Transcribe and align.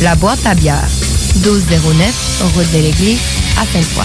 La 0.00 0.14
boîte 0.16 0.44
à 0.46 0.54
bière, 0.54 0.84
1209, 1.36 2.42
route 2.54 2.72
de 2.72 2.78
l'église, 2.78 3.20
à 3.58 3.64
Sainte-Foy. 3.64 4.04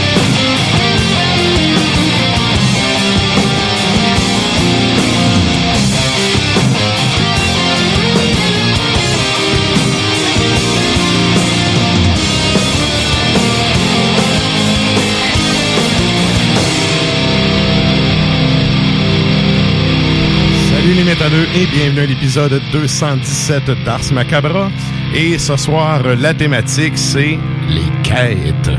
Salut 21.21 21.35
les 21.35 21.45
métalleux 21.45 21.55
et 21.55 21.67
bienvenue 21.67 21.99
à 21.99 22.05
l'épisode 22.07 22.61
217 22.71 23.83
d'Ars 23.85 24.11
Macabra. 24.11 24.71
Et 25.13 25.37
ce 25.37 25.55
soir, 25.55 26.01
la 26.15 26.33
thématique, 26.33 26.97
c'est 26.97 27.37
les 27.69 27.91
quêtes. 28.01 28.71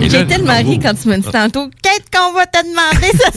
J'ai 0.00 0.26
tellement 0.26 0.56
ri 0.56 0.78
quand 0.78 0.94
tu 0.94 1.08
m'as 1.08 1.18
dit 1.18 1.30
tantôt 1.30 1.68
Qu'est-ce 1.82 2.10
qu'on 2.10 2.32
va 2.32 2.46
te 2.46 2.62
demander 2.64 3.12
ce 3.12 3.28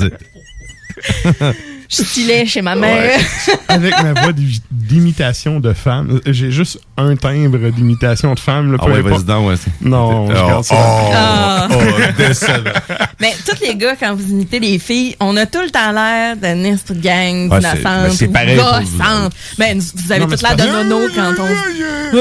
soir? 0.00 1.54
Je 1.88 1.96
stylais 2.02 2.46
chez 2.46 2.62
ma 2.62 2.74
mère. 2.74 3.18
Ouais. 3.18 3.54
Avec 3.68 3.94
ma 4.02 4.12
voix 4.14 4.32
d'imi- 4.32 4.62
d'imitation 4.70 5.60
de 5.60 5.72
femme. 5.72 6.20
J'ai 6.26 6.50
juste 6.50 6.78
un 6.96 7.14
timbre 7.16 7.70
d'imitation 7.70 8.34
de 8.34 8.40
femme. 8.40 8.72
Là, 8.72 8.78
Ah 8.80 8.86
ouais, 8.86 9.02
vas-y 9.02 9.24
donc, 9.24 9.48
ouais. 9.48 9.54
Non, 9.82 10.28
je 10.28 10.32
Oh, 10.32 10.46
garde 10.48 10.64
ça. 10.64 10.74
oh, 10.76 11.10
Ah. 11.14 11.68
oh, 11.70 11.76
décevant. 12.16 12.70
Mais 13.20 13.34
tous 13.46 13.60
les 13.64 13.74
gars, 13.76 13.94
quand 13.98 14.14
vous 14.14 14.30
imitez 14.30 14.60
les 14.60 14.78
filles, 14.78 15.14
on 15.20 15.36
a 15.36 15.46
tout 15.46 15.60
le 15.62 15.70
temps 15.70 15.92
l'air 15.92 16.36
d'une 16.36 16.64
espèce 16.66 16.96
de 16.96 17.02
gang 17.02 17.50
Ouais, 17.52 17.60
c'est- 17.60 17.78
innocente 17.80 17.82
ben, 17.84 18.10
c'est 18.12 18.28
pareil 18.28 18.56
vous 18.56 18.62
gossante. 18.62 19.32
Ben, 19.58 19.78
vous 19.78 20.12
avez 20.12 20.20
Non, 20.20 20.26
mais 20.28 20.36
tout 20.36 20.42
l'air 20.44 20.56
de 20.56 20.62
nono 20.88 21.08
quand 21.14 21.32
on... 21.38 22.14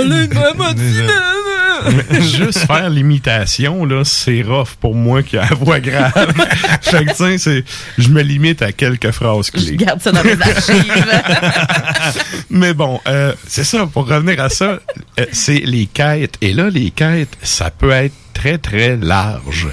Juste 2.21 2.59
faire 2.59 2.89
l'imitation, 2.89 3.85
là, 3.85 4.03
c'est 4.05 4.41
rough 4.41 4.75
pour 4.79 4.95
moi 4.95 5.23
qui 5.23 5.37
a 5.37 5.41
la 5.49 5.55
voix 5.55 5.79
grave. 5.79 6.13
fait 6.81 7.05
que, 7.05 7.37
c'est- 7.37 7.63
je 7.97 8.09
me 8.09 8.21
limite 8.21 8.61
à 8.61 8.71
quelques 8.71 9.11
phrases 9.11 9.47
Je 9.53 9.61
clés. 9.61 9.75
garde 9.77 10.01
ça 10.01 10.11
dans 10.11 10.23
mes 10.23 10.39
archives. 10.41 10.93
Mais 12.49 12.73
bon, 12.73 12.99
euh, 13.07 13.33
c'est 13.47 13.63
ça, 13.63 13.85
pour 13.87 14.07
revenir 14.07 14.39
à 14.41 14.49
ça, 14.49 14.79
euh, 15.19 15.25
c'est 15.31 15.61
les 15.65 15.85
quêtes. 15.87 16.35
Et 16.41 16.53
là, 16.53 16.69
les 16.69 16.91
quêtes, 16.91 17.35
ça 17.41 17.71
peut 17.71 17.91
être 17.91 18.13
très, 18.33 18.57
très 18.57 18.97
large. 18.97 19.67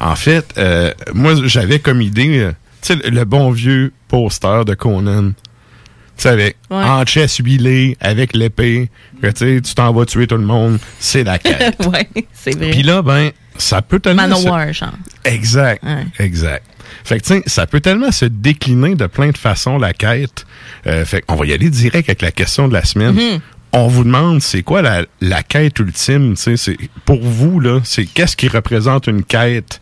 En 0.00 0.16
fait, 0.16 0.46
euh, 0.58 0.92
moi, 1.14 1.34
j'avais 1.44 1.78
comme 1.78 2.00
idée, 2.02 2.38
euh, 2.38 2.52
tu 2.82 2.94
sais, 2.94 3.10
le 3.10 3.24
bon 3.24 3.50
vieux 3.50 3.92
poster 4.08 4.64
de 4.64 4.74
Conan. 4.74 5.32
Tu 6.18 6.22
sais, 6.24 6.28
avec 6.30 6.56
Ouais. 6.70 6.76
en 6.84 7.04
chest 7.04 7.38
huilé, 7.38 7.96
avec 8.00 8.34
l'épée, 8.34 8.90
tu 9.22 9.30
sais, 9.34 9.60
tu 9.62 9.74
t'en 9.74 9.92
vas 9.92 10.04
tuer 10.04 10.26
tout 10.26 10.36
le 10.36 10.44
monde, 10.44 10.78
c'est 10.98 11.24
la 11.24 11.38
quête. 11.38 11.78
ouais, 11.92 12.08
c'est 12.32 12.56
vrai. 12.58 12.70
Puis 12.72 12.82
là, 12.82 13.00
ben, 13.02 13.30
ça 13.56 13.80
peut 13.82 14.00
tellement... 14.00 14.24
se- 14.24 14.28
Manowar, 14.44 14.72
genre. 14.72 14.92
Exact, 15.24 15.82
Ouais. 15.84 16.04
exact. 16.18 16.64
Fait 17.04 17.20
que, 17.20 17.24
tu 17.26 17.34
sais, 17.34 17.42
ça 17.46 17.66
peut 17.66 17.80
tellement 17.80 18.10
se 18.10 18.24
décliner 18.24 18.94
de 18.96 19.06
plein 19.06 19.30
de 19.30 19.38
façons, 19.38 19.78
la 19.78 19.92
quête. 19.92 20.44
Euh, 20.86 21.04
fait 21.04 21.22
qu'on 21.22 21.36
va 21.36 21.46
y 21.46 21.52
aller 21.52 21.70
direct 21.70 22.08
avec 22.08 22.20
la 22.22 22.32
question 22.32 22.66
de 22.68 22.72
la 22.74 22.84
semaine. 22.84 23.14
Mm-hmm. 23.14 23.40
On 23.72 23.86
vous 23.86 24.02
demande, 24.04 24.40
c'est 24.42 24.62
quoi 24.62 24.82
la, 24.82 25.04
la 25.20 25.42
quête 25.42 25.78
ultime, 25.78 26.34
tu 26.34 26.42
sais, 26.42 26.56
c'est, 26.56 26.76
pour 27.04 27.22
vous, 27.22 27.60
là, 27.60 27.80
c'est 27.84 28.06
qu'est-ce 28.06 28.36
qui 28.36 28.48
représente 28.48 29.06
une 29.06 29.22
quête? 29.22 29.80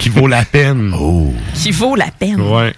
Qui 0.00 0.08
vaut 0.08 0.26
la 0.26 0.44
peine? 0.44 0.94
Oh, 0.98 1.32
Qui 1.54 1.70
vaut 1.70 1.94
la 1.94 2.10
peine. 2.10 2.40
Ouais. 2.40 2.74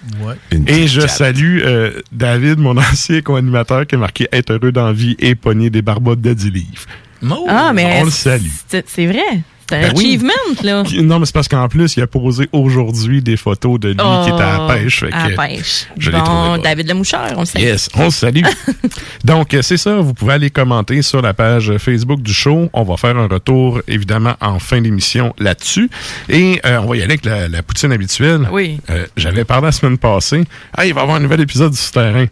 Et 0.67 0.87
je 0.89 1.07
salue 1.07 1.61
euh, 1.65 2.01
David, 2.11 2.59
mon 2.59 2.77
ancien 2.79 3.23
co-animateur, 3.23 3.87
qui 3.87 3.95
a 3.95 3.99
marqué 3.99 4.29
être 4.33 4.53
heureux 4.53 4.73
dans 4.73 4.87
la 4.87 4.93
vie 4.93 5.17
et 5.19 5.35
pogner 5.35 5.71
des 5.71 5.83
barbottes 5.83 6.21
de 6.21 6.35
10 6.35 6.51
livres. 6.51 6.87
Ah, 7.49 7.73
mais 7.73 8.01
On 8.01 8.05
le 8.07 8.11
salue. 8.11 8.49
c'est 8.69 9.07
vrai. 9.07 9.41
C'est 9.69 9.77
un 9.77 9.81
Ben 9.81 9.93
oui. 9.97 10.05
achievement, 10.05 10.33
là. 10.63 10.83
Non, 11.03 11.19
mais 11.19 11.27
c'est 11.27 11.33
parce 11.35 11.49
qu'en 11.49 11.69
plus, 11.69 11.97
il 11.97 12.03
a 12.03 12.07
posé 12.07 12.49
aujourd'hui 12.53 13.23
des 13.23 13.37
photos 13.37 13.79
de 13.81 13.89
lui 13.89 13.95
qui 13.97 14.31
était 14.31 14.43
à 14.43 14.59
la 14.59 14.65
Oh, 14.65 14.69
pêche. 14.69 15.01
fait 15.01 15.13
À 15.13 15.29
la 15.31 15.37
pêche. 15.37 15.87
je 15.97 16.11
l'ai 16.11 16.19
bon, 16.19 16.25
trouvé. 16.25 16.59
David 16.63 16.89
le 16.89 16.95
Moucheur, 16.95 17.33
on 17.37 17.41
le 17.41 17.47
sait. 17.47 17.61
Yes, 17.61 17.89
on 17.95 18.05
le 18.07 18.11
salue. 18.11 18.43
Donc, 19.25 19.55
euh, 19.55 19.63
c'est 19.63 19.77
ça, 19.77 19.97
vous 19.97 20.15
pouvez 20.15 20.35
aller 20.35 20.51
commenter 20.51 21.01
sur 21.03 21.23
la 21.23 21.33
page 21.33 21.77
Facebook 21.79 22.21
du 22.23 22.35
show. 22.35 22.69
On 22.73 22.83
va 22.83 22.97
faire 22.97 23.17
un 23.17 23.29
retour, 23.29 23.81
évidemment, 23.89 24.35
en 24.41 24.59
fin 24.59 24.81
d'émission 24.81 25.35
là-dessus. 25.39 25.89
Et 26.29 26.61
euh, 26.67 26.79
on 26.83 26.87
va 26.87 26.97
y 26.97 27.03
aller 27.03 27.13
avec 27.13 27.25
la, 27.25 27.49
la 27.49 27.63
poutine 27.63 27.93
habituelle. 27.93 28.49
Oui. 28.53 28.79
Euh, 28.91 29.07
J'avais 29.17 29.45
parlé 29.45 29.67
la 29.67 29.73
semaine 29.73 29.97
passée. 29.99 30.45
Ah, 30.77 30.85
il 30.87 30.93
va 30.95 31.01
y 31.01 31.03
avoir 31.03 31.17
un 31.17 31.21
nouvel 31.21 31.41
épisode 31.41 31.71
du 31.73 31.79
souterrain. 31.79 32.27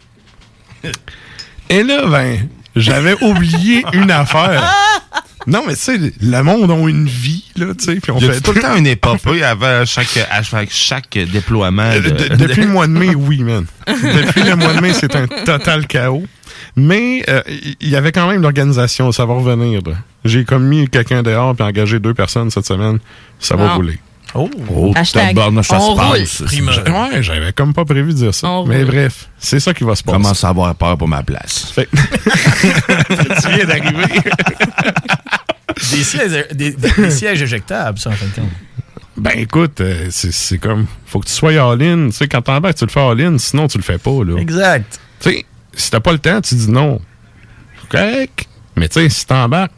Et 1.69 1.83
là, 1.83 2.05
ben, 2.07 2.47
j'avais 2.75 3.15
oublié 3.23 3.83
une 3.93 4.11
affaire. 4.11 4.63
Non, 5.47 5.63
mais 5.65 5.73
tu 5.73 5.79
sais, 5.81 5.97
le 6.21 6.41
monde 6.43 6.69
a 6.69 6.75
une 6.87 7.07
vie, 7.07 7.45
là, 7.57 7.67
tu 7.77 7.83
sais, 7.85 7.95
puis 7.95 8.11
on 8.11 8.19
Y 8.19 8.27
fait 8.31 8.41
tout 8.41 8.51
le 8.53 8.61
temps 8.61 8.75
une 8.75 8.85
épopée 8.85 9.43
avant 9.43 9.83
chaque, 9.85 10.07
chaque, 10.69 11.17
déploiement. 11.33 11.81
Euh, 11.81 11.99
de- 11.99 12.09
de- 12.27 12.35
depuis 12.47 12.61
le 12.61 12.67
mois 12.67 12.85
de 12.85 12.91
mai, 12.91 13.15
oui, 13.15 13.39
man. 13.43 13.65
Depuis 13.87 14.43
le 14.43 14.55
mois 14.55 14.73
de 14.73 14.81
mai, 14.81 14.93
c'est 14.93 15.15
un 15.15 15.25
total 15.25 15.87
chaos. 15.87 16.23
Mais 16.75 17.23
euh, 17.27 17.41
il 17.79 17.89
y 17.89 17.95
avait 17.95 18.11
quand 18.11 18.27
même 18.29 18.41
l'organisation, 18.43 19.11
ça 19.11 19.25
va 19.25 19.33
revenir. 19.33 19.81
là. 19.83 19.93
J'ai 20.25 20.45
comme 20.45 20.67
mis 20.67 20.87
quelqu'un 20.87 21.23
dehors 21.23 21.55
puis 21.55 21.63
engagé 21.65 21.99
deux 21.99 22.13
personnes 22.13 22.51
cette 22.51 22.67
semaine. 22.67 22.99
Ça 23.39 23.55
va 23.55 23.73
rouler. 23.73 23.97
Oh, 24.33 24.49
Oh, 24.73 24.93
Hashtag, 24.95 25.29
tabarnak, 25.35 25.65
ça 25.65 25.77
on 25.77 25.95
se 25.97 26.01
roule. 26.01 26.19
passe. 26.19 26.39
Ouais, 27.11 27.21
j'avais 27.23 27.51
comme 27.53 27.73
pas 27.73 27.83
prévu 27.85 28.13
de 28.13 28.17
dire 28.17 28.33
ça. 28.33 28.47
On 28.49 28.65
Mais 28.65 28.77
roule. 28.83 28.85
bref, 28.85 29.27
c'est 29.37 29.59
ça 29.59 29.73
qui 29.73 29.83
va 29.83 29.95
se 29.95 30.03
passer. 30.03 30.17
Commence 30.17 30.43
à 30.43 30.49
avoir 30.49 30.73
peur 30.75 30.97
pour 30.97 31.07
ma 31.07 31.21
place. 31.23 31.71
Fait- 31.73 31.89
tu 31.91 33.49
viens 33.55 33.65
d'arriver. 33.65 34.21
Des 35.91 36.03
sièges, 36.03 36.47
des, 36.53 36.71
des 36.71 37.11
sièges 37.11 37.41
éjectables, 37.41 37.97
ça, 37.97 38.11
en 38.11 38.13
fin 38.13 38.25
de 38.27 38.31
compte. 38.35 38.49
Ben 39.17 39.31
écoute, 39.35 39.81
euh, 39.81 40.07
c'est 40.09 40.57
comme, 40.57 40.85
faut 41.05 41.19
que 41.19 41.25
tu 41.27 41.33
sois 41.33 41.51
all-in. 41.51 42.07
Tu 42.07 42.11
sais, 42.13 42.27
quand 42.27 42.41
t'embarques, 42.41 42.75
tu 42.77 42.85
le 42.85 42.89
fais 42.91 42.99
all-in, 43.01 43.37
sinon 43.37 43.67
tu 43.67 43.77
le 43.77 43.83
fais 43.83 43.97
pas. 43.97 44.23
Là. 44.23 44.37
Exact. 44.39 44.99
Tu 45.19 45.29
sais, 45.31 45.45
si 45.73 45.91
t'as 45.91 45.99
pas 45.99 46.11
le 46.11 46.19
temps, 46.19 46.39
tu 46.41 46.55
dis 46.55 46.69
non. 46.69 46.99
Correct. 47.89 48.47
Mais 48.75 48.87
tu 48.89 48.99
sais, 49.01 49.09
si 49.09 49.25
t'embarques, 49.25 49.71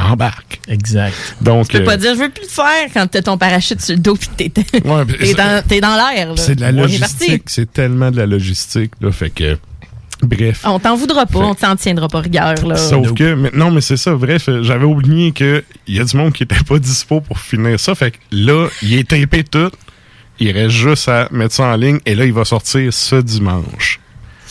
embarque. 0.00 0.60
Exact. 0.68 1.14
Donc, 1.40 1.68
Tu 1.68 1.76
peux 1.78 1.82
euh, 1.82 1.86
pas 1.86 1.96
dire, 1.96 2.14
je 2.14 2.20
veux 2.20 2.28
plus 2.30 2.42
le 2.44 2.48
faire 2.48 2.88
quand 2.92 3.06
t'as 3.06 3.22
ton 3.22 3.36
parachute 3.38 3.80
sur 3.80 3.94
le 3.94 4.00
dos 4.00 4.16
pis 4.16 4.28
t'es 4.28 4.52
ouais, 4.84 5.04
t'es 5.18 5.34
dans, 5.34 5.62
t'es 5.66 5.80
dans 5.80 5.94
l'air. 5.96 6.28
là. 6.28 6.36
c'est 6.36 6.54
de 6.56 6.60
la 6.60 6.72
logistique. 6.72 7.44
C'est 7.46 7.72
tellement 7.72 8.10
de 8.10 8.16
la 8.16 8.26
logistique. 8.26 8.92
Là, 9.00 9.10
fait 9.12 9.30
que, 9.30 9.58
bref. 10.22 10.62
On 10.64 10.78
t'en 10.78 10.96
voudra 10.96 11.26
pas, 11.26 11.38
Fait- 11.38 11.44
on 11.44 11.54
t'en 11.54 11.76
tiendra 11.76 12.08
pas 12.08 12.20
rigueur. 12.20 12.54
Là. 12.66 12.76
Sauf 12.76 13.14
que, 13.14 13.34
mais, 13.34 13.50
non, 13.54 13.70
mais 13.70 13.80
c'est 13.80 13.96
ça, 13.96 14.14
bref, 14.14 14.48
euh, 14.48 14.62
j'avais 14.62 14.84
oublié 14.84 15.32
qu'il 15.32 15.62
y 15.88 16.00
a 16.00 16.04
du 16.04 16.16
monde 16.16 16.32
qui 16.32 16.42
était 16.44 16.62
pas 16.66 16.78
dispo 16.78 17.20
pour 17.20 17.38
finir 17.38 17.78
ça. 17.80 17.94
Fait 17.94 18.12
que 18.12 18.16
là, 18.30 18.68
il 18.82 18.94
est 18.94 19.08
tapé 19.08 19.44
tout. 19.44 19.70
Il 20.38 20.50
reste 20.52 20.70
juste 20.70 21.08
à 21.08 21.28
mettre 21.30 21.54
ça 21.54 21.64
en 21.64 21.76
ligne 21.76 21.98
et 22.06 22.14
là, 22.14 22.24
il 22.24 22.32
va 22.32 22.44
sortir 22.46 22.92
ce 22.94 23.16
dimanche. 23.16 24.00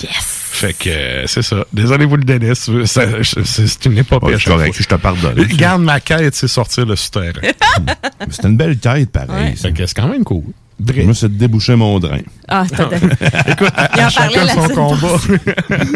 Yes! 0.03 0.38
Fait 0.59 0.73
que 0.73 0.89
euh, 0.89 1.27
c'est 1.27 1.41
ça. 1.41 1.65
Désolé 1.71 2.05
vous 2.05 2.17
le 2.17 2.23
délai. 2.23 2.53
C'est 2.55 2.85
c'est- 2.85 3.85
une 3.85 3.97
épopée 3.97 4.25
Ouais, 4.27 4.37
correct, 4.43 4.73
fois. 4.75 4.83
je 4.83 4.87
te 4.87 4.95
pardonne. 4.95 5.35
Garde 5.57 5.81
ma 5.83 5.99
quête, 6.01 6.35
c'est 6.35 6.47
sortir 6.49 6.85
le 6.85 6.95
souterrain. 6.97 7.31
C'est 8.29 8.43
une 8.45 8.57
belle 8.57 8.77
quête, 8.77 9.09
pareil. 9.11 9.55
ça. 9.55 9.69
fait 9.69 9.73
que 9.73 9.85
c'est 9.85 9.95
quand 9.95 10.07
même 10.09 10.23
cool. 10.25 10.43
Bref. 10.79 11.05
Moi, 11.05 11.13
c'est 11.13 11.29
de 11.31 11.37
déboucher 11.37 11.75
mon 11.75 11.99
drain. 11.99 12.19
Ah, 12.47 12.63
t'as 12.69 12.85
Écoute, 13.51 13.69
à, 13.75 14.05
à 14.05 14.09
chacun 14.09 14.47
son 14.47 14.67
combat. 14.69 15.17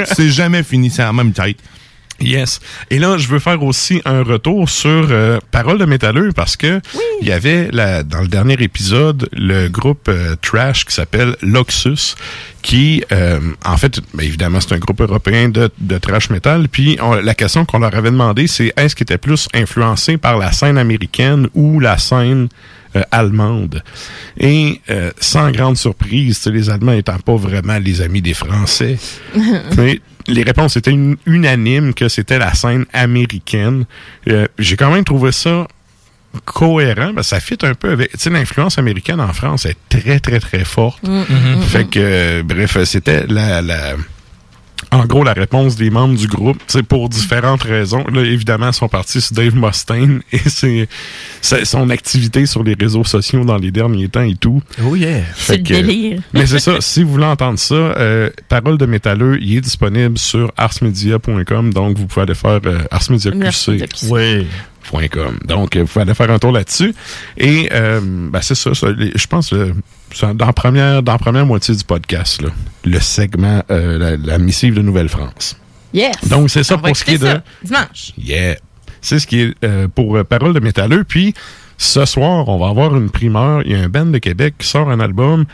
c'est 0.05 0.29
jamais 0.29 0.63
fini, 0.63 0.89
c'est 0.89 1.01
la 1.03 1.13
même 1.13 1.31
quête. 1.33 1.57
Yes. 2.23 2.59
Et 2.89 2.99
là, 2.99 3.17
je 3.17 3.27
veux 3.27 3.39
faire 3.39 3.61
aussi 3.63 4.01
un 4.05 4.23
retour 4.23 4.69
sur 4.69 5.07
euh, 5.11 5.39
Parole 5.51 5.77
de 5.77 5.85
métalleux 5.85 6.31
parce 6.33 6.55
que 6.57 6.79
il 7.21 7.27
y 7.27 7.31
avait 7.31 7.69
la, 7.71 8.03
dans 8.03 8.21
le 8.21 8.27
dernier 8.27 8.55
épisode 8.59 9.27
le 9.33 9.67
groupe 9.67 10.07
euh, 10.07 10.35
Trash 10.41 10.85
qui 10.85 10.93
s'appelle 10.93 11.35
Loxus 11.41 12.15
qui, 12.61 13.03
euh, 13.11 13.41
en 13.65 13.75
fait, 13.75 13.99
ben, 14.13 14.23
évidemment, 14.25 14.61
c'est 14.61 14.73
un 14.73 14.77
groupe 14.77 15.01
européen 15.01 15.49
de, 15.49 15.69
de 15.79 15.97
trash 15.97 16.29
metal. 16.29 16.69
Puis 16.69 16.97
on- 17.01 17.15
la 17.15 17.33
question 17.35 17.65
qu'on 17.65 17.79
leur 17.79 17.93
avait 17.93 18.09
demandé, 18.09 18.47
c'est 18.47 18.71
est-ce 18.77 18.95
qu'ils 18.95 19.03
étaient 19.03 19.17
plus 19.17 19.49
influencés 19.53 20.15
par 20.15 20.37
la 20.37 20.53
scène 20.53 20.77
américaine 20.77 21.49
ou 21.55 21.81
la 21.81 21.97
scène 21.97 22.47
euh, 22.95 23.01
allemande. 23.11 23.83
Et 24.39 24.81
euh, 24.89 25.11
sans 25.19 25.51
grande 25.51 25.77
surprise, 25.77 26.45
les 26.47 26.69
Allemands 26.69 26.93
étant 26.93 27.17
pas 27.19 27.35
vraiment 27.35 27.77
les 27.79 28.01
amis 28.01 28.21
des 28.21 28.33
Français, 28.33 28.97
mais 29.77 29.99
les 30.27 30.43
réponses 30.43 30.77
étaient 30.77 30.93
un- 30.93 31.15
unanimes 31.25 31.93
que 31.93 32.07
c'était 32.09 32.39
la 32.39 32.53
scène 32.53 32.85
américaine. 32.93 33.85
Euh, 34.29 34.47
J'ai 34.59 34.77
quand 34.77 34.91
même 34.91 35.03
trouvé 35.03 35.31
ça 35.31 35.67
cohérent, 36.45 37.13
ben, 37.13 37.21
ça 37.23 37.39
fit 37.39 37.57
un 37.61 37.75
peu 37.75 37.91
avec, 37.91 38.11
tu 38.13 38.17
sais, 38.17 38.29
l'influence 38.31 38.77
américaine 38.79 39.19
en 39.21 39.31
France 39.33 39.65
est 39.67 39.77
très, 39.89 40.19
très, 40.19 40.39
très 40.39 40.65
forte. 40.65 41.03
Fait 41.67 41.85
que, 41.85 41.99
euh, 41.99 42.43
bref, 42.43 42.83
c'était 42.85 43.25
la, 43.27 43.61
la, 43.61 43.93
en 44.93 45.05
gros, 45.05 45.23
la 45.23 45.33
réponse 45.33 45.75
des 45.75 45.89
membres 45.89 46.15
du 46.15 46.27
groupe, 46.27 46.57
sais, 46.67 46.83
pour 46.83 47.09
différentes 47.09 47.63
raisons. 47.63 48.03
Là, 48.13 48.21
évidemment, 48.21 48.67
ils 48.67 48.73
sont 48.73 48.87
partis 48.87 49.21
sur 49.21 49.35
Dave 49.35 49.55
Mustaine 49.55 50.21
et 50.31 50.39
c'est 50.47 50.87
c'est 51.41 51.65
son 51.65 51.89
activité 51.89 52.45
sur 52.45 52.63
les 52.63 52.75
réseaux 52.79 53.03
sociaux 53.03 53.43
dans 53.43 53.57
les 53.57 53.71
derniers 53.71 54.07
temps 54.09 54.21
et 54.23 54.35
tout. 54.35 54.61
Oh 54.85 54.95
yeah. 54.95 55.21
C'est 55.35 55.57
le 55.57 55.63
que- 55.63 55.73
délire. 55.73 56.21
Mais 56.33 56.45
c'est 56.45 56.59
ça, 56.59 56.73
si 56.79 57.03
vous 57.03 57.11
voulez 57.11 57.25
entendre 57.25 57.59
ça, 57.59 57.73
euh, 57.75 58.29
Parole 58.49 58.77
de 58.77 58.85
métalleux, 58.85 59.37
il 59.41 59.57
est 59.57 59.61
disponible 59.61 60.17
sur 60.17 60.51
arsmedia.com, 60.57 61.73
donc 61.73 61.97
vous 61.97 62.07
pouvy 62.07 62.21
aller 62.21 62.35
faire 62.35 62.59
euh. 62.65 62.79
Oui. 64.09 64.47
Donc, 65.45 65.75
euh, 65.75 65.81
vous 65.81 65.87
pouvez 65.87 66.01
aller 66.03 66.13
faire 66.13 66.29
un 66.29 66.39
tour 66.39 66.51
là-dessus. 66.51 66.93
Et 67.37 67.69
euh, 67.71 67.99
ben, 68.03 68.41
c'est 68.41 68.55
ça, 68.55 68.73
ça, 68.75 68.91
les- 68.91 69.11
je 69.15 69.27
pense, 69.27 69.53
euh, 69.53 69.73
c'est 70.13 70.35
dans, 70.35 70.45
la 70.45 70.53
première, 70.53 71.01
dans 71.01 71.13
la 71.13 71.17
première 71.17 71.45
moitié 71.45 71.73
du 71.75 71.83
podcast, 71.83 72.41
là, 72.41 72.49
le 72.85 72.99
segment, 72.99 73.63
euh, 73.71 73.97
la, 73.97 74.17
la 74.17 74.37
missive 74.37 74.73
de 74.75 74.81
Nouvelle-France. 74.81 75.57
Yes! 75.93 76.27
Donc, 76.27 76.49
c'est 76.49 76.63
ça 76.63 76.77
pour 76.77 76.95
ce 76.95 77.03
qui 77.03 77.11
est 77.15 77.17
de... 77.21 77.39
Dimanche. 77.63 78.13
Yeah. 78.17 78.55
C'est 79.01 79.19
ce 79.19 79.27
qui 79.27 79.41
est 79.41 79.53
euh, 79.63 79.87
pour 79.87 80.15
euh, 80.17 80.23
Parole 80.23 80.53
de 80.53 80.59
métalleux. 80.59 81.03
Puis, 81.03 81.33
ce 81.77 82.05
soir, 82.05 82.47
on 82.49 82.57
va 82.57 82.69
avoir 82.69 82.95
une 82.95 83.09
primeur. 83.09 83.61
Il 83.65 83.71
y 83.71 83.75
a 83.75 83.79
un 83.79 83.89
band 83.89 84.05
de 84.07 84.17
Québec 84.17 84.55
qui 84.57 84.67
sort 84.67 84.89
un 84.89 84.99
album 84.99 85.45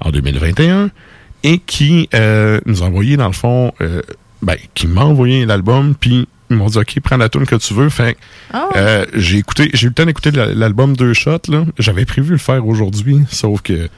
en 0.00 0.10
2021 0.10 0.90
et 1.42 1.58
qui 1.58 2.08
euh, 2.14 2.60
nous 2.66 2.82
a 2.82 2.86
envoyé, 2.86 3.16
dans 3.16 3.26
le 3.26 3.32
fond, 3.32 3.72
euh, 3.80 4.02
ben, 4.42 4.56
qui 4.74 4.86
m'a 4.86 5.02
envoyé 5.04 5.46
l'album, 5.46 5.94
puis 5.98 6.28
ils 6.50 6.56
m'ont 6.56 6.66
dit, 6.68 6.78
OK, 6.78 6.98
prends 7.02 7.16
la 7.16 7.28
tune 7.28 7.46
que 7.46 7.56
tu 7.56 7.74
veux. 7.74 7.88
Fait 7.88 8.14
que, 8.14 8.18
Oh. 8.54 8.58
euh, 8.76 9.04
j'ai 9.14 9.38
écouté, 9.38 9.70
j'ai 9.74 9.86
eu 9.86 9.88
le 9.88 9.94
temps 9.94 10.06
d'écouter 10.06 10.30
la- 10.30 10.54
l'album 10.54 10.96
deux 10.96 11.12
shots, 11.12 11.48
là. 11.48 11.64
J'avais 11.78 12.04
prévu 12.04 12.30
le 12.32 12.38
faire 12.38 12.66
aujourd'hui, 12.66 13.20
sauf 13.30 13.62
que 13.62 13.88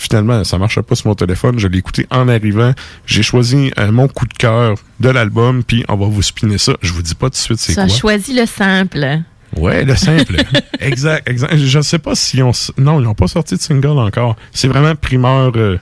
finalement, 0.00 0.42
ça 0.44 0.58
marchait 0.58 0.82
pas 0.82 0.94
sur 0.94 1.08
mon 1.08 1.14
téléphone. 1.14 1.58
Je 1.58 1.68
l'ai 1.68 1.78
écouté 1.78 2.06
en 2.10 2.26
arrivant. 2.28 2.72
J'ai 3.06 3.22
choisi 3.22 3.70
euh, 3.78 3.92
mon 3.92 4.08
coup 4.08 4.26
de 4.26 4.32
cœur 4.34 4.74
de 4.98 5.08
l'album, 5.10 5.62
puis 5.62 5.84
on 5.88 5.96
va 5.96 6.06
vous 6.06 6.22
spinner 6.22 6.58
ça. 6.58 6.72
Je 6.80 6.92
vous 6.92 7.02
dis 7.02 7.14
pas 7.14 7.26
tout 7.26 7.32
de 7.32 7.36
suite 7.36 7.58
c'est 7.58 7.74
Tu 7.74 7.80
as 7.80 7.86
quoi. 7.86 7.96
choisi 7.96 8.34
le 8.34 8.46
simple. 8.46 9.20
Ouais, 9.56 9.84
le 9.84 9.96
simple. 9.96 10.36
exact, 10.80 11.28
exact. 11.28 11.56
Je 11.56 11.78
ne 11.78 11.82
sais 11.82 11.98
pas 11.98 12.14
si 12.14 12.42
on... 12.42 12.52
Non, 12.78 13.00
ils 13.00 13.04
n'ont 13.04 13.14
pas 13.14 13.28
sorti 13.28 13.56
de 13.56 13.60
single 13.60 13.98
encore. 13.98 14.36
C'est 14.52 14.68
vraiment 14.68 14.94
primeur 14.94 15.52
euh, 15.56 15.78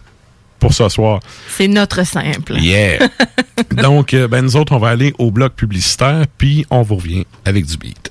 pour 0.58 0.74
ce 0.74 0.88
soir. 0.88 1.20
C'est 1.48 1.68
notre 1.68 2.04
simple. 2.04 2.54
Yeah! 2.58 3.08
Donc, 3.72 4.14
euh, 4.14 4.26
ben, 4.26 4.42
nous 4.42 4.56
autres, 4.56 4.72
on 4.72 4.78
va 4.78 4.88
aller 4.88 5.14
au 5.18 5.30
bloc 5.30 5.54
publicitaire, 5.54 6.24
puis 6.38 6.66
on 6.70 6.82
vous 6.82 6.96
revient 6.96 7.24
avec 7.44 7.66
du 7.66 7.76
beat. 7.76 8.10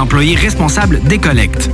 employés 0.00 0.34
responsables 0.34 1.00
des 1.04 1.18
collectes. 1.18 1.70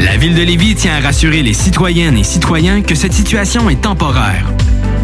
La 0.00 0.16
ville 0.16 0.34
de 0.34 0.42
Lévis 0.42 0.74
tient 0.74 0.96
à 0.96 1.00
rassurer 1.00 1.42
les 1.42 1.54
citoyennes 1.54 2.16
et 2.16 2.24
citoyens 2.24 2.82
que 2.82 2.94
cette 2.94 3.12
situation 3.12 3.70
est 3.70 3.80
temporaire. 3.80 4.44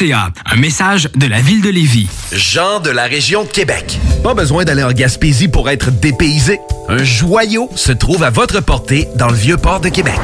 Un 0.00 0.56
message 0.56 1.10
de 1.14 1.26
la 1.26 1.42
ville 1.42 1.60
de 1.60 1.68
Lévis. 1.68 2.08
Jean 2.32 2.80
de 2.80 2.88
la 2.88 3.04
région 3.04 3.44
de 3.44 3.48
Québec. 3.48 3.98
Pas 4.24 4.32
besoin 4.32 4.64
d'aller 4.64 4.82
en 4.82 4.92
Gaspésie 4.92 5.48
pour 5.48 5.68
être 5.68 5.90
dépaysé. 5.90 6.60
Un 6.88 7.04
joyau 7.04 7.68
se 7.76 7.92
trouve 7.92 8.22
à 8.22 8.30
votre 8.30 8.62
portée 8.62 9.06
dans 9.16 9.28
le 9.28 9.34
vieux 9.34 9.58
port 9.58 9.80
de 9.80 9.90
Québec. 9.90 10.18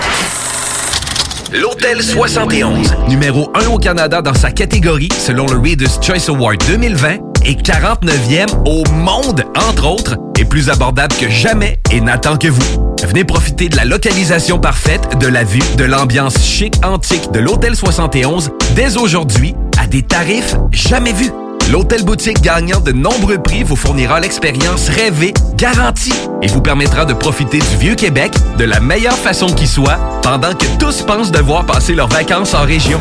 L'Hôtel 1.53 2.03
71, 2.03 2.95
numéro 3.09 3.51
1 3.55 3.67
au 3.67 3.77
Canada 3.79 4.23
dans 4.23 4.33
sa 4.33 4.53
catégorie 4.53 5.11
selon 5.19 5.47
le 5.47 5.59
Reader's 5.59 5.99
Choice 6.03 6.31
Award 6.31 6.65
2020 6.67 7.19
et 7.49 7.55
49e 7.55 8.47
au 8.67 8.85
monde, 8.93 9.43
entre 9.57 9.87
autres, 9.87 10.17
est 10.39 10.45
plus 10.45 10.69
abordable 10.69 11.15
que 11.17 11.31
jamais 11.31 11.81
et 11.91 12.01
n'attend 12.01 12.37
que 12.37 12.49
vous. 12.49 12.95
Venez 13.03 13.25
profiter 13.25 13.71
de 13.71 13.77
la 13.77 13.87
localisation 13.87 14.59
parfaite, 14.59 15.19
de 15.19 15.27
la 15.27 15.45
vue, 15.45 15.63
de 15.79 15.85
l'ambiance 15.85 16.39
chic 16.45 16.75
antique 16.85 17.31
de 17.33 17.41
l'Hôtel 17.41 17.75
71 17.75 18.51
dès 18.77 18.99
aujourd'hui 18.99 19.55
à 19.81 19.87
des 19.87 20.03
tarifs 20.03 20.57
jamais 20.73 21.13
vus. 21.13 21.31
L'hôtel 21.73 22.03
boutique 22.03 22.43
gagnant 22.43 22.81
de 22.81 22.93
nombreux 22.93 23.39
prix 23.39 23.63
vous 23.63 23.77
fournira 23.77 24.21
l'expérience 24.21 24.89
rêvée, 24.89 25.33
garantie, 25.57 26.15
et 26.43 26.49
vous 26.49 26.63
permettra 26.63 27.07
de 27.07 27.15
profiter 27.15 27.59
du 27.59 27.77
vieux 27.79 27.95
Québec 27.95 28.33
de 28.59 28.65
la 28.65 28.81
meilleure 28.81 29.17
façon 29.17 29.47
qui 29.47 29.67
soit, 29.67 29.99
pendant 30.23 30.55
que 30.55 30.67
tous 30.79 31.03
pensent 31.03 31.31
devoir 31.31 31.65
passer 31.65 31.95
leurs 31.95 32.09
vacances 32.09 32.55
en 32.55 32.65
région. 32.65 33.01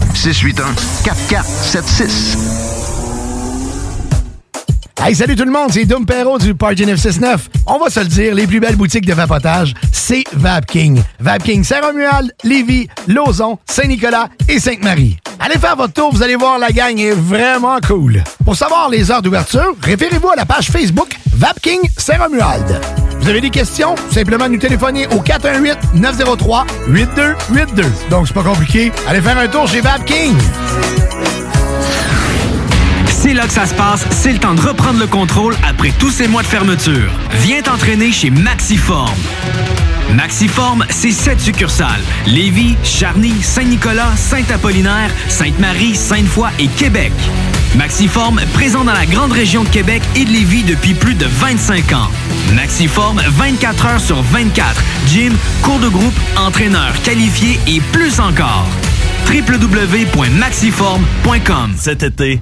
681-4476. 0.13 2.37
Hey, 5.03 5.15
salut 5.15 5.35
tout 5.35 5.45
le 5.45 5.51
monde, 5.51 5.71
c'est 5.71 5.85
Dom 5.85 6.05
Perrault 6.05 6.37
du 6.37 6.53
Party 6.53 6.85
969. 6.85 7.49
On 7.65 7.79
va 7.79 7.89
se 7.89 8.01
le 8.01 8.05
dire, 8.05 8.35
les 8.35 8.45
plus 8.45 8.59
belles 8.59 8.75
boutiques 8.75 9.07
de 9.07 9.13
vapotage, 9.13 9.73
c'est 9.91 10.23
Vapking. 10.33 11.01
Vapking 11.19 11.63
Saint-Romuald, 11.63 12.31
Lévis, 12.43 12.87
Lauson, 13.07 13.57
Saint-Nicolas 13.65 14.29
et 14.47 14.59
Sainte-Marie. 14.59 15.17
Allez 15.39 15.57
faire 15.57 15.75
votre 15.75 15.93
tour, 15.93 16.13
vous 16.13 16.21
allez 16.21 16.35
voir, 16.35 16.59
la 16.59 16.69
gang 16.69 16.99
est 16.99 17.15
vraiment 17.15 17.79
cool. 17.79 18.23
Pour 18.45 18.55
savoir 18.55 18.89
les 18.89 19.09
heures 19.09 19.23
d'ouverture, 19.23 19.75
référez-vous 19.81 20.29
à 20.29 20.35
la 20.35 20.45
page 20.45 20.69
Facebook 20.69 21.09
Vapking 21.33 21.79
Saint-Romuald. 21.97 23.00
Vous 23.21 23.29
avez 23.29 23.41
des 23.41 23.51
questions? 23.51 23.95
Simplement 24.11 24.49
nous 24.49 24.57
téléphoner 24.57 25.05
au 25.07 25.21
418-903-8282. 25.21 27.83
Donc, 28.09 28.27
c'est 28.27 28.33
pas 28.33 28.43
compliqué. 28.43 28.91
Allez 29.07 29.21
faire 29.21 29.37
un 29.37 29.47
tour 29.47 29.67
chez 29.67 29.79
Vapking. 29.81 30.35
C'est 33.07 33.35
là 33.35 33.45
que 33.45 33.53
ça 33.53 33.67
se 33.67 33.75
passe, 33.75 34.03
c'est 34.09 34.33
le 34.33 34.39
temps 34.39 34.55
de 34.55 34.61
reprendre 34.61 34.99
le 34.99 35.05
contrôle 35.05 35.55
après 35.69 35.91
tous 35.99 36.09
ces 36.09 36.27
mois 36.27 36.41
de 36.41 36.47
fermeture. 36.47 37.11
Viens 37.43 37.61
t'entraîner 37.61 38.11
chez 38.11 38.31
Maxiform. 38.31 39.13
Maxiform, 40.15 40.83
c'est 40.89 41.11
sept 41.11 41.39
succursales. 41.39 42.01
Lévis, 42.25 42.75
Charny, 42.83 43.43
Saint-Nicolas, 43.43 44.15
Saint-Apollinaire, 44.15 45.11
Sainte-Marie, 45.29 45.93
Sainte-Foy 45.95 46.49
et 46.57 46.67
Québec. 46.67 47.13
Maxiform, 47.75 48.39
présent 48.53 48.83
dans 48.83 48.93
la 48.93 49.05
grande 49.05 49.31
région 49.31 49.63
de 49.63 49.69
Québec 49.69 50.01
et 50.15 50.25
de 50.25 50.29
Lévis 50.29 50.63
depuis 50.63 50.93
plus 50.93 51.15
de 51.15 51.25
25 51.25 51.93
ans. 51.93 52.09
Maxiform, 52.53 53.21
24 53.29 53.85
heures 53.85 54.01
sur 54.01 54.21
24. 54.21 54.83
Gym, 55.07 55.33
cours 55.61 55.79
de 55.79 55.87
groupe, 55.87 56.13
entraîneur 56.37 56.91
qualifié 57.03 57.57
et 57.67 57.79
plus 57.91 58.19
encore. 58.19 58.67
www.maxiform.com 59.29 61.73
Cet 61.77 62.03
été, 62.03 62.41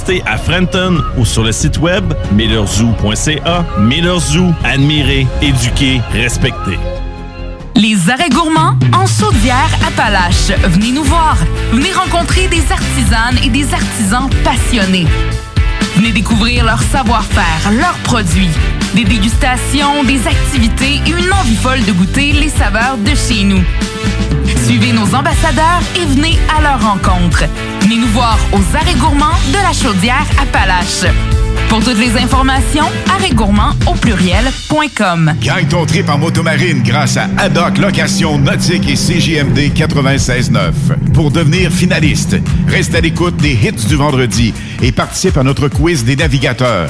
à 0.25 0.37
ou 1.17 1.25
sur 1.25 1.43
le 1.43 1.51
site 1.51 1.77
web 1.77 2.13
millerzoo.ca. 2.31 3.65
Miller 3.79 4.19
Zoo, 4.19 4.51
admirer, 4.63 5.27
éduquer, 5.41 6.01
respecter. 6.11 6.79
Les 7.75 8.09
arrêts 8.09 8.29
gourmands 8.29 8.75
en 8.93 9.05
Chaudière-Appalaches. 9.05 10.57
Venez 10.69 10.91
nous 10.91 11.03
voir. 11.03 11.37
Venez 11.71 11.91
rencontrer 11.91 12.47
des 12.47 12.63
artisanes 12.71 13.37
et 13.43 13.49
des 13.49 13.73
artisans 13.73 14.29
passionnés. 14.43 15.07
Venez 15.95 16.11
découvrir 16.11 16.65
leur 16.65 16.81
savoir-faire, 16.81 17.71
leurs 17.71 17.97
produits, 18.03 18.49
des 18.95 19.03
dégustations, 19.03 20.03
des 20.03 20.25
activités 20.27 20.99
et 21.05 21.09
une 21.09 21.33
envie 21.33 21.55
folle 21.55 21.83
de 21.85 21.91
goûter 21.91 22.31
les 22.33 22.49
saveurs 22.49 22.97
de 22.97 23.13
chez 23.15 23.43
nous. 23.43 23.63
Suivez 24.71 24.93
nos 24.93 25.13
ambassadeurs 25.13 25.81
et 25.97 26.05
venez 26.05 26.39
à 26.47 26.61
leur 26.61 26.81
rencontre. 26.81 27.43
Venez 27.81 27.97
nous 27.97 28.07
voir 28.07 28.39
aux 28.53 28.77
arrêts 28.77 28.93
gourmands 28.93 29.37
de 29.49 29.57
la 29.57 29.73
Chaudière-Appalaches. 29.73 31.11
Pour 31.67 31.83
toutes 31.83 31.97
les 31.97 32.17
informations, 32.17 32.85
arrêtgourmand 33.13 33.71
au 33.85 33.95
pluriel.com. 33.95 35.33
Gagne 35.41 35.67
ton 35.67 35.85
trip 35.85 36.07
en 36.07 36.17
motomarine 36.17 36.83
grâce 36.83 37.17
à 37.17 37.27
Haddock 37.37 37.79
Location 37.79 38.37
Nautique 38.37 38.87
et 38.87 38.93
CJMD 38.93 39.73
96.9. 39.75 40.71
Pour 41.13 41.31
devenir 41.31 41.69
finaliste, 41.69 42.37
reste 42.69 42.95
à 42.95 43.01
l'écoute 43.01 43.35
des 43.35 43.51
hits 43.51 43.87
du 43.89 43.97
vendredi 43.97 44.53
et 44.81 44.93
participe 44.93 45.35
à 45.35 45.43
notre 45.43 45.67
quiz 45.67 46.05
des 46.05 46.15
navigateurs. 46.15 46.89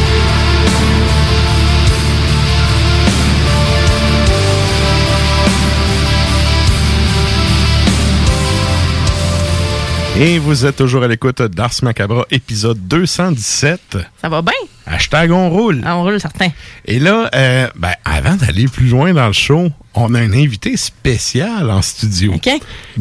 Et 10.19 10.37
vous 10.39 10.65
êtes 10.65 10.75
toujours 10.75 11.03
à 11.03 11.07
l'écoute 11.07 11.41
d'Ars 11.41 11.71
Macabra, 11.83 12.25
épisode 12.29 12.77
217. 12.87 13.97
Ça 14.21 14.29
va 14.29 14.41
bien? 14.41 14.53
Hashtag 14.85 15.31
on 15.31 15.49
roule. 15.49 15.81
Ah, 15.85 15.97
on 15.97 16.03
roule, 16.03 16.19
certain. 16.19 16.49
Et 16.85 16.99
là, 16.99 17.29
euh, 17.33 17.67
ben, 17.75 17.93
avant 18.05 18.35
d'aller 18.35 18.67
plus 18.67 18.87
loin 18.87 19.13
dans 19.13 19.27
le 19.27 19.33
show, 19.33 19.69
on 19.95 20.13
a 20.13 20.19
un 20.19 20.33
invité 20.33 20.77
spécial 20.77 21.71
en 21.71 21.81
studio. 21.81 22.35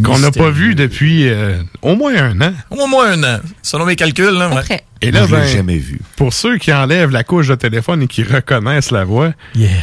Qu'on 0.03 0.19
n'a 0.19 0.31
pas 0.31 0.51
vu 0.51 0.75
depuis 0.75 1.29
euh, 1.29 1.59
au 1.83 1.97
moins 1.97 2.15
un 2.17 2.41
an. 2.41 2.53
Au 2.71 2.87
moins 2.87 3.11
un 3.13 3.25
an. 3.37 3.41
Selon 3.61 3.85
mes 3.87 3.97
calculs, 3.97 4.31
là. 4.31 4.55
ouais. 4.55 4.81
Et 5.03 5.11
là, 5.11 5.27
Je 5.27 5.33
ben, 5.33 5.47
jamais 5.47 5.79
vu. 5.79 5.99
Pour 6.17 6.33
ceux 6.35 6.59
qui 6.59 6.73
enlèvent 6.73 7.11
la 7.11 7.25
couche 7.25 7.49
de 7.49 7.55
téléphone 7.55 8.03
et 8.03 8.07
qui 8.07 8.23
reconnaissent 8.23 8.91
la 8.91 9.05
voix, 9.05 9.33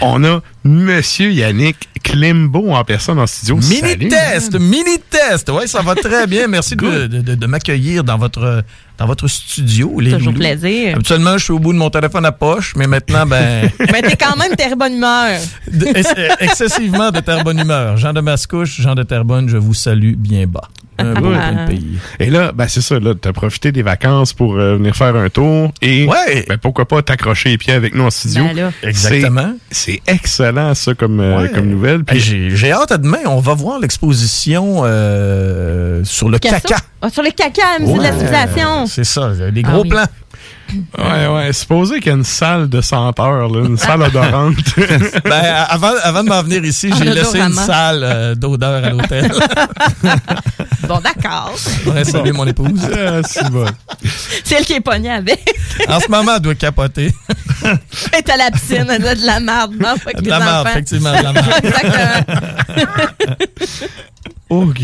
on 0.02 0.24
a 0.24 0.42
Monsieur 0.64 1.32
Yannick 1.32 1.90
Klimbo 2.04 2.72
en 2.72 2.84
personne 2.84 3.18
en 3.20 3.26
studio. 3.26 3.60
Salut. 3.62 3.98
Mini-test, 3.98 4.60
mini-test. 4.60 5.50
Oui, 5.52 5.68
ça 5.68 5.82
va 5.82 5.96
très 5.96 6.28
bien. 6.28 6.48
Merci 6.48 6.76
de, 6.76 7.08
de- 7.08 7.22
de- 7.22 7.36
de 7.36 7.46
m'accueillir 7.48 8.04
dans 8.04 8.18
votre, 8.18 8.64
dans 8.98 9.06
votre 9.08 9.28
studio. 9.28 10.00
Les 10.00 10.12
Toujours 10.12 10.34
loulous. 10.34 10.40
plaisir. 10.40 10.96
Habituellement, 10.96 11.38
je 11.38 11.44
suis 11.46 11.54
au 11.54 11.60
bout 11.60 11.74
de 11.74 11.78
mon 11.80 11.90
téléphone 11.90 12.26
à 12.26 12.32
poche, 12.32 12.74
mais 12.76 12.86
maintenant, 12.88 13.26
ben, 13.26 13.70
Mais 13.92 14.02
t'es 14.04 14.16
quand 14.18 14.36
même 14.38 14.56
terre 14.56 14.76
bonne 14.78 14.94
humeur. 14.94 15.40
de- 15.72 15.88
ex- 15.88 16.14
excessivement 16.42 17.12
de 17.12 17.20
terre 17.22 17.44
bonne 17.44 17.60
humeur. 17.60 17.98
Jean 17.98 18.14
de 18.14 18.22
Mascouche, 18.22 18.80
Jean 18.82 18.94
de 18.96 19.04
Terrebonne, 19.04 19.50
je 19.50 19.58
vous 19.58 19.74
salue 19.74 20.14
bien 20.16 20.46
bas. 20.48 20.70
Un 21.00 21.14
beau 21.14 21.30
Ouais. 21.30 21.36
coin 21.36 21.52
de 21.66 21.68
pays. 21.70 21.98
Et 22.20 22.30
là, 22.30 22.52
ben 22.54 22.68
c'est 22.68 22.82
ça, 22.82 23.00
là, 23.00 23.14
t'as 23.20 23.32
profité 23.34 23.72
des 23.72 23.82
vacances 23.84 24.34
pour 24.34 24.56
euh, 24.58 24.76
venir 24.78 24.96
faire 24.96 25.16
un 25.16 25.30
tour 25.30 25.72
et 25.82 26.08
ben, 26.48 26.58
pourquoi 26.58 26.88
pas 26.88 27.02
t'accrocher 27.02 27.50
les 27.50 27.58
pieds 27.58 27.74
avec 27.74 27.94
nous 27.96 28.04
en 28.06 28.10
studio. 28.10 28.46
Ben 28.46 28.56
là. 28.56 28.72
Exactement. 28.84 29.54
C'est 29.72 30.02
excellent 30.08 30.74
ça 30.76 30.94
comme, 30.94 31.20
euh, 31.20 31.42
Ouais. 31.42 31.50
comme 31.50 31.68
nouvelle. 31.68 32.04
Puis 32.04 32.18
Hey, 32.18 32.22
J'ai 32.22 32.50
j'ai 32.56 32.72
hâte 32.72 32.92
à 32.92 32.98
demain. 32.98 33.20
On 33.26 33.40
va 33.40 33.54
voir 33.54 33.80
l'exposition 33.80 34.82
euh, 34.86 36.04
sur 36.04 36.30
le 36.30 36.40
Caca? 36.40 36.60
caca. 36.62 36.78
Ah, 37.02 37.10
sur 37.10 37.22
les 37.24 37.32
caca, 37.32 37.62
la 37.80 37.86
civilisation. 37.86 38.86
C'est 38.88 39.04
ça, 39.04 39.32
les 39.54 39.62
Ah 39.66 39.70
gros 39.72 39.84
oui. 39.84 39.90
plans. 39.90 40.06
Ouais, 40.98 41.28
ouais. 41.28 41.54
Supposé 41.54 41.96
qu'il 42.00 42.08
y 42.08 42.10
a 42.10 42.18
une 42.18 42.24
salle 42.24 42.68
de 42.70 42.82
senteur, 42.82 43.48
là, 43.50 43.66
une 43.66 43.78
salle 43.78 44.02
odorante. 44.02 44.56
Ben, 45.24 45.66
avant, 45.70 45.92
avant 46.04 46.24
de 46.24 46.30
m'en 46.30 46.42
venir 46.44 46.64
ici, 46.66 46.92
j'ai 46.98 47.06
laissé 47.06 47.40
une 47.40 47.54
salle 47.54 48.02
euh, 48.04 48.36
d'odeur 48.36 48.84
à 48.84 48.90
l'hôtel. 48.90 49.32
Bon, 50.88 51.00
d'accord. 51.00 51.54
Ouais, 51.88 52.04
saluer 52.06 52.32
mon 52.32 52.46
épouse. 52.48 52.80
Ah, 52.98 53.20
c'est 53.28 53.50
bon. 53.50 53.66
C'est 54.44 54.56
elle 54.56 54.66
qui 54.66 54.74
est 54.74 54.80
pognée 54.80 55.10
avec. 55.12 55.42
En 55.90 56.00
ce 56.00 56.10
moment, 56.10 56.34
elle 56.36 56.42
doit 56.42 56.56
capoter. 56.56 57.14
Elle 57.64 58.20
est 58.20 58.30
à 58.30 58.38
la 58.38 58.52
piscine, 58.52 58.86
elle 58.90 59.06
a 59.06 59.16
de 59.16 59.26
la 59.26 59.40
marde. 59.42 59.74
non, 59.74 59.96
De 60.22 60.30
la 60.30 60.40
marde, 60.40 60.68
enfants. 60.68 60.70
effectivement, 60.72 61.12
de 61.18 61.24
la 61.24 61.34
marde. 61.34 61.52
Exactement. 61.64 62.38
OK. 64.50 64.80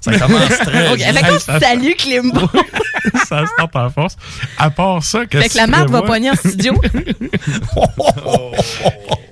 Ça 0.00 0.18
commence 0.18 0.48
très 0.58 0.90
Ok, 0.92 0.96
bien. 0.98 1.12
Fait 1.12 1.22
qu'on 1.28 1.60
salue 1.60 1.92
Climbo. 1.98 2.48
ça 3.28 3.44
se 3.46 3.50
tente 3.58 3.74
en 3.74 3.90
force. 3.90 4.16
À 4.56 4.70
part 4.70 5.02
ça, 5.02 5.19
Fait 5.30 5.48
que 5.48 5.56
la 5.56 5.66
marde 5.66 5.90
va 5.90 5.98
prévois? 6.00 6.16
pogner 6.16 6.30
en 6.30 6.34
studio. 6.34 6.74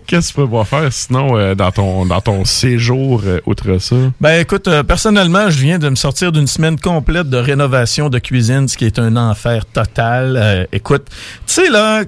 Qu'est-ce 0.06 0.28
que 0.28 0.32
tu 0.32 0.34
prévois 0.40 0.64
faire 0.64 0.90
sinon 0.90 1.36
euh, 1.36 1.54
dans, 1.54 1.70
ton, 1.70 2.06
dans 2.06 2.22
ton 2.22 2.46
séjour 2.46 3.22
euh, 3.26 3.40
outre 3.44 3.76
ça? 3.78 3.94
Ben 4.22 4.40
écoute, 4.40 4.66
euh, 4.66 4.82
personnellement, 4.82 5.50
je 5.50 5.58
viens 5.58 5.78
de 5.78 5.86
me 5.86 5.96
sortir 5.96 6.32
d'une 6.32 6.46
semaine 6.46 6.80
complète 6.80 7.28
de 7.28 7.36
rénovation 7.36 8.08
de 8.08 8.18
cuisine, 8.18 8.68
ce 8.68 8.78
qui 8.78 8.86
est 8.86 8.98
un 8.98 9.16
enfer 9.16 9.66
total. 9.66 10.38
Euh, 10.38 10.64
écoute, 10.72 11.04
tu 11.46 11.52
sais 11.52 11.68
là, 11.68 12.04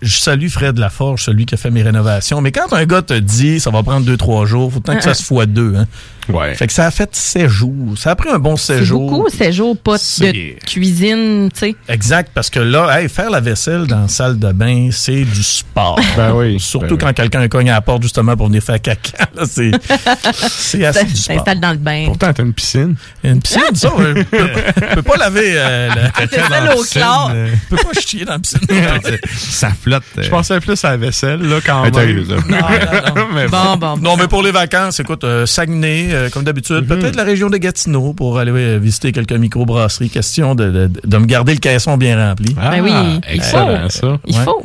je 0.00 0.16
salue 0.16 0.48
Fred 0.48 0.78
Laforge, 0.78 1.24
celui 1.24 1.44
qui 1.44 1.54
a 1.54 1.58
fait 1.58 1.70
mes 1.70 1.82
rénovations, 1.82 2.40
mais 2.40 2.52
quand 2.52 2.72
un 2.72 2.86
gars 2.86 3.02
te 3.02 3.12
dit 3.12 3.60
ça 3.60 3.70
va 3.70 3.82
prendre 3.82 4.06
deux, 4.06 4.16
trois 4.16 4.46
jours, 4.46 4.72
faut 4.72 4.80
tant 4.80 4.96
que 4.96 5.02
ça 5.02 5.12
se 5.14 5.22
fois 5.22 5.44
deux. 5.44 5.74
Hein. 5.76 5.86
Ouais. 6.30 6.54
Fait 6.54 6.66
que 6.66 6.72
ça 6.72 6.86
a 6.86 6.90
fait 6.90 7.14
sept 7.14 7.48
jours. 7.48 7.96
Ça 7.96 8.10
a 8.12 8.16
pris 8.16 8.28
un 8.30 8.38
bon 8.38 8.56
C'est 8.56 8.78
séjour. 8.78 9.10
beaucoup, 9.10 9.28
ces 9.28 9.52
jours 9.52 9.76
pas 9.76 9.96
de 9.96 10.64
cuisine, 10.64 11.48
tu 11.52 11.58
sais. 11.60 11.76
Exact, 11.88 12.30
parce 12.34 12.50
que 12.50 12.60
là, 12.60 13.00
hey, 13.00 13.08
faire 13.08 13.30
la 13.30 13.40
vaisselle 13.40 13.86
dans 13.86 14.02
la 14.02 14.08
salle 14.08 14.38
de 14.38 14.52
bain, 14.52 14.88
c'est 14.92 15.24
du 15.24 15.42
sport. 15.42 15.98
Ben 16.16 16.32
oui. 16.34 16.58
Surtout 16.60 16.96
ben 16.96 17.06
quand 17.08 17.12
quelqu'un 17.14 17.48
cogne 17.48 17.70
à 17.70 17.74
la 17.74 17.80
porte 17.80 18.02
justement 18.02 18.36
pour 18.36 18.46
venir 18.48 18.62
faire 18.62 18.80
caca. 18.80 19.26
C'est 19.46 19.70
c'est 20.48 20.84
assez 20.86 21.04
du 21.04 21.16
sport. 21.16 21.36
T'installe 21.36 21.60
dans 21.60 21.70
le 21.70 21.76
bain. 21.78 22.04
Pourtant, 22.06 22.32
t'as 22.32 22.42
une 22.42 22.52
piscine. 22.52 22.94
Une 23.24 23.40
piscine, 23.40 23.60
ça, 23.74 23.90
je 23.98 24.94
peux 24.94 25.02
pas 25.02 25.16
laver 25.16 25.52
euh, 25.56 25.88
la 25.88 26.10
caca 26.26 26.48
dans 26.48 26.64
la 26.64 26.76
au 26.76 26.82
piscine. 26.82 27.00
chlore. 27.02 27.30
euh, 27.34 27.48
Je 27.70 27.76
peux 27.76 27.82
pas 27.82 28.00
chier 28.00 28.24
dans 28.24 28.32
la 28.34 28.38
piscine. 28.38 28.58
ça 29.36 29.70
flotte. 29.80 30.02
Je 30.18 30.28
pensais 30.28 30.60
plus 30.60 30.84
à 30.84 30.90
la 30.90 30.96
vaisselle, 30.96 31.40
là, 31.42 31.58
quand 31.64 31.82
même. 31.84 31.92
non, 31.94 32.46
non. 33.16 33.28
mais 33.34 33.46
Bon, 33.48 33.76
bon, 33.76 33.96
Non, 33.98 34.16
mais 34.16 34.28
pour 34.28 34.42
les 34.42 34.50
vacances, 34.52 35.00
écoute, 35.00 35.24
euh, 35.24 35.46
Saguenay, 35.46 36.08
euh, 36.20 36.28
comme 36.30 36.44
d'habitude, 36.44 36.86
peut-être 36.86 37.16
la 37.16 37.24
région 37.24 37.50
de 37.50 37.56
Gatineau 37.56 38.12
pour 38.12 38.38
aller 38.38 38.52
euh, 38.52 38.78
visiter 38.78 39.12
quelques 39.12 39.32
microbrasseries. 39.32 40.10
Question 40.10 40.54
de, 40.54 40.70
de, 40.70 40.90
de 41.04 41.16
me 41.18 41.26
garder 41.26 41.52
le 41.54 41.58
caisson 41.60 41.96
bien 41.96 42.16
rempli. 42.28 42.54
Ah, 42.60 42.70
Ben 42.70 42.82
oui, 42.82 42.90
il 43.30 43.34
excellent, 43.36 43.82
faut. 43.84 43.88
ça. 43.90 44.18
Il 44.26 44.36
Ouais. 44.36 44.44
faut. 44.44 44.62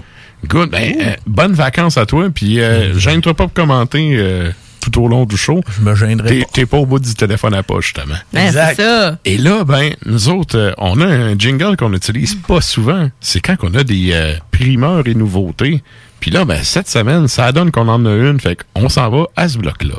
Good. 0.48 0.70
Ben, 0.70 0.94
euh, 1.02 1.14
bonnes 1.26 1.54
vacances 1.54 1.98
à 1.98 2.06
toi. 2.06 2.28
Puis, 2.34 2.60
euh, 2.62 2.98
gêne-toi 3.00 3.34
pas 3.34 3.46
pour 3.46 3.54
commenter 3.54 4.16
euh, 4.18 4.52
tout 4.82 5.02
au 5.02 5.08
long 5.08 5.26
du 5.26 5.38
show. 5.38 5.62
Je 5.76 5.82
me 5.84 5.96
gênerai 5.96 6.28
T'es, 6.30 6.40
pas. 6.42 6.46
t'es 6.54 6.66
pas 6.68 6.78
au 6.78 6.86
bout 6.86 7.00
du 7.00 7.16
téléphone 7.16 7.56
à 7.56 7.64
poche, 7.64 7.86
justement. 7.96 8.16
Ben, 8.32 8.52
c'est 8.52 8.76
ça. 8.76 9.18
Et 9.26 9.38
là, 9.38 9.64
ben, 9.64 9.94
nous 10.06 10.30
autres, 10.30 10.58
euh, 10.58 10.72
on 10.78 11.02
a 11.02 11.06
un 11.06 11.36
jingle 11.38 11.76
qu'on 11.78 11.90
n'utilise 11.90 12.36
pas 12.36 12.62
souvent. 12.62 13.10
C'est 13.22 13.40
quand 13.40 13.56
on 13.64 13.74
a 13.74 13.84
des 13.84 14.10
euh, 14.14 14.34
primeurs 14.52 15.08
et 15.08 15.16
nouveautés. 15.16 15.82
Puis 16.20 16.30
là, 16.30 16.46
ben, 16.46 16.60
cette 16.64 16.90
semaine, 16.90 17.28
ça 17.28 17.52
donne 17.52 17.72
qu'on 17.72 17.88
en 17.88 18.06
a 18.06 18.12
une. 18.14 18.40
Fait 18.40 18.58
qu'on 18.76 18.88
s'en 18.90 19.10
va 19.10 19.26
à 19.36 19.50
ce 19.50 19.58
bloc-là. 19.58 19.96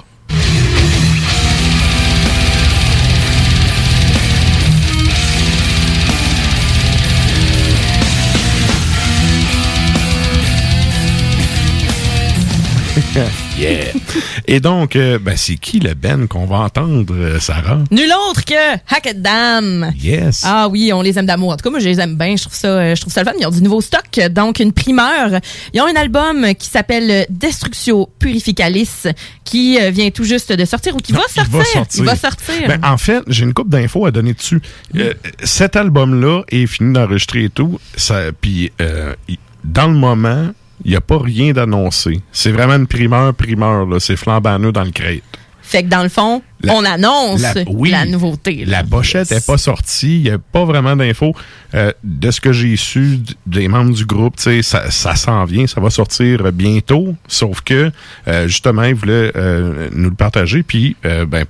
yeah. 13.58 13.92
Et 14.46 14.60
donc, 14.60 14.96
euh, 14.96 15.18
ben, 15.18 15.36
c'est 15.36 15.56
qui 15.56 15.80
le 15.80 15.94
Ben 15.94 16.28
qu'on 16.28 16.46
va 16.46 16.58
entendre, 16.58 17.14
euh, 17.14 17.38
Sarah? 17.40 17.78
Nul 17.90 18.10
autre 18.28 18.44
que 18.44 18.74
Hackett 18.88 19.20
Dam. 19.20 19.92
Yes. 20.00 20.42
Ah 20.44 20.68
oui, 20.68 20.92
on 20.92 21.02
les 21.02 21.18
aime 21.18 21.26
d'amour. 21.26 21.50
En 21.50 21.56
tout 21.56 21.64
cas, 21.64 21.70
moi, 21.70 21.80
je 21.80 21.88
les 21.88 22.00
aime 22.00 22.16
bien. 22.16 22.36
Je 22.36 22.42
trouve 22.42 22.54
ça, 22.54 22.68
euh, 22.68 22.94
je 22.94 23.00
trouve 23.00 23.12
ça 23.12 23.22
le 23.22 23.26
fun. 23.26 23.34
Ils 23.38 23.46
ont 23.46 23.50
du 23.50 23.62
nouveau 23.62 23.80
stock, 23.80 24.20
donc 24.30 24.60
une 24.60 24.72
primeur. 24.72 25.40
Ils 25.72 25.80
ont 25.80 25.86
un 25.86 25.96
album 25.96 26.54
qui 26.54 26.68
s'appelle 26.68 27.26
Destructio 27.30 28.08
Purificalis, 28.18 29.04
qui 29.44 29.78
vient 29.90 30.10
tout 30.10 30.24
juste 30.24 30.52
de 30.52 30.64
sortir 30.64 30.96
ou 30.96 30.98
qui 30.98 31.12
va 31.12 31.22
sortir. 31.28 31.58
Va 31.58 31.64
sortir. 31.64 32.02
Il 32.02 32.06
va 32.06 32.16
sortir. 32.16 32.68
Ben, 32.68 32.80
en 32.82 32.98
fait, 32.98 33.22
j'ai 33.28 33.44
une 33.44 33.54
coupe 33.54 33.68
d'infos 33.68 34.06
à 34.06 34.10
donner 34.10 34.32
dessus. 34.32 34.60
Euh, 34.96 35.14
cet 35.42 35.76
album-là 35.76 36.42
est 36.48 36.66
fini 36.66 36.92
d'enregistrer 36.92 37.44
et 37.44 37.50
tout. 37.50 37.78
Puis, 38.40 38.72
euh, 38.80 39.14
dans 39.64 39.88
le 39.88 39.94
moment, 39.94 40.48
il 40.84 40.90
n'y 40.90 40.96
a 40.96 41.00
pas 41.00 41.18
rien 41.18 41.52
d'annoncé. 41.52 42.20
C'est 42.32 42.50
vraiment 42.52 42.74
une 42.76 42.86
primeur, 42.86 43.34
primeur. 43.34 43.86
là. 43.86 44.00
C'est 44.00 44.16
flambant 44.16 44.58
dans 44.58 44.84
le 44.84 44.90
crête. 44.90 45.22
Fait 45.62 45.82
que 45.82 45.88
dans 45.88 46.04
le 46.04 46.08
fond, 46.08 46.42
La- 46.60 46.74
on 46.74 46.84
annonce 46.84 47.40
la- 47.42 48.04
nouveauté. 48.06 48.64
là. 48.64 48.78
La 48.78 48.84
pochette 48.84 49.28
n'est 49.32 49.40
pas 49.40 49.58
sortie, 49.58 50.18
il 50.18 50.22
n'y 50.22 50.30
a 50.30 50.38
pas 50.38 50.64
vraiment 50.64 50.94
d'infos. 50.94 51.34
Euh, 51.74 51.90
de 52.04 52.30
ce 52.30 52.40
que 52.40 52.52
j'ai 52.52 52.76
su 52.76 53.18
des 53.46 53.66
membres 53.66 53.92
du 53.92 54.04
groupe, 54.06 54.36
tu 54.36 54.44
sais, 54.44 54.62
ça, 54.62 54.92
ça 54.92 55.16
s'en 55.16 55.44
vient, 55.44 55.66
ça 55.66 55.80
va 55.80 55.90
sortir 55.90 56.52
bientôt. 56.52 57.16
Sauf 57.26 57.62
que, 57.62 57.90
euh, 58.28 58.46
justement, 58.46 58.84
ils 58.84 58.94
voulaient 58.94 59.32
euh, 59.34 59.88
nous 59.92 60.10
le 60.10 60.14
partager. 60.14 60.62
Puis, 60.62 60.94
ben, 61.02 61.44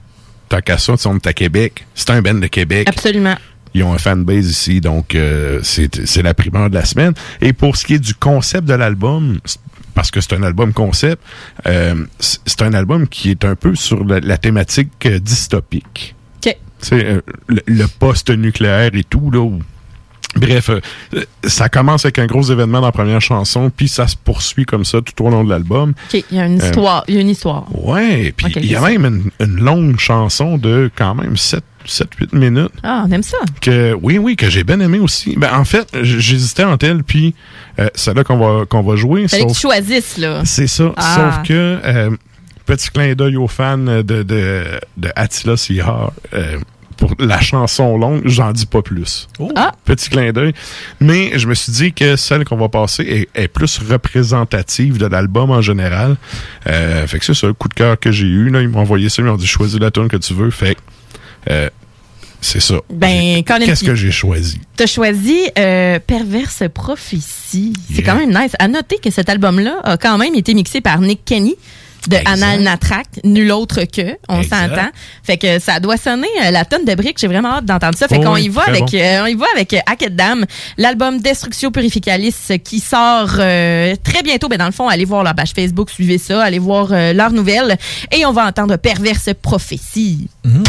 tant 0.49 0.61
qu'à 0.63 0.79
ça, 0.79 0.95
tu 0.95 1.03
sais, 1.03 1.09
on 1.11 1.17
est 1.17 1.27
à 1.27 1.35
Québec. 1.35 1.87
C'est 1.95 2.09
un 2.09 2.23
band 2.23 2.35
de 2.35 2.47
Québec. 2.47 2.89
Absolument. 2.89 3.37
Ils 3.77 3.83
ont 3.83 3.93
un 3.93 3.99
fanbase 3.99 4.49
ici, 4.51 4.81
donc 4.81 5.15
euh, 5.15 5.61
c'est 5.63 6.07
c'est 6.07 6.23
la 6.23 6.33
primeur 6.33 6.71
de 6.71 6.75
la 6.75 6.85
semaine. 6.87 7.13
Et 7.43 7.53
pour 7.53 7.77
ce 7.77 7.85
qui 7.85 7.95
est 7.95 7.99
du 7.99 8.15
concept 8.15 8.67
de 8.67 8.73
l'album, 8.75 9.39
parce 9.95 10.11
que 10.11 10.21
c'est 10.23 10.33
un 10.35 10.43
album 10.43 10.73
concept, 10.73 11.23
euh, 11.67 12.07
c'est 12.19 12.63
un 12.63 12.73
album 12.73 13.07
qui 13.07 13.31
est 13.31 13.45
un 13.45 13.55
peu 13.55 13.75
sur 13.75 14.03
la, 14.05 14.21
la 14.21 14.39
thématique 14.39 14.93
euh, 15.05 15.19
dystopique. 15.19 16.15
OK. 16.47 16.57
Tu 16.81 16.87
sais, 16.89 17.05
euh, 17.05 17.21
le, 17.49 17.61
le 17.67 17.87
post-nucléaire 17.87 18.91
et 18.95 19.05
tout, 19.05 19.31
là. 19.31 19.41
où- 19.41 19.61
Bref, 20.37 20.71
euh, 20.71 20.81
ça 21.45 21.69
commence 21.69 22.05
avec 22.05 22.19
un 22.19 22.27
gros 22.27 22.43
événement 22.43 22.81
dans 22.81 22.87
la 22.87 22.93
première 22.93 23.21
chanson, 23.21 23.71
puis 23.75 23.89
ça 23.89 24.07
se 24.07 24.17
poursuit 24.17 24.65
comme 24.65 24.85
ça 24.85 24.99
tout 25.01 25.25
au 25.25 25.31
long 25.31 25.45
de 25.45 25.51
l'album. 25.51 25.91
OK, 26.13 26.25
il 26.31 26.37
y 26.37 26.41
a 26.41 26.47
une 26.47 26.61
Euh, 26.61 26.65
histoire. 26.65 27.05
Il 27.09 27.15
y 27.15 27.19
a 27.19 27.21
une 27.21 27.29
histoire. 27.31 27.65
Ouais, 27.73 28.33
puis 28.37 28.53
il 28.57 28.67
y 28.71 28.77
a 28.77 28.81
même 28.81 29.05
une, 29.05 29.47
une 29.47 29.57
longue 29.61 29.99
chanson 29.99 30.59
de 30.59 30.91
quand 30.95 31.15
même 31.15 31.35
7-8 31.35 31.61
minutes 32.37 32.71
Ah, 32.83 33.05
on 33.07 33.13
aime 33.13 33.23
ça. 33.23 33.39
que 33.61 33.95
oui 34.03 34.19
oui 34.19 34.37
que 34.37 34.51
j'ai 34.51 34.65
bien 34.65 34.81
aimé 34.81 34.99
aussi 34.99 35.35
ben 35.37 35.55
en 35.57 35.65
fait 35.65 35.87
j'hésitais 36.03 36.65
entre 36.65 36.85
elle 36.87 37.05
puis 37.05 37.35
euh, 37.79 37.89
celle-là 37.95 38.25
qu'on 38.25 38.37
va 38.39 38.65
qu'on 38.67 38.83
va 38.83 38.97
jouer 38.97 39.29
Fallait 39.29 39.47
que 39.47 39.53
tu 39.53 39.61
choisisses, 39.61 40.17
là. 40.19 40.43
c'est 40.45 40.67
ça 40.67 40.93
Ah. 40.97 41.15
sauf 41.37 41.47
que 41.49 41.53
euh, 41.85 42.11
petit 42.65 42.91
clin 42.91 43.15
d'œil 43.15 43.37
aux 43.37 43.47
fans 43.47 43.79
de 43.79 44.03
de, 44.03 44.23
de 44.97 45.09
Attila 45.15 45.57
Sihar 45.57 46.11
pour 46.97 47.15
la 47.19 47.41
chanson 47.41 47.97
longue, 47.99 48.23
j'en 48.25 48.53
dis 48.53 48.67
pas 48.67 48.83
plus. 48.83 49.29
Ah. 49.55 49.73
Petit 49.85 50.09
clin 50.11 50.33
d'œil. 50.33 50.53
Mais 51.01 51.39
je 51.39 51.47
me 51.47 51.55
suis 51.55 51.73
dit 51.73 51.93
que 51.93 52.17
celle 52.17 52.45
qu'on 52.45 52.57
va 52.57 52.69
passer 52.69 53.03
est, 53.35 53.43
est 53.43 53.49
plus 53.49 53.79
représentative 53.79 54.99
de 54.99 55.07
l'album 55.07 55.51
en 55.51 55.61
général. 55.63 56.17
Euh, 56.67 57.07
fait 57.07 57.19
que 57.19 57.25
c'est 57.25 57.35
ça, 57.35 57.47
le 57.47 57.53
coup 57.55 57.69
de 57.69 57.75
cœur 57.75 57.99
que 57.99 58.11
j'ai 58.11 58.27
eu. 58.27 58.49
Là, 58.51 58.63
ils 58.63 58.69
m'ont 58.69 58.81
envoyé 58.81 59.09
ça, 59.09 59.23
ils 59.23 59.27
m'ont 59.27 59.37
dit 59.37 59.47
choisis 59.47 59.79
la 59.79 59.91
tune 59.91 60.09
que 60.09 60.17
tu 60.17 60.35
veux. 60.35 60.51
Fait 60.51 60.75
que, 60.75 60.81
euh, 61.51 61.69
c'est 62.41 62.61
ça. 62.61 62.77
Ben, 62.93 63.43
Qu'est-ce 63.43 63.83
que 63.85 63.95
j'ai 63.95 64.11
choisi? 64.13 64.61
T'as 64.77 64.87
choisi 64.87 65.37
euh, 65.59 65.99
Perverse 66.07 66.63
Prophétie. 66.73 67.73
C'est 67.89 68.03
Yeah. 68.03 68.05
quand 68.13 68.17
même 68.19 68.31
nice. 68.31 68.53
À 68.59 68.69
noter 68.69 68.99
que 69.03 69.11
cet 69.11 69.29
album-là 69.29 69.81
a 69.83 69.97
quand 69.97 70.17
même 70.19 70.35
été 70.35 70.55
mixé 70.55 70.81
par 70.81 71.01
Nick 71.01 71.25
Kenny 71.25 71.57
de. 72.09 72.17
Anal 72.25 72.61
Natrak, 72.61 73.07
nul 73.25 73.51
autre 73.53 73.83
que, 73.85 74.17
on 74.29 74.43
s'entend. 74.43 74.89
Fait 75.23 75.37
que 75.37 75.59
ça 75.59 75.81
doit 75.81 75.97
sonner 75.97 76.29
euh, 76.45 76.51
la 76.51 76.65
tonne 76.65 76.85
de 76.85 76.95
briques. 76.95 77.19
J'ai 77.21 77.27
vraiment 77.27 77.55
hâte 77.55 77.65
d'entendre 77.65 77.97
ça. 77.97 78.09
Fait 78.09 78.19
Oh 78.19 78.23
qu'on 78.23 78.37
y 78.37 78.49
va 78.49 78.63
avec, 78.63 78.85
bon. 78.85 78.99
euh, 78.99 79.23
on 79.23 79.27
y 79.27 79.35
va 79.35 79.47
avec 79.55 79.73
euh, 79.75 79.79
Hackett 79.87 80.15
Dam, 80.17 80.45
l'album 80.79 81.21
Destructio 81.21 81.71
Purificalis 81.71 82.35
qui 82.65 82.81
sort 82.81 83.31
euh, 83.39 83.95
très 84.03 84.23
bientôt. 84.23 84.49
Ben 84.49 84.59
dans 84.59 84.67
le 84.67 84.73
fond, 84.73 84.89
allez 84.89 85.05
voir 85.05 85.23
leur 85.23 85.35
page 85.35 85.53
Facebook, 85.55 85.91
suivez 85.91 86.19
ça, 86.19 86.43
allez 86.43 86.59
voir 86.59 86.89
euh, 86.93 87.13
leurs 87.13 87.33
nouvelles 87.33 87.77
et 88.13 88.25
on 88.27 88.33
va 88.33 88.47
entendre 88.47 88.77
Perverse 88.77 89.31
Prophétie. 89.43 90.29
Mon 90.45 90.63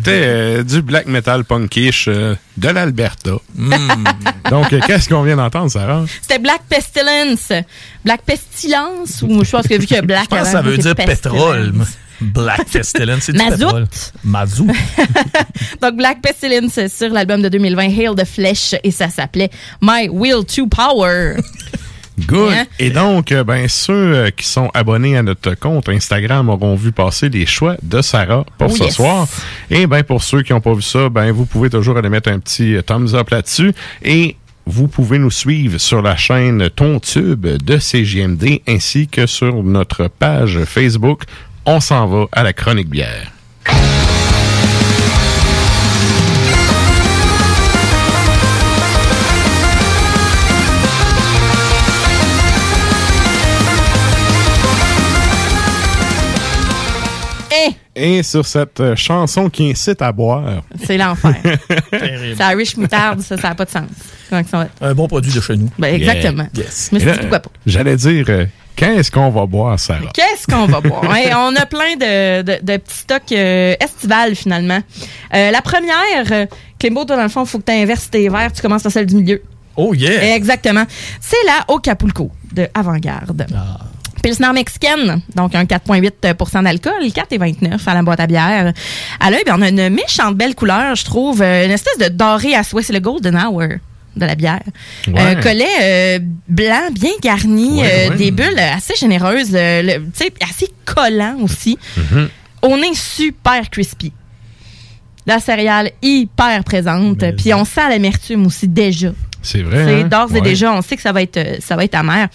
C'était 0.00 0.22
euh, 0.24 0.62
du 0.62 0.80
black 0.80 1.06
metal 1.06 1.44
punkish 1.44 2.06
euh, 2.08 2.34
de 2.56 2.68
l'Alberta. 2.68 3.32
Hmm. 3.54 3.70
Donc, 4.50 4.72
euh, 4.72 4.80
qu'est-ce 4.86 5.10
qu'on 5.10 5.22
vient 5.22 5.36
d'entendre, 5.36 5.70
Sarah? 5.70 6.04
C'était 6.22 6.38
Black 6.38 6.62
Pestilence. 6.68 7.52
Black 8.02 8.22
Pestilence, 8.22 9.22
ou 9.22 9.44
je 9.44 9.50
pense 9.50 9.66
que 9.68 9.78
vu 9.78 9.86
que 9.86 10.00
Black 10.00 10.24
Je 10.24 10.28
pense 10.36 10.40
que 10.40 10.46
ça 10.52 10.62
veut 10.62 10.78
dire 10.78 10.94
Pestilence. 10.94 11.20
pétrole. 11.22 11.72
Black 12.22 12.66
Pestilence, 12.72 13.22
c'est 13.24 13.32
du 13.32 13.38
Mazout. 13.38 13.66
pétrole. 13.66 13.86
Mazout. 14.24 14.66
Donc, 15.82 15.96
Black 15.96 16.22
Pestilence 16.22 16.78
sur 16.88 17.10
l'album 17.10 17.42
de 17.42 17.50
2020, 17.50 17.82
Hail 17.82 18.14
the 18.16 18.24
Flesh, 18.24 18.74
et 18.82 18.90
ça 18.90 19.10
s'appelait 19.10 19.50
My 19.82 20.08
Will 20.10 20.44
to 20.46 20.66
Power. 20.66 21.36
Good. 22.26 22.52
Hein? 22.52 22.64
Et 22.78 22.90
donc, 22.90 23.32
euh, 23.32 23.44
ben, 23.44 23.68
ceux 23.68 23.92
euh, 24.14 24.30
qui 24.30 24.46
sont 24.46 24.70
abonnés 24.74 25.16
à 25.16 25.22
notre 25.22 25.54
compte 25.54 25.88
Instagram 25.88 26.48
auront 26.48 26.74
vu 26.74 26.92
passer 26.92 27.28
les 27.28 27.46
choix 27.46 27.76
de 27.82 28.00
Sarah 28.02 28.44
pour 28.58 28.70
Oh, 28.70 28.76
ce 28.76 28.84
yes. 28.84 28.94
soir. 28.94 29.26
Et 29.70 29.86
ben, 29.86 30.02
pour 30.02 30.22
ceux 30.22 30.42
qui 30.42 30.52
n'ont 30.52 30.60
pas 30.60 30.74
vu 30.74 30.82
ça, 30.82 31.08
ben, 31.08 31.30
vous 31.32 31.46
pouvez 31.46 31.70
toujours 31.70 31.96
aller 31.96 32.08
mettre 32.08 32.30
un 32.30 32.38
petit 32.38 32.76
euh, 32.76 32.82
thumbs 32.82 33.14
up 33.14 33.30
là-dessus. 33.30 33.72
Et 34.02 34.36
vous 34.66 34.86
pouvez 34.88 35.18
nous 35.18 35.30
suivre 35.30 35.78
sur 35.78 36.02
la 36.02 36.16
chaîne 36.16 36.68
Ton 36.70 37.00
Tube 37.00 37.46
de 37.46 37.78
CGMD 37.78 38.60
ainsi 38.68 39.08
que 39.08 39.26
sur 39.26 39.62
notre 39.62 40.08
page 40.08 40.60
Facebook. 40.64 41.22
On 41.66 41.80
s'en 41.80 42.06
va 42.06 42.26
à 42.32 42.42
la 42.42 42.52
chronique 42.52 42.88
bière. 42.88 43.32
Et 57.96 58.22
sur 58.22 58.46
cette 58.46 58.80
euh, 58.80 58.96
chanson 58.96 59.50
qui 59.50 59.70
incite 59.70 60.00
à 60.02 60.12
boire. 60.12 60.62
c'est 60.84 60.96
l'enfer. 60.96 61.34
c'est 61.90 62.44
riche 62.54 62.76
moutarde, 62.76 63.20
ça, 63.20 63.36
ça 63.36 63.48
n'a 63.48 63.54
pas 63.54 63.64
de 63.64 63.70
sens. 63.70 63.88
Comment 64.28 64.42
que 64.42 64.48
ça 64.48 64.58
va 64.58 64.64
être? 64.64 64.72
Un 64.80 64.94
bon 64.94 65.08
produit 65.08 65.32
de 65.32 65.40
chez 65.40 65.56
nous. 65.56 65.68
Ben, 65.78 65.94
exactement. 65.94 66.46
Yes. 66.54 66.90
Mais 66.92 67.00
là, 67.00 67.14
c'est 67.14 67.20
pourquoi 67.20 67.40
pas. 67.40 67.50
J'allais 67.66 67.96
dire, 67.96 68.24
euh, 68.28 68.46
qu'est-ce 68.76 69.10
qu'on 69.10 69.30
va 69.30 69.44
boire, 69.46 69.78
Sarah? 69.78 70.10
Qu'est-ce 70.14 70.46
qu'on 70.46 70.66
va 70.66 70.80
boire? 70.80 71.02
Ouais, 71.10 71.30
on 71.34 71.54
a 71.56 71.66
plein 71.66 71.96
de, 71.96 72.42
de, 72.42 72.58
de 72.62 72.76
petits 72.78 72.98
stocks 72.98 73.32
euh, 73.32 73.74
estivales, 73.80 74.34
finalement. 74.34 74.80
Euh, 75.34 75.50
la 75.50 75.60
première, 75.62 76.32
euh, 76.32 76.46
Clément, 76.78 77.04
toi, 77.04 77.16
dans 77.16 77.22
le 77.24 77.28
fond, 77.28 77.44
il 77.44 77.48
faut 77.48 77.58
que 77.58 77.64
tu 77.64 77.72
inverses 77.72 78.08
tes 78.08 78.28
verres. 78.28 78.52
Tu 78.52 78.62
commences 78.62 78.82
par 78.82 78.92
celle 78.92 79.06
du 79.06 79.16
milieu. 79.16 79.42
Oh 79.76 79.94
yeah! 79.94 80.34
Exactement. 80.34 80.84
C'est 81.20 81.36
la 81.46 81.74
Acapulco 81.74 82.30
de 82.52 82.68
Avant-Garde. 82.74 83.46
Pilsner 84.22 84.52
mexicaine, 84.52 85.20
donc 85.34 85.54
un 85.54 85.64
4,8% 85.64 86.62
d'alcool, 86.64 86.92
4,29 87.06 87.78
à 87.86 87.94
la 87.94 88.02
boîte 88.02 88.20
à 88.20 88.26
bière. 88.26 88.72
À 89.18 89.30
l'œil, 89.30 89.42
ben, 89.46 89.54
on 89.58 89.62
a 89.62 89.68
une 89.68 89.88
méchante 89.88 90.36
belle 90.36 90.54
couleur, 90.54 90.94
je 90.94 91.04
trouve, 91.04 91.40
euh, 91.42 91.64
une 91.64 91.70
espèce 91.70 91.96
de 91.98 92.08
doré 92.08 92.54
à 92.54 92.62
souhait, 92.62 92.82
c'est 92.82 92.92
le 92.92 93.00
Golden 93.00 93.36
Hour 93.36 93.62
de 94.16 94.26
la 94.26 94.34
bière. 94.34 94.60
Ouais. 95.08 95.14
Euh, 95.36 95.40
collet 95.40 95.66
euh, 95.82 96.18
blanc, 96.48 96.90
bien 96.92 97.12
garni, 97.22 97.80
Ouais, 97.80 98.06
euh, 98.06 98.10
ouais. 98.10 98.16
des 98.16 98.30
bulles 98.30 98.58
assez 98.58 98.94
généreuses, 98.98 99.52
le- 99.52 100.04
assez 100.42 100.68
collant 100.84 101.36
aussi. 101.42 101.78
On 102.62 102.76
est 102.78 102.94
super 102.94 103.70
crispy. 103.70 104.12
La 105.26 105.38
céréale 105.38 105.92
hyper 106.02 106.64
présente, 106.64 107.24
puis 107.36 107.54
on 107.54 107.64
sent 107.64 107.88
l'amertume 107.88 108.46
aussi 108.46 108.66
déjà. 108.68 109.10
C'est 109.42 109.62
vrai. 109.62 109.84
C'est 109.86 110.02
hein? 110.02 110.08
d'ores 110.08 110.30
et 110.30 110.34
Ouais. 110.34 110.40
déjà, 110.42 110.72
on 110.72 110.82
sait 110.82 110.96
que 110.96 111.02
ça 111.02 111.12
va 111.12 111.22
être 111.22 111.36
euh, 111.38 111.56
ça 111.60 111.76
va 111.76 111.84
être 111.84 111.94
amer. 111.94 112.28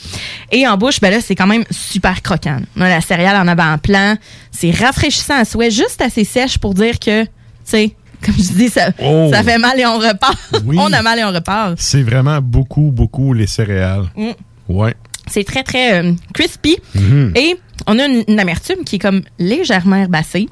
Et 0.51 0.67
en 0.67 0.75
bouche, 0.77 0.99
ben 0.99 1.11
là, 1.11 1.21
c'est 1.21 1.35
quand 1.35 1.47
même 1.47 1.63
super 1.69 2.21
croquant. 2.21 2.57
On 2.75 2.81
a 2.81 2.89
la 2.89 3.01
céréale 3.01 3.35
en 3.37 3.47
avant-plan, 3.47 4.15
c'est 4.51 4.71
rafraîchissant 4.71 5.39
à 5.39 5.45
souhait, 5.45 5.71
juste 5.71 6.01
assez 6.01 6.23
sèche 6.23 6.57
pour 6.57 6.73
dire 6.73 6.97
que, 6.99 7.23
tu 7.23 7.29
sais, 7.65 7.95
comme 8.25 8.35
je 8.35 8.53
dis, 8.53 8.69
ça, 8.69 8.89
Oh. 9.01 9.29
ça 9.31 9.43
fait 9.43 9.57
mal 9.59 9.79
et 9.79 9.85
on 9.85 9.97
repart. 9.99 10.37
Oui. 10.65 10.77
on 10.79 10.91
a 10.93 11.01
mal 11.01 11.19
et 11.19 11.23
on 11.23 11.31
repart. 11.31 11.75
C'est 11.77 12.01
vraiment 12.01 12.39
beaucoup, 12.41 12.89
beaucoup 12.91 13.33
les 13.33 13.47
céréales. 13.47 14.05
Mm. 14.15 14.29
Ouais. 14.69 14.95
C'est 15.27 15.43
très, 15.43 15.63
très 15.63 16.03
euh, 16.03 16.13
crispy. 16.33 16.75
Mhm. 16.95 17.33
Et 17.35 17.55
on 17.87 17.97
a 17.99 18.05
une, 18.05 18.23
une 18.27 18.39
amertume 18.39 18.83
qui 18.85 18.95
est 18.95 18.99
comme 18.99 19.21
légèrement 19.39 19.95
herbacée. 19.97 20.47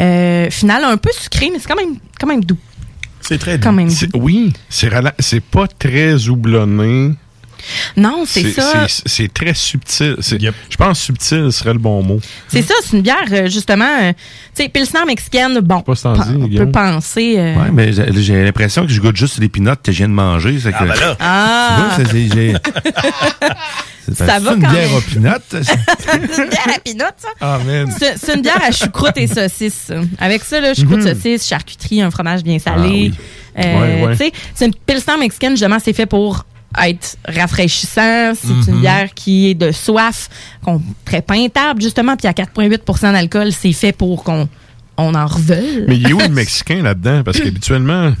Euh, 0.00 0.50
final, 0.50 0.84
un 0.84 0.96
peu 0.96 1.10
sucré, 1.18 1.50
mais 1.52 1.58
c'est 1.58 1.68
quand 1.68 1.76
même, 1.76 1.96
quand 2.20 2.26
même 2.26 2.42
doux. 2.44 2.58
C'est 3.26 3.38
très 3.38 3.58
Quand 3.58 3.72
même 3.72 3.88
C'est- 3.90 4.14
Oui, 4.14 4.52
c'est 4.68 5.40
pas 5.42 5.66
très 5.66 6.28
houblonné. 6.28 7.12
Non, 7.96 8.24
c'est 8.26 8.50
ça. 8.52 8.86
c'est- 8.88 9.32
très 9.32 9.54
subtil. 9.54 10.16
Je 10.20 10.76
pense 10.76 11.00
subtil 11.00 11.52
serait 11.52 11.72
le 11.72 11.78
bon 11.78 12.02
mot. 12.02 12.20
C'est 12.48 12.62
ça, 12.62 12.74
c'est 12.84 12.96
une 12.96 13.02
bière, 13.02 13.16
euh, 13.32 13.48
justement, 13.48 13.88
euh, 14.02 14.12
tu 14.54 14.62
sais, 14.62 14.68
Pilsner 14.68 15.04
mexicaine, 15.06 15.58
bon, 15.60 15.80
pas 15.80 15.92
on 16.04 16.48
peut 16.48 16.70
penser... 16.70 17.34
euh, 17.38 17.54
Ouais, 17.54 17.70
mais 17.72 17.92
j'ai 17.92 18.42
l'impression 18.44 18.86
que 18.86 18.92
je 18.92 19.00
goûte 19.00 19.16
juste 19.16 19.38
les 19.38 19.48
pinottes 19.48 19.80
que 19.82 19.92
je 19.92 19.98
viens 19.98 20.08
de 20.08 20.12
manger. 20.14 20.58
c'est 20.62 20.72
Ah, 20.74 20.78
que- 20.78 20.88
ben 20.88 20.94
là. 20.94 21.16
Ah! 21.20 21.96
Tu 21.96 22.02
vois, 22.02 22.04
ça, 22.04 22.10
c'est- 23.44 24.14
Ça 24.14 24.26
c'est 24.26 24.38
va 24.40 24.52
une 24.52 24.62
quand 24.62 24.70
bière 24.70 24.88
même. 24.88 24.94
aux 24.94 25.00
pinottes. 25.00 25.42
c'est 25.62 26.42
une 26.42 26.48
bière 26.50 26.68
à 26.76 26.78
pinottes, 26.80 27.14
ça? 27.18 27.28
Ah. 27.40 27.58
C'est 28.16 28.34
une 28.34 28.42
bière 28.42 28.60
à 28.62 28.70
choucroute 28.70 29.16
et 29.16 29.26
saucisse. 29.26 29.90
Avec 30.18 30.44
ça, 30.44 30.60
là, 30.60 30.74
choucroute, 30.74 30.98
Mhm. 31.02 31.14
saucisse, 31.14 31.46
charcuterie, 31.48 32.02
un 32.02 32.10
fromage 32.10 32.42
bien 32.42 32.58
salé. 32.58 32.76
Ah 32.76 32.88
oui. 32.90 33.14
Euh, 33.56 33.80
Ouais, 34.00 34.06
ouais. 34.06 34.12
tu 34.12 34.24
sais, 34.24 34.32
C'est 34.54 34.66
une 34.66 34.74
pilsner 34.74 35.16
mexicaine, 35.18 35.52
justement, 35.52 35.78
c'est 35.82 35.92
fait 35.94 36.06
pour 36.06 36.44
être 36.82 37.16
rafraîchissant. 37.26 38.32
C'est 38.34 38.48
Mhm. 38.48 38.64
une 38.68 38.80
bière 38.80 39.14
qui 39.14 39.50
est 39.50 39.54
de 39.54 39.70
soif, 39.72 40.28
qu'on 40.64 40.80
très 41.04 41.22
peintable, 41.22 41.80
justement, 41.82 42.16
puis 42.16 42.26
à 42.26 42.32
4,8% 42.32 43.12
d'alcool, 43.12 43.52
c'est 43.52 43.72
fait 43.72 43.92
pour 43.92 44.24
qu'on 44.24 44.48
on 44.96 45.14
en 45.14 45.26
reveuille. 45.26 45.84
Mais 45.88 45.96
il 45.96 46.08
est 46.08 46.12
où 46.12 46.18
le 46.20 46.28
Mexicain 46.30 46.82
là-dedans? 46.82 47.22
Parce 47.24 47.40
qu'habituellement, 47.40 48.12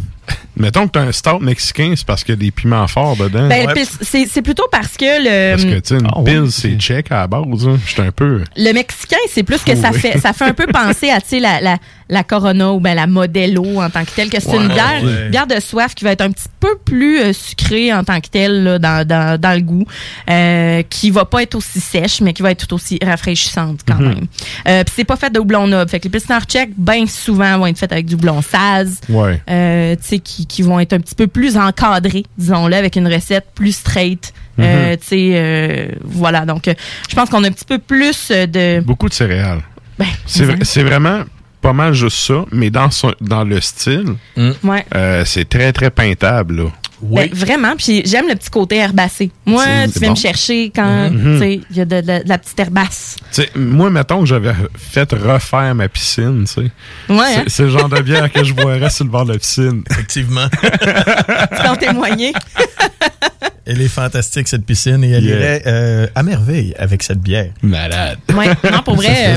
Mettons 0.56 0.86
que 0.86 0.92
t'as 0.92 1.00
un 1.02 1.12
stout 1.12 1.40
mexicain, 1.40 1.94
c'est 1.96 2.06
parce 2.06 2.22
qu'il 2.22 2.34
y 2.34 2.38
a 2.38 2.40
des 2.40 2.50
piments 2.50 2.86
forts 2.86 3.16
dedans. 3.16 3.48
Ben, 3.48 3.68
c'est 4.02 4.26
c'est 4.26 4.42
plutôt 4.42 4.66
parce 4.70 4.96
que 4.96 5.04
le. 5.04 5.52
Parce 5.56 5.64
que, 5.64 5.80
tu 5.80 5.80
sais, 5.84 5.94
une 5.96 6.06
ouais. 6.22 6.40
pils, 6.42 6.52
c'est 6.52 6.74
check 6.76 7.10
à 7.10 7.16
la 7.22 7.26
base. 7.26 7.66
hein. 7.66 7.78
J'étais 7.86 8.02
un 8.02 8.12
peu... 8.12 8.42
Le 8.56 8.72
mexicain, 8.72 9.16
c'est 9.30 9.42
plus 9.42 9.62
que 9.62 9.74
ça 9.74 9.92
fait 9.92 10.18
ça 10.18 10.32
fait 10.32 10.44
un 10.44 10.54
peu 10.54 10.66
penser 10.66 11.10
à 11.10 11.20
tu 11.20 11.28
sais 11.28 11.40
la, 11.40 11.60
la, 11.60 11.76
la 12.08 12.22
Corona 12.24 12.72
ou 12.72 12.80
ben 12.80 12.94
la 12.94 13.06
Modelo 13.06 13.80
en 13.80 13.90
tant 13.90 14.04
que 14.04 14.10
telle 14.14 14.30
que 14.30 14.40
c'est 14.40 14.56
une 14.56 14.68
bière 14.68 15.02
ouais. 15.02 15.28
bière 15.30 15.46
de 15.46 15.58
soif 15.60 15.94
qui 15.94 16.04
va 16.04 16.12
être 16.12 16.20
un 16.20 16.30
petit 16.30 16.48
peu 16.60 16.76
plus 16.84 17.18
euh, 17.20 17.32
sucrée 17.32 17.92
en 17.92 18.04
tant 18.04 18.20
que 18.20 18.28
telle 18.28 18.62
là, 18.62 18.78
dans, 18.78 19.06
dans, 19.06 19.40
dans 19.40 19.54
le 19.54 19.60
goût 19.62 19.84
euh, 20.30 20.82
qui 20.88 21.10
va 21.10 21.24
pas 21.24 21.42
être 21.42 21.54
aussi 21.54 21.80
sèche 21.80 22.20
mais 22.20 22.32
qui 22.32 22.42
va 22.42 22.50
être 22.52 22.66
tout 22.66 22.74
aussi 22.74 22.98
rafraîchissante 23.02 23.80
quand 23.86 23.94
Mhm. 23.94 24.08
même. 24.08 24.26
Euh, 24.68 24.84
Puis 24.84 24.92
c'est 24.96 25.04
pas 25.04 25.16
fait 25.16 25.30
de 25.30 25.38
houblon 25.38 25.66
noble. 25.66 25.90
Fait 25.90 25.98
que 25.98 26.04
les 26.04 26.10
pilsner 26.10 26.38
tchèques 26.46 26.72
bien 26.76 27.06
souvent 27.06 27.58
vont 27.58 27.66
être 27.66 27.78
faites 27.78 27.92
avec 27.92 28.06
du 28.06 28.14
houblon 28.14 28.42
saz. 28.42 29.00
Ouais. 29.08 29.40
Euh, 29.48 29.94
tu 29.96 30.02
sais, 30.02 30.18
qui, 30.18 30.43
qui 30.46 30.62
vont 30.62 30.80
être 30.80 30.92
un 30.92 31.00
petit 31.00 31.14
peu 31.14 31.26
plus 31.26 31.56
encadrés, 31.56 32.24
disons-le, 32.38 32.74
avec 32.76 32.96
une 32.96 33.06
recette 33.12 33.46
plus 33.54 33.72
straight. 33.76 34.32
Euh, 34.60 34.92
Mhm. 34.92 34.96
tu 34.98 35.04
sais, 35.06 35.30
euh, 35.34 35.88
voilà. 36.04 36.44
Donc, 36.46 36.68
euh, 36.68 36.74
je 37.08 37.14
pense 37.16 37.28
qu'on 37.28 37.42
a 37.44 37.48
un 37.48 37.52
petit 37.52 37.64
peu 37.64 37.78
plus 37.78 38.30
de. 38.30 38.80
Beaucoup 38.80 39.08
de 39.08 39.14
céréales. 39.14 39.62
Ben, 39.98 40.06
C'est 40.26 40.44
vra- 40.44 40.62
c'est 40.64 40.82
vraiment 40.82 41.22
pas 41.60 41.72
mal 41.72 41.92
juste 41.94 42.18
ça, 42.18 42.44
mais 42.52 42.70
dans, 42.70 42.90
son, 42.90 43.14
dans 43.20 43.42
le 43.44 43.60
style, 43.60 44.14
Ouais. 44.62 44.84
euh, 44.94 45.24
c'est 45.24 45.48
très, 45.48 45.72
très 45.72 45.90
peintable. 45.90 46.56
Là. 46.56 46.64
Ben, 47.10 47.28
vraiment, 47.32 47.74
puis 47.76 48.02
j'aime 48.04 48.26
le 48.28 48.34
petit 48.34 48.50
côté 48.50 48.76
herbacé. 48.76 49.30
Moi, 49.46 49.64
tu 49.92 49.98
viens 49.98 50.08
bon. 50.08 50.14
me 50.14 50.18
chercher 50.20 50.70
quand 50.74 51.10
Mhm. 51.10 51.32
tu 51.34 51.38
sais, 51.38 51.60
il 51.70 51.76
y 51.76 51.80
a 51.80 51.84
de, 51.84 52.00
de- 52.00 52.22
de 52.24 52.28
la 52.28 52.38
petite 52.38 52.58
herbasse. 52.58 53.16
Tu 53.32 53.42
sais, 53.42 53.50
moi, 53.54 53.90
mettons 53.90 54.20
que 54.20 54.26
j'avais 54.26 54.52
fait 54.76 55.10
refaire 55.12 55.74
ma 55.74 55.88
piscine, 55.88 56.44
tu 56.46 56.52
sais. 56.52 56.60
Ouais, 57.08 57.16
C'est- 57.26 57.38
hein? 57.40 57.44
C'est 57.48 57.62
le 57.64 57.68
genre 57.70 57.88
de 57.88 58.00
bière 58.00 58.32
que 58.32 58.42
je 58.44 58.52
boirais 58.54 58.90
sur 58.90 59.04
le 59.04 59.10
bord 59.10 59.24
de 59.26 59.32
la 59.32 59.38
piscine. 59.38 59.82
Effectivement. 59.90 60.48
Tu 60.50 61.62
peux 61.62 61.68
en 61.68 61.76
témoigner. 61.76 62.32
Elle 63.66 63.80
est 63.80 63.88
fantastique, 63.88 64.46
cette 64.48 64.66
piscine, 64.66 65.02
et 65.04 65.10
elle 65.12 65.24
Yeah. 65.24 65.36
irait 65.38 65.62
euh, 65.66 66.06
à 66.14 66.22
merveille 66.22 66.74
avec 66.78 67.02
cette 67.02 67.20
bière. 67.20 67.48
Malade. 67.62 68.18
Ouais, 68.34 68.48
non, 68.70 68.82
pour 68.84 68.96
vrai. 68.96 69.36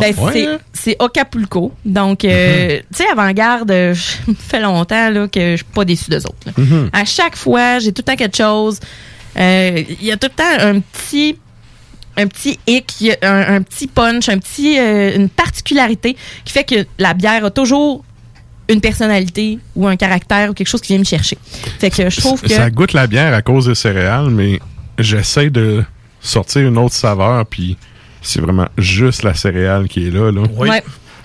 Ben, 0.00 0.14
Ouais, 0.18 0.58
c'est- 0.72 0.96
Acapulco. 1.02 1.72
Donc, 1.84 2.24
euh, 2.24 2.78
tu 2.94 3.02
sais, 3.02 3.08
avant-garde, 3.10 3.70
ça 3.94 4.32
fait 4.38 4.60
longtemps 4.60 5.10
là, 5.10 5.28
que 5.28 5.52
je 5.52 5.56
suis 5.56 5.64
pas 5.64 5.84
déçue 5.84 6.10
d'eux 6.10 6.24
autres. 6.26 6.58
Mhm. 6.58 6.90
À 6.92 7.04
chaque 7.04 7.36
fois, 7.36 7.78
j'ai 7.78 7.92
tout 7.92 8.02
le 8.06 8.12
temps 8.12 8.16
quelque 8.16 8.36
chose. 8.36 8.80
Euh, 9.38 9.82
Il 10.00 10.04
y 10.06 10.12
a 10.12 10.16
tout 10.16 10.28
le 10.30 10.36
temps 10.36 10.64
un 10.66 10.80
petit 10.80 11.38
un 12.16 12.28
petit 12.28 12.60
hic, 12.68 12.94
un 13.22 13.60
petit 13.62 13.88
punch, 13.88 14.28
un 14.28 14.38
petit, 14.38 14.78
euh, 14.78 15.16
une 15.16 15.28
particularité 15.28 16.16
qui 16.44 16.52
fait 16.52 16.62
que 16.62 16.86
la 16.96 17.12
bière 17.12 17.44
a 17.44 17.50
toujours 17.50 18.04
une 18.68 18.80
personnalité 18.80 19.58
ou 19.74 19.88
un 19.88 19.96
caractère 19.96 20.50
ou 20.50 20.54
quelque 20.54 20.68
chose 20.68 20.80
qui 20.80 20.92
vient 20.92 21.00
me 21.00 21.04
chercher. 21.04 21.36
Fait 21.80 21.90
que 21.90 22.08
je 22.08 22.20
trouve 22.20 22.40
que 22.40 22.48
Ça 22.48 22.70
goûte 22.70 22.92
la 22.92 23.08
bière 23.08 23.34
à 23.34 23.42
cause 23.42 23.66
des 23.66 23.74
céréales, 23.74 24.30
mais 24.30 24.60
j'essaie 24.96 25.50
de 25.50 25.82
sortir 26.20 26.62
une 26.68 26.78
autre 26.78 26.94
saveur, 26.94 27.44
puis 27.46 27.76
c'est 28.24 28.40
vraiment 28.40 28.66
juste 28.78 29.22
la 29.22 29.34
céréale 29.34 29.86
qui 29.88 30.08
est 30.08 30.10
là. 30.10 30.30
là. 30.32 30.42
Ouais. 30.56 30.82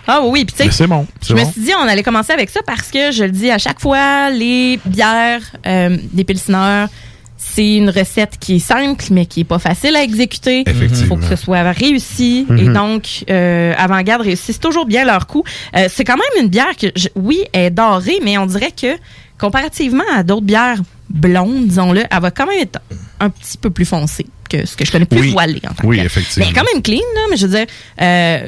Ah 0.08 0.22
oui, 0.24 0.43
puis 0.45 0.56
tu 0.58 0.64
sais, 0.64 0.72
c'est 0.72 0.88
bon. 0.88 1.06
je 1.28 1.34
me 1.34 1.43
bon. 1.43 1.52
suis 1.52 1.62
dit 1.62 1.72
on 1.78 1.88
allait 1.88 2.02
commencer 2.04 2.32
avec 2.34 2.50
ça 2.50 2.62
parce 2.66 2.89
que 2.89 3.12
je 3.12 3.24
le 3.26 3.32
dis 3.32 3.52
à 3.52 3.58
chaque 3.58 3.80
fois, 3.80 4.30
les 4.32 4.80
bières, 4.86 5.41
euh, 5.68 5.97
des 6.14 6.24
pilsners, 6.24 6.86
c'est 7.38 7.76
une 7.76 7.89
recette 7.89 8.38
qui 8.39 8.56
est 8.56 8.60
simple 8.60 9.04
mais 9.12 9.26
qui 9.28 9.41
est 9.41 9.45
pas 9.45 9.60
facile 9.60 9.95
à 9.95 10.04
exécuter. 10.04 10.64
Il 10.68 11.06
faut 11.08 11.16
que 11.16 11.26
ce 11.26 11.36
soit 11.36 11.62
réussi 11.72 12.45
et 12.50 12.54
Mhm. 12.64 12.74
donc 12.74 13.24
euh, 13.30 13.74
avant-garde 13.78 14.24
réussissent 14.24 14.60
toujours 14.60 14.86
bien 14.88 15.06
leur 15.06 15.28
coup. 15.28 15.43
Euh, 15.78 15.88
c'est 15.89 16.04
quand 16.06 16.18
même 16.18 16.43
une 16.43 16.50
bière 16.50 16.76
que 16.76 16.88
je- 16.95 17.10
oui, 17.16 17.43
elle 17.54 17.66
est 17.66 17.70
dorée 17.70 18.20
mais 18.24 18.38
on 18.39 18.45
dirait 18.47 18.72
que 18.72 18.97
comparativement 19.38 20.04
à 20.16 20.24
d'autres 20.24 20.45
bières 20.45 20.80
blondes, 21.10 21.68
disons-le, 21.68 22.03
elle 22.10 22.22
va 22.22 22.32
quand 22.32 22.45
même 22.47 22.60
être 22.62 22.80
un 23.20 23.30
petit 23.30 23.57
peu 23.57 23.70
plus 23.70 23.86
foncée 23.86 24.26
que 24.49 24.66
ce 24.66 24.76
que 24.76 24.86
je 24.86 24.91
connais 24.91 25.05
plus 25.05 25.20
Oui. 25.22 25.32
voilée 25.32 25.62
en 25.68 25.88
Oui, 25.88 25.99
effectivement. 25.99 26.45
Mais 26.47 26.53
quand 26.53 26.66
même 26.74 26.82
clean 26.82 26.97
là, 27.16 27.22
mais 27.30 27.38
je 27.38 27.45
veux 27.47 27.55
dire 27.57 27.66
euh, 28.01 28.47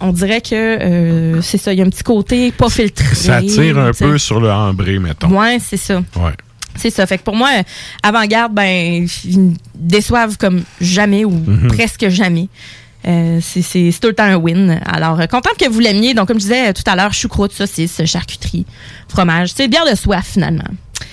on 0.00 0.12
dirait 0.12 0.40
que 0.40 0.54
euh, 0.54 1.42
c'est 1.42 1.58
ça, 1.58 1.72
il 1.72 1.78
y 1.78 1.82
a 1.82 1.84
un 1.84 1.90
petit 1.90 2.02
côté 2.02 2.50
pas 2.52 2.68
filtré. 2.70 3.14
Ça 3.14 3.40
tire 3.42 3.78
un 3.78 3.92
peu 3.92 4.18
sur 4.18 4.40
le 4.40 4.50
ambré, 4.50 4.98
mettons. 4.98 5.28
Ouais, 5.38 5.58
c'est 5.60 5.76
ça. 5.76 5.98
Ouais. 6.16 6.32
C'est 6.76 6.90
ça. 6.90 7.06
Fait 7.06 7.18
que 7.18 7.22
pour 7.22 7.36
moi, 7.36 7.50
avant-garde, 8.02 8.52
ben, 8.52 9.06
ils 9.24 9.38
me 9.40 9.54
déçoivent 9.76 10.36
comme 10.38 10.62
jamais 10.80 11.24
ou 11.24 11.30
Mhm. 11.30 11.68
presque 11.68 12.08
jamais. 12.08 12.48
Euh, 13.06 13.38
c'est 13.42 13.62
c'est- 13.62 13.90
c'est 13.92 14.00
tout 14.00 14.08
le 14.08 14.14
temps 14.14 14.24
un 14.24 14.36
win. 14.36 14.80
Alors, 14.86 15.20
euh, 15.20 15.26
contente 15.26 15.56
que 15.58 15.68
vous 15.68 15.80
l'aimiez. 15.80 16.14
Donc, 16.14 16.28
comme 16.28 16.38
je 16.38 16.44
disais 16.44 16.72
tout 16.72 16.82
à 16.86 16.96
l'heure, 16.96 17.12
choucroute, 17.12 17.52
saucisse, 17.52 18.04
charcuterie, 18.06 18.64
fromage. 19.08 19.50
C'est 19.54 19.68
bière 19.68 19.84
de 19.90 19.94
soif, 19.94 20.26
finalement. 20.32 20.64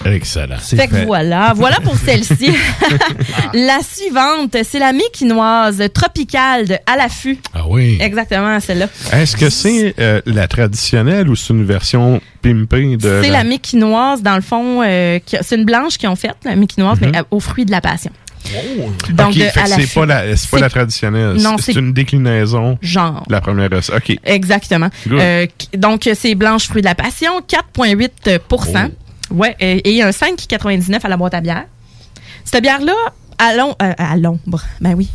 Excellent. 0.06 0.58
Fait 0.58 0.88
que 0.88 1.06
voilà, 1.06 1.54
voilà 1.56 1.80
pour 1.82 1.96
celle-ci. 1.98 2.52
la 3.54 3.80
suivante, 3.84 4.56
c'est 4.64 4.80
la 4.80 4.94
méquinoise 4.94 5.84
tropicale 5.94 6.68
de 6.68 6.76
à 6.86 6.96
l'affût. 6.98 7.38
Ah 7.54 7.64
oui. 7.68 7.98
Exactement, 8.00 8.60
celle-là. 8.60 8.88
Est-ce 9.14 9.36
que 9.38 9.50
c'est 9.50 9.94
euh, 10.00 10.22
la 10.26 10.48
traditionnelle 10.48 11.30
ou 11.30 11.36
c'est 11.36 11.54
une 11.54 11.66
version 11.66 12.22
pimpée 12.42 12.98
de. 12.98 13.22
C'est 13.24 13.30
la 13.30 13.44
méquinoise, 13.44 14.22
dans 14.22 14.36
le 14.36 14.42
fond, 14.42 14.82
euh, 14.84 15.20
c'est 15.42 15.56
une 15.56 15.66
blanche 15.66 15.98
qu'ils 15.98 16.10
ont 16.10 16.16
faite, 16.16 16.38
la 16.46 16.56
méquinoise, 16.56 16.98
mais 17.02 17.16
euh, 17.18 17.24
aux 17.32 17.40
fruits 17.40 17.66
de 17.66 17.72
la 17.72 17.82
passion. 17.82 18.12
Donc, 19.12 19.36
de- 19.36 19.44
à 19.44 19.50
que 19.52 19.70
la 19.70 19.76
c'est 19.76 19.94
pas 19.94 20.06
la, 20.06 20.36
c'est 20.36 20.50
pas 20.50 20.58
C'est- 20.58 20.62
la 20.64 20.70
traditionnelle. 20.70 21.36
Non, 21.38 21.56
c'est 21.58 21.74
c'est- 21.74 21.80
une 21.80 21.94
déclinaison. 21.94 22.78
Genre. 22.82 23.24
La 23.30 23.42
première 23.42 23.70
recette. 23.70 23.96
OK. 23.96 24.18
Exactement. 24.26 24.90
Euh, 25.12 25.46
donc, 25.78 26.10
c'est 26.14 26.36
blanche 26.36 26.68
fruits 26.68 26.82
de 26.82 26.88
la 26.88 26.96
passion, 26.96 27.42
4,8 27.48 28.40
Oh. 28.52 29.36
Ouais, 29.36 29.56
et 29.60 30.02
un 30.04 30.12
5,99 30.12 31.06
à 31.06 31.10
la 31.10 31.18
boîte 31.18 31.34
à 31.34 31.42
bière. 31.42 31.66
Cette 32.44 32.62
bière-là, 32.64 32.94
à 33.38 33.56
l'om- 33.56 33.76
euh, 33.82 33.94
à 33.98 34.18
l'ombre, 34.18 34.62
ben 34.82 34.94
oui, 34.96 35.10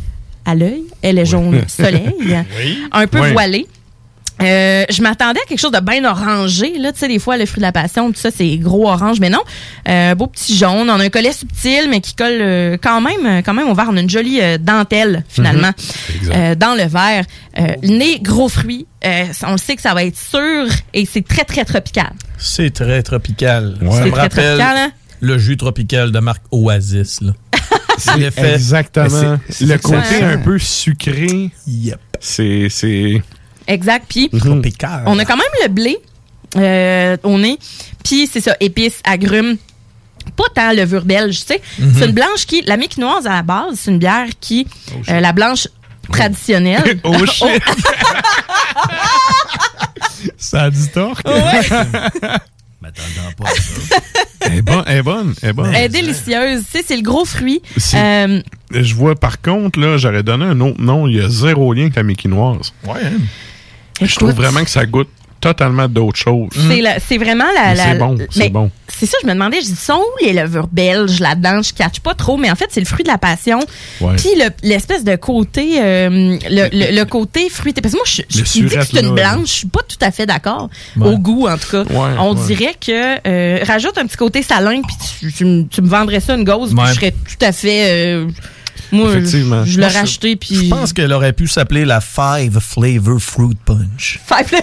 à 0.45 0.55
l'œil, 0.55 0.83
elle 1.01 1.19
est 1.19 1.25
jaune 1.25 1.61
soleil, 1.67 2.15
un 2.91 3.07
peu 3.07 3.19
Oui. 3.21 3.31
voilée. 3.33 3.67
Euh, 4.41 4.85
je 4.89 5.01
m'attendais 5.01 5.39
à 5.39 5.45
quelque 5.47 5.59
chose 5.59 5.71
de 5.71 5.79
bien 5.79 6.05
orangé. 6.05 6.77
Là, 6.77 6.91
tu 6.93 6.99
sais, 6.99 7.07
des 7.07 7.17
fois, 7.19 7.37
le 7.37 7.45
fruit 7.45 7.57
de 7.59 7.65
la 7.65 7.71
passion, 7.71 8.11
tout 8.11 8.19
ça, 8.19 8.29
c'est 8.29 8.57
gros 8.57 8.87
orange, 8.87 9.19
mais 9.19 9.29
non. 9.29 9.39
Euh, 9.89 10.13
beau 10.15 10.27
petit 10.27 10.55
jaune. 10.55 10.89
On 10.89 10.99
a 10.99 11.03
un 11.03 11.09
collet 11.09 11.31
subtil, 11.33 11.87
mais 11.89 12.01
qui 12.01 12.13
colle 12.13 12.37
euh, 12.41 12.77
quand 12.81 13.01
même, 13.01 13.25
euh, 13.25 13.41
quand 13.43 13.53
même 13.55 13.67
au 13.67 13.73
verre. 13.73 13.87
On 13.89 13.97
a 13.97 14.01
une 14.01 14.09
jolie 14.09 14.39
euh, 14.41 14.57
dentelle, 14.59 15.23
finalement, 15.27 15.71
Mhm. 16.23 16.31
euh, 16.33 16.55
dans 16.55 16.75
le 16.75 16.83
verre. 16.83 17.25
Euh, 17.59 17.67
le 17.81 17.89
nez, 17.97 18.19
gros 18.19 18.47
fruit. 18.49 18.85
Euh, 19.05 19.25
on 19.43 19.53
le 19.53 19.57
sait 19.57 19.75
que 19.75 19.81
ça 19.81 19.93
va 19.93 20.03
être 20.03 20.17
sûr 20.17 20.67
et 20.93 21.05
c'est 21.11 21.25
très, 21.27 21.43
très 21.43 21.65
tropical. 21.65 22.11
C'est 22.37 22.69
très 22.71 23.01
tropical. 23.03 23.77
C'est 23.79 23.85
Ça 23.91 24.05
me 24.05 24.11
très 24.11 24.21
rappelle 24.21 24.45
tropical, 24.57 24.77
hein? 24.77 24.91
le 25.21 25.37
jus 25.39 25.57
tropical 25.57 26.11
de 26.11 26.19
marque 26.19 26.43
Oasis. 26.51 27.21
Là. 27.21 27.31
C'est 27.97 28.17
l'effet- 28.17 28.53
Exactement. 28.53 29.37
Le 29.61 29.77
côté 29.77 30.21
un 30.23 30.37
peu 30.37 30.59
sucré. 30.59 31.49
Yep. 31.65 31.99
C'est. 32.19 32.67
Exact. 33.67 34.05
Puis, 34.09 34.29
Tropical. 34.29 35.03
on 35.05 35.17
a 35.19 35.25
quand 35.25 35.37
même 35.37 35.45
le 35.63 35.69
blé 35.69 35.97
euh, 36.55 37.17
au 37.23 37.37
nez. 37.37 37.57
Puis, 38.03 38.27
c'est 38.31 38.41
ça, 38.41 38.55
épices, 38.59 38.99
agrumes. 39.03 39.57
Pas 40.35 40.43
tant 40.53 40.71
levure 40.73 41.05
belge, 41.05 41.39
tu 41.39 41.45
sais. 41.47 41.61
Mhm. 41.79 41.93
C'est 41.97 42.05
une 42.05 42.11
blanche 42.11 42.45
qui... 42.45 42.61
La 42.63 42.75
méquinoise, 42.77 43.25
à 43.27 43.35
la 43.35 43.41
base, 43.43 43.79
c'est 43.81 43.91
une 43.91 43.99
bière 43.99 44.27
qui... 44.41 44.67
euh, 45.09 45.19
la 45.19 45.31
blanche 45.33 45.67
traditionnelle. 46.11 46.99
Oh 47.03 47.25
shit! 47.25 47.47
Ça 50.37 50.63
a 50.63 50.69
du 50.69 50.87
tort. 50.89 51.19
M'attendant 51.25 53.31
pas 53.37 53.49
à 53.49 53.55
ça. 53.55 53.95
Elle 54.41 54.57
est 54.57 54.61
bonne. 54.61 54.83
Elle 54.85 54.97
est 54.97 55.03
bonne. 55.03 55.33
Elle 55.41 55.49
est 55.49 55.53
bonne. 55.53 55.73
Elle 55.73 55.85
est 55.85 55.89
délicieuse. 55.89 56.63
Tu 56.71 56.77
sais, 56.79 56.83
c'est 56.87 56.95
le 56.95 57.01
gros 57.01 57.25
fruit. 57.25 57.61
Euh, 57.95 58.41
Je 58.71 58.95
vois 58.95 59.15
par 59.15 59.41
contre, 59.41 59.79
là, 59.79 59.97
j'aurais 59.97 60.23
donné 60.23 60.45
un 60.45 60.59
autre 60.61 60.81
nom. 60.81 61.07
Il 61.07 61.17
y 61.17 61.21
a 61.21 61.29
zéro 61.29 61.73
lien 61.73 61.83
avec 61.83 61.95
la 61.95 62.03
méquinoise. 62.03 62.73
Ouais. 62.85 63.01
Je 64.01 64.15
trouve 64.15 64.31
vraiment 64.31 64.63
que 64.63 64.69
ça 64.69 64.85
goûte 64.85 65.09
totalement 65.39 65.87
d'autres 65.87 66.17
choses. 66.17 66.49
c'est 67.07 67.17
vraiment 67.19 67.45
la... 67.55 67.75
C'est 67.75 67.97
bon, 67.99 68.17
c'est 68.31 68.49
bon. 68.49 68.71
C'est 68.87 69.05
ça, 69.05 69.17
je 69.21 69.27
me 69.27 69.33
demandais, 69.33 69.61
je 69.61 69.67
dis, 69.67 69.75
sont 69.75 69.93
où 69.99 70.25
les 70.25 70.33
levures 70.33 70.65
belges 70.65 71.19
là-dedans? 71.19 71.61
Je 71.61 71.71
catch 71.73 71.99
pas 71.99 72.15
trop, 72.15 72.37
mais 72.37 72.49
en 72.49 72.55
fait, 72.55 72.65
c'est 72.71 72.79
le 72.79 72.87
fruit 72.87 73.03
de 73.03 73.09
la 73.09 73.19
passion. 73.19 73.59
Ouais. 74.01 74.15
Puis 74.15 74.29
le- 74.35 74.49
l'espèce 74.63 75.03
de 75.03 75.15
côté, 75.15 75.75
euh, 75.79 76.09
le, 76.49 76.69
le- 76.71 76.95
le 76.97 77.05
côté 77.05 77.49
fruité. 77.51 77.81
Parce 77.81 77.93
que 77.93 77.97
moi, 77.99 78.05
je, 78.07 78.23
je 78.29 78.41
dis 78.41 78.63
que 78.63 78.83
c'est 78.83 78.99
une 79.01 79.13
blanche, 79.13 79.47
je 79.49 79.53
suis 79.53 79.67
pas 79.67 79.81
tout 79.87 79.97
à 80.01 80.09
fait 80.09 80.25
d'accord. 80.25 80.69
Ouais. 80.95 81.09
Au 81.09 81.17
goût, 81.19 81.47
en 81.47 81.57
tout 81.59 81.69
cas. 81.69 81.83
Ouais, 81.83 82.15
On 82.19 82.33
dirait 82.33 82.73
que 82.83 83.27
euh, 83.27 83.63
rajoute 83.63 83.95
un 83.99 84.07
petit 84.07 84.17
côté 84.17 84.41
salin, 84.41 84.81
puis 84.81 84.95
tu, 85.19 85.31
tu 85.31 85.45
me- 85.45 85.63
tu 85.67 85.81
me 85.83 85.87
vendrais 85.87 86.19
ça 86.19 86.33
une 86.33 86.43
gauze, 86.45 86.73
puis 86.73 86.83
je 86.87 86.93
serais 86.95 87.11
tout 87.11 87.45
à 87.45 87.51
fait. 87.51 87.83
euh, 87.91 88.27
moi, 88.91 89.11
Effectivement. 89.11 89.65
je, 89.65 89.71
je 89.71 89.79
l'aurais 89.81 89.97
acheté, 89.97 90.35
puis. 90.35 90.55
Je 90.55 90.69
pense 90.69 90.93
qu'elle 90.93 91.11
aurait 91.13 91.33
pu 91.33 91.47
s'appeler 91.47 91.85
la 91.85 92.01
Five 92.01 92.59
Flavor 92.59 93.19
Fruit 93.19 93.57
Punch. 93.65 94.19
Five- 94.27 94.61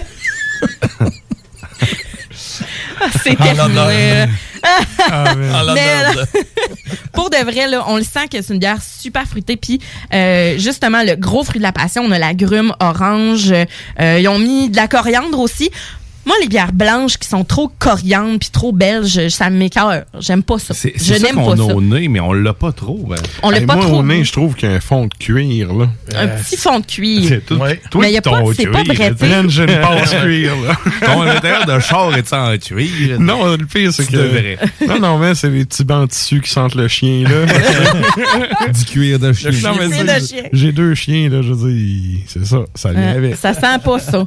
Ah, 3.01 3.07
c'est 3.21 3.31
En 3.39 3.43
terminé. 3.43 3.57
l'honneur. 3.75 4.27
Ah, 5.09 5.33
l'honneur 5.35 5.73
Mais, 5.75 6.15
de- 6.15 6.95
pour 7.13 7.29
de 7.29 7.37
vrai, 7.43 7.67
là, 7.67 7.83
on 7.87 7.97
le 7.97 8.03
sent 8.03 8.27
que 8.31 8.41
c'est 8.41 8.53
une 8.53 8.59
bière 8.59 8.79
super 8.81 9.27
fruitée. 9.27 9.57
Puis, 9.57 9.79
euh, 10.13 10.57
justement, 10.57 11.03
le 11.03 11.15
gros 11.15 11.43
fruit 11.43 11.59
de 11.59 11.63
la 11.63 11.71
passion, 11.73 12.03
on 12.03 12.11
a 12.11 12.19
la 12.19 12.33
grume 12.33 12.73
orange. 12.79 13.51
Euh, 13.99 14.19
ils 14.19 14.27
ont 14.29 14.39
mis 14.39 14.69
de 14.69 14.75
la 14.77 14.87
coriandre 14.87 15.39
aussi. 15.39 15.69
Moi, 16.25 16.35
les 16.41 16.47
bières 16.47 16.73
blanches 16.73 17.17
qui 17.17 17.27
sont 17.27 17.43
trop 17.43 17.71
coriandres 17.79 18.39
puis 18.39 18.49
trop 18.49 18.71
belges, 18.71 19.27
ça 19.29 19.49
m'écoeure. 19.49 20.03
J'aime 20.19 20.41
pas 20.43 20.57
ça. 20.59 20.73
C'est 20.73 20.93
Je 20.97 21.13
ça 21.13 21.27
pas 21.33 21.41
a 21.41 21.55
au 21.73 21.81
nez, 21.81 22.07
mais 22.07 22.19
on 22.19 22.33
l'a 22.33 22.53
pas 22.53 22.71
trop. 22.71 22.97
ben. 23.07 23.15
On 23.43 23.49
l'a 23.51 23.59
Hey, 23.59 23.65
pas 23.65 23.75
moi, 23.75 23.85
trop. 23.85 23.99
au 23.99 24.03
nez, 24.03 24.23
je 24.23 24.31
trouve 24.31 24.55
qu'il 24.55 24.67
y 24.69 24.71
a 24.71 24.75
un 24.75 24.79
fond 24.79 25.05
de 25.05 25.13
cuir, 25.13 25.73
là. 25.73 25.87
Un 26.15 26.27
petit 26.27 26.57
fond 26.57 26.79
de 26.79 26.85
cuir. 26.85 27.25
C'est 27.27 27.45
tout. 27.45 27.57
Toi, 27.57 28.01
Mais 28.01 28.11
y 28.11 28.17
a 28.17 28.21
pas- 28.21 28.39
ton 28.41 28.53
c'est 28.53 28.65
pas 28.67 28.83
bretté. 28.83 29.11
Passe 29.81 30.09
cuir, 30.23 30.53
là. 30.65 30.75
Ton 31.05 31.21
intérieur 31.21 31.65
de 31.65 31.79
char 31.79 32.15
est 32.17 32.33
en 32.33 32.57
cuir? 32.57 33.19
Non, 33.19 33.55
le 33.55 33.65
pire, 33.65 33.93
c'est 33.93 34.05
que. 34.07 34.11
devrais. 34.17 34.57
Non, 34.87 34.99
non, 34.99 35.17
mais 35.19 35.35
c'est 35.35 35.49
les 35.49 35.65
petits 35.65 35.83
bancs 35.83 36.07
de 36.09 36.13
tissu 36.13 36.41
qui 36.41 36.49
sentent 36.49 36.75
le 36.75 36.87
chien, 36.87 37.23
là. 37.23 37.45
Du 38.73 38.85
cuir 38.85 39.19
de 39.19 39.31
chien. 39.33 39.51
Non, 39.63 39.75
mais 39.79 39.87
cuir 39.89 39.97
c'est- 40.07 40.19
de 40.21 40.25
chien. 40.25 40.49
J'ai 40.53 40.71
deux 40.71 40.95
chiens, 40.95 41.29
là, 41.29 41.41
je 41.41 41.53
veux 41.53 41.71
dire, 41.71 42.19
c'est 42.27 42.45
ça, 42.45 42.57
ça 42.73 42.91
vient 42.91 43.01
Euh, 43.13 43.17
avec. 43.17 43.35
ça 43.35 43.53
sent 43.53 43.79
pas 43.83 43.99
ça. 43.99 44.25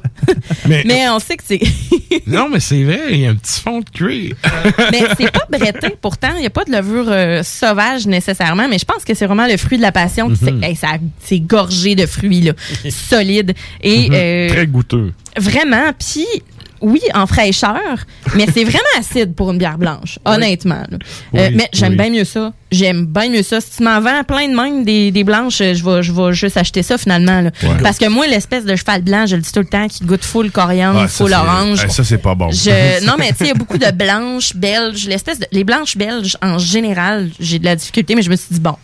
Mais 0.67 1.09
on 1.11 1.19
sait 1.19 1.37
que 1.37 1.43
c'est. 1.47 1.61
Non, 2.27 2.49
mais 2.53 2.61
c'est 2.61 2.83
vrai, 2.85 3.01
il 3.11 3.21
y 3.21 3.27
a 3.27 3.31
un 3.31 3.35
petit 3.37 3.61
fond 3.61 3.81
de 3.81 3.89
cuir. 3.91 4.35
mais 4.93 5.03
c'est 5.19 5.31
pas 5.31 5.47
bretté, 5.51 5.95
pourtant. 6.01 6.31
Il 6.37 6.41
n'y 6.41 6.47
a 6.47 6.51
pas 6.51 6.65
de 6.65 6.73
levure 6.73 7.07
euh, 7.09 7.43
sauvage 7.43 8.07
nécessairement, 8.07 8.69
mais 8.69 8.79
je 8.79 8.85
pense 8.85 9.05
que 9.05 9.15
c'est 9.15 9.27
vraiment 9.27 9.47
le 9.47 9.57
fruit 9.57 9.79
de 9.79 9.83
la 9.83 9.93
passion. 9.93 10.29
Mhm. 10.29 10.63
hey, 10.63 10.77
c'est 11.23 11.41
gorgé 11.41 11.95
de 11.95 12.07
fruits, 12.07 12.43
là. 12.43 12.53
solide. 12.91 13.55
Et 13.83 14.09
Mhm. 14.09 14.15
euh, 14.15 14.49
Très 14.49 14.67
goûteux. 14.67 15.13
vraiment, 15.37 15.93
puis 15.99 16.27
oui, 16.81 17.01
en 17.15 17.27
fraîcheur, 17.27 17.77
mais 18.35 18.47
c'est 18.53 18.65
vraiment 18.65 18.79
acide 18.99 19.35
pour 19.35 19.51
une 19.53 19.59
bière 19.59 19.79
blanche, 19.79 20.19
honnêtement. 20.25 20.83
Euh, 20.93 20.97
Oui, 21.33 21.41
mais 21.55 21.69
j'aime 21.73 21.93
oui. 21.93 21.97
bien 21.99 22.11
mieux 22.11 22.25
ça. 22.25 22.53
J'aime 22.71 23.07
bien 23.07 23.29
mieux 23.31 23.43
ça. 23.43 23.61
Si 23.61 23.77
tu 23.79 23.83
m'en 23.83 24.01
vends 24.01 24.23
plein 24.25 24.49
de 24.49 24.55
même 24.55 24.85
des, 24.85 25.11
des 25.11 25.25
blanches, 25.25 25.59
je 25.59 25.83
vais, 25.85 26.03
je 26.03 26.13
vais 26.13 26.33
juste 26.33 26.57
acheter 26.57 26.83
ça 26.83 26.99
finalement. 26.99 27.41
là. 27.41 27.51
Ouais. 27.63 27.77
Parce 27.83 27.99
que 27.99 28.09
moi, 28.09 28.27
l'espèce 28.27 28.65
de 28.65 28.77
cheval 28.77 29.03
blanc, 29.03 29.27
je 29.27 29.37
le 29.37 29.43
dis 29.43 29.53
tout 29.53 29.61
le 29.61 29.67
temps, 29.67 29.89
qui 29.89 30.05
goûte 30.05 30.25
full 30.25 30.51
coriandre, 30.51 31.01
Ah, 31.05 31.09
full 31.09 31.33
orange. 31.33 31.81
ah, 31.85 31.89
ça, 31.89 32.05
c'est 32.05 32.19
pas 32.19 32.35
bon. 32.35 32.51
Je, 32.51 33.05
non, 33.07 33.15
mais 33.19 33.29
tu 33.29 33.37
sais, 33.39 33.45
il 33.45 33.49
y 33.49 33.51
a 33.51 33.55
beaucoup 33.55 33.79
de 33.79 33.91
blanches 33.91 34.55
belges. 34.55 35.07
L'espèce 35.07 35.39
de, 35.39 35.47
les 35.53 35.65
blanches 35.65 35.97
belges, 35.97 36.37
en 36.43 36.59
général, 36.59 37.31
j'ai 37.41 37.59
de 37.59 37.65
la 37.65 37.77
difficulté, 37.77 38.15
mais 38.15 38.23
je 38.23 38.31
me 38.31 38.37
suis 38.37 38.49
dit, 38.51 38.61
bon. 38.61 38.77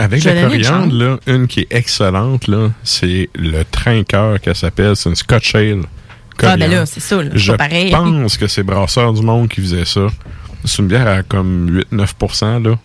Avec 0.00 0.22
Je 0.22 0.30
la 0.30 0.42
coriandre, 0.42 0.94
là, 0.94 1.18
une 1.26 1.48
qui 1.48 1.60
est 1.60 1.66
excellente, 1.72 2.46
là, 2.46 2.70
c'est 2.84 3.28
le 3.34 3.64
trinqueur 3.64 4.40
qu'elle 4.40 4.54
s'appelle. 4.54 4.94
C'est 4.94 5.08
une 5.08 5.16
Scotch 5.16 5.54
Ale. 5.56 5.82
Ah, 6.46 6.56
ben 6.56 6.70
là, 6.70 6.86
c'est 6.86 7.00
ça, 7.00 7.22
là, 7.22 7.30
Je 7.34 7.52
pas 7.52 7.58
pareil. 7.68 7.90
pense 7.90 8.36
que 8.36 8.46
c'est 8.46 8.62
Brasseur 8.62 9.12
du 9.12 9.22
Monde 9.22 9.48
qui 9.48 9.60
faisait 9.60 9.84
ça. 9.84 10.06
C'est 10.64 10.78
une 10.82 10.88
bière 10.88 11.06
à 11.08 11.22
comme 11.22 11.82
8-9 11.92 12.62
là. 12.64 12.76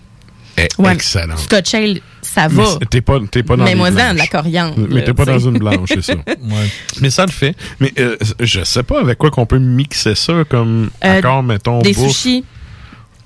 Est 0.56 0.78
Ouais, 0.78 0.93
excellente. 0.93 1.39
Scotch 1.39 1.74
Ale, 1.74 1.99
ça 2.22 2.47
Mais 2.47 2.64
va. 2.64 2.78
T'es 2.89 3.01
pas, 3.01 3.18
t'es 3.32 3.41
pas 3.41 3.56
dans 3.56 3.64
Mais 3.64 3.74
moi, 3.74 3.89
de 3.89 3.95
la 3.97 4.28
coriandre. 4.28 4.76
Mais 4.78 4.99
là, 4.99 5.01
t'es 5.01 5.14
pas 5.14 5.26
dans 5.26 5.39
une 5.39 5.58
blanche, 5.58 5.89
c'est 5.89 6.04
ça. 6.04 6.14
Mais 7.01 7.10
ça 7.10 7.26
le 7.26 7.32
fait. 7.32 7.56
Mais 7.80 7.91
euh, 7.97 8.16
je 8.39 8.64
sais 8.64 8.84
pas 8.84 8.99
avec 9.01 9.18
quoi 9.18 9.32
qu'on 9.32 9.47
peut 9.47 9.58
mixer 9.58 10.14
ça 10.14 10.43
comme 10.47 10.91
Euh, 11.04 11.18
accord, 11.18 11.41
mettons, 11.41 11.80
Des 11.82 11.93
bouffe. 11.93 12.12
sushis. 12.12 12.45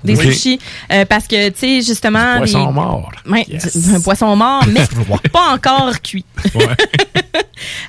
Des 0.07 0.15
Oui. 0.17 0.33
sushis. 0.33 0.59
Euh, 0.91 1.05
parce 1.05 1.27
que, 1.27 1.49
tu 1.49 1.57
sais, 1.59 1.81
justement. 1.81 2.33
Du 2.33 2.37
poisson 2.39 2.67
les- 2.67 2.73
mort. 2.73 3.11
Ouais, 3.29 3.45
un 3.95 3.99
poisson 4.01 4.35
mort, 4.35 4.65
mais 4.71 4.81
pas 5.31 5.53
encore 5.53 6.01
cuit. 6.01 6.25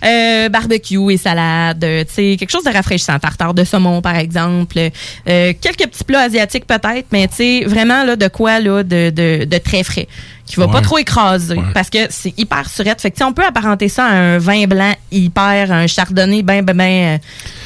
Euh, 0.05 0.49
barbecue 0.49 1.13
et 1.13 1.17
salade, 1.19 1.83
euh, 1.85 2.05
tu 2.05 2.15
sais, 2.15 2.37
quelque 2.39 2.51
chose 2.51 2.65
de 2.65 2.71
rafraîchissant, 2.71 3.19
tartare 3.19 3.53
de 3.53 3.65
saumon 3.65 4.01
par 4.01 4.17
exemple, 4.17 4.79
Euh, 4.79 5.53
quelques 5.61 5.87
petits 5.89 6.05
plats 6.05 6.21
asiatiques 6.23 6.67
peut-être, 6.67 7.07
mais 7.13 7.29
tu 7.29 7.35
sais 7.37 7.65
vraiment 7.67 8.05
là 8.05 8.17
de 8.17 8.29
quoi 8.29 8.61
là 8.61 8.83
de, 8.83 9.11
de, 9.11 9.45
de 9.45 9.59
très 9.59 9.83
frais, 9.83 10.09
qui 10.47 10.57
va 10.57 10.69
pas 10.69 10.81
trop 10.81 10.97
écraser 10.99 11.61
parce 11.75 11.91
que 11.91 11.99
c'est 12.09 12.33
hyper 12.39 12.69
surette. 12.71 13.01
Fait 13.01 13.11
que 13.11 13.17
tu 13.17 13.19
sais, 13.19 13.25
on 13.25 13.33
peut 13.35 13.45
apparenter 13.45 13.89
ça 13.89 14.07
à 14.07 14.13
un 14.15 14.39
vin 14.39 14.67
blanc 14.67 14.95
hyper, 15.13 15.71
un 15.73 15.87
chardonnay 15.87 16.43
ben 16.43 16.65
ben 16.65 16.75
ben, 16.77 17.19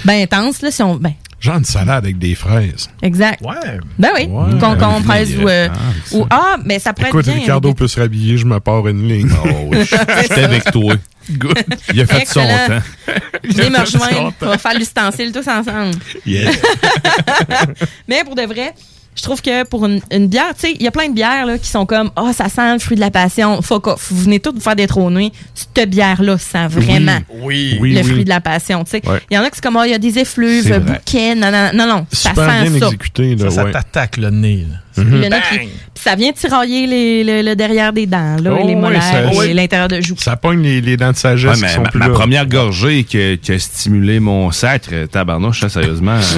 ben 0.05 0.23
intense 0.23 0.63
là 0.63 0.71
si 0.73 0.83
on 0.83 0.97
ben 0.97 1.13
Genre 1.43 1.57
une 1.57 1.65
salade 1.65 2.05
avec 2.05 2.19
des 2.19 2.35
fraises. 2.37 2.89
exact. 3.03 3.43
Ouais. 3.43 3.79
Ben 3.99 4.11
oui, 4.15 4.27
Ouais. 4.31 4.59
concombre, 4.61 5.03
fraise 5.05 5.37
ou 5.37 5.49
euh, 5.49 5.69
Ah, 5.71 5.77
ou 6.13 6.27
ah 6.31 6.57
mais 6.65 6.79
ça 6.79 6.93
pourrait 6.93 7.09
Écoute, 7.09 7.27
être 7.27 7.33
bien. 7.35 7.43
Ricardo 7.43 7.69
avec 7.69 7.79
peut 7.79 7.89
se 7.89 7.99
rhabiller, 8.01 8.39
je 8.39 8.47
me 8.47 8.61
pars 8.61 8.87
une 8.89 9.07
ligne. 9.09 9.29
Oh 9.45 9.69
oui, 9.73 9.79
j'étais 10.23 10.45
avec 10.45 10.65
toi. 10.71 10.95
Good. 11.31 11.65
Il 11.93 12.01
a 12.01 12.07
fait 12.07 12.25
son 12.27 12.41
Excellent. 12.41 12.67
temps. 12.79 13.15
des- 13.45 13.49
Venez 13.51 13.71
me 13.71 13.85
son 13.85 13.99
rejoindre, 13.99 14.33
temps. 14.35 14.47
on 14.47 14.47
va 14.51 14.59
faire 14.59 14.75
l'ustensile 14.75 15.33
tous 15.33 15.49
ensemble. 15.49 15.97
Yeah. 16.27 16.51
Mais 18.09 18.23
pour 18.25 18.35
de 18.35 18.43
vrai, 18.43 18.75
je 19.15 19.23
trouve 19.23 19.43
que 19.43 19.65
pour 19.65 19.85
une, 19.85 20.01
une 20.11 20.27
bière, 20.27 20.55
tu 20.55 20.61
sais, 20.69 20.73
il 20.75 20.83
y 20.83 20.87
a 20.89 20.91
plein 20.91 21.09
de 21.09 21.15
bières 21.15 21.45
là, 21.47 21.59
qui 21.59 21.69
sont 21.69 21.85
comme 21.85 22.11
Ah, 22.17 22.33
ça 22.33 22.49
sent 22.49 22.73
le 22.73 22.79
fruit 22.79 22.97
de 22.97 23.01
la 23.01 23.11
passion. 23.11 23.61
Fuck 23.61 23.87
off. 23.89 24.09
Vous 24.11 24.23
venez 24.25 24.41
tous 24.41 24.53
vous 24.55 24.61
faire 24.61 24.75
des 24.77 24.87
trônés. 24.87 25.33
Cette 25.55 25.91
bière-là 25.91 26.39
sent 26.39 26.67
vraiment 26.69 27.19
Oui. 27.43 27.77
Oui, 27.81 27.93
le 27.93 28.01
oui. 28.01 28.05
fruit 28.09 28.25
de 28.25 28.29
la 28.31 28.41
passion. 28.41 28.83
tu 28.85 28.93
sais. 28.93 29.01
Il 29.05 29.11
Ouais. 29.11 29.21
y 29.31 29.37
en 29.39 29.43
a 29.43 29.51
qui 29.51 29.57
sont 29.57 29.63
comme 29.63 29.77
Ah, 29.77 29.87
il 29.87 29.91
y 29.91 29.95
a 29.95 29.99
des 29.99 30.19
effluves, 30.19 30.79
bouquets. 30.81 31.35
Non, 31.35 31.51
non, 31.53 31.71
non, 31.75 31.87
non. 31.87 32.07
Ça 32.11 32.31
Super 32.31 32.51
sent 32.63 32.71
bien 32.71 32.81
ça. 32.81 32.87
exécuté, 32.87 33.37
là, 33.37 33.51
Ça, 33.51 33.57
ça 33.57 33.65
ouais. 33.65 33.73
t'attaque 33.73 34.17
le 34.17 34.31
nez. 34.31 34.67
là. 34.71 34.77
Mhm. 34.97 35.23
qui- 35.51 35.69
ça 35.95 36.17
vient 36.17 36.33
tirailler 36.33 36.87
les, 36.87 37.23
le, 37.25 37.49
le 37.49 37.55
derrière 37.57 37.93
des 37.93 38.07
dents, 38.07 38.37
là, 38.43 38.57
Oh, 38.61 38.67
les 38.67 38.75
molaires 38.75 39.03
ça- 39.03 39.47
et 39.47 39.55
l'intérieur 39.55 39.89
de 39.89 40.01
joue. 40.01 40.17
Ça 40.19 40.37
pogne 40.37 40.61
les, 40.63 40.81
les 40.81 40.97
dents 40.97 41.13
de 41.13 41.17
sagesse 41.17 41.49
Ouais, 41.51 41.55
qui 41.57 41.63
mais 41.63 41.69
sont 41.69 41.83
ma, 41.83 41.89
plus 41.91 41.99
ma 42.01 42.09
là. 42.09 42.15
première 42.15 42.47
gorgée 42.47 43.05
qui, 43.05 43.39
qui 43.39 43.53
a 43.53 43.59
stimulé 43.59 44.19
mon 44.21 44.51
sacre, 44.51 45.07
tabarnouche, 45.11 45.67
sérieusement. 45.69 46.19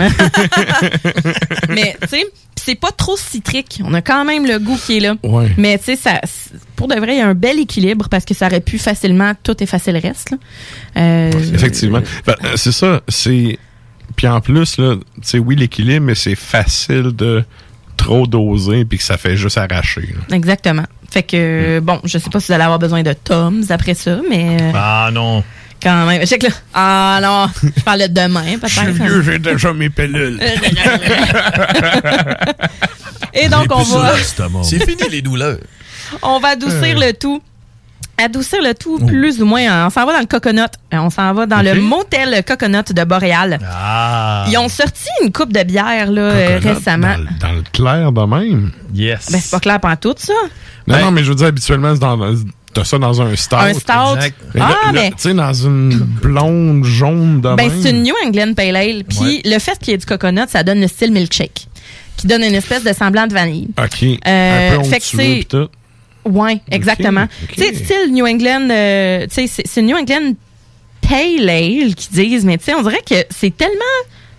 Mais, 1.69 1.97
tu 2.03 2.09
sais, 2.09 2.25
c'est 2.57 2.75
pas 2.75 2.91
trop 2.93 3.17
citrique. 3.17 3.81
On 3.85 3.95
a 3.95 4.03
quand 4.03 4.25
même 4.25 4.47
le 4.47 4.59
goût 4.59 4.79
qui 4.87 4.99
est 4.99 5.01
là. 5.01 5.15
Ouais. 5.23 5.51
Mais, 5.57 5.79
tu 5.79 5.85
sais, 5.85 5.97
ça, 5.97 6.21
pour 6.77 6.89
de 6.89 6.95
vrai, 6.97 7.15
il 7.15 7.19
y 7.19 7.23
a 7.23 7.29
un 7.29 7.35
bel 7.35 7.59
équilibre 7.59 8.09
parce 8.09 8.25
que 8.25 8.35
ça 8.35 8.47
aurait 8.47 8.61
pu 8.61 8.79
facilement 8.79 9.33
tout 9.43 9.63
effacer 9.63 9.93
le 9.93 9.99
reste. 9.99 10.31
là. 10.31 10.37
Euh, 10.99 11.31
Effectivement. 11.55 12.01
Ben, 12.27 12.35
euh, 12.45 12.53
c'est 12.57 12.73
ça. 12.73 13.01
C'est. 13.09 13.59
Puis 14.17 14.29
en 14.29 14.41
plus, 14.41 14.77
là, 14.79 14.95
tu 14.97 15.01
sais, 15.23 15.39
oui, 15.39 15.57
l'équilibre, 15.57 16.07
mais 16.07 16.15
c'est 16.15 16.37
facile 16.37 17.13
de 17.17 17.45
trop 18.05 18.27
doser 18.27 18.85
puis 18.85 18.99
que 18.99 19.05
ça 19.05 19.17
fait 19.17 19.37
juste 19.37 19.57
arracher. 19.59 20.03
là. 20.29 20.37
Exactement. 20.37 20.85
Fait 21.11 21.23
que, 21.23 21.81
bon, 21.81 22.01
je 22.05 22.19
sais 22.19 22.29
pas 22.31 22.39
si 22.41 22.49
vous 22.49 22.53
allez 22.55 22.65
avoir 22.65 22.79
besoin 22.79 23.03
de 23.03 23.13
Toms 23.13 23.63
après 23.71 23.95
ça, 23.95 24.19
mais 24.29 24.57
euh, 24.61 24.73
Ah 24.75 25.09
non. 25.13 25.43
quand 25.83 26.05
même. 26.07 26.21
Je 26.21 26.27
sais 26.27 26.39
que 26.39 26.47
là, 26.49 26.53
ah 26.75 27.19
non, 27.23 27.47
je 27.77 27.83
parlais 27.83 28.09
de 28.09 28.15
demain, 28.15 28.43
Je 28.63 28.69
suis 28.69 28.81
peut-être. 28.81 29.03
vieux, 29.03 29.23
j'ai 29.23 29.39
déjà 29.39 29.73
mes 29.73 29.89
pilules. 29.91 30.39
Et 33.33 33.49
donc, 33.49 33.67
on 33.71 33.83
va, 33.83 34.15
C'est 34.63 34.85
fini 34.85 35.03
les 35.11 35.23
douleurs. 35.23 35.59
on 36.23 36.39
va 36.41 36.49
adoucir 36.49 36.97
Euh. 36.99 37.07
le 37.07 37.13
tout. 37.13 37.43
Adoucir 38.17 38.61
le 38.63 38.75
tout, 38.75 38.99
plus 39.05 39.43
ou 39.43 39.47
moins. 39.47 39.87
On 39.87 39.91
s'en 39.91 40.07
va 40.07 40.13
dans 40.13 40.21
le 40.21 40.27
coconut. 40.27 40.61
On 40.93 41.11
s'en 41.11 41.33
va 41.35 41.47
dans 41.47 41.63
le 41.63 41.81
motel 41.81 42.45
coconut 42.45 42.85
de 42.95 43.05
Boréal. 43.05 43.59
Ah. 43.69 44.45
Ils 44.49 44.57
ont 44.59 44.69
sorti 44.69 45.09
une 45.25 45.33
coupe 45.33 45.53
de 45.53 45.63
bière 45.65 46.11
là, 46.13 46.21
euh, 46.23 46.59
récemment. 46.63 47.15
Dans, 47.17 47.23
le- 47.23 47.39
dans 47.41 47.53
le 47.53 47.63
clair 47.73 48.13
de 48.13 48.21
même? 48.23 48.71
Yes. 48.95 49.31
Ben, 49.33 49.41
c'est 49.41 49.51
pas 49.51 49.59
clair 49.61 49.81
pas 49.81 49.97
tout 49.97 50.15
ça. 50.17 50.33
Non, 50.87 50.95
Ben- 50.97 51.01
non, 51.07 51.11
mais 51.11 51.25
je 51.25 51.31
veux 51.31 51.35
dire, 51.35 51.47
habituellement, 51.49 51.93
c'est 51.95 52.01
dans, 52.01 52.19
t'as 52.73 52.85
ça 52.85 52.99
dans 52.99 53.21
un 53.21 53.35
stout. 53.35 53.57
Un 53.57 53.75
stout. 53.75 53.93
exact. 54.17 54.37
Ah, 54.61 54.75
mais- 54.93 55.11
Tu 55.11 55.15
sais, 55.19 55.35
dans 55.35 55.53
une 55.53 55.99
blonde 55.99 56.85
jaune 56.85 57.41
de 57.41 57.55
Ben, 57.55 57.69
même. 57.69 57.83
c'est 57.83 57.91
une 57.91 58.03
New 58.05 58.15
England 58.25 58.55
Pale 58.55 58.77
Ale. 58.77 59.03
Puis 59.05 59.43
le 59.45 59.59
fait 59.59 59.77
qu'il 59.81 59.91
y 59.91 59.95
ait 59.95 59.99
du 59.99 60.07
coconut, 60.07 60.43
ça 60.49 60.63
donne 60.63 60.81
le 60.81 60.87
style 60.89 61.11
milkshake, 61.11 61.67
qui 62.17 62.27
donne 62.29 62.45
une 62.45 62.55
espèce 62.55 62.85
de 62.85 62.93
semblant 62.93 63.27
de 63.27 63.35
vanille. 63.35 63.69
OK. 63.77 64.05
Euh, 64.27 64.77
un 64.77 64.79
peu 64.79 64.85
fait 64.85 64.99
que 65.01 65.05
c'est- 65.05 65.49
Ouais, 66.25 66.61
exactement. 66.71 67.25
ok. 67.45 67.53
Tu 67.55 67.63
sais, 67.63 67.75
style 67.75 68.13
New 68.13 68.27
England, 68.27 68.69
euh, 68.71 69.27
tu 69.27 69.47
sais, 69.47 69.63
c'est- 69.67 69.83
New 69.83 69.97
England 69.97 70.35
Pale 71.03 71.49
Ale 71.49 71.95
qu'ils 71.95 72.13
disent, 72.31 72.45
mais 72.45 72.57
tu 72.59 72.65
sais, 72.65 72.75
on 72.75 72.83
dirait 72.83 73.03
que 73.09 73.17
c'est 73.31 73.55
tellement. 73.57 73.75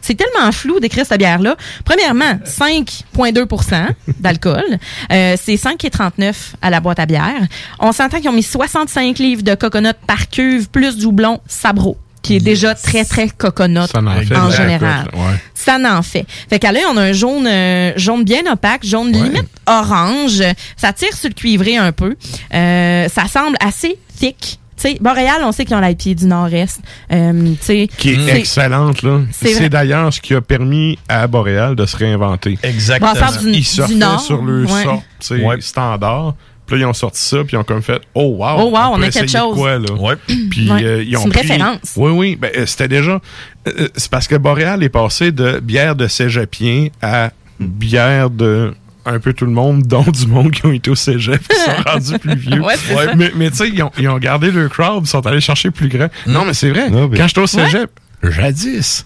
C'est 0.02 0.14
tellement 0.16 0.52
flou 0.52 0.80
d'écrire 0.80 1.04
cette 1.04 1.18
bière-là. 1.18 1.56
Premièrement, 1.84 2.38
5,2% 2.46 3.88
d'alcool. 4.20 4.64
Euh, 5.12 5.36
c'est 5.40 5.56
5,39 5.58 6.54
à 6.62 6.70
la 6.70 6.80
boîte 6.80 7.00
à 7.00 7.06
bière. 7.06 7.42
On 7.80 7.92
s'entend 7.92 8.20
qu'ils 8.20 8.30
ont 8.30 8.34
mis 8.34 8.42
65 8.44 9.18
livres 9.20 9.44
de 9.44 9.54
coconut 9.56 9.94
par 10.08 10.30
cuve, 10.30 10.70
plus 10.70 10.98
du 10.98 11.06
houblon 11.06 11.40
Sabro, 11.48 11.98
qui 12.26 12.36
est 12.38 12.40
déjà 12.40 12.74
très, 12.74 13.06
très 13.06 13.30
coconut 13.30 13.88
Ça 13.92 14.00
en 14.00 14.22
fait 14.22 14.36
en 14.36 14.50
général. 14.50 15.08
ouais. 15.14 15.36
Ça 15.54 15.78
n'en 15.78 16.02
fait. 16.02 16.26
Fait 16.50 16.60
qu'à 16.60 16.72
l'œil, 16.72 16.84
on 16.92 16.98
a 16.98 17.02
un 17.04 17.12
jaune, 17.14 17.48
euh, 17.48 17.94
jaune 17.98 18.24
bien 18.24 18.42
opaque, 18.52 18.84
jaune 18.86 19.12
limite 19.12 19.46
orange. 19.68 20.42
Ça 20.78 20.94
tire 20.94 21.14
sur 21.16 21.30
le 21.30 21.34
cuivré 21.36 21.78
un 21.78 21.92
peu. 21.92 22.16
Euh, 22.54 23.08
ça 23.10 23.28
semble 23.28 23.58
assez 23.60 23.98
thick. 24.18 24.60
Tu 24.78 24.90
sais, 24.90 24.98
Boréal, 25.00 25.38
on 25.44 25.52
sait 25.54 25.64
qu'ils 25.66 25.76
ont 25.76 25.80
la 25.80 25.94
pied 25.94 26.16
du 26.16 26.26
nord-est. 26.26 26.82
Euh, 27.12 27.32
tu 27.54 27.58
sais, 27.62 27.88
Qui 27.98 28.10
est 28.10 28.26
c'est- 28.26 28.38
excellente, 28.40 29.04
là. 29.04 29.22
c'est 29.32 29.70
d'ailleurs 29.70 30.12
ce 30.14 30.20
qui 30.20 30.34
a 30.36 30.42
permis 30.42 31.00
à 31.08 31.28
Boréal 31.28 31.76
de 31.76 31.86
se 31.86 31.96
réinventer. 31.96 32.58
Exactement. 32.62 33.14
Brassard 33.14 33.40
du- 33.42 33.52
Ils 33.52 33.86
du 33.88 33.96
Nord, 33.96 34.20
sur 34.20 34.42
le 34.44 34.66
ouais. 34.66 34.84
sort, 34.84 35.02
Ouais. 35.32 35.62
standard. 35.62 36.36
Puis 36.68 36.78
là, 36.78 36.82
ils 36.82 36.86
ont 36.90 36.94
sorti 36.94 37.22
ça, 37.22 37.38
puis 37.44 37.54
ils 37.54 37.58
ont 37.58 37.64
comme 37.64 37.82
fait 37.84 38.02
«Oh, 38.16 38.38
wow! 38.40 38.56
Oh, 38.58 38.70
wow, 38.72 38.94
on 38.94 39.02
a 39.04 39.10
quelque 39.10 39.30
chose. 39.32 39.56
Quoi, 39.56 39.78
là? 39.78 39.94
Ouais. 40.00 40.16
Puis 40.50 40.72
Ouais. 40.72 40.84
euh, 40.84 41.04
ils 41.04 41.12
C'est 41.12 41.18
ont 41.18 41.26
une 41.26 41.32
pris- 41.32 41.42
référence. 41.42 41.94
Oui, 41.96 42.12
oui. 42.12 42.36
Ben, 42.42 42.50
euh, 42.58 42.66
c'était 42.66 42.88
déjà... 42.88 43.22
euh, 43.68 43.88
c'est 43.96 44.10
parce 44.10 44.28
que 44.28 44.36
Boréal 44.36 44.82
est 44.84 44.90
passé 44.90 45.32
de 45.32 45.60
bière 45.60 45.96
de 45.96 46.08
cégepien 46.08 46.88
à 47.02 47.30
bière 47.60 48.30
de 48.30 48.74
un 49.08 49.20
peu 49.20 49.34
tout 49.34 49.46
le 49.46 49.52
monde, 49.52 49.84
dont 49.86 50.02
du 50.02 50.26
monde 50.26 50.50
qui 50.50 50.66
ont 50.66 50.72
été 50.72 50.90
au 50.90 50.96
cégep, 50.96 51.40
qui 51.48 51.56
sont 51.56 51.72
rendus 51.92 52.18
plus 52.18 52.36
vieux. 52.36 52.60
Ouais, 52.62 52.74
c'est 52.78 52.96
ça. 52.96 53.14
Mais, 53.16 53.32
mais 53.36 53.52
tu 53.52 53.58
sais, 53.58 53.70
ils 53.70 53.84
ont, 53.84 53.92
ils 54.00 54.10
ont 54.10 54.18
gardé 54.18 54.50
le 54.50 54.68
crowd, 54.68 55.04
ils 55.04 55.08
sont 55.08 55.24
allés 55.28 55.42
chercher 55.42 55.70
plus 55.70 55.88
grand. 55.90 56.08
Non, 56.26 56.44
mais 56.46 56.56
c'est 56.56 56.72
vrai. 56.72 56.90
Non, 56.90 57.08
mais- 57.08 57.18
Quand 57.18 57.28
j'étais 57.28 57.42
au 57.42 57.46
cégep, 57.48 57.92
jadis, 58.32 59.06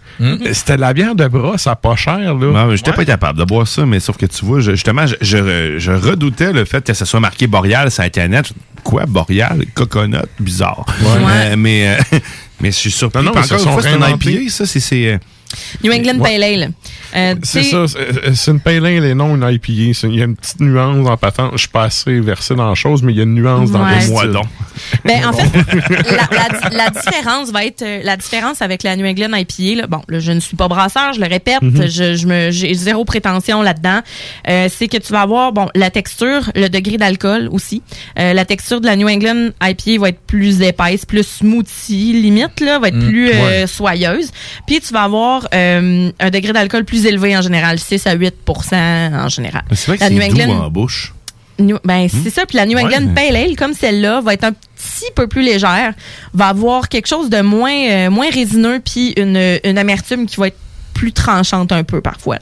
c'était 0.53 0.75
de 0.75 0.81
la 0.81 0.93
bière 0.93 1.15
de 1.15 1.27
brosse 1.27 1.67
à 1.67 1.75
pas 1.75 1.95
cher. 1.95 2.17
Là. 2.35 2.65
Non, 2.65 2.75
j'étais 2.75 2.91
pas 2.93 3.05
capable 3.05 3.39
de 3.39 3.43
boire 3.45 3.67
ça, 3.67 3.85
mais 3.85 3.99
sauf 3.99 4.17
que 4.17 4.25
tu 4.25 4.43
vois, 4.45 4.59
je- 4.59 4.71
justement, 4.71 5.05
je, 5.07 5.15
je- 5.21 5.75
je 5.77 5.91
redoutais 5.91 6.51
le 6.53 6.65
fait 6.65 6.83
que 6.85 6.93
ça 6.93 7.05
soit 7.05 7.19
marqué 7.19 7.47
Boreal 7.47 7.89
sur 7.91 8.03
Internet. 8.03 8.51
Quoi, 8.83 9.05
Boreal? 9.05 9.65
Coconut? 9.73 10.17
Bizarre. 10.39 10.85
Euh, 11.05 11.55
mais, 11.57 11.97
euh, 12.13 12.17
mais 12.61 12.71
je 12.71 12.77
suis 12.77 12.91
surpris. 12.91 13.19
Non, 13.23 13.31
non, 13.33 13.39
encore 13.39 13.43
une 13.51 13.59
fois, 13.71 13.81
c'est 13.81 13.89
un. 13.93 14.09
IPA, 14.15 14.49
ça, 14.49 14.65
c'est... 14.65 15.19
euh, 15.53 15.77
New 15.83 15.91
England 15.93 16.19
Ouais. 16.19 16.31
Pale 16.39 16.43
Ale. 16.43 16.71
Euh, 17.15 17.35
C'est 17.43 17.63
ça, 17.63 17.85
c'est 17.87 18.35
c'est 18.35 18.51
une 18.51 18.59
pale 18.59 18.85
ale 18.85 19.03
et 19.05 19.15
non 19.15 19.35
une 19.35 19.41
IPA. 19.51 19.67
Il 20.07 20.15
y 20.15 20.21
a 20.21 20.25
une 20.25 20.35
petite 20.35 20.59
nuance 20.59 21.07
en 21.07 21.17
patente. 21.17 21.51
Je 21.53 21.57
suis 21.59 21.67
pas 21.67 21.83
assez 21.85 22.19
versé 22.19 22.53
dans 22.55 22.69
la 22.69 22.75
chose, 22.75 23.01
mais 23.01 23.13
il 23.13 23.17
y 23.17 23.19
a 23.19 23.23
une 23.23 23.33
nuance 23.33 23.71
dans 23.71 23.83
Ouais. 23.83 23.99
le 24.01 24.07
Moi 24.11 24.21
style. 24.21 24.31
donc. 24.33 24.45
Ben, 25.05 25.25
en 25.25 25.33
fait, 25.33 25.49
la, 26.11 26.27
la- 26.31 26.69
la 26.69 26.89
différence 26.91 27.51
va 27.51 27.65
être 27.65 27.81
euh, 27.81 28.01
la 28.03 28.15
différence 28.15 28.61
avec 28.61 28.83
la 28.83 28.95
New 28.95 29.05
England 29.07 29.35
IPA. 29.35 29.81
Là, 29.81 29.87
bon, 29.87 30.01
là, 30.07 30.19
je 30.19 30.31
ne 30.31 30.39
suis 30.39 30.55
pas 30.55 30.67
brasseur, 30.67 31.13
je 31.13 31.19
le 31.19 31.27
répète, 31.27 31.61
Mhm. 31.61 31.87
je, 31.87 32.15
je 32.15 32.27
me 32.27 32.51
j'ai 32.51 32.73
zéro 32.75 33.05
prétention 33.05 33.61
là-dedans. 33.63 34.01
Euh, 34.47 34.67
c'est 34.73 34.87
que 34.87 34.97
tu 34.97 35.11
vas 35.11 35.21
avoir 35.21 35.51
bon 35.51 35.67
la 35.75 35.89
texture, 35.89 36.51
le 36.55 36.67
degré 36.69 36.97
d'alcool 36.97 37.49
aussi. 37.51 37.81
Euh, 38.19 38.33
la 38.33 38.45
texture 38.45 38.81
de 38.81 38.85
la 38.85 38.95
New 38.95 39.07
England 39.09 39.49
IPA 39.63 39.99
va 40.01 40.09
être 40.09 40.19
plus 40.27 40.61
épaisse, 40.61 41.05
plus 41.05 41.25
smoothie 41.27 42.13
limite 42.21 42.59
là, 42.59 42.77
va 42.79 42.89
être 42.89 42.95
Mm, 42.95 43.07
plus 43.09 43.29
euh, 43.31 43.61
ouais. 43.61 43.67
soyeuse. 43.67 44.31
Puis 44.67 44.79
tu 44.81 44.93
vas 44.93 45.03
avoir 45.03 45.38
euh, 45.53 46.11
un 46.19 46.29
degré 46.29 46.53
d'alcool 46.53 46.85
plus 46.85 47.05
élevé 47.05 47.35
en 47.37 47.41
général, 47.41 47.79
6 47.79 48.05
à 48.07 48.13
8 48.13 48.33
en 48.47 49.29
général. 49.29 49.63
C'est 49.71 49.87
vrai 49.87 49.97
que 49.97 50.03
La 50.03 50.07
c'est 50.09 50.13
New 50.13 50.19
doux 50.35 50.41
England- 50.41 50.65
en 50.65 50.69
bouche. 50.69 51.13
New- 51.59 51.79
ben, 51.83 52.07
c'est 52.07 52.29
ça. 52.29 52.45
Puis 52.45 52.55
la 52.57 52.65
New 52.65 52.77
Ouais. 52.77 52.83
England 52.85 53.13
Pale 53.13 53.35
Ale, 53.35 53.55
comme 53.57 53.73
celle-là, 53.73 54.21
va 54.21 54.33
être 54.33 54.45
un 54.45 54.53
petit 54.53 55.11
peu 55.13 55.27
plus 55.27 55.41
légère, 55.41 55.93
va 56.33 56.47
avoir 56.47 56.87
quelque 56.87 57.07
chose 57.07 57.29
de 57.29 57.41
moins, 57.41 57.73
euh, 57.89 58.09
moins 58.09 58.29
résineux, 58.29 58.79
puis 58.79 59.13
une, 59.17 59.59
une 59.65 59.77
amertume 59.77 60.25
qui 60.25 60.37
va 60.37 60.47
être 60.47 60.57
plus 60.93 61.11
tranchante 61.11 61.71
un 61.73 61.83
peu 61.83 61.99
parfois. 62.01 62.37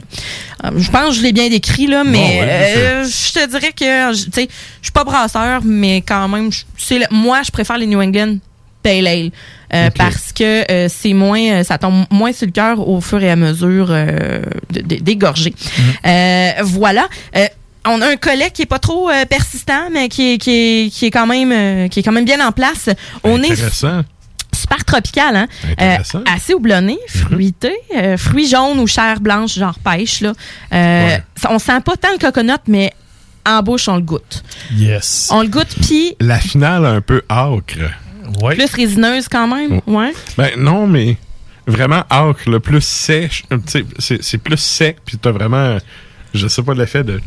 Euh, 0.65 0.69
je 0.77 0.89
pense 0.91 1.09
que 1.09 1.15
je 1.15 1.21
l'ai 1.21 1.31
bien 1.31 1.49
décrit, 1.49 1.87
là, 1.87 2.03
mais 2.03 2.17
Bon, 2.17 2.39
ouais, 2.39 2.73
euh, 2.77 3.03
je 3.05 3.33
te 3.33 3.49
dirais 3.49 3.71
que, 3.71 4.15
je- 4.17 4.25
tu 4.25 4.31
sais, 4.33 4.47
je 4.81 4.85
suis 4.85 4.91
pas 4.91 5.03
brasseur, 5.03 5.61
mais 5.63 6.01
quand 6.01 6.27
même, 6.27 6.49
le- 6.91 7.05
moi, 7.15 7.41
je 7.43 7.51
préfère 7.51 7.77
les 7.79 7.85
New 7.87 8.01
England 8.01 8.37
Pale 8.83 9.07
Ale. 9.07 9.31
Euh, 9.73 9.89
Parce 9.97 10.31
que 10.33 10.69
euh, 10.71 10.87
c'est 10.89 11.13
moins, 11.13 11.41
euh, 11.41 11.63
ça 11.63 11.77
tombe 11.77 12.05
moins 12.11 12.31
sur 12.33 12.45
le 12.45 12.51
cœur 12.51 12.87
au 12.87 13.01
fur 13.01 13.21
et 13.21 13.29
à 13.29 13.35
mesure 13.35 13.87
de- 13.87 14.41
de- 14.71 14.81
des 15.01 15.15
gorgées. 15.15 15.53
Euh, 16.05 16.51
voilà. 16.63 17.07
On 17.89 18.01
a 18.01 18.07
un 18.09 18.15
collet 18.17 18.51
qui 18.53 18.63
est 18.63 18.65
pas 18.67 18.79
trop 18.79 19.09
euh, 19.09 19.23
persistant, 19.25 19.89
mais 19.93 20.09
qui 20.09 20.33
est, 20.33 20.37
qui 20.37 20.51
est, 20.51 20.89
qui 20.93 21.05
est 21.05 21.11
quand 21.11 21.25
même 21.27 21.51
euh, 21.53 21.87
qui 21.87 21.99
est 21.99 22.03
quand 22.03 22.11
même 22.11 22.25
bien 22.25 22.45
en 22.45 22.51
place. 22.51 22.89
On 23.23 23.41
est 23.41 23.51
Intéressant. 23.51 24.01
super 24.53 24.83
tropical, 24.83 25.35
hein? 25.37 25.47
Intéressant. 25.71 26.19
Euh, 26.19 26.23
assez 26.35 26.53
houblonné, 26.53 26.97
fruité, 27.07 27.71
euh, 27.95 28.17
fruits 28.17 28.49
jaunes 28.49 28.79
ou 28.79 28.87
chair 28.87 29.21
blanche, 29.21 29.53
genre 29.57 29.79
pêche. 29.79 30.19
Là. 30.21 30.33
Ça- 31.37 31.49
On 31.49 31.59
sent 31.59 31.79
pas 31.85 31.95
tant 31.95 32.11
le 32.11 32.17
coconut, 32.19 32.59
mais 32.67 32.91
en 33.45 33.61
bouche, 33.63 33.87
on 33.87 33.95
le 33.95 34.01
goûte. 34.01 34.43
Yes. 34.75 35.29
On 35.31 35.41
le 35.41 35.47
goûte, 35.47 35.73
puis 35.81 36.13
La 36.19 36.39
finale 36.39 36.85
un 36.85 36.99
peu 36.99 37.21
âcre. 37.29 37.77
Ouais. 38.41 38.55
plus 38.55 38.73
résineuse 38.73 39.27
quand 39.27 39.47
même. 39.47 39.81
Ouais. 39.87 40.13
Ben 40.37 40.51
non, 40.57 40.87
mais 40.87 41.17
vraiment 41.65 42.03
âcre, 42.09 42.49
le 42.49 42.59
plus 42.59 42.81
sèche. 42.81 43.43
euh, 43.51 43.57
C'est 43.99 44.23
c'est 44.23 44.37
plus 44.37 44.57
sec, 44.57 44.97
puis 45.05 45.17
t'as 45.17 45.31
vraiment, 45.31 45.77
je 46.33 46.47
sais 46.47 46.63
pas, 46.63 46.73
l'effet 46.73 47.03
de... 47.03 47.19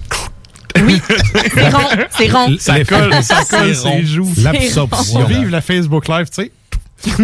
C'est 0.76 1.68
rond, 1.68 1.88
c'est 2.10 2.30
rond. 2.32 2.56
Ça 2.58 2.84
colle, 2.84 3.22
ça 3.22 3.44
colle 3.44 3.74
ses 3.74 4.04
joues. 4.04 4.32
L'absorption. 4.38 5.18
On 5.20 5.22
va 5.24 5.28
vivre 5.28 5.50
la 5.50 5.60
Facebook 5.60 6.06
Live, 6.08 6.28
tu 6.30 6.42
sais. 6.44 6.52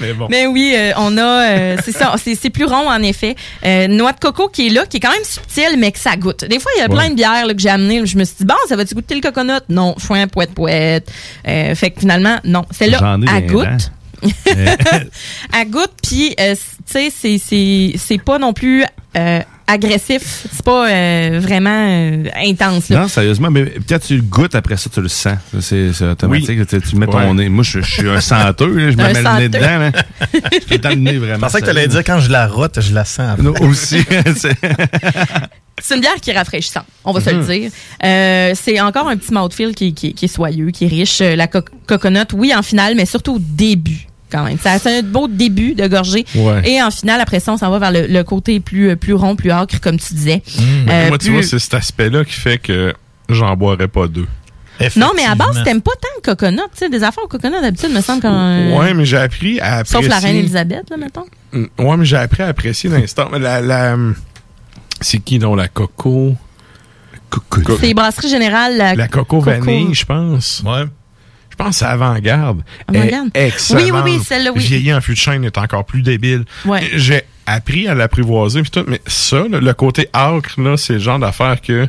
mais 0.00 0.12
bon. 0.14 0.26
Mais 0.30 0.46
oui, 0.46 0.74
euh, 0.76 0.92
on 0.96 1.16
a, 1.18 1.22
euh, 1.22 1.76
c'est 1.84 1.92
ça, 1.92 2.14
c'est 2.18 2.50
plus 2.50 2.64
rond 2.64 2.88
en 2.88 3.02
effet. 3.02 3.34
Euh, 3.64 3.86
noix 3.88 4.12
de 4.12 4.20
coco 4.20 4.48
qui 4.48 4.66
est 4.68 4.70
là, 4.70 4.86
qui 4.86 4.96
est 4.98 5.00
quand 5.00 5.12
même 5.12 5.24
subtil, 5.24 5.76
mais 5.78 5.92
que 5.92 5.98
ça 5.98 6.16
goûte. 6.16 6.44
Des 6.44 6.58
fois, 6.58 6.72
il 6.76 6.80
y 6.80 6.82
a 6.82 6.88
plein 6.88 7.10
de 7.10 7.14
bières 7.14 7.46
là, 7.46 7.54
que 7.54 7.60
j'ai 7.60 7.68
amenées. 7.68 8.04
Je 8.06 8.16
me 8.16 8.24
suis 8.24 8.36
dit, 8.38 8.44
bon, 8.44 8.54
ça 8.68 8.76
va-tu 8.76 8.94
goûter 8.94 9.14
le 9.14 9.20
coconut? 9.20 9.60
Non, 9.68 9.94
foin, 9.98 10.26
poète, 10.26 10.54
poète. 10.54 11.10
Fait 11.44 11.90
que 11.90 12.00
finalement, 12.00 12.38
non. 12.44 12.64
Celle-là, 12.70 13.18
à 13.28 13.40
des 13.40 13.46
goûte. 13.46 13.90
à 15.52 15.64
goûte, 15.64 15.92
puis, 16.02 16.34
euh, 16.40 16.54
tu 16.90 17.10
sais, 17.10 17.38
c'est- 17.98 18.18
pas 18.24 18.38
non 18.38 18.52
plus 18.52 18.84
euh, 19.16 19.40
agressif. 19.66 20.46
C'est 20.52 20.64
pas 20.64 20.88
euh, 20.90 21.38
vraiment 21.42 21.70
euh, 21.88 22.24
intense. 22.44 22.88
Là. 22.88 23.00
Non, 23.00 23.08
sérieusement, 23.08 23.50
mais 23.50 23.64
peut-être 23.64 24.06
tu 24.06 24.16
le 24.16 24.22
goûtes 24.22 24.54
après 24.54 24.76
ça, 24.76 24.90
tu 24.92 25.00
le 25.00 25.08
sens. 25.08 25.38
C'est 25.60 25.90
automatique. 26.02 26.66
Tu, 26.66 26.80
tu 26.80 26.96
mets 26.96 27.06
ton 27.06 27.18
Ouais. 27.18 27.32
nez. 27.34 27.48
Moi, 27.48 27.64
je, 27.64 27.80
je 27.80 27.90
suis 27.90 28.08
un 28.08 28.20
senteux. 28.20 28.66
là, 28.74 28.90
je 28.90 28.96
me 28.96 29.02
mets 29.02 29.12
le 29.22 29.38
nez 29.38 29.48
dedans. 29.48 29.78
Là. 29.78 29.92
Je 30.70 30.76
dans 30.76 30.88
le 30.90 30.94
nez 30.96 31.18
vraiment. 31.18 31.34
Je 31.36 31.40
pensais 31.40 31.60
que 31.60 31.64
tu 31.64 31.70
allais 31.70 31.88
dire 31.88 32.04
quand 32.04 32.20
je 32.20 32.30
la 32.30 32.46
rote, 32.46 32.80
je 32.80 32.92
la 32.94 33.04
sens. 33.04 33.38
Non, 33.38 33.54
aussi. 33.60 34.00
c'est- 34.36 35.94
une 35.94 36.00
bière 36.00 36.14
qui 36.20 36.30
est 36.30 36.36
rafraîchissante, 36.36 36.86
on 37.04 37.12
va 37.12 37.20
se 37.20 37.30
Mhm. 37.30 37.38
le 37.40 37.44
dire. 37.46 37.70
Euh, 38.04 38.52
c'est 38.54 38.80
encore 38.80 39.08
un 39.08 39.16
petit 39.16 39.32
mouthfeel 39.32 39.74
qui, 39.74 39.92
qui, 39.92 40.14
qui 40.14 40.24
est 40.24 40.28
soyeux, 40.28 40.70
qui 40.70 40.84
est 40.86 40.88
riche. 40.88 41.18
La 41.20 41.46
co- 41.46 41.60
coconut, 41.86 42.26
oui, 42.34 42.52
en 42.54 42.62
finale, 42.62 42.94
mais 42.96 43.06
surtout 43.06 43.34
au 43.34 43.38
début. 43.40 44.06
Quand 44.34 44.44
même. 44.44 44.58
Ça- 44.58 44.78
C'est 44.80 44.98
un 44.98 45.02
beau 45.02 45.28
début 45.28 45.74
de 45.74 45.86
gorgée. 45.86 46.24
Ouais. 46.34 46.68
Et 46.68 46.82
en 46.82 46.90
finale, 46.90 47.20
après 47.20 47.38
ça, 47.38 47.52
on 47.52 47.56
s'en 47.56 47.70
va 47.70 47.78
vers 47.78 47.92
le, 47.92 48.06
le 48.12 48.24
côté 48.24 48.58
plus, 48.58 48.96
plus 48.96 49.12
rond, 49.14 49.36
plus 49.36 49.52
acre, 49.52 49.80
comme 49.80 49.96
tu 49.98 50.12
disais. 50.14 50.42
Mais 50.86 50.92
Euh, 50.92 51.08
moi, 51.10 51.18
tu 51.18 51.30
vois, 51.30 51.42
c'est 51.44 51.58
cet 51.60 51.74
aspect-là 51.74 52.24
qui 52.24 52.32
fait 52.32 52.58
que 52.58 52.92
j'en 53.28 53.54
boirais 53.56 53.86
pas 53.88 54.08
deux. 54.08 54.26
Non, 54.96 55.12
mais 55.14 55.24
à 55.24 55.36
base, 55.36 55.62
t'aimes 55.62 55.80
pas 55.82 55.92
tant 56.02 56.08
le 56.16 56.20
coconut. 56.22 56.58
Tu 56.72 56.78
sais, 56.80 56.88
des 56.88 57.04
affaires 57.04 57.22
au 57.22 57.28
coconut, 57.28 57.60
d'habitude, 57.62 57.90
me 57.92 58.00
semble 58.00 58.22
qu'on. 58.22 58.76
Ouais, 58.76 58.92
mais 58.92 59.04
j'ai 59.04 59.18
appris 59.18 59.60
à 59.60 59.74
apprécier... 59.76 60.00
Sauf 60.02 60.08
la 60.08 60.18
reine 60.18 60.34
Elisabeth, 60.36 60.90
là, 60.90 60.96
mettons. 60.96 61.26
Ouais, 61.78 61.96
mais 61.96 62.04
j'ai 62.04 62.16
appris 62.16 62.42
à 62.42 62.48
apprécier 62.48 62.90
l'instant. 62.90 63.28
Mais 63.30 63.38
La, 63.38 63.60
la, 63.60 63.96
c'est 65.00 65.18
qui, 65.20 65.38
donc, 65.38 65.56
la 65.58 65.68
coco? 65.68 66.34
Coco. 67.30 67.76
C'est 67.80 67.94
brasserie 67.94 68.28
générale. 68.28 68.76
La, 68.76 68.94
La 68.96 69.06
coco, 69.08 69.40
vanille, 69.40 69.94
je 69.94 70.04
pense. 70.04 70.62
Ouais. 70.66 70.84
Je 71.56 71.64
pense 71.64 71.76
c'est 71.78 71.84
avant-garde. 71.84 72.62
Avant-garde? 72.88 73.28
Oui, 73.34 73.50
oui, 73.70 74.00
oui, 74.04 74.20
celle-là, 74.24 74.50
oui. 74.54 74.60
Vieillie 74.60 74.92
en 74.92 75.00
fût 75.00 75.12
de 75.12 75.18
chêne 75.18 75.44
est 75.44 75.56
encore 75.56 75.84
plus 75.84 76.02
débile. 76.02 76.44
Ouais. 76.64 76.90
J'ai 76.96 77.22
appris 77.46 77.86
à 77.86 77.94
l'apprivoiser 77.94 78.62
mais 78.88 79.00
ça, 79.06 79.44
là, 79.48 79.60
le 79.60 79.74
côté 79.74 80.08
acre, 80.12 80.60
là, 80.60 80.76
c'est 80.76 80.94
le 80.94 80.98
genre 80.98 81.20
d'affaire 81.20 81.60
que 81.60 81.88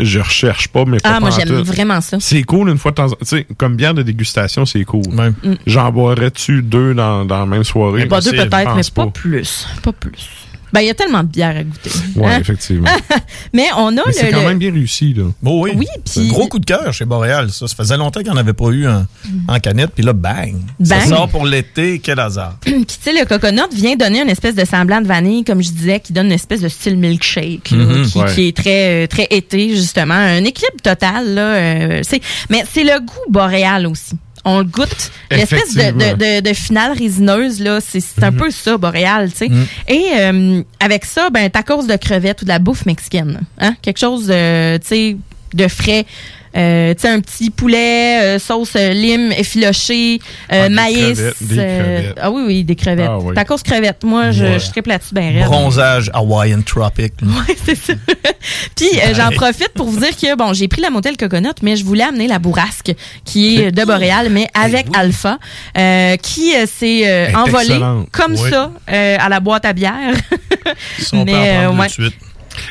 je 0.00 0.18
recherche 0.18 0.68
pas, 0.68 0.84
mais 0.84 0.98
pas 0.98 1.14
Ah, 1.16 1.20
moi, 1.20 1.30
j'aime 1.30 1.48
vraiment 1.60 2.00
ça. 2.00 2.18
C'est 2.20 2.42
cool 2.42 2.70
une 2.70 2.78
fois 2.78 2.90
de 2.90 2.96
temps 2.96 3.06
en 3.06 3.10
temps. 3.10 3.16
Tu 3.20 3.26
sais, 3.26 3.46
comme 3.56 3.76
bière 3.76 3.94
de 3.94 4.02
dégustation, 4.02 4.64
c'est 4.66 4.84
cool. 4.84 5.02
Mm. 5.12 5.54
J'en 5.66 5.92
boirais-tu 5.92 6.62
deux 6.62 6.94
dans, 6.94 7.24
dans 7.24 7.40
la 7.40 7.46
même 7.46 7.64
soirée? 7.64 8.06
Pas 8.06 8.20
deux 8.20 8.32
peut-être, 8.32 8.74
mais 8.74 8.82
pas 8.94 9.06
plus. 9.06 9.66
Pas 9.82 9.92
plus. 9.92 10.47
Ben, 10.72 10.80
il 10.80 10.86
y 10.86 10.90
a 10.90 10.94
tellement 10.94 11.22
de 11.22 11.28
bières 11.28 11.56
à 11.56 11.62
goûter. 11.64 11.90
Ouais, 12.16 12.26
Hein? 12.26 12.40
effectivement. 12.40 12.88
Mais 13.54 13.66
on 13.76 13.88
a 13.96 14.02
Mais 14.06 14.12
c'est 14.12 14.26
le. 14.26 14.32
quand 14.32 14.40
le- 14.42 14.48
même 14.48 14.58
bien 14.58 14.72
réussi, 14.72 15.14
là. 15.14 15.24
Oh 15.44 15.60
oui. 15.64 15.72
Oui, 15.76 15.86
un 16.16 16.28
gros 16.28 16.46
coup 16.48 16.58
de 16.58 16.66
cœur 16.66 16.92
chez 16.92 17.04
Boréal, 17.04 17.50
ça. 17.50 17.66
Ça 17.68 17.74
faisait 17.74 17.96
longtemps 17.96 18.22
qu'on 18.22 18.34
n'avait 18.34 18.52
pas 18.52 18.68
eu 18.68 18.86
en, 18.86 19.06
en 19.48 19.58
canette, 19.60 19.90
puis 19.94 20.04
là, 20.04 20.12
bang. 20.12 20.54
Bang. 20.78 20.86
Ça 20.88 21.06
sort 21.06 21.28
pour 21.28 21.46
l'été, 21.46 22.00
quel 22.00 22.20
hasard. 22.20 22.56
Puis, 22.60 22.84
tu 22.84 22.94
sais, 23.00 23.12
le 23.12 23.24
coconut 23.26 23.62
vient 23.72 23.96
donner 23.96 24.20
une 24.22 24.28
espèce 24.30 24.54
de 24.54 24.64
semblant 24.64 25.00
de 25.00 25.06
vanille, 25.06 25.44
comme 25.44 25.62
je 25.62 25.70
disais, 25.70 26.00
qui 26.00 26.12
donne 26.12 26.26
une 26.26 26.32
espèce 26.32 26.60
de 26.60 26.68
style 26.68 26.96
milkshake, 26.98 27.70
là, 27.70 27.76
Mhm, 27.84 28.06
qui, 28.06 28.18
ouais. 28.18 28.34
qui 28.34 28.48
est 28.48 28.56
très, 28.56 29.04
euh, 29.04 29.06
très 29.06 29.26
été, 29.30 29.74
justement. 29.74 30.14
Un 30.14 30.44
équilibre 30.44 30.82
total, 30.82 31.34
là. 31.34 31.40
euh, 31.54 32.02
mais 32.50 32.64
c'est 32.70 32.84
le 32.84 33.00
goût 33.00 33.30
boréal 33.30 33.86
aussi. 33.86 34.12
On 34.50 34.58
le 34.60 34.64
goûte. 34.64 35.10
L'espèce 35.30 35.74
de, 35.74 35.80
Effectivement. 35.80 36.16
de, 36.16 36.40
de, 36.40 36.48
de 36.48 36.54
finale 36.54 36.96
résineuse, 36.96 37.60
là, 37.60 37.80
c'est 37.80 38.02
un 38.22 38.32
peu 38.32 38.50
ça, 38.50 38.78
boréal, 38.78 39.30
tu 39.30 39.36
sais. 39.36 39.48
Mhm. 39.50 39.66
Et 39.88 40.04
euh, 40.16 40.62
avec 40.80 41.04
ça, 41.04 41.28
ben, 41.28 41.50
ta 41.50 41.62
course 41.62 41.86
de 41.86 41.96
crevettes 41.96 42.40
ou 42.40 42.44
de 42.44 42.48
la 42.48 42.58
bouffe 42.58 42.86
mexicaine. 42.86 43.40
Hein? 43.58 43.74
Quelque 43.82 43.98
chose, 43.98 44.28
de, 44.28 44.78
tu 44.78 44.86
sais, 44.86 45.16
de 45.52 45.68
frais. 45.68 46.06
Euh, 46.56 46.94
tu 46.94 47.00
sais, 47.02 47.08
un 47.08 47.20
petit 47.20 47.50
poulet, 47.50 48.20
euh, 48.22 48.38
sauce 48.38 48.72
euh, 48.76 48.92
lime 48.92 49.32
effiloché, 49.32 50.20
euh, 50.52 50.64
Ah, 50.64 50.68
des 50.68 50.74
maïs. 50.74 51.14
crevettes, 51.18 51.36
des 51.42 51.58
euh, 51.58 51.82
crevettes. 51.82 52.18
ah 52.22 52.30
oui, 52.30 52.42
oui, 52.46 52.64
des 52.64 52.74
crevettes. 52.76 53.08
Ah 53.10 53.18
oui. 53.18 53.34
Ta 53.34 53.44
course 53.44 53.62
crevette. 53.62 54.02
Moi, 54.04 54.30
je, 54.30 54.44
Ouais. 54.44 54.58
je 54.58 54.70
triple 54.70 54.88
là-dessus 54.88 55.14
ben. 55.14 55.44
Bronzage 55.44 56.10
Hawaiian 56.14 56.62
Tropic. 56.62 57.12
Ouais, 57.22 57.56
c'est 57.64 57.74
ça. 57.76 57.92
Puis 58.76 58.88
euh, 58.96 59.14
j'en 59.14 59.30
profite 59.30 59.70
pour 59.74 59.88
vous 59.88 60.00
dire 60.00 60.16
que 60.16 60.36
bon, 60.36 60.52
j'ai 60.52 60.68
pris 60.68 60.80
la 60.80 60.90
motel 60.90 61.16
coconut, 61.16 61.48
mais 61.62 61.76
je 61.76 61.84
voulais 61.84 62.04
amener 62.04 62.26
la 62.28 62.38
bourrasque 62.38 62.92
qui 63.24 63.56
est 63.60 63.70
de 63.72 63.84
Boréal, 63.84 64.28
mais 64.30 64.46
avec 64.54 64.86
Alpha, 64.96 65.38
euh, 65.76 66.16
qui 66.16 66.52
s'est 66.66 67.02
euh, 67.06 67.32
envolée 67.34 67.78
comme 68.12 68.32
Oui. 68.32 68.50
ça 68.50 68.70
euh, 68.90 69.16
à 69.20 69.28
la 69.28 69.40
boîte 69.40 69.64
à 69.64 69.72
bière. 69.72 70.14
Si 70.98 71.14
on 71.14 71.24
peut 71.24 71.32
en 71.32 71.34
Mais, 71.34 71.66
ouais. 71.66 71.86
de 71.86 71.92
suite. 71.92 72.14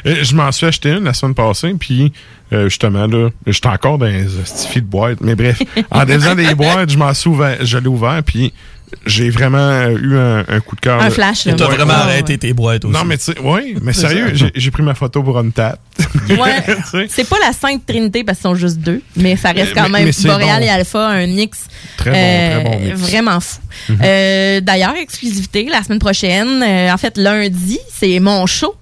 Euh, 0.06 0.16
Je 0.24 0.36
m'en 0.36 0.52
suis 0.52 0.66
acheté 0.66 0.90
une 0.92 1.04
la 1.04 1.14
semaine 1.14 1.36
passée, 1.36 1.74
puis 1.80 2.12
euh, 2.54 2.70
justement, 2.70 3.08
là, 3.08 3.30
j'étais 3.46 3.68
encore 3.68 3.98
dans 3.98 4.06
les 4.06 4.24
de 4.24 4.80
boîte. 4.82 5.20
Mais 5.22 5.36
bref, 5.36 5.62
en 5.92 6.06
défaisant 6.06 6.36
des 6.36 6.54
boîtes, 6.56 6.90
je 6.90 6.98
m'en 6.98 7.14
suis 7.14 7.30
ouvert, 7.30 7.58
je 7.62 7.78
l'ai 7.78 7.88
ouvert, 7.88 8.22
puis 8.26 8.54
j'ai 9.06 9.30
vraiment 9.30 9.84
eu 9.90 10.18
un, 10.18 10.46
un 10.48 10.60
coup 10.62 10.78
de 10.78 10.80
cœur. 10.82 11.02
Un 11.02 11.10
flash, 11.10 11.44
t'as 11.44 11.52
Ouais. 11.68 11.76
vraiment 11.76 11.92
Ouais, 11.94 12.00
arrêté 12.00 12.34
ouais. 12.34 12.38
tes 12.38 12.54
boîtes 12.54 12.86
aussi. 12.86 12.94
Non, 12.94 13.04
mais 13.04 13.18
tu 13.18 13.26
sais, 13.26 13.36
oui, 13.44 13.76
mais 13.82 13.92
sérieux, 13.92 14.32
j'ai- 14.56 14.72
pris 14.72 14.82
ma 14.82 14.96
photo 14.96 15.22
pour 15.24 15.38
Untat. 15.38 15.78
Ouais. 16.30 17.08
c'est 17.10 17.28
pas 17.28 17.36
la 17.46 17.52
Sainte 17.52 17.86
Trinité 17.86 18.24
parce 18.24 18.38
qu'ils 18.38 18.44
sont 18.50 18.56
juste 18.56 18.78
deux, 18.78 19.02
mais 19.18 19.36
ça 19.36 19.52
reste 19.52 19.72
Euh, 19.72 19.76
quand 19.76 19.90
mais- 19.90 20.06
même 20.06 20.12
mais 20.24 20.30
Boréal 20.30 20.60
bon. 20.62 20.66
et 20.66 20.70
Alpha, 20.70 21.06
un 21.06 21.28
mix, 21.28 21.66
Très 21.98 22.12
bon, 22.12 22.18
euh, 22.18 22.62
très 22.62 22.64
bon 22.80 22.86
mix. 22.86 23.00
vraiment 23.02 23.40
fou. 23.42 23.60
Mhm. 23.90 23.98
Euh, 24.04 24.62
D'ailleurs, 24.62 24.94
exclusivité 24.96 25.66
la 25.70 25.84
semaine 25.84 26.00
prochaine, 26.00 26.64
euh, 26.64 26.94
en 26.94 26.98
fait 26.98 27.18
lundi, 27.18 27.80
c'est 27.94 28.20
mon 28.22 28.46
show. 28.46 28.74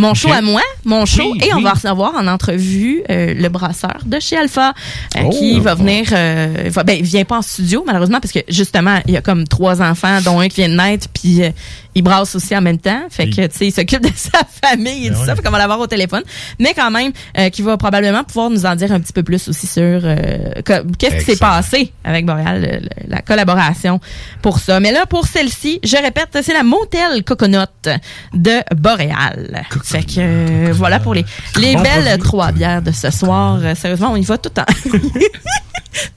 Mon 0.00 0.14
show 0.14 0.30
à 0.32 0.40
moi, 0.40 0.60
mon 0.84 1.04
show, 1.06 1.28
Oui, 1.32 1.40
et 1.44 1.52
on 1.52 1.56
oui. 1.56 1.62
va 1.64 1.72
recevoir 1.72 2.14
en 2.14 2.26
entrevue 2.28 3.02
euh, 3.10 3.34
le 3.34 3.48
brasseur 3.48 3.98
de 4.06 4.20
chez 4.20 4.36
Alpha, 4.36 4.72
euh, 5.16 5.22
Oh. 5.24 5.30
qui 5.30 5.58
va 5.58 5.74
venir, 5.74 6.06
euh, 6.12 6.68
va- 6.70 6.84
ben, 6.84 6.96
il 6.96 7.04
vient 7.04 7.24
pas 7.24 7.38
en 7.38 7.42
studio 7.42 7.82
malheureusement 7.86 8.20
parce 8.20 8.32
que 8.32 8.38
justement 8.48 9.00
il 9.08 9.14
y 9.14 9.16
a 9.16 9.22
comme 9.22 9.46
trois 9.48 9.82
enfants, 9.82 10.20
dont 10.24 10.38
un 10.38 10.48
qui 10.48 10.60
vient 10.60 10.68
de 10.68 10.74
naître, 10.76 11.08
puis 11.12 11.42
euh, 11.42 11.50
il 11.98 12.02
brasse 12.02 12.34
aussi 12.34 12.56
en 12.56 12.60
même 12.60 12.78
temps, 12.78 13.02
fait 13.10 13.28
que 13.28 13.46
tu 13.46 13.56
sais 13.56 13.66
il 13.66 13.72
s'occupe 13.72 14.02
de 14.02 14.10
sa 14.16 14.40
famille 14.64 15.06
et 15.06 15.10
Ben 15.10 15.16
tout 15.16 15.24
ça, 15.24 15.30
ouais. 15.32 15.36
fait 15.36 15.42
qu'on 15.42 15.50
va 15.50 15.58
l'avoir 15.58 15.80
au 15.80 15.86
téléphone, 15.86 16.22
mais 16.58 16.72
quand 16.74 16.90
même 16.90 17.12
euh, 17.38 17.50
qui 17.50 17.62
va 17.62 17.76
probablement 17.76 18.24
pouvoir 18.24 18.50
nous 18.50 18.64
en 18.66 18.74
dire 18.76 18.92
un 18.92 19.00
petit 19.00 19.12
peu 19.12 19.22
plus 19.22 19.48
aussi 19.48 19.66
sur 19.66 19.82
euh, 19.82 20.52
que- 20.64 20.84
qu'est-ce 20.96 21.16
qui 21.16 21.32
s'est 21.32 21.36
passé 21.38 21.92
avec 22.04 22.24
Boréal, 22.26 22.60
le- 22.62 22.78
le- 22.80 22.88
la 23.08 23.20
collaboration 23.22 24.00
pour 24.42 24.58
ça. 24.58 24.80
Mais 24.80 24.92
là 24.92 25.06
pour 25.06 25.26
celle-ci, 25.26 25.80
je 25.84 25.96
répète, 25.96 26.28
c'est 26.42 26.52
la 26.54 26.62
Motel 26.62 27.24
Coconut 27.24 27.58
de 28.34 28.74
Boréal. 28.76 29.64
Fait 29.84 30.02
que 30.02 30.18
euh, 30.18 30.72
voilà 30.72 31.00
pour 31.00 31.14
les 31.14 31.24
les 31.58 31.74
Bon 31.74 31.82
belles 31.82 32.04
produit. 32.04 32.18
trois 32.22 32.52
bières 32.52 32.82
de 32.82 32.92
ce 32.92 33.10
soir. 33.10 33.58
Euh, 33.62 33.74
sérieusement, 33.74 34.12
on 34.12 34.16
y 34.16 34.22
va 34.24 34.38
tout 34.38 34.50
en 34.58 34.64
tout 34.90 35.00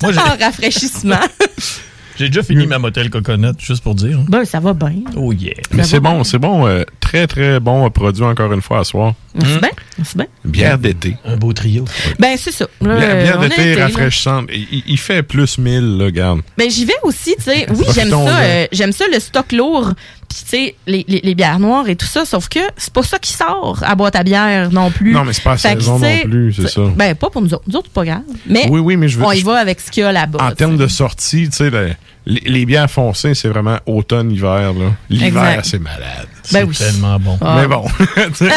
Moi, 0.04 0.12
j'ai- 0.12 0.20
en 0.20 0.46
rafraîchissement. 0.46 1.16
J'ai 2.22 2.30
déjà 2.30 2.44
fini 2.44 2.68
ma 2.68 2.78
motel 2.80 3.10
coconut, 3.10 3.54
juste 3.60 3.84
pour 3.84 3.96
dire. 3.96 4.20
ben 4.30 4.46
ça 4.46 4.60
va 4.60 4.74
bien. 4.74 4.94
Oh 5.16 5.34
yeah. 5.34 5.54
Mais 5.72 5.84
c'est 5.84 6.00
bon, 6.00 6.24
c'est 6.24 6.38
bon. 6.40 6.68
euh, 6.68 6.84
très, 7.00 7.26
très 7.28 7.60
bon 7.60 7.86
euh, 7.86 7.90
produit 7.90 8.24
encore 8.24 8.54
une 8.54 8.62
fois 8.62 8.80
à 8.80 8.84
soir. 8.84 9.14
Merci 9.34 9.60
bien, 9.60 9.70
merci 9.98 10.18
bien. 10.18 10.28
Bière 10.44 10.78
d'été. 10.78 11.16
Un 11.26 11.38
beau 11.38 11.54
trio. 11.54 11.86
Ben 12.20 12.36
c'est 12.38 12.52
ça. 12.52 12.68
Là, 12.82 12.98
Bière, 12.98 13.24
bière 13.24 13.38
on 13.40 13.44
est 13.44 13.50
d'été 13.50 13.76
là. 13.76 13.86
rafraîchissante. 13.86 14.50
Il, 14.54 14.68
il- 14.72 14.84
il 14.88 14.98
fait 14.98 15.24
plus 15.24 15.58
1000, 15.58 15.98
là, 15.98 16.12
garde. 16.12 16.42
Ben 16.58 16.70
j'y 16.70 16.84
vais 16.86 16.94
aussi, 17.04 17.34
tu 17.38 17.44
sais. 17.44 17.66
Oui, 17.72 17.86
j'aime 17.96 18.10
Profitons-en. 18.10 18.28
ça. 18.28 18.40
euh, 18.42 18.68
j'aime 18.74 18.92
ça 18.92 19.06
le 19.12 19.20
stock 19.20 19.52
lourd. 19.54 19.94
Puis 20.30 20.40
tu 20.44 20.50
sais, 20.50 20.76
les, 20.88 21.06
les, 21.08 21.20
les 21.24 21.36
bières 21.36 21.60
noires 21.60 21.88
et 21.90 21.96
tout 21.96 22.06
ça. 22.06 22.24
Sauf 22.26 22.48
que 22.50 22.60
c'est 22.78 22.94
pas 22.94 23.04
ça 23.04 23.20
qui 23.20 23.32
sort 23.34 23.80
à 23.86 23.96
boîte 23.96 24.16
à 24.16 24.24
bière 24.24 24.72
non 24.72 24.90
plus. 24.92 25.12
Non, 25.14 25.24
mais 25.26 25.34
c'est 25.34 25.44
pas 25.44 25.54
à 25.54 25.58
Fait 25.58 25.76
que, 25.76 25.80
saison 25.82 25.98
tu 25.98 26.06
sais, 26.06 26.24
non 26.26 26.30
plus, 26.30 26.54
c'est 26.54 26.68
ça. 26.68 26.82
Ben 26.96 27.16
pas 27.16 27.30
pour 27.30 27.42
nous 27.42 27.54
autres. 27.54 27.64
Nous 27.68 27.76
autres, 27.76 27.88
c'est 27.88 27.94
pas 27.94 28.06
grave. 28.06 28.22
Mais 28.48 28.68
Oui, 28.70 28.80
oui, 28.82 28.96
mais 28.98 29.08
je 29.08 29.18
veux- 29.18 29.26
on 29.26 29.32
y 29.32 29.40
je- 29.40 29.46
va 29.46 29.58
avec 29.58 29.80
ce 29.80 29.90
qu'il 29.92 30.04
y 30.04 30.06
a 30.06 30.12
là-bas. 30.12 30.40
En 30.44 30.50
tu 30.50 30.56
termes 30.58 30.78
de 30.78 30.88
sortie, 30.88 31.50
tu 31.50 31.56
sais, 31.58 31.70
le- 31.70 31.92
les, 32.26 32.42
les 32.46 32.66
bières 32.66 32.90
foncées, 32.90 33.34
c'est 33.34 33.48
vraiment 33.48 33.78
automne-hiver. 33.86 34.74
là. 34.74 34.92
L'hiver, 35.10 35.62
c'est 35.64 35.80
malade. 35.80 36.28
Ben 36.52 36.66
oui. 36.68 36.76
Tellement 36.76 37.20
bon. 37.20 37.38
Ah. 37.42 37.58
Mais 37.62 37.68
bon. 37.68 37.86
tu 38.38 38.46
sais, 38.46 38.52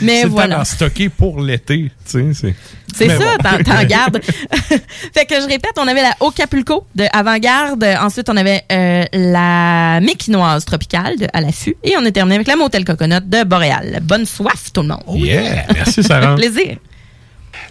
Mais 0.00 0.22
c'est 0.22 0.28
voilà. 0.28 0.56
d'en 0.56 0.64
stocker 0.64 1.08
pour 1.08 1.40
l'été. 1.40 1.90
tu 2.10 2.10
sais, 2.10 2.32
C'est 2.34 2.54
C'est 2.94 3.08
ça, 3.08 3.18
bon. 3.18 3.36
t'en- 3.42 3.62
t'en 3.62 3.84
gardes. 3.86 4.20
fait 5.14 5.24
que 5.26 5.34
je 5.36 5.46
répète, 5.48 5.72
on 5.78 5.86
avait 5.88 6.02
la 6.02 6.12
Ocapulco 6.20 6.86
de 6.94 7.04
Avant-Garde. 7.12 7.84
Ensuite, 8.00 8.28
on 8.28 8.36
avait 8.36 8.62
euh, 8.72 9.04
la 9.12 10.00
Méquinoise 10.00 10.64
tropicale 10.64 11.16
de 11.18 11.26
À 11.32 11.40
l'affût. 11.40 11.76
Et 11.84 11.94
on 11.98 12.04
est 12.04 12.12
terminé 12.12 12.34
avec 12.36 12.46
la 12.48 12.56
Motel 12.56 12.84
Coconut 12.84 13.20
de 13.24 13.44
Boréal. 13.44 14.00
Bonne 14.02 14.26
soif, 14.26 14.70
tout 14.72 14.82
le 14.82 14.88
monde. 14.88 15.02
Yeah! 15.16 15.64
Merci, 15.74 16.02
Sarah. 16.02 16.34
Plaisir. 16.34 16.76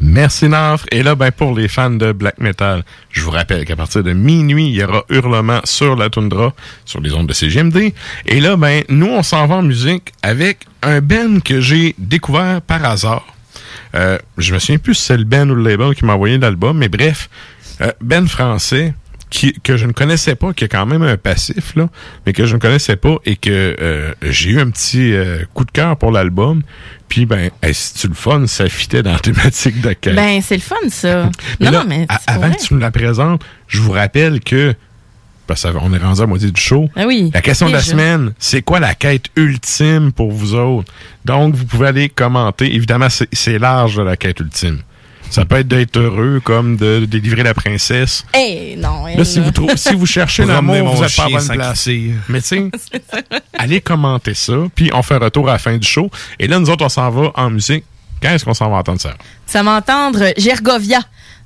Merci 0.00 0.48
Nafre. 0.48 0.86
Et 0.90 1.02
là, 1.02 1.14
ben, 1.14 1.30
pour 1.30 1.54
les 1.54 1.68
fans 1.68 1.90
de 1.90 2.12
black 2.12 2.38
metal, 2.38 2.84
je 3.10 3.22
vous 3.22 3.30
rappelle 3.30 3.64
qu'à 3.64 3.76
partir 3.76 4.02
de 4.02 4.12
minuit, 4.12 4.68
il 4.68 4.74
y 4.74 4.84
aura 4.84 5.04
Hurlement 5.08 5.60
sur 5.64 5.96
la 5.96 6.10
toundra, 6.10 6.52
sur 6.84 7.00
les 7.00 7.12
ondes 7.14 7.26
de 7.26 7.32
CGMD. 7.32 7.92
Et 8.26 8.40
là, 8.40 8.56
ben, 8.56 8.82
nous, 8.88 9.06
on 9.06 9.22
s'en 9.22 9.46
va 9.46 9.56
en 9.56 9.62
musique 9.62 10.12
avec 10.22 10.66
un 10.82 11.00
Ben 11.00 11.40
que 11.40 11.60
j'ai 11.60 11.94
découvert 11.98 12.60
par 12.62 12.84
hasard. 12.84 13.26
Euh, 13.94 14.18
je 14.38 14.52
me 14.52 14.58
souviens 14.58 14.78
plus 14.78 14.94
si 14.94 15.04
c'est 15.04 15.16
le 15.16 15.24
Ben 15.24 15.50
ou 15.50 15.54
le 15.54 15.62
label 15.62 15.94
qui 15.94 16.04
m'a 16.04 16.14
envoyé 16.14 16.38
l'album, 16.38 16.76
mais 16.76 16.88
bref, 16.88 17.28
euh, 17.80 17.92
Ben 18.00 18.26
français 18.26 18.94
qui, 19.30 19.52
que 19.62 19.76
je 19.76 19.86
ne 19.86 19.92
connaissais 19.92 20.34
pas, 20.36 20.52
qui 20.52 20.64
a 20.64 20.68
quand 20.68 20.86
même 20.86 21.02
un 21.02 21.16
passif, 21.16 21.74
là, 21.76 21.88
mais 22.24 22.32
que 22.32 22.46
je 22.46 22.54
ne 22.54 22.60
connaissais 22.60 22.96
pas 22.96 23.16
et 23.24 23.36
que 23.36 23.76
euh, 23.80 24.12
j'ai 24.22 24.50
eu 24.50 24.60
un 24.60 24.70
petit 24.70 25.12
euh, 25.12 25.44
coup 25.54 25.64
de 25.64 25.70
cœur 25.72 25.96
pour 25.96 26.12
l'album. 26.12 26.62
Puis, 27.08 27.26
ben, 27.26 27.50
hey, 27.62 27.74
c'est-tu 27.74 28.08
le 28.08 28.14
fun? 28.14 28.46
Ça 28.46 28.68
fitait 28.68 29.02
dans 29.02 29.12
la 29.12 29.18
thématique 29.18 29.80
de 29.80 29.92
quête. 29.92 30.14
Ben, 30.16 30.40
c'est 30.42 30.56
le 30.56 30.62
fun, 30.62 30.76
ça. 30.88 31.30
Mais 31.60 31.66
non, 31.66 31.72
là, 31.72 31.78
non, 31.80 31.84
mais. 31.88 32.06
avant 32.26 32.46
vrai. 32.48 32.56
que 32.56 32.62
tu 32.62 32.74
nous 32.74 32.80
la 32.80 32.90
présentes, 32.90 33.44
je 33.68 33.80
vous 33.80 33.92
rappelle 33.92 34.40
que, 34.40 34.74
parce 35.46 35.62
qu'on 35.70 35.92
est 35.92 35.98
rendu 35.98 36.22
à 36.22 36.26
moitié 36.26 36.50
du 36.50 36.60
show, 36.60 36.88
Ah 36.96 37.04
oui. 37.06 37.30
la 37.34 37.42
question 37.42 37.66
de 37.68 37.72
la 37.72 37.82
semaine, 37.82 38.32
c'est 38.38 38.62
quoi 38.62 38.80
la 38.80 38.94
quête 38.94 39.26
ultime 39.36 40.10
pour 40.12 40.32
vous 40.32 40.54
autres? 40.54 40.90
Donc, 41.24 41.54
vous 41.54 41.66
pouvez 41.66 41.88
aller 41.88 42.08
commenter. 42.08 42.74
Évidemment, 42.74 43.08
c'est- 43.10 43.58
large, 43.58 44.00
la 44.00 44.16
quête 44.16 44.40
ultime. 44.40 44.78
Ça 45.34 45.44
peut 45.44 45.56
être 45.56 45.66
d'être 45.66 45.98
heureux, 45.98 46.40
comme 46.44 46.76
de 46.76 47.06
délivrer 47.06 47.42
la 47.42 47.54
princesse. 47.54 48.24
Eh, 48.38 48.76
non. 48.76 49.06
Là, 49.06 49.24
si 49.24 49.40
vous, 49.40 49.50
trouvez, 49.50 49.76
si 49.76 49.92
vous 49.92 50.06
cherchez 50.06 50.44
l'amour, 50.44 50.94
vous 50.94 51.02
êtes 51.02 51.16
pas 51.16 51.24
à 51.24 51.28
bonne 51.28 51.48
place. 51.48 51.88
Mais 52.28 52.40
tu 52.40 52.46
sais, 52.46 52.70
allez 53.58 53.80
commenter 53.80 54.34
ça, 54.34 54.52
puis 54.76 54.90
on 54.94 55.02
fait 55.02 55.14
un 55.14 55.18
retour 55.18 55.48
à 55.48 55.54
la 55.54 55.58
fin 55.58 55.76
du 55.76 55.88
show. 55.88 56.08
Et 56.38 56.46
là, 56.46 56.60
nous 56.60 56.70
autres, 56.70 56.84
on 56.84 56.88
s'en 56.88 57.10
va 57.10 57.32
en 57.34 57.50
musique. 57.50 57.82
Quand 58.22 58.30
est-ce 58.30 58.44
qu'on 58.44 58.54
s'en 58.54 58.70
va 58.70 58.76
entendre 58.76 59.00
ça? 59.00 59.14
Ça 59.44 59.64
va 59.64 59.72
entendre 59.72 60.32
Gergovia 60.36 61.00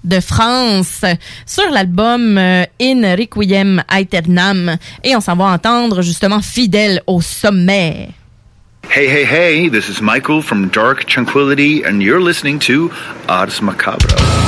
de 0.04 0.20
France 0.20 1.06
sur 1.46 1.70
l'album 1.70 2.36
euh, 2.36 2.66
In 2.82 3.16
Requiem 3.16 3.82
Aeternam. 3.88 4.76
Et 5.02 5.16
on 5.16 5.22
s'en 5.22 5.34
va 5.34 5.46
entendre 5.46 6.02
justement 6.02 6.42
Fidèle 6.42 7.00
au 7.06 7.22
sommet. 7.22 8.10
Hey, 8.90 9.06
hey, 9.06 9.24
hey, 9.26 9.68
this 9.68 9.90
is 9.90 10.00
Michael 10.00 10.40
from 10.40 10.70
Dark 10.70 11.04
Tranquility, 11.04 11.82
and 11.82 12.02
you're 12.02 12.22
listening 12.22 12.58
to 12.60 12.90
Ars 13.28 13.60
Macabra. 13.60 14.47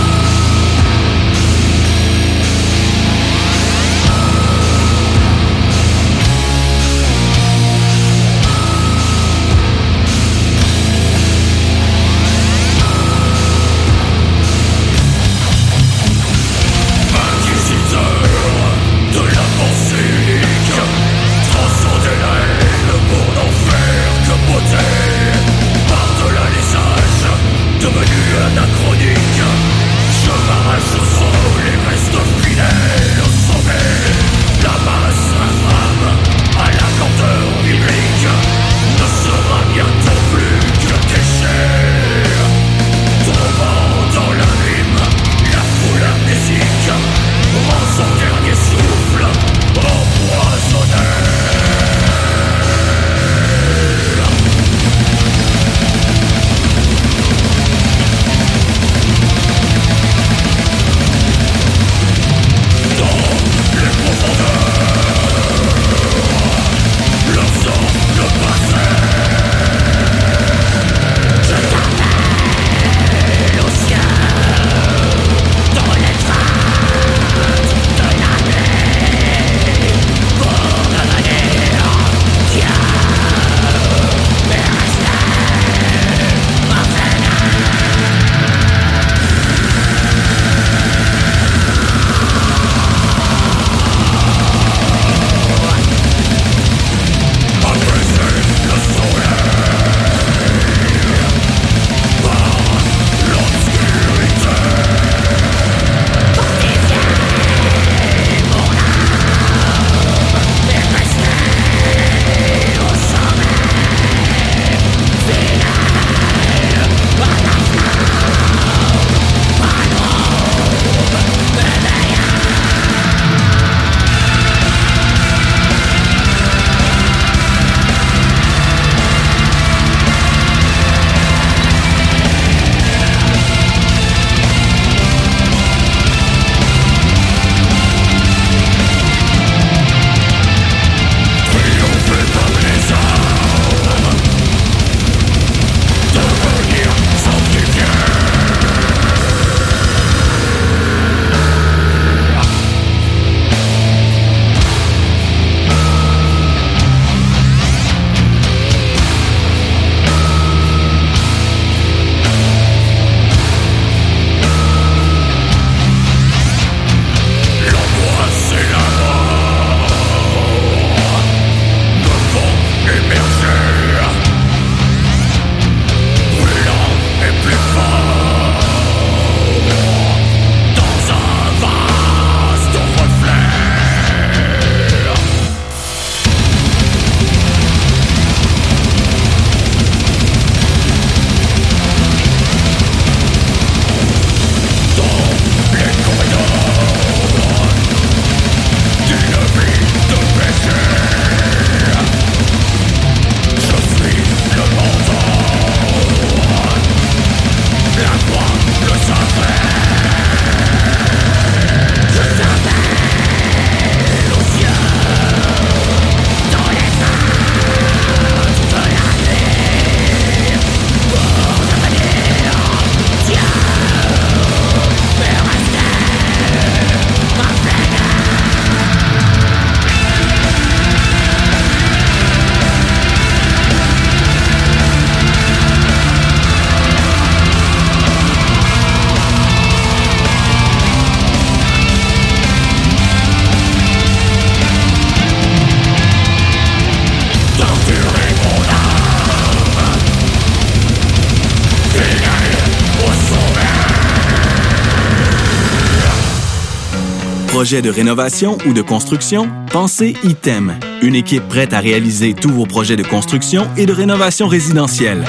De 257.70 257.88
rénovation 257.88 258.58
ou 258.66 258.72
de 258.72 258.82
construction, 258.82 259.48
pensez 259.70 260.16
ITEM, 260.24 260.74
une 261.02 261.14
équipe 261.14 261.46
prête 261.48 261.72
à 261.72 261.78
réaliser 261.78 262.34
tous 262.34 262.50
vos 262.50 262.66
projets 262.66 262.96
de 262.96 263.04
construction 263.04 263.68
et 263.76 263.86
de 263.86 263.92
rénovation 263.92 264.48
résidentielle. 264.48 265.24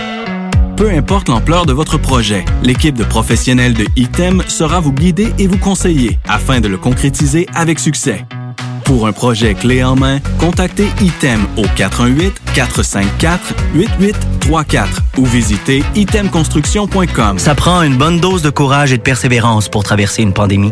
Peu 0.76 0.90
importe 0.90 1.30
l'ampleur 1.30 1.68
de 1.68 1.74
votre 1.74 2.00
projet, 2.00 2.44
l'équipe 2.64 2.98
de 2.98 3.04
professionnels 3.04 3.76
de 3.76 3.86
ITEM 3.96 4.42
sera 4.48 4.80
vous 4.80 4.92
guider 4.92 5.32
et 5.38 5.46
vous 5.46 5.60
conseiller 5.60 6.18
afin 6.28 6.62
de 6.62 6.68
le 6.68 6.80
concrétiser 6.80 7.46
avec 7.54 7.78
succès. 7.78 8.26
Pour 8.86 9.06
un 9.06 9.12
projet 9.12 9.54
clé 9.54 9.84
en 9.84 9.96
main, 9.96 10.20
contactez 10.40 10.88
ITEM 11.00 11.46
au 11.58 11.66
418-454-8834 12.56 14.88
ou 15.20 15.26
visitez 15.26 15.84
itemconstruction.com. 15.96 17.38
Ça 17.38 17.54
prend 17.54 17.84
une 17.84 17.98
bonne 17.98 18.20
dose 18.20 18.42
de 18.42 18.50
courage 18.50 18.94
et 18.94 18.98
de 18.98 19.04
persévérance 19.04 19.70
pour 19.70 19.84
traverser 19.84 20.24
une 20.24 20.34
pandémie. 20.34 20.72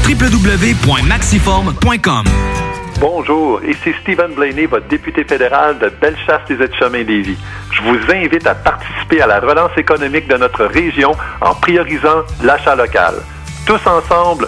www.maxiform.com 0.05 2.25
Bonjour, 2.99 3.63
ici 3.63 3.93
Stephen 4.01 4.33
Blaney, 4.33 4.65
votre 4.67 4.87
député 4.87 5.23
fédéral 5.23 5.79
de 5.79 5.89
Bellechasse 5.89 6.45
des 6.47 6.61
Aides-Chemin 6.61 7.03
Lévis. 7.03 7.37
Je 7.71 7.81
vous 7.81 7.97
invite 8.11 8.45
à 8.45 8.53
participer 8.53 9.21
à 9.21 9.27
la 9.27 9.39
relance 9.39 9.75
économique 9.77 10.27
de 10.27 10.35
notre 10.37 10.65
région 10.65 11.13
en 11.41 11.55
priorisant 11.55 12.21
l'achat 12.43 12.75
local. 12.75 13.15
Tous 13.65 13.79
ensemble, 13.87 14.47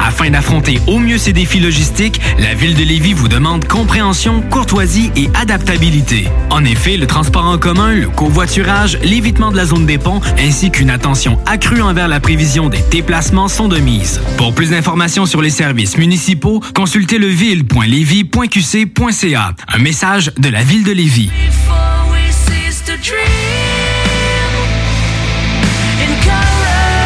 Afin 0.00 0.30
d'affronter 0.30 0.80
au 0.86 0.98
mieux 0.98 1.18
ces 1.18 1.32
défis 1.32 1.60
logistiques, 1.60 2.20
la 2.38 2.54
ville 2.54 2.74
de 2.74 2.82
Lévis 2.82 3.12
vous 3.14 3.28
demande 3.28 3.66
compréhension, 3.66 4.42
courtoisie 4.42 5.10
et 5.16 5.28
adaptabilité. 5.34 6.28
En 6.50 6.64
effet, 6.64 6.96
le 6.96 7.06
transport 7.06 7.46
en 7.46 7.58
commun, 7.58 7.94
le 7.94 8.08
covoiturage, 8.08 8.98
l'évitement 9.02 9.50
de 9.50 9.56
la 9.56 9.66
zone 9.66 9.86
des 9.86 9.98
ponts 9.98 10.20
ainsi 10.38 10.70
qu'une 10.70 10.90
attention 10.90 11.40
accrue 11.46 11.82
envers 11.82 12.06
la 12.08 12.20
prévision 12.20 12.68
des 12.68 12.82
déplacements 12.90 13.48
sont 13.48 13.68
de 13.68 13.78
mise. 13.78 14.20
Pour 14.36 14.54
plus 14.54 14.70
d'informations 14.70 15.26
sur 15.26 15.42
les 15.42 15.50
services 15.50 15.98
municipaux, 15.98 16.60
consultez 16.74 17.18
leville.lévis.qc.ca. 17.18 19.54
Un 19.68 19.78
message 19.78 20.32
de 20.38 20.48
la 20.48 20.62
ville 20.62 20.84
de 20.84 20.92
Lévis. 20.92 21.30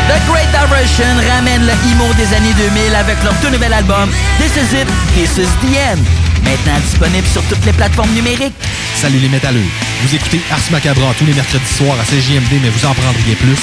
The 0.09 0.16
Great 0.24 0.48
Diversion 0.48 1.04
ramène 1.28 1.66
le 1.66 1.72
emo 1.92 2.09
des 2.14 2.32
années 2.32 2.54
2000 2.56 2.94
avec 2.94 3.22
leur 3.22 3.38
tout 3.40 3.50
nouvel 3.50 3.74
album 3.74 4.09
This 4.40 4.56
Is 4.56 4.80
It, 4.80 4.88
This 5.12 5.36
Is 5.36 5.52
The 5.61 5.76
End. 5.92 6.00
Maintenant 6.42 6.80
disponible 6.80 7.26
sur 7.26 7.42
toutes 7.42 7.62
les 7.66 7.74
plateformes 7.74 8.12
numériques. 8.14 8.54
Salut 8.94 9.18
les 9.18 9.28
métalleux. 9.28 9.68
Vous 10.00 10.14
écoutez 10.14 10.40
Ars 10.50 10.64
Macabra 10.70 11.12
tous 11.18 11.26
les 11.26 11.34
mercredis 11.34 11.74
soirs 11.76 12.00
à 12.00 12.04
CJMD, 12.04 12.56
mais 12.62 12.70
vous 12.70 12.86
en 12.86 12.94
prendriez 12.94 13.36
plus. 13.36 13.61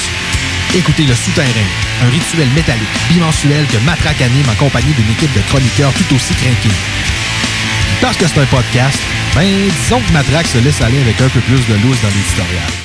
Écoutez 0.76 1.06
Le 1.10 1.16
Souterrain, 1.16 1.68
un 2.06 2.10
rituel 2.12 2.50
métallique 2.54 2.94
bimensuel 3.10 3.66
que 3.66 3.78
Matraque 3.78 4.22
anime 4.22 4.46
en 4.48 4.56
compagnie 4.56 4.94
d'une 4.94 5.10
équipe 5.18 5.34
de 5.34 5.42
chroniqueurs 5.50 5.94
tout 5.94 6.16
aussi 6.16 6.36
craqués. 6.36 6.78
Parce 8.02 8.18
que 8.18 8.28
c'est 8.28 8.40
un 8.40 8.46
podcast, 8.46 9.00
ben 9.34 9.50
disons 9.82 10.00
que 10.00 10.14
Matraque 10.14 10.46
se 10.46 10.60
laisse 10.60 10.80
aller 10.82 11.02
avec 11.02 11.20
un 11.20 11.30
peu 11.30 11.40
plus 11.40 11.66
de 11.66 11.74
loose 11.82 11.98
dans 12.04 12.14
l'éditorial. 12.14 12.85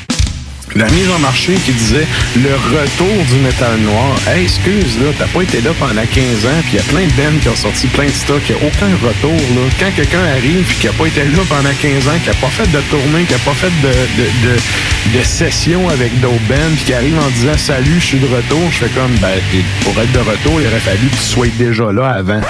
La 0.77 0.87
mise 0.91 1.11
en 1.11 1.19
marché 1.19 1.55
qui 1.55 1.73
disait 1.73 2.07
le 2.37 2.55
retour 2.55 3.25
du 3.29 3.41
métal 3.43 3.77
noir. 3.81 4.15
Hey, 4.29 4.45
excuse, 4.45 4.99
là, 5.01 5.11
t'as 5.19 5.27
pas 5.27 5.43
été 5.43 5.61
là 5.61 5.71
pendant 5.79 6.07
15 6.07 6.47
ans, 6.47 6.61
puis 6.63 6.75
il 6.75 6.77
y 6.77 6.79
a 6.79 6.83
plein 6.85 7.07
de 7.07 7.13
bands 7.13 7.39
qui 7.41 7.49
ont 7.49 7.57
sorti 7.57 7.89
plein 7.89 8.07
de 8.07 8.11
stocks, 8.11 8.43
il 8.49 8.55
a 8.55 8.59
aucun 8.59 8.91
retour, 9.05 9.33
là. 9.33 9.63
Quand 9.81 9.91
quelqu'un 9.97 10.23
arrive 10.37 10.65
puis 10.65 10.77
qui 10.77 10.89
a 10.89 10.93
pas 10.93 11.07
été 11.07 11.25
là 11.25 11.43
pendant 11.49 11.75
15 11.83 12.09
ans, 12.09 12.19
qui 12.23 12.31
a 12.31 12.35
pas 12.35 12.49
fait 12.49 12.71
de 12.71 12.81
tournée, 12.89 13.25
qui 13.25 13.35
a 13.35 13.39
pas 13.39 13.55
fait 13.55 13.73
de, 13.83 13.89
de, 14.23 14.49
de, 14.49 15.19
de 15.19 15.23
session 15.25 15.89
avec 15.89 16.19
d'autres 16.21 16.47
bands, 16.49 16.75
puis 16.77 16.85
qui 16.85 16.95
arrive 16.95 17.19
en 17.19 17.29
disant 17.31 17.59
salut, 17.59 17.99
je 17.99 18.07
suis 18.07 18.19
de 18.19 18.29
retour, 18.29 18.63
je 18.71 18.79
fais 18.85 18.91
comme, 18.91 19.15
ben, 19.17 19.41
pour 19.83 20.01
être 20.01 20.13
de 20.13 20.21
retour, 20.21 20.61
il 20.61 20.69
aurait 20.69 20.79
fallu 20.79 21.09
que 21.09 21.17
tu 21.17 21.23
sois 21.23 21.49
déjà 21.59 21.91
là 21.91 22.11
avant. 22.11 22.41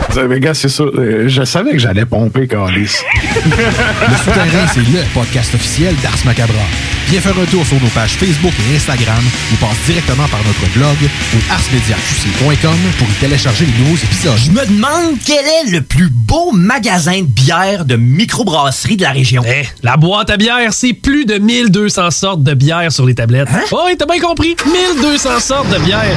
Mais 0.28 0.40
gars, 0.40 0.54
c'est 0.54 0.68
ça. 0.68 0.82
euh, 0.84 1.24
Je 1.28 1.42
savais 1.44 1.72
que 1.72 1.78
j'allais 1.78 2.06
pomper, 2.06 2.46
Calis. 2.48 2.96
Le 3.44 4.16
Souterrain, 4.24 4.66
c'est 4.72 4.80
le 4.80 5.02
podcast 5.12 5.54
officiel 5.54 5.94
d'Ars 6.02 6.12
Macabra. 6.24 6.54
Viens 7.08 7.20
faire 7.20 7.34
un 7.40 7.44
tour 7.44 7.64
sur 7.66 7.80
nos 7.80 7.88
pages 7.88 8.12
Facebook 8.12 8.52
et 8.72 8.76
Instagram 8.76 9.22
ou 9.52 9.56
passe 9.56 9.76
directement 9.86 10.26
par 10.28 10.40
notre 10.44 10.72
blog 10.74 10.96
ou 11.34 11.52
arsmediaqc.com 11.52 12.76
pour 12.98 13.06
y 13.08 13.12
télécharger 13.20 13.66
les 13.66 13.84
nouveaux 13.84 13.96
épisodes. 13.96 14.38
Je 14.44 14.50
me 14.50 14.66
demande 14.66 15.16
quel 15.24 15.44
est 15.44 15.70
le 15.70 15.82
plus 15.82 16.08
beau 16.10 16.50
magasin 16.52 17.18
de 17.20 17.26
bière 17.26 17.84
de 17.84 17.96
microbrasserie 17.96 18.96
de 18.96 19.02
la 19.02 19.10
région. 19.12 19.42
Eh, 19.46 19.66
la 19.82 19.96
boîte 19.96 20.30
à 20.30 20.36
bière, 20.36 20.72
c'est 20.72 20.94
plus 20.94 21.26
de 21.26 21.34
1200 21.38 22.10
sortes 22.10 22.42
de 22.42 22.54
bière 22.54 22.90
sur 22.90 23.04
les 23.06 23.14
tablettes. 23.14 23.48
Hein? 23.52 23.60
Oh, 23.70 23.82
oui, 23.86 23.96
t'as 23.98 24.06
bien 24.06 24.20
compris. 24.20 24.56
1200 24.66 25.40
sortes 25.40 25.68
de 25.68 25.78
bière. 25.84 26.16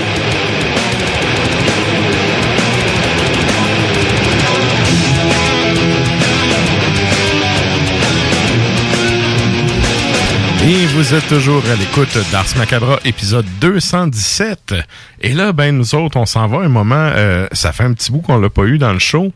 Et 10.71 10.85
vous 10.85 11.13
êtes 11.13 11.27
toujours 11.27 11.61
à 11.69 11.75
l'écoute 11.75 12.17
d'Ars 12.31 12.45
Macabra, 12.57 12.97
épisode 13.03 13.45
217. 13.59 14.73
Et 15.19 15.33
là, 15.33 15.51
ben, 15.51 15.75
nous 15.75 15.95
autres, 15.95 16.15
on 16.15 16.25
s'en 16.25 16.47
va 16.47 16.59
un 16.59 16.69
moment, 16.69 16.95
euh, 17.13 17.45
ça 17.51 17.73
fait 17.73 17.83
un 17.83 17.91
petit 17.91 18.09
bout 18.09 18.21
qu'on 18.21 18.37
l'a 18.37 18.49
pas 18.49 18.63
eu 18.63 18.77
dans 18.77 18.93
le 18.93 18.99
show. 18.99 19.33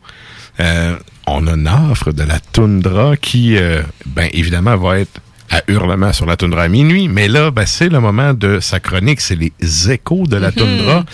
Euh, 0.60 0.96
on 1.26 1.46
a 1.46 1.52
une 1.52 1.68
offre 1.68 2.12
de 2.12 2.22
la 2.22 2.40
toundra 2.40 3.18
qui, 3.18 3.58
euh, 3.58 3.82
ben, 4.06 4.30
évidemment, 4.32 4.78
va 4.78 4.98
être 5.00 5.20
à 5.50 5.62
hurlement 5.68 6.12
sur 6.12 6.26
la 6.26 6.36
toundra 6.36 6.62
à 6.62 6.68
minuit. 6.68 7.08
Mais 7.08 7.28
là, 7.28 7.50
ben, 7.50 7.64
c'est 7.66 7.88
le 7.88 8.00
moment 8.00 8.34
de 8.34 8.60
sa 8.60 8.80
chronique, 8.80 9.20
c'est 9.20 9.36
les 9.36 9.52
échos 9.90 10.26
de 10.26 10.36
la 10.36 10.48
Mhm. 10.48 10.54
toundra. 10.54 11.04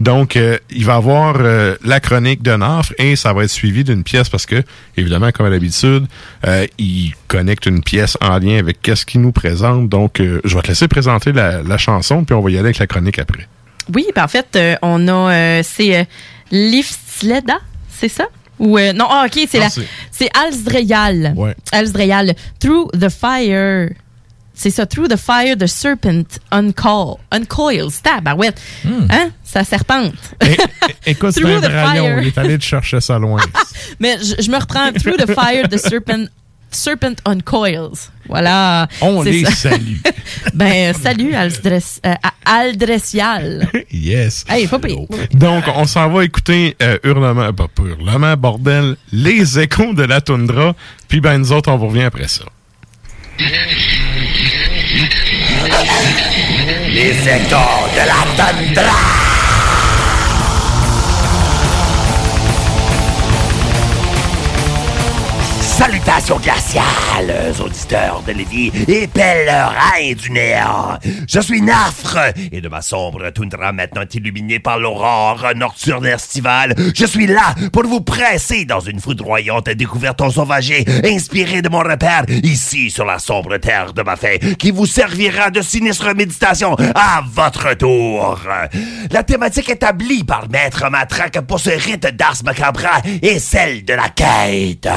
Donc, 0.00 0.36
euh, 0.36 0.58
il 0.70 0.84
va 0.84 0.94
avoir 0.94 1.36
euh, 1.40 1.76
la 1.84 2.00
chronique 2.00 2.42
d'un 2.42 2.62
offre 2.62 2.92
et 2.98 3.16
ça 3.16 3.32
va 3.32 3.44
être 3.44 3.50
suivi 3.50 3.84
d'une 3.84 4.02
pièce 4.02 4.28
parce 4.28 4.46
que, 4.46 4.62
évidemment, 4.96 5.30
comme 5.32 5.46
à 5.46 5.50
l'habitude, 5.50 6.06
euh, 6.46 6.66
il 6.78 7.12
connecte 7.28 7.66
une 7.66 7.82
pièce 7.82 8.16
en 8.20 8.38
lien 8.38 8.58
avec 8.58 8.80
qu'est-ce 8.82 9.04
qu'il 9.06 9.20
nous 9.20 9.32
présente. 9.32 9.88
Donc, 9.88 10.20
euh, 10.20 10.40
je 10.44 10.54
vais 10.54 10.62
te 10.62 10.68
laisser 10.68 10.88
présenter 10.88 11.32
la, 11.32 11.62
la 11.62 11.78
chanson, 11.78 12.24
puis 12.24 12.34
on 12.34 12.40
va 12.40 12.50
y 12.50 12.54
aller 12.54 12.66
avec 12.66 12.78
la 12.78 12.86
chronique 12.86 13.18
après. 13.18 13.46
Oui, 13.92 14.06
ben 14.14 14.24
en 14.24 14.28
fait, 14.28 14.46
euh, 14.56 14.76
on 14.82 15.08
a. 15.08 15.12
euh, 15.32 15.60
c'est 15.64 15.96
euh, 15.98 16.04
Livsleda, 16.72 17.58
c'est 17.90 18.08
ça? 18.08 18.24
Ou 18.62 18.78
euh, 18.78 18.92
non, 18.92 19.06
ah, 19.10 19.26
ok, 19.26 19.46
c'est 19.50 19.58
la. 19.58 19.68
c'est- 19.68 20.30
Alsdreyal. 20.38 21.34
Ouais. 21.36 21.54
Alsdreyal. 21.72 22.34
Through 22.60 22.90
the 22.92 23.08
fire. 23.08 23.90
C'est 24.54 24.70
ça, 24.70 24.86
Through 24.86 25.08
the 25.08 25.16
fire, 25.16 25.56
the 25.56 25.66
serpent 25.66 26.38
uncoil, 26.52 27.16
uncoils. 27.32 27.90
Tabarouette. 28.02 28.60
Hein? 28.86 29.30
Sa 29.42 29.64
serpente. 29.64 30.14
Écoute, 31.06 31.32
c'est 31.32 31.44
un 31.44 31.60
fire. 31.60 32.20
il 32.20 32.28
est 32.28 32.38
allé 32.38 32.58
te 32.58 32.64
chercher 32.64 33.00
ça 33.00 33.18
loin. 33.18 33.40
Mais 33.98 34.18
je, 34.20 34.40
je 34.40 34.50
me 34.50 34.58
reprends. 34.58 34.92
Through 34.92 35.16
the 35.16 35.32
fire, 35.34 35.68
the 35.68 35.78
serpent, 35.78 36.28
serpent 36.74 37.20
uncoils. 37.26 38.10
Voilà. 38.28 38.88
On 39.00 39.22
les 39.22 39.44
ça. 39.44 39.70
salue. 39.70 39.96
ben, 40.54 40.94
salut, 40.94 41.34
Aldres, 41.34 41.82
euh, 42.06 42.14
Aldrecial. 42.44 43.68
yes. 43.92 44.44
Hey, 44.48 44.66
pas 44.66 44.78
pire. 44.78 44.98
Donc, 45.32 45.64
on 45.74 45.84
s'en 45.84 46.08
va 46.08 46.24
écouter 46.24 46.76
euh, 46.82 46.98
Hurlement, 47.04 47.52
pas 47.52 47.68
Hurlement, 47.78 48.36
bordel, 48.36 48.96
les 49.12 49.58
échos 49.58 49.92
de 49.94 50.04
la 50.04 50.20
toundra. 50.20 50.74
Puis, 51.08 51.20
ben, 51.20 51.38
nous 51.38 51.52
autres, 51.52 51.70
on 51.70 51.76
vous 51.76 51.88
revient 51.88 52.04
après 52.04 52.28
ça. 52.28 52.44
Les 56.88 57.10
échos 57.10 57.88
de 57.94 58.06
la 58.06 58.24
tundra. 58.36 59.41
Salutations 66.04 66.40
glaciales, 66.40 67.54
auditeurs 67.64 68.22
de 68.26 68.32
Lévis 68.32 68.72
et 68.88 69.06
pèlerins 69.06 70.14
du 70.20 70.32
néant. 70.32 70.98
Je 71.28 71.38
suis 71.38 71.62
Nafre, 71.62 72.18
et 72.50 72.60
de 72.60 72.68
ma 72.68 72.82
sombre 72.82 73.30
toundra 73.30 73.70
maintenant 73.72 74.02
illuminée 74.12 74.58
par 74.58 74.80
l'aurore 74.80 75.46
nocturne 75.54 76.06
estivale, 76.06 76.74
je 76.94 77.06
suis 77.06 77.28
là 77.28 77.54
pour 77.72 77.84
vous 77.84 78.00
presser 78.00 78.64
dans 78.64 78.80
une 78.80 78.98
foudroyante 78.98 79.70
découverte 79.70 80.20
ensauvagée, 80.20 80.84
inspirée 81.04 81.62
de 81.62 81.68
mon 81.68 81.80
repère, 81.80 82.24
ici 82.28 82.90
sur 82.90 83.04
la 83.04 83.20
sombre 83.20 83.58
terre 83.58 83.92
de 83.92 84.02
ma 84.02 84.16
fée, 84.16 84.40
qui 84.58 84.72
vous 84.72 84.86
servira 84.86 85.50
de 85.50 85.62
sinistre 85.62 86.12
méditation 86.16 86.74
à 86.96 87.22
votre 87.32 87.74
tour. 87.74 88.40
La 89.12 89.22
thématique 89.22 89.70
établie 89.70 90.24
par 90.24 90.48
Maître 90.50 90.90
Matraque 90.90 91.42
pour 91.42 91.60
ce 91.60 91.70
rite 91.70 92.16
d'Ars 92.16 92.42
Macabra 92.44 93.02
est 93.22 93.38
celle 93.38 93.84
de 93.84 93.94
la 93.94 94.08
quête. 94.08 94.88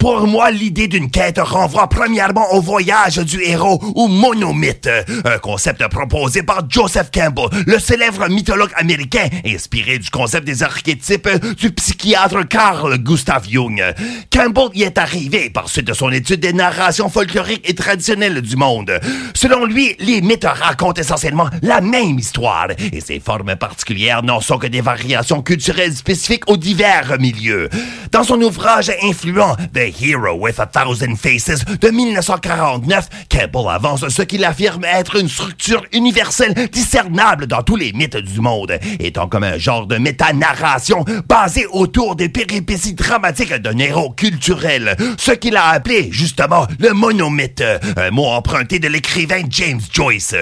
Pour 0.00 0.26
moi, 0.26 0.47
l'idée 0.50 0.88
d'une 0.88 1.10
quête 1.10 1.38
renvoie 1.38 1.88
premièrement 1.88 2.52
au 2.52 2.60
voyage 2.60 3.18
du 3.18 3.42
héros 3.42 3.80
ou 3.94 4.08
monomythe, 4.08 4.88
un 5.24 5.38
concept 5.38 5.86
proposé 5.88 6.42
par 6.42 6.62
Joseph 6.68 7.10
Campbell, 7.12 7.48
le 7.66 7.78
célèbre 7.78 8.28
mythologue 8.28 8.70
américain 8.76 9.28
inspiré 9.46 9.98
du 9.98 10.10
concept 10.10 10.46
des 10.46 10.62
archétypes 10.62 11.28
du 11.56 11.70
psychiatre 11.72 12.46
Carl 12.48 12.98
Gustav 12.98 13.46
Jung. 13.48 13.82
Campbell 14.30 14.68
y 14.74 14.82
est 14.82 14.98
arrivé 14.98 15.50
par 15.50 15.68
suite 15.68 15.86
de 15.86 15.94
son 15.94 16.10
étude 16.10 16.40
des 16.40 16.52
narrations 16.52 17.08
folkloriques 17.08 17.68
et 17.68 17.74
traditionnelles 17.74 18.40
du 18.40 18.56
monde. 18.56 18.92
Selon 19.34 19.64
lui, 19.64 19.96
les 19.98 20.20
mythes 20.20 20.46
racontent 20.46 21.00
essentiellement 21.00 21.48
la 21.62 21.80
même 21.80 22.18
histoire 22.18 22.68
et 22.92 23.00
ses 23.00 23.20
formes 23.20 23.56
particulières 23.56 24.22
n'en 24.22 24.40
sont 24.40 24.58
que 24.58 24.66
des 24.66 24.80
variations 24.80 25.42
culturelles 25.42 25.94
spécifiques 25.94 26.48
aux 26.48 26.56
divers 26.56 27.16
milieux. 27.18 27.68
Dans 28.12 28.24
son 28.24 28.40
ouvrage 28.40 28.90
influent 29.02 29.56
The 29.74 29.92
Hero 30.00 30.37
with 30.38 30.60
a 30.60 30.66
Thousand 30.66 31.16
Faces 31.16 31.64
de 31.64 31.88
1949, 31.88 33.08
Campbell 33.28 33.68
avance 33.70 34.08
ce 34.08 34.22
qu'il 34.22 34.44
affirme 34.44 34.84
être 34.84 35.16
une 35.16 35.28
structure 35.28 35.84
universelle 35.92 36.54
discernable 36.72 37.46
dans 37.46 37.62
tous 37.62 37.76
les 37.76 37.92
mythes 37.92 38.16
du 38.16 38.40
monde, 38.40 38.78
étant 39.00 39.28
comme 39.28 39.44
un 39.44 39.58
genre 39.58 39.86
de 39.86 39.96
méta-narration 39.96 41.04
basée 41.28 41.66
autour 41.66 42.16
des 42.16 42.28
péripéties 42.28 42.94
dramatiques 42.94 43.54
d'un 43.54 43.78
héros 43.78 44.10
culturel, 44.10 44.96
ce 45.18 45.32
qu'il 45.32 45.56
a 45.56 45.68
appelé 45.68 46.08
justement 46.12 46.66
le 46.78 46.92
monomythe, 46.92 47.64
un 47.96 48.10
mot 48.10 48.26
emprunté 48.26 48.78
de 48.78 48.88
l'écrivain 48.88 49.42
James 49.50 49.80
Joyce. 49.92 50.34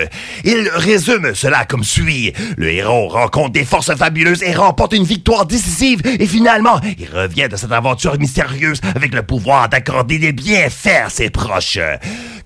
Il 0.44 0.68
résume 0.74 1.34
cela 1.34 1.64
comme 1.64 1.84
suit. 1.84 2.32
Le 2.56 2.70
héros 2.70 3.08
rencontre 3.08 3.52
des 3.52 3.64
forces 3.64 3.94
fabuleuses 3.94 4.42
et 4.42 4.54
remporte 4.54 4.92
une 4.92 5.04
victoire 5.04 5.46
décisive 5.46 6.02
et 6.04 6.26
finalement, 6.26 6.80
il 6.98 7.08
revient 7.12 7.48
de 7.50 7.56
cette 7.56 7.72
aventure 7.72 8.18
mystérieuse 8.18 8.80
avec 8.94 9.14
le 9.14 9.22
pouvoir 9.22 9.68
d'accorder 9.86 10.18
des 10.18 10.32
bienfaits 10.32 11.04
à 11.06 11.08
ses 11.08 11.30
proches. 11.30 11.78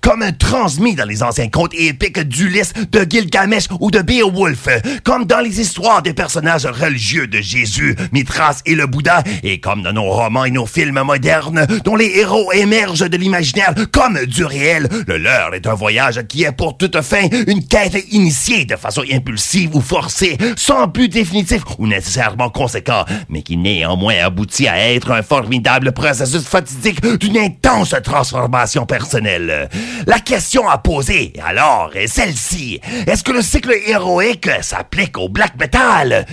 Comme 0.01 0.25
transmis 0.37 0.95
dans 0.95 1.05
les 1.05 1.21
anciens 1.21 1.49
contes 1.49 1.75
épiques 1.75 2.19
d'Ulysse, 2.19 2.73
de 2.91 3.05
Gilgamesh 3.07 3.65
ou 3.79 3.91
de 3.91 4.01
Beowulf, 4.01 4.67
comme 5.03 5.25
dans 5.25 5.39
les 5.39 5.61
histoires 5.61 6.01
des 6.01 6.13
personnages 6.13 6.65
religieux 6.65 7.27
de 7.27 7.39
Jésus, 7.39 7.95
Mithras 8.11 8.61
et 8.65 8.73
le 8.73 8.87
Bouddha, 8.87 9.23
et 9.43 9.59
comme 9.59 9.83
dans 9.83 9.93
nos 9.93 10.09
romans 10.09 10.45
et 10.45 10.51
nos 10.51 10.65
films 10.65 11.01
modernes, 11.03 11.67
dont 11.85 11.95
les 11.95 12.17
héros 12.17 12.51
émergent 12.51 13.07
de 13.07 13.17
l'imaginaire 13.17 13.75
comme 13.91 14.25
du 14.25 14.43
réel, 14.43 14.89
le 15.07 15.17
leur 15.17 15.53
est 15.53 15.67
un 15.67 15.75
voyage 15.75 16.21
qui 16.27 16.43
est 16.43 16.51
pour 16.51 16.77
toute 16.77 16.99
fin 17.01 17.27
une 17.47 17.65
quête 17.65 18.05
initiée 18.11 18.65
de 18.65 18.75
façon 18.75 19.03
impulsive 19.11 19.75
ou 19.75 19.81
forcée, 19.81 20.37
sans 20.57 20.87
but 20.87 21.09
définitif 21.11 21.61
ou 21.77 21.85
nécessairement 21.85 22.49
conséquent, 22.49 23.05
mais 23.29 23.43
qui 23.43 23.55
néanmoins 23.55 24.15
aboutit 24.23 24.67
à 24.67 24.91
être 24.91 25.11
un 25.11 25.21
formidable 25.21 25.91
processus 25.91 26.43
fatidique 26.43 27.01
d'une 27.19 27.30
intense 27.37 27.95
transformation 28.03 28.85
personnelle. 28.85 29.69
La 30.07 30.19
question 30.19 30.67
à 30.67 30.77
poser, 30.77 31.33
alors, 31.45 31.91
est 31.95 32.07
celle-ci. 32.07 32.79
Est-ce 33.07 33.23
que 33.23 33.31
le 33.31 33.41
cycle 33.41 33.73
héroïque 33.85 34.49
s'applique 34.61 35.17
au 35.17 35.29
black 35.29 35.57
metal? 35.59 36.25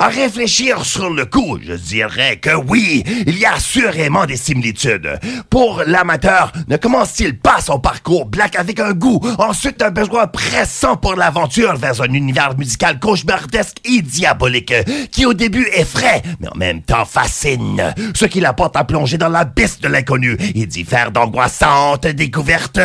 À 0.00 0.08
réfléchir 0.08 0.82
sur 0.86 1.10
le 1.10 1.26
coup, 1.26 1.58
je 1.62 1.74
dirais 1.74 2.38
que 2.38 2.56
oui, 2.56 3.04
il 3.26 3.38
y 3.38 3.44
a 3.44 3.52
assurément 3.52 4.24
des 4.24 4.38
similitudes. 4.38 5.20
Pour 5.50 5.82
l'amateur, 5.86 6.52
ne 6.68 6.78
commence-t-il 6.78 7.38
pas 7.38 7.60
son 7.60 7.78
parcours 7.78 8.24
black 8.24 8.56
avec 8.56 8.80
un 8.80 8.92
goût, 8.92 9.20
ensuite 9.36 9.82
un 9.82 9.90
besoin 9.90 10.26
pressant 10.26 10.96
pour 10.96 11.16
l'aventure 11.16 11.76
vers 11.76 12.00
un 12.00 12.14
univers 12.14 12.56
musical 12.56 12.98
cauchemardesque 12.98 13.76
et 13.84 14.00
diabolique, 14.00 14.72
qui 15.12 15.26
au 15.26 15.34
début 15.34 15.68
est 15.74 15.84
frais, 15.84 16.22
mais 16.40 16.48
en 16.48 16.56
même 16.56 16.80
temps 16.80 17.04
fascine, 17.04 17.92
ce 18.14 18.24
qui 18.24 18.40
l'apporte 18.40 18.76
à 18.76 18.84
plonger 18.84 19.18
dans 19.18 19.28
l'abysse 19.28 19.80
de 19.80 19.88
l'inconnu 19.88 20.34
et 20.54 20.64
d'y 20.64 20.84
faire 20.84 21.10
d'angoissantes 21.10 22.06
découvertes. 22.06 22.80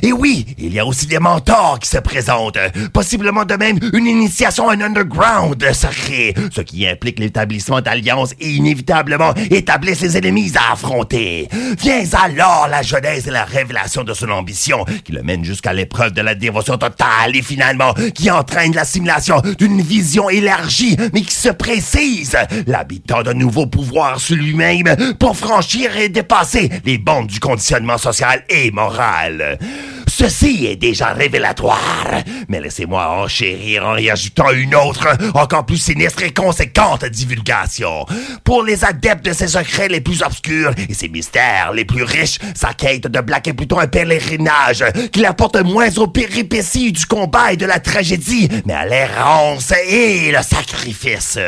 Et 0.00 0.14
oui, 0.14 0.46
il 0.56 0.72
y 0.72 0.80
a 0.80 0.86
aussi 0.86 1.06
des 1.06 1.18
mentors 1.18 1.78
qui 1.78 1.90
se 1.90 1.98
présentent, 1.98 2.56
possiblement 2.94 3.44
de 3.44 3.54
même 3.54 3.78
une 3.92 4.06
initiation 4.06 4.70
à 4.70 4.74
un 4.76 4.80
underground 4.80 5.62
sacré, 5.74 6.34
ce 6.54 6.60
qui 6.60 6.86
implique 6.86 7.18
l'établissement 7.18 7.80
d'alliances 7.80 8.34
et 8.40 8.50
inévitablement 8.50 9.34
établir 9.50 9.96
ses 9.96 10.16
ennemis 10.16 10.52
à 10.56 10.72
affronter. 10.72 11.48
Vient 11.80 12.02
alors 12.22 12.68
la 12.70 12.82
jeunesse 12.82 13.26
et 13.26 13.30
la 13.30 13.44
révélation 13.44 14.04
de 14.04 14.14
son 14.14 14.30
ambition, 14.30 14.84
qui 15.04 15.12
le 15.12 15.22
mène 15.22 15.44
jusqu'à 15.44 15.72
l'épreuve 15.72 16.12
de 16.12 16.22
la 16.22 16.34
dévotion 16.34 16.76
totale 16.76 17.34
et 17.34 17.42
finalement 17.42 17.94
qui 18.14 18.30
entraîne 18.30 18.74
l'assimilation 18.74 19.42
d'une 19.58 19.82
vision 19.82 20.30
élargie 20.30 20.96
mais 21.12 21.22
qui 21.22 21.34
se 21.34 21.48
précise, 21.48 22.36
l'habitant 22.66 23.22
d'un 23.22 23.34
nouveau 23.34 23.66
pouvoir 23.66 24.20
sur 24.20 24.36
lui-même 24.36 25.14
pour 25.18 25.36
franchir 25.36 25.96
et 25.96 26.08
dépasser 26.08 26.70
les 26.84 26.98
bandes 26.98 27.26
du 27.26 27.40
conditionnement 27.40 27.98
social 27.98 28.44
et 28.48 28.70
moral. 28.70 29.58
Ceci 30.16 30.66
est 30.66 30.76
déjà 30.76 31.08
révélatoire, 31.08 32.22
mais 32.48 32.60
laissez-moi 32.60 33.24
enchérir 33.24 33.84
en 33.84 33.96
y 33.96 34.08
ajoutant 34.08 34.52
une 34.52 34.76
autre, 34.76 35.08
encore 35.34 35.66
plus 35.66 35.78
sinistre 35.78 36.22
et 36.22 36.32
conséquente 36.32 37.04
divulgation. 37.04 38.06
Pour 38.44 38.62
les 38.62 38.84
adeptes 38.84 39.24
de 39.24 39.32
ses 39.32 39.48
secrets 39.48 39.88
les 39.88 40.00
plus 40.00 40.22
obscurs 40.22 40.70
et 40.88 40.94
ses 40.94 41.08
mystères 41.08 41.72
les 41.72 41.84
plus 41.84 42.04
riches, 42.04 42.38
sa 42.54 42.74
quête 42.74 43.08
de 43.08 43.20
Black 43.20 43.48
est 43.48 43.54
plutôt 43.54 43.80
un 43.80 43.88
pèlerinage 43.88 44.84
qui 45.10 45.26
apporte 45.26 45.56
moins 45.56 45.90
aux 45.96 46.06
péripéties 46.06 46.92
du 46.92 47.06
combat 47.06 47.52
et 47.52 47.56
de 47.56 47.66
la 47.66 47.80
tragédie, 47.80 48.48
mais 48.66 48.74
à 48.74 48.86
l'errance 48.86 49.72
et 49.88 50.30
le 50.30 50.42
sacrifice. 50.44 51.40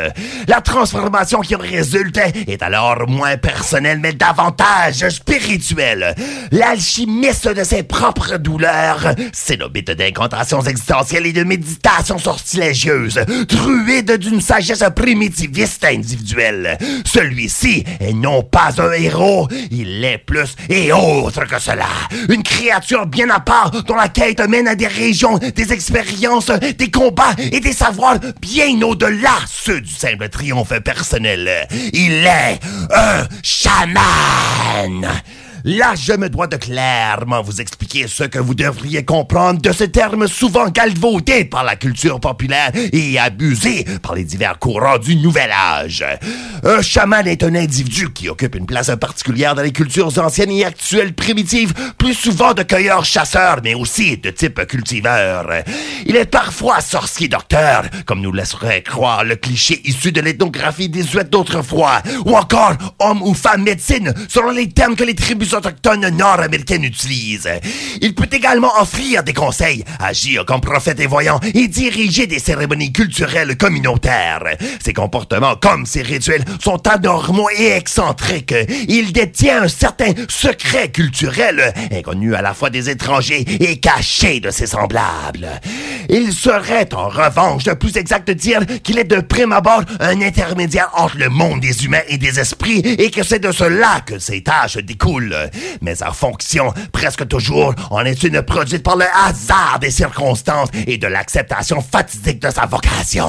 La 0.45 0.59
transformation 0.59 1.39
qui 1.39 1.55
en 1.55 1.59
résulte 1.59 2.19
est 2.45 2.61
alors 2.61 3.07
moins 3.07 3.37
personnelle, 3.37 3.99
mais 4.01 4.11
davantage 4.11 5.07
spirituelle. 5.07 6.13
L'alchimiste 6.51 7.47
de 7.47 7.63
ses 7.63 7.83
propres 7.83 8.35
douleurs, 8.35 8.56
cénobite 9.33 9.91
d'incantations 9.91 10.61
existentielles 10.61 11.27
et 11.27 11.33
de 11.33 11.43
méditations 11.43 12.17
sortilégieuses, 12.17 13.19
druide 13.47 14.17
d'une 14.17 14.41
sagesse 14.41 14.83
primitiviste 14.95 15.85
individuelle. 15.85 16.77
Celui-ci 17.05 17.83
est 17.99 18.13
non 18.13 18.43
pas 18.43 18.73
un 18.79 18.91
héros, 18.91 19.47
il 19.71 20.03
est 20.03 20.17
plus 20.17 20.55
et 20.69 20.91
autre 20.91 21.45
que 21.45 21.59
cela. 21.59 21.87
Une 22.29 22.43
créature 22.43 23.05
bien 23.05 23.29
à 23.29 23.39
part 23.39 23.71
dont 23.83 23.95
la 23.95 24.09
quête 24.09 24.39
mène 24.47 24.67
à 24.67 24.75
des 24.75 24.87
régions, 24.87 25.37
des 25.37 25.73
expériences, 25.73 26.51
des 26.77 26.91
combats 26.91 27.35
et 27.51 27.59
des 27.59 27.73
savoirs 27.73 28.19
bien 28.41 28.81
au-delà 28.81 29.37
ceux 29.47 29.81
du 29.81 29.93
simple 29.93 30.29
triomphe 30.29 30.79
personnel. 30.79 31.67
Il 31.93 32.25
est 32.25 32.59
un 32.93 33.27
chaman. 33.43 35.07
Là, 35.63 35.95
je 35.95 36.13
me 36.13 36.29
dois 36.29 36.47
de 36.47 36.55
clairement 36.55 37.41
vous 37.41 37.61
expliquer 37.61 38.07
ce 38.07 38.23
que 38.23 38.39
vous 38.39 38.53
devriez 38.53 39.03
comprendre 39.03 39.61
de 39.61 39.71
ce 39.71 39.83
terme 39.83 40.27
souvent 40.27 40.69
galvaudé 40.69 41.45
par 41.45 41.63
la 41.63 41.75
culture 41.75 42.19
populaire 42.19 42.71
et 42.75 43.17
abusé 43.19 43.85
par 44.01 44.15
les 44.15 44.23
divers 44.23 44.59
courants 44.59 44.97
du 44.97 45.15
Nouvel 45.15 45.51
Âge. 45.51 46.05
Un 46.63 46.81
chaman 46.81 47.27
est 47.27 47.43
un 47.43 47.55
individu 47.55 48.11
qui 48.13 48.29
occupe 48.29 48.55
une 48.55 48.65
place 48.65 48.91
particulière 48.99 49.55
dans 49.55 49.61
les 49.61 49.71
cultures 49.71 50.17
anciennes 50.19 50.51
et 50.51 50.65
actuelles 50.65 51.13
primitives, 51.13 51.73
plus 51.97 52.13
souvent 52.13 52.53
de 52.53 52.63
cueilleurs-chasseurs, 52.63 53.59
mais 53.63 53.73
aussi 53.73 54.17
de 54.17 54.29
type 54.29 54.65
cultiveur. 54.67 55.47
Il 56.05 56.15
est 56.15 56.25
parfois 56.25 56.81
sorcier-docteur, 56.81 57.85
comme 58.05 58.21
nous 58.21 58.31
laisserait 58.31 58.83
croire 58.83 59.23
le 59.23 59.35
cliché 59.35 59.81
issu 59.85 60.11
de 60.11 60.21
l'ethnographie 60.21 60.89
désuète 60.89 61.29
d'autrefois, 61.29 62.01
ou 62.25 62.35
encore 62.35 62.73
homme 62.99 63.21
ou 63.23 63.33
femme 63.33 63.63
médecine, 63.63 64.13
selon 64.27 64.51
les 64.51 64.69
termes 64.69 64.95
que 64.95 65.03
les 65.03 65.15
tribus 65.15 65.53
autochtones 65.57 66.07
nord-américaines 66.09 66.83
utilisent. 66.83 67.49
Il 68.01 68.15
peut 68.15 68.29
également 68.31 68.71
offrir 68.79 69.23
des 69.23 69.33
conseils, 69.33 69.83
agir 69.99 70.45
comme 70.45 70.61
prophète 70.61 70.99
et 70.99 71.07
voyant 71.07 71.39
et 71.53 71.67
diriger 71.67 72.27
des 72.27 72.39
cérémonies 72.39 72.93
culturelles 72.93 73.57
communautaires. 73.57 74.43
Ses 74.83 74.93
comportements 74.93 75.55
comme 75.55 75.85
ses 75.85 76.01
rituels 76.01 76.45
sont 76.63 76.87
anormaux 76.87 77.49
et 77.57 77.71
excentriques. 77.71 78.55
Il 78.87 79.11
détient 79.13 79.63
un 79.63 79.67
certain 79.67 80.13
secret 80.29 80.89
culturel, 80.89 81.73
inconnu 81.91 82.35
à 82.35 82.41
la 82.41 82.53
fois 82.53 82.69
des 82.69 82.89
étrangers 82.89 83.45
et 83.59 83.79
caché 83.79 84.39
de 84.39 84.51
ses 84.51 84.67
semblables. 84.67 85.49
Il 86.09 86.31
serait 86.33 86.93
en 86.93 87.09
revanche 87.09 87.65
plus 87.73 87.97
exact 87.97 88.27
de 88.27 88.33
dire 88.33 88.61
qu'il 88.83 88.97
est 88.97 89.03
de 89.03 89.19
prime 89.19 89.51
abord 89.51 89.83
un 89.99 90.21
intermédiaire 90.21 90.89
entre 90.95 91.17
le 91.17 91.29
monde 91.29 91.59
des 91.59 91.85
humains 91.85 92.01
et 92.07 92.17
des 92.17 92.39
esprits 92.39 92.79
et 92.79 93.11
que 93.11 93.23
c'est 93.23 93.39
de 93.39 93.51
cela 93.51 94.01
que 94.05 94.19
ses 94.19 94.43
tâches 94.43 94.77
découlent. 94.77 95.36
Mais 95.81 95.95
sa 95.95 96.11
fonction, 96.11 96.73
presque 96.91 97.27
toujours, 97.27 97.73
en 97.91 98.05
est 98.05 98.23
une 98.23 98.41
produite 98.41 98.83
par 98.83 98.97
le 98.97 99.05
hasard 99.25 99.79
des 99.79 99.91
circonstances 99.91 100.69
et 100.85 100.97
de 100.97 101.07
l'acceptation 101.07 101.81
fatidique 101.81 102.41
de 102.41 102.49
sa 102.49 102.65
vocation. 102.65 103.27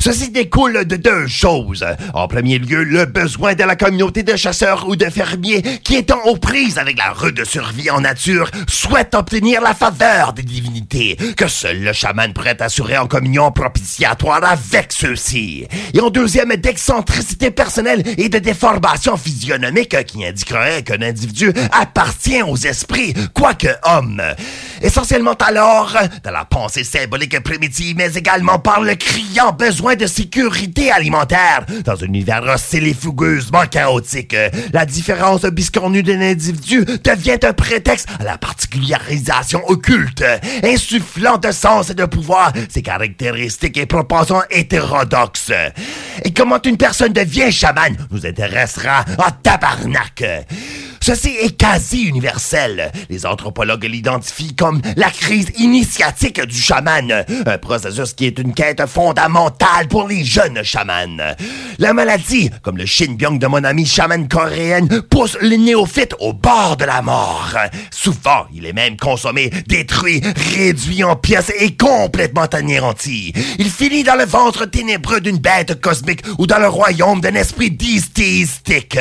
Ceci 0.00 0.30
découle 0.30 0.84
de 0.84 0.96
deux 0.96 1.26
choses. 1.26 1.84
En 2.14 2.28
premier 2.28 2.58
lieu, 2.58 2.84
le 2.84 3.06
besoin 3.06 3.54
de 3.54 3.64
la 3.64 3.76
communauté 3.76 4.22
de 4.22 4.36
chasseurs 4.36 4.88
ou 4.88 4.96
de 4.96 5.06
fermiers 5.06 5.62
qui, 5.82 5.96
étant 5.96 6.22
aux 6.26 6.36
prises 6.36 6.78
avec 6.78 6.98
la 6.98 7.12
rude 7.12 7.44
survie 7.44 7.90
en 7.90 8.00
nature, 8.00 8.50
souhaite 8.68 9.14
obtenir 9.14 9.60
la 9.60 9.74
faveur 9.74 10.32
des 10.32 10.42
divinités 10.42 11.16
que 11.36 11.48
seul 11.48 11.82
le 11.82 11.92
chaman 11.92 12.32
pourrait 12.32 12.60
assurer 12.62 12.98
en 12.98 13.06
communion 13.06 13.50
propitiatoire 13.50 14.42
avec 14.44 14.92
ceux-ci. 14.92 15.66
Et 15.94 16.00
en 16.00 16.10
deuxième, 16.10 16.54
d'excentricité 16.56 17.50
personnelle 17.50 18.02
et 18.18 18.28
de 18.28 18.38
déformation 18.38 19.16
physionomique 19.16 20.04
qui 20.06 20.24
indiquerait 20.24 20.82
qu'un 20.82 21.00
appartient 21.72 22.42
aux 22.42 22.56
esprits, 22.56 23.14
quoique 23.34 23.68
homme. 23.84 24.22
Essentiellement 24.82 25.34
alors, 25.34 25.96
dans 26.22 26.30
la 26.30 26.44
pensée 26.44 26.84
symbolique 26.84 27.40
primitive, 27.42 27.96
mais 27.96 28.12
également 28.14 28.58
par 28.58 28.80
le 28.80 28.94
criant 28.94 29.52
besoin 29.52 29.96
de 29.96 30.06
sécurité 30.06 30.90
alimentaire, 30.90 31.64
dans 31.84 32.02
un 32.02 32.06
univers 32.06 32.42
hostile 32.42 32.86
et 32.86 32.94
fougueusement 32.94 33.66
chaotique, 33.70 34.36
la 34.72 34.84
différence 34.84 35.42
biscornue 35.42 36.02
d'un 36.02 36.20
individu 36.20 36.84
devient 36.84 37.38
un 37.42 37.52
prétexte 37.52 38.08
à 38.20 38.24
la 38.24 38.38
particularisation 38.38 39.62
occulte, 39.68 40.24
insufflant 40.62 41.38
de 41.38 41.50
sens 41.52 41.90
et 41.90 41.94
de 41.94 42.04
pouvoir 42.04 42.52
ses 42.68 42.82
caractéristiques 42.82 43.78
et 43.78 43.86
propensions 43.86 44.42
hétérodoxes. 44.50 45.52
Et 46.24 46.32
comment 46.32 46.60
une 46.62 46.76
personne 46.76 47.12
devient 47.12 47.50
chaman 47.50 47.96
nous 48.10 48.26
intéressera 48.26 49.04
en 49.18 49.30
tabarnak. 49.42 50.24
Ceci 51.06 51.36
est 51.40 51.56
quasi 51.56 52.02
universel. 52.02 52.90
Les 53.08 53.26
anthropologues 53.26 53.84
l'identifient 53.84 54.56
comme 54.56 54.82
la 54.96 55.08
crise 55.08 55.52
initiatique 55.56 56.44
du 56.44 56.60
chaman, 56.60 57.24
un 57.46 57.58
processus 57.58 58.12
qui 58.12 58.26
est 58.26 58.40
une 58.40 58.52
quête 58.52 58.84
fondamentale 58.86 59.86
pour 59.86 60.08
les 60.08 60.24
jeunes 60.24 60.64
chamans. 60.64 61.36
La 61.78 61.92
maladie, 61.92 62.50
comme 62.60 62.76
le 62.76 62.86
Shinbyong 62.86 63.38
de 63.38 63.46
mon 63.46 63.62
ami 63.62 63.86
chaman 63.86 64.26
coréenne, 64.26 64.88
pousse 65.02 65.38
les 65.42 65.58
néophytes 65.58 66.16
au 66.18 66.32
bord 66.32 66.76
de 66.76 66.86
la 66.86 67.02
mort. 67.02 67.54
Souvent, 67.92 68.46
il 68.52 68.66
est 68.66 68.72
même 68.72 68.96
consommé, 68.96 69.50
détruit, 69.68 70.20
réduit 70.56 71.04
en 71.04 71.14
pièces 71.14 71.52
et 71.56 71.76
complètement 71.76 72.46
anéanti. 72.46 73.32
Il 73.60 73.70
finit 73.70 74.02
dans 74.02 74.16
le 74.16 74.24
ventre 74.24 74.64
ténébreux 74.64 75.20
d'une 75.20 75.38
bête 75.38 75.80
cosmique 75.80 76.24
ou 76.38 76.48
dans 76.48 76.58
le 76.58 76.66
royaume 76.66 77.20
d'un 77.20 77.36
esprit 77.36 77.70
dysthéistique. 77.70 78.98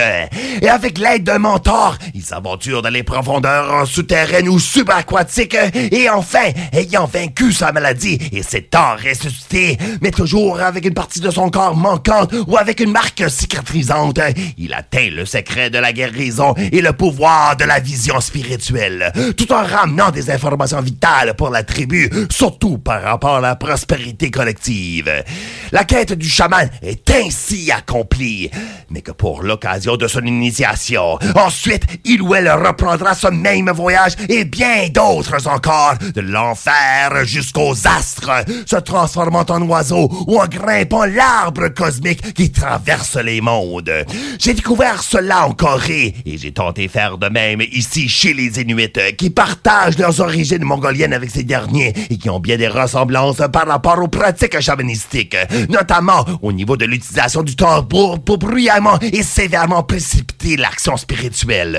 Et 0.61 0.69
avec 0.69 0.99
l'aide 0.99 1.23
d'un 1.23 1.39
mentor, 1.39 1.94
il 2.13 2.23
s'aventure 2.23 2.81
dans 2.81 2.89
les 2.89 3.03
profondeurs 3.03 3.87
souterraines 3.87 4.49
ou 4.49 4.59
subaquatiques 4.59 5.57
et 5.91 6.09
enfin, 6.09 6.51
ayant 6.73 7.05
vaincu 7.05 7.51
sa 7.51 7.71
maladie 7.71 8.19
et 8.31 8.43
s'étant 8.43 8.95
ressuscité, 8.95 9.77
mais 10.01 10.11
toujours 10.11 10.59
avec 10.59 10.85
une 10.85 10.93
partie 10.93 11.19
de 11.19 11.29
son 11.29 11.49
corps 11.49 11.75
manquante 11.75 12.33
ou 12.47 12.57
avec 12.57 12.79
une 12.79 12.91
marque 12.91 13.29
cicatrisante, 13.29 14.19
il 14.57 14.73
atteint 14.73 15.09
le 15.09 15.25
secret 15.25 15.69
de 15.69 15.77
la 15.77 15.93
guérison 15.93 16.53
et 16.57 16.81
le 16.81 16.93
pouvoir 16.93 17.55
de 17.57 17.65
la 17.65 17.79
vision 17.79 18.19
spirituelle, 18.21 19.11
tout 19.37 19.51
en 19.51 19.63
ramenant 19.63 20.11
des 20.11 20.29
informations 20.29 20.81
vitales 20.81 21.35
pour 21.35 21.49
la 21.49 21.63
tribu, 21.63 22.09
surtout 22.29 22.77
par 22.77 23.01
rapport 23.01 23.35
à 23.37 23.41
la 23.41 23.55
prospérité 23.55 24.31
collective. 24.31 25.11
La 25.71 25.83
quête 25.83 26.13
du 26.13 26.29
chaman 26.29 26.69
est 26.81 27.09
ainsi 27.11 27.71
accomplie, 27.71 28.49
mais 28.89 29.01
que 29.01 29.11
pour 29.11 29.43
l'occasion 29.43 29.97
de 29.97 30.07
son 30.07 30.21
initiation, 30.21 31.17
ensuite 31.35 31.84
il 32.03 32.21
ou 32.21 32.35
elle 32.35 32.51
reprendra 32.51 33.13
ce 33.13 33.27
même 33.27 33.71
voyage 33.71 34.13
et 34.29 34.45
bien 34.45 34.89
d'autres 34.89 35.47
encore, 35.47 35.95
de 36.13 36.21
l'enfer 36.21 37.25
jusqu'aux 37.25 37.75
astres, 37.85 38.31
se 38.65 38.77
transformant 38.77 39.45
en 39.49 39.61
oiseau 39.63 40.09
ou 40.27 40.39
en 40.39 40.47
grimpant 40.47 41.05
l'arbre 41.05 41.69
cosmique 41.69 42.33
qui 42.33 42.51
traverse 42.51 43.15
les 43.17 43.41
mondes. 43.41 44.05
J'ai 44.39 44.53
découvert 44.53 45.03
cela 45.03 45.47
en 45.47 45.53
Corée 45.53 46.13
et 46.25 46.37
j'ai 46.37 46.51
tenté 46.51 46.87
faire 46.87 47.17
de 47.17 47.29
même 47.29 47.61
ici 47.71 48.09
chez 48.09 48.33
les 48.33 48.59
Inuits 48.59 49.15
qui 49.17 49.29
partagent 49.29 49.97
leurs 49.97 50.19
origines 50.19 50.63
mongoliennes 50.63 51.13
avec 51.13 51.31
ces 51.31 51.43
derniers 51.43 51.93
et 52.09 52.17
qui 52.17 52.29
ont 52.29 52.39
bien 52.39 52.57
des 52.57 52.67
ressemblances 52.67 53.41
par 53.51 53.67
rapport 53.67 54.01
aux 54.01 54.07
pratiques 54.07 54.59
chamanistiques, 54.59 55.37
notamment 55.69 56.25
au 56.41 56.51
niveau 56.51 56.77
de 56.77 56.85
l'utilisation 56.85 57.43
du 57.43 57.55
tambour 57.55 58.19
pour 58.23 58.37
bruyamment 58.37 58.99
et 59.01 59.23
sévèrement 59.23 59.83
précipiter 59.83 60.57
l'action 60.57 60.97
spirituelle. 60.97 61.74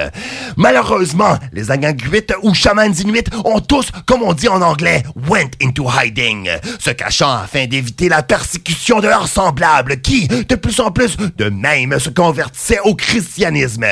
Malheureusement, 0.57 1.39
les 1.53 1.71
Anganguites 1.71 2.35
ou 2.43 2.55
chamans 2.55 2.85
inuits 2.85 3.25
ont 3.45 3.61
tous, 3.61 3.91
comme 4.07 4.23
on 4.23 4.33
dit 4.33 4.49
en 4.49 4.63
anglais, 4.63 5.03
went 5.29 5.51
into 5.63 5.87
hiding, 5.89 6.49
se 6.79 6.91
cachant 6.91 7.33
afin 7.33 7.67
d'éviter 7.67 8.09
la 8.09 8.23
persécution 8.23 9.01
de 9.01 9.09
leurs 9.09 9.29
semblables 9.29 10.01
qui, 10.01 10.29
de 10.29 10.55
plus 10.55 10.81
en 10.81 10.91
plus, 10.91 11.17
de 11.37 11.49
même 11.49 11.99
se 11.99 12.11
convertissaient 12.11 12.81
au 12.85 12.95
christianisme. 12.95 13.87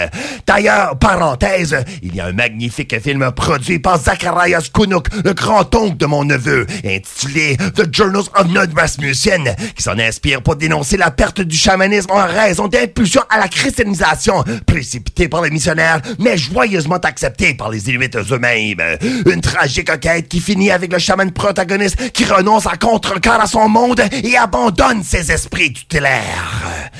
D'ailleurs, 0.46 0.98
parenthèse, 0.98 1.76
il 2.02 2.14
y 2.14 2.20
a 2.20 2.26
un 2.26 2.32
magnifique 2.32 3.00
film 3.00 3.30
produit 3.32 3.78
par 3.78 3.98
Zacharias 3.98 4.68
Kunuk, 4.72 5.08
le 5.24 5.32
grand-oncle 5.32 5.96
de 5.96 6.06
mon 6.06 6.24
neveu, 6.24 6.66
intitulé 6.84 7.56
The 7.56 7.92
Journals 7.92 8.28
of 8.38 8.48
Nud 8.48 8.76
Rasmussen, 8.76 9.54
qui 9.76 9.82
s'en 9.82 9.98
inspire 9.98 10.42
pour 10.42 10.56
dénoncer 10.56 10.96
la 10.96 11.10
perte 11.10 11.40
du 11.40 11.56
chamanisme 11.56 12.10
en 12.10 12.26
raison 12.26 12.68
d'impulsion 12.68 13.22
à 13.30 13.38
la 13.38 13.48
christianisation 13.48 14.44
précipitée 14.66 15.28
par 15.28 15.42
les 15.42 15.50
missionnaires, 15.50 15.93
mais 16.18 16.36
joyeusement 16.36 16.96
acceptée 16.96 17.54
par 17.54 17.70
les 17.70 17.88
Inuits 17.88 18.10
eux-mêmes. 18.30 18.82
Une 19.26 19.40
tragique 19.40 19.98
quête 20.00 20.28
qui 20.28 20.40
finit 20.40 20.70
avec 20.70 20.92
le 20.92 20.98
chaman 20.98 21.30
protagoniste 21.30 22.12
qui 22.12 22.24
renonce 22.24 22.66
à 22.66 22.76
contre-cœur 22.76 23.40
à 23.40 23.46
son 23.46 23.68
monde 23.68 24.02
et 24.22 24.36
abandonne 24.36 25.02
ses 25.02 25.32
esprits 25.32 25.72
tutélaires. 25.72 26.90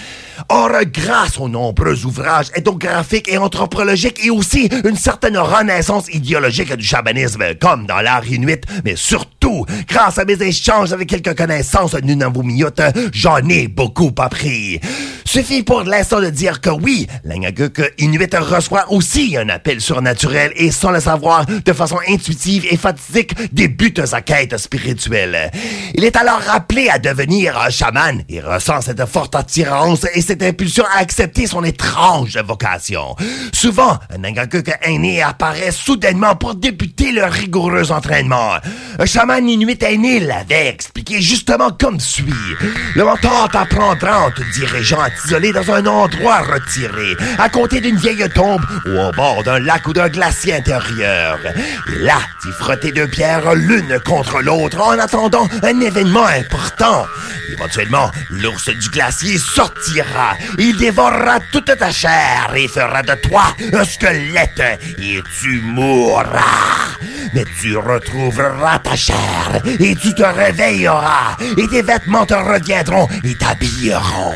Or, 0.48 0.70
grâce 0.86 1.38
aux 1.38 1.48
nombreux 1.48 2.04
ouvrages 2.04 2.50
ethnographiques 2.54 3.28
et 3.28 3.38
anthropologiques 3.38 4.24
et 4.24 4.30
aussi 4.30 4.68
une 4.84 4.96
certaine 4.96 5.38
renaissance 5.38 6.08
idéologique 6.12 6.74
du 6.74 6.84
chamanisme, 6.84 7.42
comme 7.60 7.86
dans 7.86 8.00
l'art 8.00 8.26
inuit, 8.26 8.60
mais 8.84 8.96
surtout, 8.96 9.64
grâce 9.88 10.18
à 10.18 10.24
mes 10.24 10.40
échanges 10.42 10.92
avec 10.92 11.08
quelques 11.08 11.36
connaissances 11.36 11.94
Nunavummiut, 11.94 12.80
j'en 13.12 13.38
ai 13.48 13.68
beaucoup 13.68 14.12
appris. 14.18 14.80
Suffit 15.24 15.62
pour 15.64 15.82
l'instant 15.82 16.20
de 16.20 16.30
dire 16.30 16.60
que 16.60 16.70
oui, 16.70 17.08
l'Angaguk 17.24 17.92
Inuit 17.98 18.32
reçoit 18.36 18.92
aussi 18.92 19.36
un 19.36 19.48
appel 19.48 19.80
surnaturel 19.80 20.52
et 20.54 20.70
sans 20.70 20.92
le 20.92 21.00
savoir, 21.00 21.44
de 21.46 21.72
façon 21.72 21.98
intuitive 22.08 22.66
et 22.70 22.76
fatidique, 22.76 23.34
débute 23.52 24.06
sa 24.06 24.20
quête 24.20 24.56
spirituelle. 24.58 25.50
Il 25.94 26.04
est 26.04 26.16
alors 26.16 26.40
rappelé 26.40 26.88
à 26.88 26.98
devenir 26.98 27.58
un 27.58 27.70
chaman 27.70 28.22
et 28.28 28.40
ressent 28.40 28.80
cette 28.80 29.04
forte 29.06 29.34
attirance 29.34 30.06
et 30.14 30.20
cette 30.20 30.33
impulsion 30.42 30.84
à 30.94 31.00
accepter 31.00 31.46
son 31.46 31.64
étrange 31.64 32.36
vocation. 32.38 33.16
Souvent, 33.52 33.98
un 34.10 34.24
Angakuk 34.24 34.70
aîné 34.82 35.22
apparaît 35.22 35.70
soudainement 35.70 36.36
pour 36.36 36.54
débuter 36.54 37.12
le 37.12 37.24
rigoureux 37.24 37.92
entraînement. 37.92 38.54
Un 38.98 39.06
chaman 39.06 39.48
inuit 39.48 39.82
aîné 39.82 40.20
l'avait 40.20 40.68
expliqué 40.68 41.20
justement 41.20 41.70
comme 41.70 42.00
suit. 42.00 42.32
Le 42.94 43.04
mentor 43.04 43.48
t'apprendra 43.50 44.26
en 44.26 44.30
te 44.30 44.42
dirigeant 44.54 45.00
à 45.00 45.10
t'isoler 45.10 45.52
dans 45.52 45.70
un 45.70 45.86
endroit 45.86 46.40
retiré, 46.40 47.16
à 47.38 47.48
côté 47.48 47.80
d'une 47.80 47.96
vieille 47.96 48.28
tombe 48.34 48.62
ou 48.86 48.90
au 48.90 49.12
bord 49.12 49.42
d'un 49.44 49.58
lac 49.58 49.86
ou 49.86 49.92
d'un 49.92 50.08
glacier 50.08 50.54
intérieur. 50.54 51.38
Là, 52.00 52.18
t'y 52.42 52.50
frotter 52.50 52.92
deux 52.92 53.08
pierres 53.08 53.54
l'une 53.54 53.98
contre 54.00 54.40
l'autre 54.40 54.80
en 54.80 54.98
attendant 54.98 55.48
un 55.62 55.80
événement 55.80 56.26
important. 56.26 57.06
Éventuellement, 57.52 58.10
l'ours 58.30 58.68
du 58.68 58.88
glacier 58.88 59.38
sortira. 59.38 60.23
Il 60.58 60.76
dévorera 60.76 61.38
toute 61.52 61.76
ta 61.76 61.90
chair 61.90 62.52
et 62.54 62.68
fera 62.68 63.02
de 63.02 63.14
toi 63.14 63.44
un 63.72 63.84
squelette 63.84 64.80
et 64.98 65.20
tu 65.40 65.60
mourras. 65.62 66.96
Mais 67.34 67.44
tu 67.60 67.76
retrouveras 67.76 68.78
ta 68.78 68.96
chair 68.96 69.62
et 69.80 69.94
tu 69.96 70.14
te 70.14 70.22
réveilleras 70.22 71.36
et 71.56 71.68
tes 71.68 71.82
vêtements 71.82 72.26
te 72.26 72.34
reviendront 72.34 73.08
et 73.22 73.34
t'habilleront. 73.34 74.34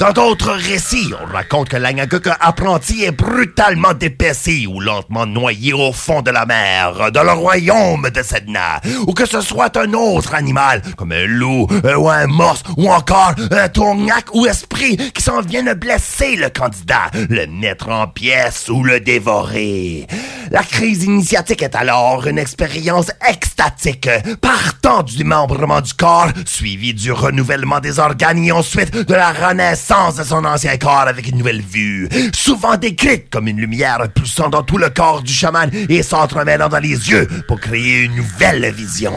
Dans 0.00 0.12
d'autres 0.12 0.52
récits, 0.52 1.12
on 1.12 1.30
raconte 1.30 1.68
que 1.68 1.76
l'Angakuk 1.76 2.26
apprenti 2.40 3.04
est 3.04 3.10
brutalement 3.10 3.92
dépecé 3.92 4.66
ou 4.66 4.80
lentement 4.80 5.26
noyé 5.26 5.74
au 5.74 5.92
fond 5.92 6.22
de 6.22 6.30
la 6.30 6.46
mer, 6.46 7.12
dans 7.12 7.22
le 7.22 7.32
royaume 7.32 8.08
de 8.08 8.22
Sedna, 8.22 8.80
ou 9.06 9.12
que 9.12 9.26
ce 9.26 9.42
soit 9.42 9.76
un 9.76 9.92
autre 9.92 10.34
animal, 10.34 10.80
comme 10.96 11.12
un 11.12 11.26
loup, 11.26 11.66
euh, 11.84 11.96
ou 11.96 12.08
un 12.08 12.26
morse, 12.28 12.62
ou 12.78 12.90
encore 12.90 13.34
un 13.50 13.68
tournac 13.68 14.34
ou 14.34 14.46
esprit 14.46 14.96
qui 15.12 15.22
s'en 15.22 15.42
viennent 15.42 15.74
blesser 15.74 16.34
le 16.36 16.48
candidat, 16.48 17.10
le 17.28 17.46
mettre 17.48 17.90
en 17.90 18.08
pièces 18.08 18.70
ou 18.70 18.82
le 18.82 19.00
dévorer. 19.00 20.06
La 20.50 20.62
crise 20.62 21.04
initiatique 21.04 21.62
est 21.62 21.74
alors 21.74 22.26
une 22.26 22.38
expérience 22.38 23.12
extatique, 23.28 24.08
partant 24.40 25.02
du 25.02 25.18
démembrement 25.18 25.82
du 25.82 25.92
corps, 25.92 26.28
suivi 26.46 26.94
du 26.94 27.12
renouvellement 27.12 27.80
des 27.80 27.98
organes 27.98 28.42
et 28.42 28.50
ensuite 28.50 28.96
de 28.96 29.14
la 29.14 29.30
renaissance 29.32 29.89
de 29.90 30.22
son 30.22 30.44
ancien 30.44 30.76
corps 30.76 31.08
avec 31.08 31.26
une 31.26 31.38
nouvelle 31.38 31.62
vue, 31.62 32.08
souvent 32.32 32.76
décrite 32.76 33.28
comme 33.28 33.48
une 33.48 33.56
lumière 33.56 33.98
poussant 34.14 34.48
dans 34.48 34.62
tout 34.62 34.78
le 34.78 34.88
corps 34.88 35.20
du 35.20 35.32
chaman 35.32 35.68
et 35.88 36.04
s'entremêlant 36.04 36.68
dans 36.68 36.78
les 36.78 37.10
yeux 37.10 37.26
pour 37.48 37.58
créer 37.58 38.04
une 38.04 38.14
nouvelle 38.14 38.72
vision. 38.72 39.12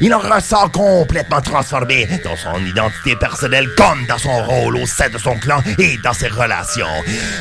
Il 0.00 0.14
en 0.14 0.20
ressort 0.20 0.70
complètement 0.70 1.40
transformé 1.40 2.06
dans 2.22 2.36
son 2.36 2.64
identité 2.64 3.16
personnelle 3.16 3.68
comme 3.76 4.06
dans 4.06 4.18
son 4.18 4.40
rôle 4.44 4.76
au 4.76 4.86
sein 4.86 5.08
de 5.08 5.18
son 5.18 5.34
clan 5.34 5.60
et 5.80 5.98
dans 6.04 6.12
ses 6.12 6.28
relations. 6.28 6.86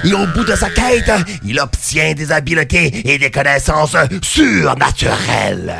Et 0.04 0.14
au 0.14 0.26
bout 0.26 0.44
de 0.44 0.56
sa 0.56 0.72
quête, 0.72 1.12
il 1.46 1.60
obtient 1.60 2.14
des 2.14 2.32
habiletés 2.32 3.08
et 3.08 3.20
des 3.20 3.30
connaissances 3.30 3.96
surnaturelles. 4.24 5.76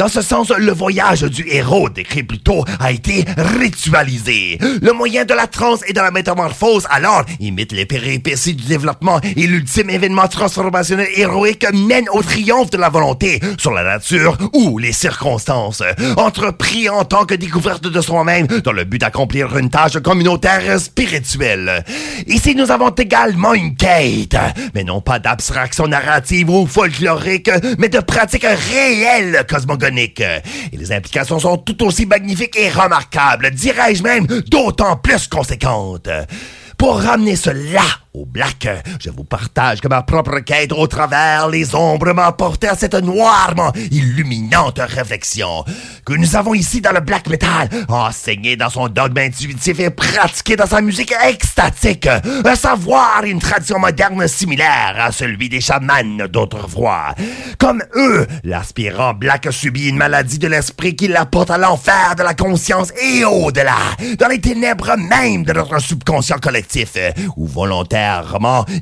Dans 0.00 0.08
ce 0.08 0.22
sens, 0.22 0.50
le 0.56 0.72
voyage 0.72 1.24
du 1.24 1.46
héros 1.46 1.90
décrit 1.90 2.22
plus 2.22 2.38
tôt 2.38 2.64
a 2.78 2.90
été 2.90 3.22
ritualisé. 3.36 4.56
Le 4.80 4.94
moyen 4.94 5.26
de 5.26 5.34
la 5.34 5.46
transe 5.46 5.82
et 5.86 5.92
de 5.92 6.00
la 6.00 6.10
métamorphose, 6.10 6.86
alors, 6.88 7.22
imite 7.38 7.72
les 7.72 7.84
péripéties 7.84 8.54
du 8.54 8.64
développement 8.64 9.20
et 9.22 9.46
l'ultime 9.46 9.90
événement 9.90 10.26
transformationnel 10.26 11.06
héroïque 11.16 11.66
mène 11.74 12.06
au 12.14 12.22
triomphe 12.22 12.70
de 12.70 12.78
la 12.78 12.88
volonté 12.88 13.40
sur 13.58 13.72
la 13.72 13.84
nature 13.84 14.38
ou 14.54 14.78
les 14.78 14.94
circonstances. 14.94 15.82
Entrepris 16.16 16.88
en 16.88 17.04
tant 17.04 17.26
que 17.26 17.34
découverte 17.34 17.86
de 17.86 18.00
soi-même 18.00 18.46
dans 18.46 18.72
le 18.72 18.84
but 18.84 19.02
d'accomplir 19.02 19.54
une 19.58 19.68
tâche 19.68 19.98
communautaire 19.98 20.80
spirituelle. 20.80 21.84
Ici, 22.26 22.54
nous 22.54 22.70
avons 22.70 22.88
également 22.88 23.52
une 23.52 23.76
quête, 23.76 24.38
mais 24.74 24.82
non 24.82 25.02
pas 25.02 25.18
d'abstraction 25.18 25.88
narrative 25.88 26.48
ou 26.48 26.66
folklorique, 26.66 27.50
mais 27.76 27.90
de 27.90 28.00
pratiques 28.00 28.46
réelles 28.70 29.44
Et 29.98 30.76
les 30.76 30.92
implications 30.92 31.38
sont 31.38 31.58
tout 31.58 31.82
aussi 31.84 32.06
magnifiques 32.06 32.56
et 32.56 32.70
remarquables, 32.70 33.50
dirais-je 33.50 34.02
même 34.02 34.26
d'autant 34.26 34.96
plus 34.96 35.28
conséquentes. 35.28 36.08
Pour 36.76 37.00
ramener 37.00 37.36
cela 37.36 37.82
au 38.12 38.26
black, 38.26 38.66
je 39.00 39.10
vous 39.10 39.22
partage 39.22 39.80
que 39.80 39.86
ma 39.86 40.02
propre 40.02 40.40
quête 40.40 40.72
au 40.72 40.86
travers 40.88 41.48
les 41.48 41.74
ombres 41.76 42.12
m'a 42.12 42.32
porté 42.32 42.66
à 42.66 42.74
cette 42.74 42.94
noirement 42.94 43.72
illuminante 43.90 44.80
réflexion 44.80 45.64
que 46.04 46.14
nous 46.14 46.34
avons 46.34 46.54
ici 46.54 46.80
dans 46.80 46.90
le 46.90 47.00
black 47.00 47.28
metal, 47.28 47.68
enseigné 47.88 48.56
dans 48.56 48.68
son 48.68 48.88
dogme 48.88 49.18
intuitif 49.18 49.78
et 49.78 49.90
pratiqué 49.90 50.56
dans 50.56 50.66
sa 50.66 50.80
musique 50.80 51.14
extatique, 51.24 52.08
un 52.08 52.56
savoir 52.56 53.22
une 53.24 53.38
tradition 53.38 53.78
moderne 53.78 54.26
similaire 54.26 54.96
à 54.98 55.12
celui 55.12 55.48
des 55.48 55.60
chamans 55.60 56.26
d'autrefois. 56.28 57.14
Comme 57.58 57.82
eux, 57.94 58.26
l'aspirant 58.42 59.14
black 59.14 59.48
subit 59.52 59.88
une 59.88 59.96
maladie 59.96 60.38
de 60.38 60.48
l'esprit 60.48 60.96
qui 60.96 61.06
l'apporte 61.06 61.50
à 61.50 61.58
l'enfer 61.58 62.16
de 62.16 62.24
la 62.24 62.34
conscience 62.34 62.92
et 63.00 63.24
au-delà, 63.24 63.78
dans 64.18 64.28
les 64.28 64.40
ténèbres 64.40 64.96
même 64.96 65.44
de 65.44 65.52
notre 65.52 65.78
subconscient 65.78 66.38
collectif, 66.38 66.96
où 67.36 67.46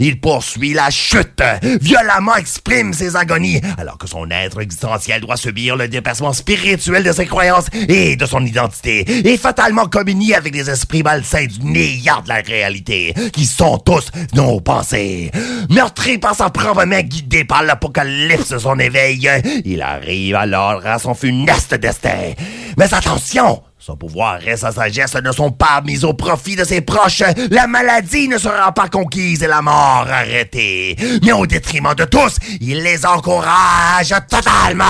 il 0.00 0.20
poursuit 0.20 0.74
la 0.74 0.90
chute, 0.90 1.42
violemment 1.80 2.36
exprime 2.36 2.92
ses 2.92 3.16
agonies, 3.16 3.60
alors 3.76 3.98
que 3.98 4.06
son 4.06 4.30
être 4.30 4.60
existentiel 4.60 5.20
doit 5.20 5.36
subir 5.36 5.76
le 5.76 5.88
dépassement 5.88 6.32
spirituel 6.32 7.04
de 7.04 7.12
ses 7.12 7.26
croyances 7.26 7.66
et 7.72 8.16
de 8.16 8.26
son 8.26 8.44
identité, 8.44 9.04
et 9.28 9.36
fatalement 9.36 9.86
communier 9.86 10.34
avec 10.34 10.54
les 10.54 10.70
esprits 10.70 11.02
malsains 11.02 11.46
du 11.46 11.64
néant 11.64 12.22
de 12.22 12.28
la 12.28 12.40
réalité, 12.40 13.14
qui 13.32 13.44
sont 13.44 13.78
tous 13.78 14.10
nos 14.34 14.60
pensées. 14.60 15.30
Meurtri 15.70 16.18
par 16.18 16.34
sa 16.34 16.50
propre 16.50 16.84
main, 16.84 17.02
guidé 17.02 17.44
par 17.44 17.62
l'apocalypse 17.62 18.50
de 18.50 18.58
son 18.58 18.78
éveil, 18.78 19.28
il 19.64 19.82
arrive 19.82 20.34
alors 20.34 20.84
à 20.84 20.98
son 20.98 21.14
funeste 21.14 21.74
destin. 21.74 22.32
Mais 22.76 22.92
attention! 22.92 23.62
Son 23.80 23.96
pouvoir 23.96 24.46
et 24.46 24.56
sa 24.56 24.72
sagesse 24.72 25.14
ne 25.14 25.30
sont 25.30 25.52
pas 25.52 25.80
mis 25.86 26.04
au 26.04 26.12
profit 26.12 26.56
de 26.56 26.64
ses 26.64 26.80
proches. 26.80 27.22
La 27.50 27.68
maladie 27.68 28.26
ne 28.26 28.36
sera 28.36 28.72
pas 28.72 28.88
conquise 28.88 29.44
et 29.44 29.46
la 29.46 29.62
mort 29.62 30.04
arrêtée. 30.10 30.96
Mais 31.22 31.30
au 31.30 31.46
détriment 31.46 31.94
de 31.94 32.04
tous, 32.04 32.38
il 32.60 32.82
les 32.82 33.06
encourage 33.06 34.12
totalement. 34.28 34.84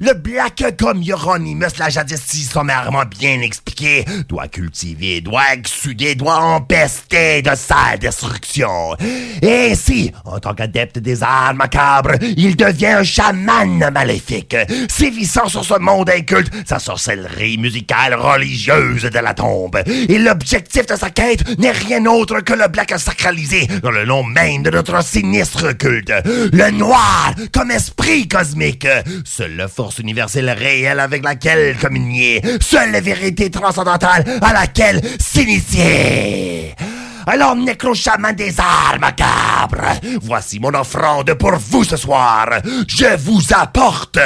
Le 0.00 0.14
Black, 0.14 0.64
comme 0.80 1.02
Hieronymus 1.02 1.76
l'a 1.78 1.90
jadis 1.90 2.22
si 2.26 2.44
sommairement 2.44 3.04
bien 3.04 3.42
expliqué, 3.42 4.06
doit 4.28 4.48
cultiver, 4.48 5.20
doit 5.20 5.52
exsuder, 5.52 6.14
doit 6.14 6.38
empester 6.38 7.42
de 7.42 7.54
sa 7.54 7.98
destruction. 8.00 8.96
Et 9.42 9.72
ainsi, 9.72 10.10
en 10.24 10.38
tant 10.38 10.54
qu'adepte 10.54 10.98
des 10.98 11.22
arts 11.22 11.54
macabres, 11.54 12.14
il 12.22 12.56
devient 12.56 12.86
un 12.86 13.04
chaman 13.04 13.90
maléfique, 13.92 14.56
sévissant 14.88 15.48
sur 15.48 15.64
ce 15.64 15.78
monde 15.78 16.08
inculte, 16.08 16.50
sa 16.66 16.78
sorcellerie 16.78 17.58
musicale 17.58 17.73
religieuse 18.14 19.02
de 19.02 19.18
la 19.18 19.34
tombe. 19.34 19.80
Et 19.86 20.18
l'objectif 20.18 20.86
de 20.86 20.96
sa 20.96 21.10
quête 21.10 21.58
n'est 21.58 21.72
rien 21.72 22.04
autre 22.06 22.40
que 22.40 22.52
le 22.52 22.68
black 22.68 22.94
sacralisé 22.98 23.66
dans 23.82 23.90
le 23.90 24.04
nom 24.04 24.22
même 24.22 24.62
de 24.62 24.70
notre 24.70 25.02
sinistre 25.02 25.72
culte. 25.76 26.12
Le 26.24 26.70
noir 26.70 27.34
comme 27.52 27.70
esprit 27.70 28.28
cosmique. 28.28 28.86
Seule 29.24 29.66
force 29.74 29.98
universelle 29.98 30.50
réelle 30.50 31.00
avec 31.00 31.24
laquelle 31.24 31.76
communier. 31.76 32.42
Seule 32.60 33.00
vérité 33.00 33.50
transcendantale 33.50 34.24
à 34.40 34.52
laquelle 34.52 35.00
s'initier. 35.18 36.74
Alors, 37.26 37.56
nécro-chaman 37.56 38.34
des 38.34 38.58
arts 38.60 38.98
macabres, 39.00 39.98
voici 40.20 40.60
mon 40.60 40.74
offrande 40.74 41.32
pour 41.34 41.56
vous 41.56 41.84
ce 41.84 41.96
soir. 41.96 42.48
Je 42.86 43.16
vous 43.16 43.40
apporte 43.54 44.18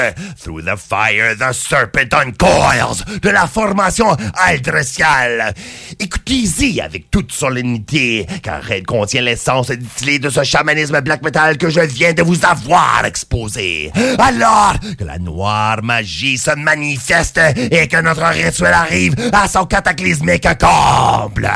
Through 0.43 0.65
the 0.65 0.77
Fire 0.77 1.37
the 1.39 1.53
Serpent 1.53 2.13
Uncoils 2.13 3.21
de 3.23 3.29
la 3.29 3.47
formation 3.47 4.17
aldreciale. 4.35 5.55
Écoutez-y 5.99 6.81
avec 6.81 7.11
toute 7.11 7.31
solennité, 7.33 8.27
car 8.43 8.69
elle 8.71 8.85
contient 8.85 9.23
l'essence 9.23 9.71
distillée 9.71 10.19
de 10.19 10.31
ce 10.31 10.43
chamanisme 10.43 11.01
black 11.01 11.23
metal 11.23 11.57
que 11.57 11.71
je 11.71 11.81
viens 11.81 12.13
de 12.13 12.23
vous 12.23 12.45
avoir 12.45 13.05
exposé. 13.05 13.93
Alors 14.19 14.75
que 14.99 15.05
la 15.05 15.19
noire 15.19 15.83
magie 15.83 16.39
se 16.39 16.55
manifeste 16.57 17.41
et 17.71 17.87
que 17.87 18.01
notre 18.01 18.25
rituel 18.25 18.73
arrive 18.73 19.15
à 19.33 19.47
son 19.47 19.67
cataclysmique 19.67 20.49
comble. 20.59 21.51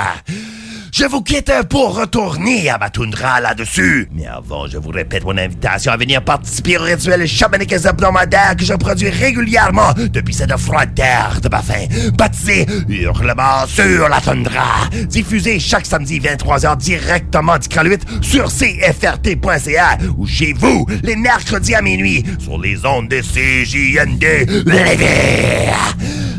Je 0.95 1.07
vous 1.07 1.23
quitte 1.23 1.51
pour 1.71 1.97
retourner 1.97 2.69
à 2.69 2.77
ma 2.77 2.91
toundra 2.91 3.41
là-dessus. 3.41 4.11
Mais 4.13 4.27
avant, 4.27 4.67
je 4.67 4.77
vous 4.77 4.91
répète 4.91 5.25
mon 5.25 5.39
invitation 5.39 5.91
à 5.91 5.97
venir 5.97 6.23
participer 6.23 6.77
au 6.77 6.83
rituel 6.83 7.27
chamanique 7.27 7.73
hebdomadaire 7.73 8.55
que 8.59 8.65
je 8.67 8.75
produis 8.75 9.09
régulièrement 9.09 9.95
depuis 9.97 10.35
cette 10.35 10.55
froide 10.59 10.95
terre 10.95 11.41
de 11.43 11.49
ma 11.49 11.63
fin, 11.63 11.87
baptisé 12.13 12.67
Hurlement 12.91 13.67
sur 13.67 14.07
la 14.07 14.21
toundra, 14.21 14.91
diffusé 15.07 15.59
chaque 15.59 15.87
samedi 15.87 16.21
23h 16.21 16.77
directement 16.77 17.57
du 17.57 17.69
Caluit 17.69 18.01
sur 18.21 18.49
cfrt.ca 18.49 19.97
ou 20.19 20.27
chez 20.27 20.53
vous 20.53 20.87
les 21.03 21.17
mercredis 21.17 21.75
à 21.75 21.81
minuit 21.81 22.23
sur 22.39 22.61
les 22.61 22.85
ondes 22.85 23.09
de 23.09 23.23
CJND 23.23 24.67
Lévis. 24.67 25.73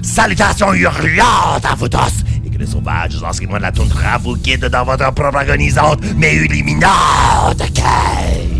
Salutations 0.03 0.73
hurlantes 0.75 1.65
à 1.65 1.73
vous 1.75 1.89
tous 1.89 2.23
les 2.57 2.65
sauvages 2.65 3.21
anciennement 3.23 3.57
de 3.57 3.61
la 3.63 3.71
toundra 3.71 4.17
vous 4.17 4.35
guident 4.38 4.69
dans 4.69 4.84
votre 4.84 5.11
propre 5.13 5.38
agonisante 5.38 5.99
mais 6.17 6.35
illuminante 6.35 7.57
quête. 7.73 8.52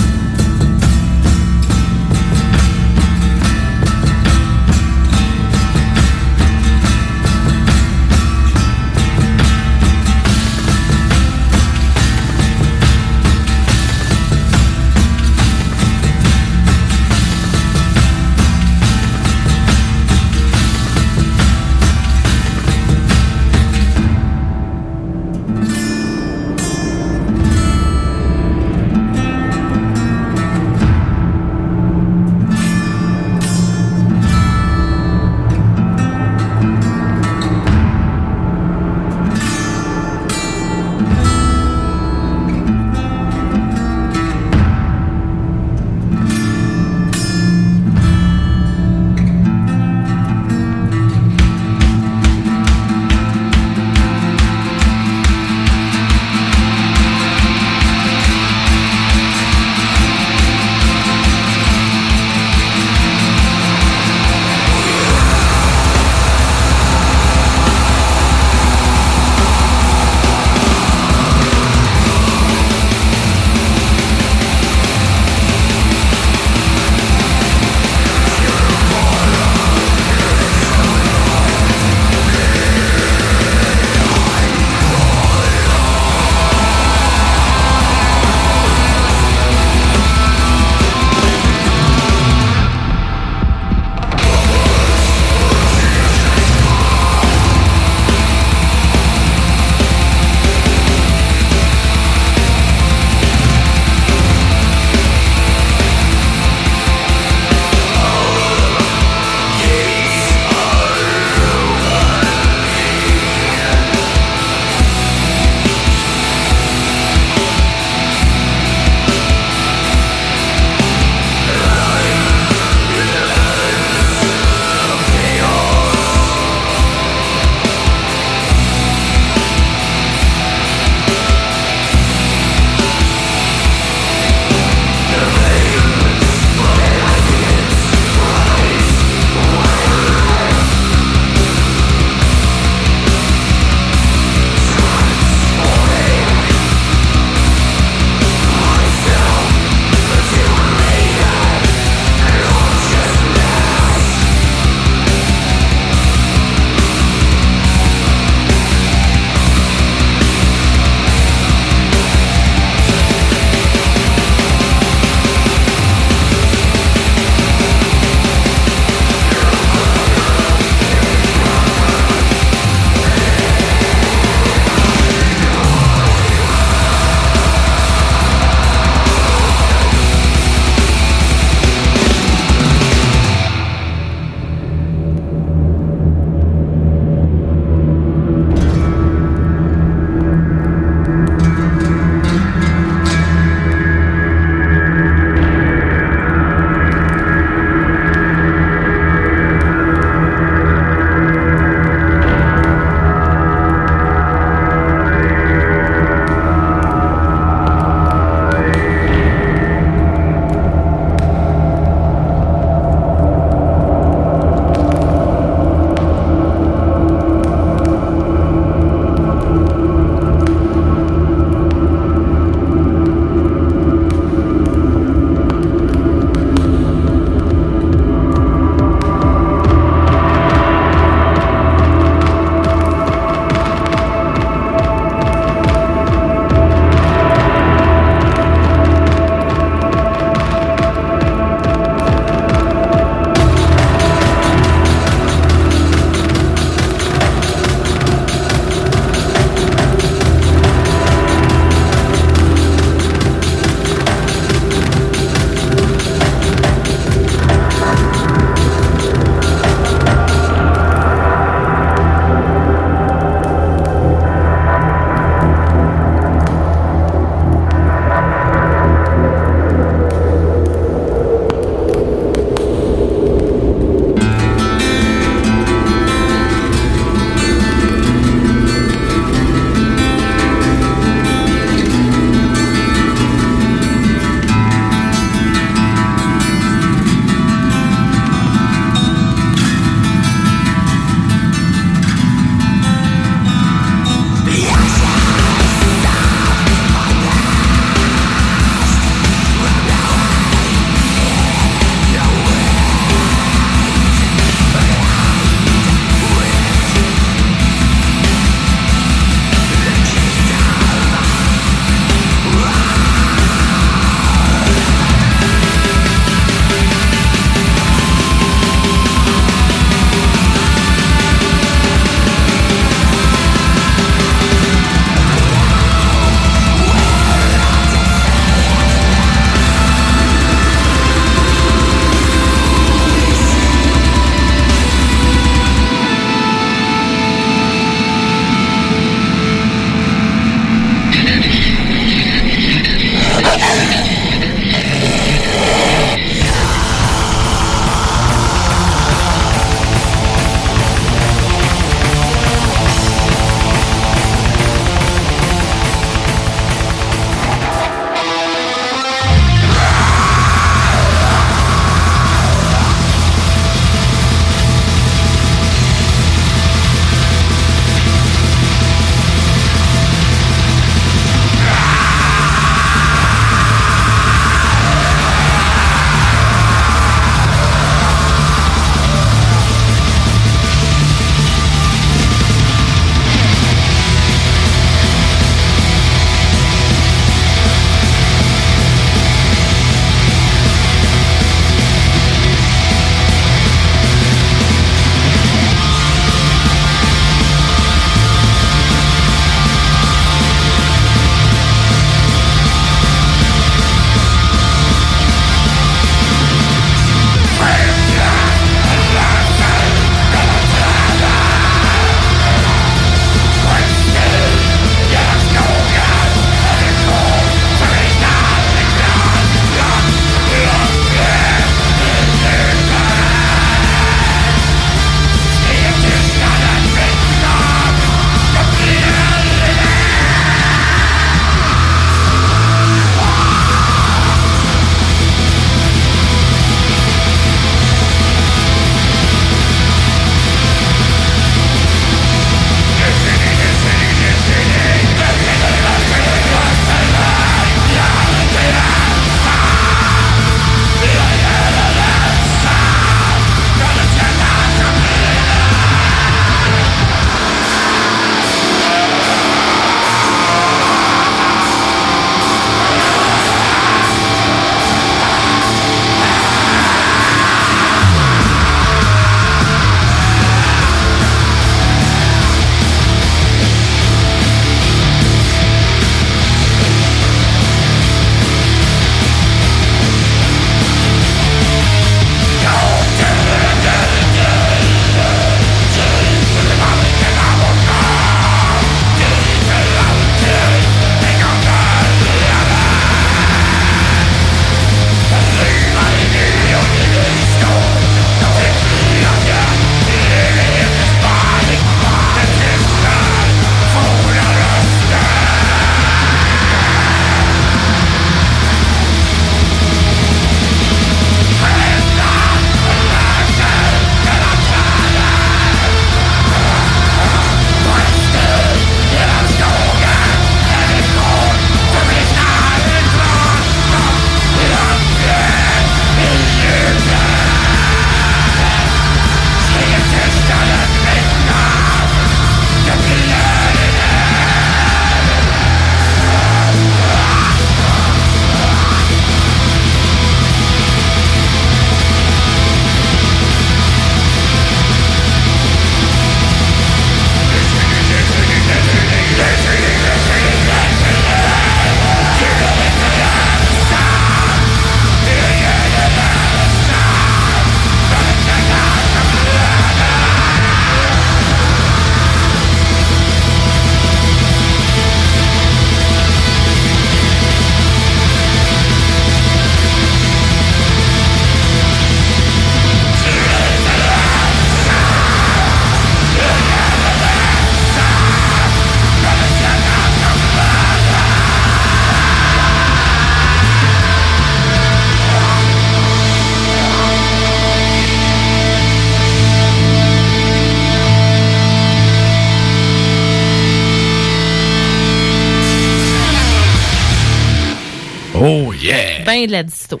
Ben 599.28 599.46
de 599.46 599.52
la 599.52 599.62
disto. 599.62 600.00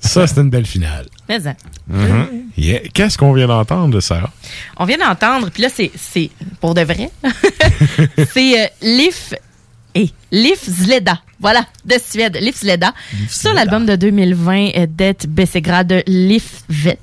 Ça, 0.00 0.26
c'est 0.26 0.38
une 0.38 0.50
belle 0.50 0.66
finale. 0.66 1.06
Mais 1.28 1.40
ça. 1.40 1.54
Mhm. 1.88 2.50
Yeah. 2.58 2.80
Qu'est-ce 2.92 3.16
qu'on 3.16 3.32
vient 3.32 3.46
d'entendre 3.46 3.94
de 3.94 4.00
ça? 4.00 4.30
On 4.76 4.84
vient 4.84 4.98
d'entendre, 4.98 5.50
puis 5.50 5.62
là, 5.62 5.68
c'est, 5.74 6.30
pour 6.60 6.74
de 6.74 6.82
vrai. 6.82 7.10
c'est 8.32 8.60
euh, 8.60 8.66
Liv 8.82 9.34
et 9.94 10.10
Zleda. 10.68 11.22
Voilà, 11.40 11.64
de 11.84 11.94
Suède. 11.98 12.38
Liv 12.40 12.54
Zleda. 12.54 12.92
Sur 13.30 13.54
l'album 13.54 13.86
de 13.86 13.96
2020, 13.96 14.68
euh, 14.76 14.86
Det 14.88 15.26
Bessegrad 15.26 15.86
de 15.86 16.02
Livvet. 16.06 16.98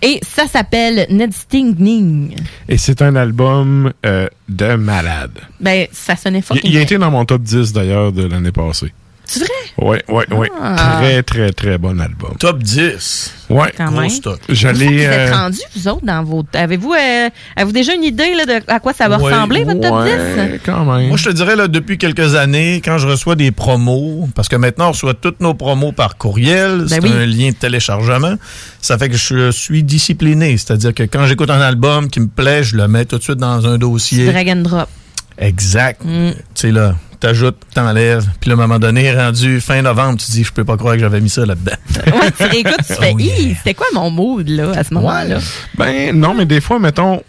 Et 0.00 0.20
ça 0.22 0.46
s'appelle 0.46 1.06
Nedstingning. 1.10 2.36
Et 2.68 2.78
c'est 2.78 3.02
un 3.02 3.16
album 3.16 3.92
euh, 4.06 4.28
de 4.48 4.74
malade. 4.74 5.40
Ben, 5.60 5.86
ça 5.92 6.14
sonnait 6.14 6.38
Il, 6.38 6.42
fucking 6.42 6.70
il 6.70 6.76
a 6.76 6.80
été 6.82 6.98
dans 6.98 7.10
mon 7.10 7.24
top 7.24 7.42
10 7.42 7.72
d'ailleurs 7.72 8.12
de 8.12 8.26
l'année 8.26 8.52
passée. 8.52 8.92
C'est 9.26 9.40
vrai? 9.40 9.48
Oui, 9.78 9.96
oui, 10.08 10.24
oui. 10.32 10.48
Ah. 10.60 10.98
Très, 11.00 11.22
très, 11.22 11.50
très 11.50 11.78
bon 11.78 11.98
album. 12.00 12.34
Top 12.38 12.62
10. 12.62 13.32
Ouais. 13.50 13.72
Quand 13.76 13.90
même. 13.90 14.10
Je 14.10 14.68
Vous 14.68 14.82
êtes 14.82 15.08
euh, 15.08 15.32
rendus, 15.32 15.58
vous 15.76 15.88
autres, 15.88 16.04
dans 16.04 16.22
vos. 16.22 16.44
Avez-vous, 16.52 16.92
euh, 16.92 17.28
avez-vous 17.56 17.72
déjà 17.72 17.94
une 17.94 18.04
idée 18.04 18.34
là, 18.34 18.44
de 18.46 18.62
à 18.70 18.80
quoi 18.80 18.92
ça 18.92 19.08
va 19.08 19.16
Ouais. 19.18 19.24
ressembler, 19.32 19.64
votre 19.64 19.80
top 19.80 20.04
10? 20.04 20.60
quand 20.64 20.84
même. 20.84 21.08
Moi, 21.08 21.16
je 21.16 21.24
te 21.24 21.30
dirais, 21.30 21.56
là, 21.56 21.68
depuis 21.68 21.96
quelques 21.98 22.34
années, 22.34 22.80
quand 22.84 22.98
je 22.98 23.06
reçois 23.08 23.34
des 23.34 23.50
promos, 23.50 24.28
parce 24.34 24.48
que 24.48 24.56
maintenant, 24.56 24.88
on 24.88 24.92
reçoit 24.92 25.14
toutes 25.14 25.40
nos 25.40 25.54
promos 25.54 25.92
par 25.92 26.16
courriel, 26.18 26.84
c'est 26.88 27.00
Ben 27.00 27.10
oui. 27.10 27.22
un 27.22 27.26
lien 27.26 27.48
de 27.50 27.54
téléchargement, 27.56 28.34
ça 28.80 28.98
fait 28.98 29.08
que 29.08 29.16
je 29.16 29.50
suis 29.50 29.82
discipliné. 29.82 30.56
C'est-à-dire 30.58 30.92
que 30.94 31.02
quand 31.04 31.26
j'écoute 31.26 31.50
un 31.50 31.60
album 31.60 32.08
qui 32.10 32.20
me 32.20 32.28
plaît, 32.28 32.62
je 32.62 32.76
le 32.76 32.88
mets 32.88 33.04
tout 33.06 33.18
de 33.18 33.22
suite 33.22 33.38
dans 33.38 33.66
un 33.66 33.78
dossier. 33.78 34.26
Drag 34.30 34.48
and 34.50 34.56
drop. 34.62 34.88
Exact. 35.38 36.02
Mm. 36.04 36.30
Tu 36.30 36.36
sais, 36.54 36.70
là, 36.70 36.94
t'ajoutes, 37.26 37.56
t'enlèves, 37.74 38.26
puis 38.40 38.50
là, 38.50 38.56
à 38.56 38.58
un 38.58 38.60
moment 38.66 38.78
donné, 38.78 39.12
rendu 39.12 39.60
fin 39.60 39.80
novembre, 39.82 40.18
tu 40.18 40.26
te 40.26 40.32
dis, 40.32 40.44
je 40.44 40.52
peux 40.52 40.64
pas 40.64 40.76
croire 40.76 40.94
que 40.94 41.00
j'avais 41.00 41.20
mis 41.20 41.30
ça 41.30 41.46
là-dedans. 41.46 41.72
Ouais, 42.06 42.30
tu 42.36 42.44
réécoutes, 42.44 42.86
tu 42.86 42.92
fais, 42.94 43.12
Oh, 43.14 43.18
yeah. 43.18 43.54
C'était 43.56 43.74
quoi 43.74 43.86
mon 43.94 44.10
mood, 44.10 44.48
là, 44.48 44.72
à 44.76 44.84
ce 44.84 44.92
moment-là? 44.94 45.38
Ben 45.78 46.14
non, 46.18 46.34
mais 46.34 46.44
des 46.46 46.60
fois, 46.60 46.78
mettons, 46.78 47.22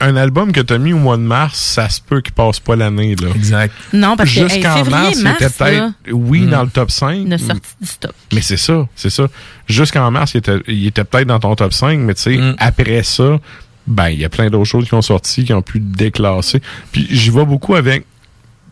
un 0.00 0.14
album 0.16 0.52
que 0.52 0.60
tu 0.60 0.72
as 0.74 0.78
mis 0.78 0.92
au 0.92 0.98
mois 0.98 1.16
de 1.16 1.22
mars, 1.22 1.58
ça 1.58 1.88
se 1.88 2.00
peut 2.00 2.20
qu'il 2.20 2.32
passe 2.32 2.60
pas 2.60 2.76
l'année. 2.76 3.16
là. 3.16 3.28
Exact. 3.34 3.74
Non, 3.92 4.16
parce 4.16 4.32
que, 4.32 4.38
hey, 4.40 4.48
Jusqu'en 4.48 4.76
février, 4.76 4.90
mars, 5.06 5.16
il 5.18 5.24
mars, 5.24 5.36
était 5.42 5.50
peut-être, 5.64 5.92
oui, 6.12 6.40
Mm. 6.42 6.50
dans 6.50 6.62
le 6.62 6.68
top 6.70 6.90
5. 6.90 7.12
une 7.16 7.38
sortie 7.38 7.60
du 7.80 7.86
stock. 7.88 8.12
Mais 8.32 8.40
c'est 8.42 8.56
ça, 8.58 8.86
c'est 8.94 9.10
ça. 9.10 9.26
Jusqu'en 9.66 10.10
mars, 10.10 10.34
il 10.34 10.38
était, 10.38 10.58
il 10.68 10.86
était 10.86 11.04
peut-être 11.04 11.26
dans 11.26 11.40
ton 11.40 11.54
top 11.56 11.72
5, 11.72 11.98
mais 11.98 12.14
tu 12.14 12.22
sais, 12.22 12.36
Mm. 12.36 12.54
après 12.58 13.02
ça, 13.02 13.38
ben, 13.86 14.08
il 14.10 14.20
y 14.20 14.24
a 14.24 14.28
plein 14.28 14.50
d'autres 14.50 14.66
choses 14.70 14.86
qui 14.86 14.94
ont 14.94 15.02
sorti, 15.02 15.44
qui 15.44 15.52
ont 15.54 15.62
pu 15.62 15.80
déclasser. 15.80 16.60
Puis 16.92 17.06
j'y 17.10 17.30
vais 17.30 17.44
beaucoup 17.46 17.74
avec 17.74 18.04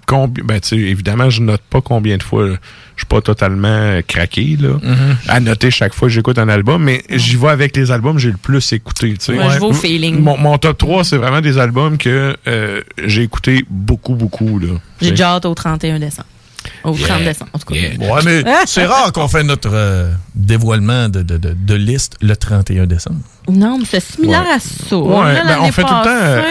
combien, 0.06 0.44
ben, 0.44 0.60
tu 0.60 0.68
sais, 0.68 0.76
évidemment, 0.76 1.28
je 1.30 1.42
note 1.42 1.60
pas 1.68 1.80
combien 1.80 2.16
de 2.16 2.22
fois, 2.22 2.46
je 2.46 2.54
suis 2.96 3.06
pas 3.06 3.20
totalement 3.20 4.00
craqué, 4.06 4.56
là, 4.58 4.74
Mhm. 4.82 5.16
à 5.28 5.40
noter 5.40 5.70
chaque 5.70 5.92
fois 5.94 6.08
que 6.08 6.14
j'écoute 6.14 6.38
un 6.38 6.48
album, 6.48 6.82
mais 6.84 7.02
j'y 7.10 7.36
vais 7.36 7.48
avec 7.48 7.76
les 7.76 7.90
albums 7.90 8.14
que 8.14 8.22
j'ai 8.22 8.30
le 8.30 8.36
plus 8.36 8.72
écouté, 8.72 9.12
tu 9.14 9.16
sais. 9.20 9.32
Ouais, 9.34 9.44
je 9.54 9.58
vais 9.58 9.66
au 9.66 9.72
feeling. 9.72 10.20
Mon, 10.22 10.38
mon 10.38 10.56
top 10.58 10.78
3, 10.78 11.04
c'est 11.04 11.16
vraiment 11.16 11.40
des 11.40 11.58
albums 11.58 11.98
que 11.98 12.36
euh, 12.46 12.80
j'ai 13.04 13.22
écouté 13.22 13.64
beaucoup, 13.68 14.14
beaucoup, 14.14 14.58
là. 14.58 14.68
J'ai 15.02 15.10
déjà 15.10 15.34
hâte 15.34 15.44
au 15.44 15.54
31 15.54 15.98
décembre. 15.98 16.28
Au 16.84 16.92
30 16.94 16.98
Yeah. 17.20 17.32
décembre, 17.32 17.50
en 17.52 17.58
tout 17.58 17.72
cas. 17.74 17.80
Ouais, 17.80 18.20
mais 18.24 18.44
c'est 18.66 18.84
rare 18.86 19.12
qu'on 19.12 19.28
fait 19.28 19.42
notre 19.44 19.70
euh, 19.72 20.10
dévoilement 20.34 21.08
de, 21.08 21.22
de, 21.22 21.36
de, 21.38 21.54
de 21.58 21.74
liste 21.74 22.16
le 22.20 22.36
31 22.36 22.86
décembre. 22.86 23.20
Non, 23.48 23.78
mais 23.78 23.84
c'est 23.88 24.00
similaire 24.02 24.44
à 24.52 24.58
ça. 24.58 24.96
Ouais, 24.96 25.34
Là, 25.34 25.44
ben, 25.46 25.58
on 25.62 25.70
fait 25.72 25.82
tout 25.82 25.88
le 25.88 26.04
temps. 26.04 26.10
euh, 26.10 26.42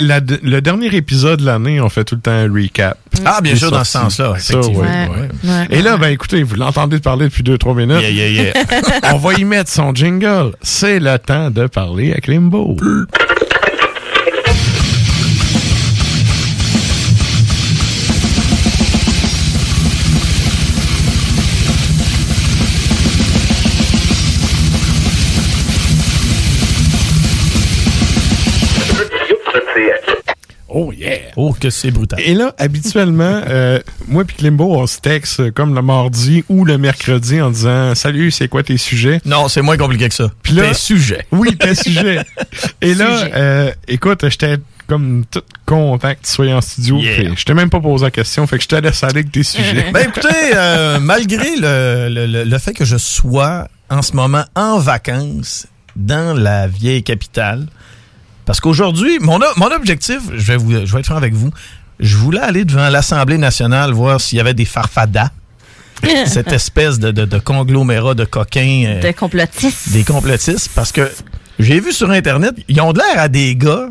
le, 0.00 0.06
la- 0.06 0.20
le 0.42 0.60
dernier 0.60 0.88
épisode 0.96 1.40
de 1.40 1.46
l'année, 1.46 1.80
on 1.80 1.88
fait 1.88 2.02
tout 2.04 2.16
le 2.16 2.20
temps 2.20 2.32
un 2.32 2.52
recap. 2.52 2.98
Ah, 3.24 3.40
bien 3.40 3.54
sûr, 3.54 3.70
dans 3.70 3.84
ce 3.84 3.92
sens-là, 3.92 4.34
Ça, 4.38 4.54
effectivement. 4.58 4.80
ouais, 4.82 4.88
Ouais, 5.08 5.28
ouais. 5.44 5.50
ouais. 5.50 5.66
Et 5.70 5.82
là, 5.82 5.96
ben 5.96 6.08
écoutez, 6.08 6.42
vous 6.42 6.56
l'entendez 6.56 6.98
parler 6.98 7.26
depuis 7.26 7.44
2-3 7.44 7.76
minutes. 7.76 8.00
Yeah, 8.02 8.10
yeah, 8.10 8.28
yeah. 8.28 8.52
on 9.14 9.18
va 9.18 9.34
y 9.34 9.44
mettre 9.44 9.70
son 9.70 9.94
jingle. 9.94 10.52
C'est 10.62 10.98
le 10.98 11.16
temps 11.18 11.50
de 11.50 11.66
parler 11.68 12.12
à 12.14 12.16
Klimbo. 12.20 12.76
Oh 30.72 30.92
yeah! 30.92 31.18
Oh, 31.36 31.52
que 31.58 31.68
c'est 31.70 31.90
brutal. 31.90 32.20
Et 32.24 32.34
là, 32.34 32.54
habituellement, 32.58 33.42
euh, 33.48 33.78
moi 34.08 34.24
puis 34.24 34.36
Klimbo, 34.36 34.74
on 34.76 34.86
se 34.86 35.00
texte 35.00 35.50
comme 35.52 35.74
le 35.74 35.82
mardi 35.82 36.44
ou 36.48 36.64
le 36.64 36.78
mercredi 36.78 37.40
en 37.40 37.50
disant 37.50 37.94
«Salut, 37.96 38.30
c'est 38.30 38.48
quoi 38.48 38.62
tes 38.62 38.76
sujets?» 38.78 39.20
Non, 39.24 39.48
c'est 39.48 39.62
moins 39.62 39.76
compliqué 39.76 40.08
que 40.08 40.14
ça. 40.14 40.30
Puis 40.42 40.54
là- 40.54 40.68
Tes 40.68 40.74
sujets. 40.74 41.26
Oui, 41.32 41.56
tes 41.56 41.74
sujets. 41.74 42.20
Et 42.80 42.94
là, 42.94 43.18
Sujet. 43.18 43.32
euh, 43.34 43.72
écoute, 43.88 44.20
j'étais 44.28 44.56
comme 44.86 45.24
tout 45.30 45.42
content 45.66 46.10
que 46.14 46.20
tu 46.24 46.30
sois 46.32 46.46
en 46.52 46.60
studio. 46.60 46.98
Yeah. 46.98 47.32
Je 47.36 47.44
t'ai 47.44 47.54
même 47.54 47.70
pas 47.70 47.80
posé 47.80 48.04
la 48.04 48.10
question, 48.10 48.46
fait 48.46 48.56
que 48.58 48.62
je 48.64 48.68
te 48.68 48.74
laisse 48.76 49.02
aller 49.04 49.12
avec 49.20 49.30
tes 49.32 49.42
sujets. 49.44 49.86
Ben 49.92 50.08
écoutez, 50.08 50.28
euh, 50.54 50.98
malgré 51.00 51.54
le, 51.56 52.08
le- 52.08 52.26
le- 52.26 52.44
le 52.44 52.58
fait 52.58 52.72
que 52.72 52.84
je 52.84 52.96
sois 52.96 53.68
en 53.88 54.02
ce 54.02 54.14
moment 54.14 54.44
en 54.56 54.78
vacances 54.78 55.66
dans 55.96 56.36
la 56.36 56.66
vieille 56.66 57.02
capitale, 57.04 57.66
parce 58.50 58.58
qu'aujourd'hui, 58.58 59.20
mon, 59.20 59.38
objectif, 59.76 60.18
je 60.34 60.42
vais, 60.44 60.56
vous, 60.56 60.72
je 60.72 60.92
vais 60.92 60.98
être 60.98 61.06
franc 61.06 61.14
avec 61.14 61.34
vous, 61.34 61.52
je 62.00 62.16
voulais 62.16 62.40
aller 62.40 62.64
devant 62.64 62.88
l'Assemblée 62.88 63.38
nationale 63.38 63.92
voir 63.92 64.20
s'il 64.20 64.38
y 64.38 64.40
avait 64.40 64.54
des 64.54 64.64
farfadas. 64.64 65.28
cette 66.26 66.50
espèce 66.50 66.98
de, 66.98 67.12
de- 67.12 67.26
de 67.26 67.38
conglomérat 67.38 68.14
de 68.14 68.24
coquins. 68.24 68.82
euh, 68.88 69.00
De 69.02 69.12
complotistes. 69.12 69.92
des 69.92 70.02
complotistes 70.02 70.68
parce 70.74 70.90
que 70.90 71.08
j'ai 71.60 71.78
vu 71.78 71.92
sur 71.92 72.10
internet, 72.10 72.56
ils 72.66 72.80
ont 72.80 72.92
de 72.92 72.98
l'air 72.98 73.22
à 73.22 73.28
des 73.28 73.54
gars 73.54 73.86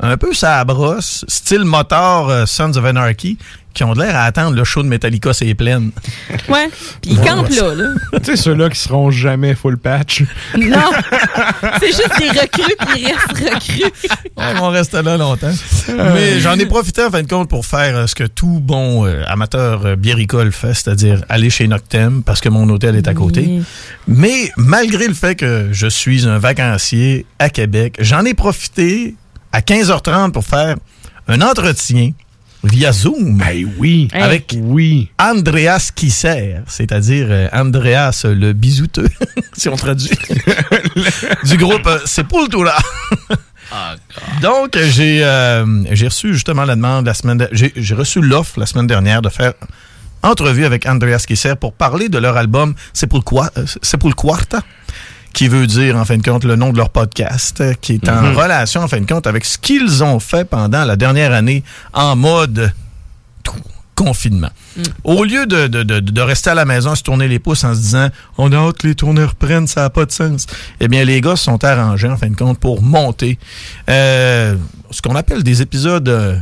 un 0.00 0.16
peu 0.16 0.32
ça 0.34 0.64
brosse, 0.64 1.24
style 1.28 1.64
moteur 1.64 2.28
euh, 2.28 2.46
Sons 2.46 2.76
of 2.76 2.84
Anarchy, 2.84 3.38
qui 3.72 3.82
ont 3.82 3.92
de 3.94 4.00
l'air 4.00 4.14
à 4.14 4.22
attendre 4.24 4.54
le 4.56 4.62
show 4.62 4.82
de 4.84 4.88
Metallica 4.88 5.32
c'est 5.32 5.52
pleine. 5.54 5.90
Ouais. 6.48 6.68
Puis 7.00 7.12
ils 7.12 7.18
Ouais. 7.18 7.26
campent 7.26 7.48
là, 7.50 7.74
là. 7.74 7.88
tu 8.18 8.24
sais, 8.24 8.36
ceux-là 8.36 8.68
qui 8.68 8.78
seront 8.78 9.10
jamais 9.10 9.54
full 9.54 9.78
patch. 9.78 10.22
Non. 10.58 10.90
c'est 11.80 11.86
juste 11.86 12.18
des 12.18 12.28
recrues, 12.28 12.74
ils 12.96 13.06
restent 13.06 13.54
recrues. 13.54 14.10
Ils 14.36 14.58
vont 14.58 14.68
rester 14.68 15.02
là 15.02 15.16
longtemps. 15.16 15.52
Mais 15.88 16.38
j'en 16.40 16.58
ai 16.58 16.66
profité 16.66 17.02
en 17.04 17.10
fin 17.10 17.22
de 17.22 17.28
compte 17.28 17.48
pour 17.48 17.64
faire 17.66 17.96
euh, 17.96 18.06
ce 18.06 18.14
que 18.14 18.24
tout 18.24 18.60
bon 18.60 19.06
euh, 19.06 19.22
amateur 19.26 19.86
euh, 19.86 19.96
biéricole 19.96 20.52
fait, 20.52 20.74
c'est-à-dire 20.74 21.24
aller 21.28 21.50
chez 21.50 21.66
Noctem 21.66 22.22
parce 22.22 22.40
que 22.40 22.48
mon 22.50 22.68
hôtel 22.68 22.94
est 22.96 23.08
à 23.08 23.14
côté. 23.14 23.44
Oui. 23.48 23.64
Mais 24.06 24.50
malgré 24.56 25.08
le 25.08 25.14
fait 25.14 25.34
que 25.34 25.68
je 25.72 25.86
suis 25.86 26.26
un 26.28 26.38
vacancier 26.38 27.24
à 27.38 27.48
Québec, 27.48 27.96
j'en 28.00 28.24
ai 28.24 28.34
profité 28.34 29.14
à 29.54 29.60
15h30 29.60 30.32
pour 30.32 30.44
faire 30.44 30.74
un 31.28 31.40
entretien 31.40 32.10
via 32.64 32.92
Zoom. 32.92 33.38
Ben 33.38 33.70
oui. 33.78 34.08
Avec 34.12 34.54
oui. 34.58 35.10
Andreas 35.18 35.90
Kisser, 35.94 36.56
c'est-à-dire 36.66 37.26
euh, 37.30 37.48
Andreas 37.52 38.24
le 38.24 38.52
bisouteux, 38.52 39.08
si 39.56 39.68
on 39.68 39.76
traduit, 39.76 40.10
du 41.44 41.56
groupe 41.56 41.86
euh, 41.86 41.98
Sepultura. 42.04 42.76
Donc, 44.42 44.76
j'ai 44.78 45.24
euh, 45.24 45.64
j'ai 45.92 46.06
reçu 46.08 46.32
justement 46.34 46.64
la 46.64 46.76
demande 46.76 47.06
la 47.06 47.14
semaine... 47.14 47.38
de- 47.38 47.48
J'ai 47.52 47.94
reçu 47.94 48.20
l'offre 48.20 48.58
la 48.60 48.66
semaine 48.66 48.86
dernière 48.86 49.22
de 49.22 49.28
faire 49.28 49.54
entrevue 50.22 50.64
avec 50.64 50.86
Andreas 50.86 51.24
Kisser 51.26 51.54
pour 51.56 51.72
parler 51.72 52.08
de 52.08 52.18
leur 52.18 52.36
album 52.36 52.74
Sepulqua- 52.94 53.50
euh, 53.58 53.66
Sepulquarta, 53.82 54.60
qui 55.34 55.48
veut 55.48 55.66
dire, 55.66 55.96
en 55.96 56.04
fin 56.06 56.16
de 56.16 56.22
compte, 56.22 56.44
le 56.44 56.56
nom 56.56 56.72
de 56.72 56.78
leur 56.78 56.88
podcast, 56.90 57.60
euh, 57.60 57.74
qui 57.80 57.94
est 57.94 58.08
en 58.08 58.22
Mhm. 58.22 58.36
relation, 58.36 58.80
en 58.82 58.88
fin 58.88 59.00
de 59.00 59.06
compte, 59.06 59.26
avec 59.26 59.44
ce 59.44 59.58
qu'ils 59.58 60.02
ont 60.02 60.18
fait 60.20 60.44
pendant 60.48 60.84
la 60.84 60.96
dernière 60.96 61.32
année 61.32 61.62
en 61.92 62.16
mode 62.16 62.72
confinement. 63.94 64.48
Au 65.04 65.22
lieu 65.22 65.46
de, 65.46 65.68
de- 65.68 65.84
de- 65.84 66.00
de 66.00 66.20
rester 66.20 66.50
à 66.50 66.54
la 66.54 66.64
maison, 66.64 66.94
se 66.96 67.02
tourner 67.04 67.28
les 67.28 67.38
pouces 67.38 67.62
en 67.62 67.74
se 67.74 67.80
disant 67.80 68.08
on 68.38 68.50
a 68.52 68.56
hâte 68.56 68.78
que 68.78 68.88
les 68.88 68.96
tournées 68.96 69.22
reprennent, 69.24 69.68
ça 69.68 69.82
n'a 69.82 69.90
pas 69.90 70.04
de 70.04 70.10
sens. 70.10 70.46
Eh 70.80 70.88
bien, 70.88 71.04
les 71.04 71.20
gars 71.20 71.36
se 71.36 71.44
sont 71.44 71.62
arrangés, 71.64 72.08
en 72.08 72.16
fin 72.16 72.28
de 72.28 72.34
compte, 72.34 72.58
pour 72.58 72.82
monter 72.82 73.38
euh, 73.88 74.56
ce 74.90 75.00
qu'on 75.00 75.14
appelle 75.14 75.44
des 75.44 75.62
épisodes 75.62 76.08
euh, 76.08 76.36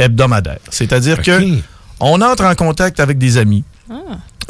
hebdomadaires. 0.00 0.58
C'est-à-dire 0.70 1.22
que 1.22 1.58
on 2.00 2.20
entre 2.22 2.44
en 2.44 2.54
contact 2.56 2.98
avec 2.98 3.18
des 3.18 3.36
amis. 3.38 3.62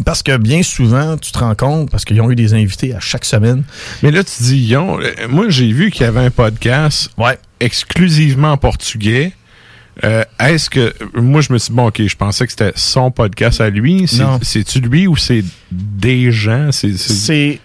Parce 0.04 0.22
que 0.22 0.36
bien 0.36 0.62
souvent, 0.62 1.16
tu 1.18 1.30
te 1.32 1.38
rends 1.38 1.54
compte, 1.54 1.90
parce 1.90 2.04
qu'ils 2.04 2.20
ont 2.20 2.30
eu 2.30 2.36
des 2.36 2.54
invités 2.54 2.94
à 2.94 3.00
chaque 3.00 3.24
semaine. 3.24 3.62
Mais 4.02 4.10
là, 4.10 4.24
tu 4.24 4.42
dis, 4.42 4.56
ils 4.58 4.76
ont- 4.76 4.98
euh, 5.00 5.10
moi, 5.28 5.48
j'ai 5.48 5.72
vu 5.72 5.90
qu'il 5.90 6.02
y 6.02 6.06
avait 6.06 6.24
un 6.24 6.30
podcast 6.30 7.10
exclusivement 7.60 8.52
en 8.52 8.56
portugais. 8.56 9.32
Euh, 10.04 10.24
Est-ce 10.38 10.70
que. 10.70 10.94
Moi, 11.14 11.42
je 11.42 11.52
me 11.52 11.58
suis 11.58 11.70
dit, 11.70 11.76
bon, 11.76 11.88
OK, 11.88 12.00
je 12.06 12.16
pensais 12.16 12.46
que 12.46 12.52
c'était 12.52 12.72
son 12.76 13.10
podcast 13.10 13.60
à 13.60 13.68
lui. 13.68 14.06
C'est-tu 14.42 14.80
lui 14.80 15.06
ou 15.06 15.16
c'est 15.16 15.44
des 15.70 16.32
gens? 16.32 16.72
C'est. 16.72 16.96
C'est. 16.96 17.60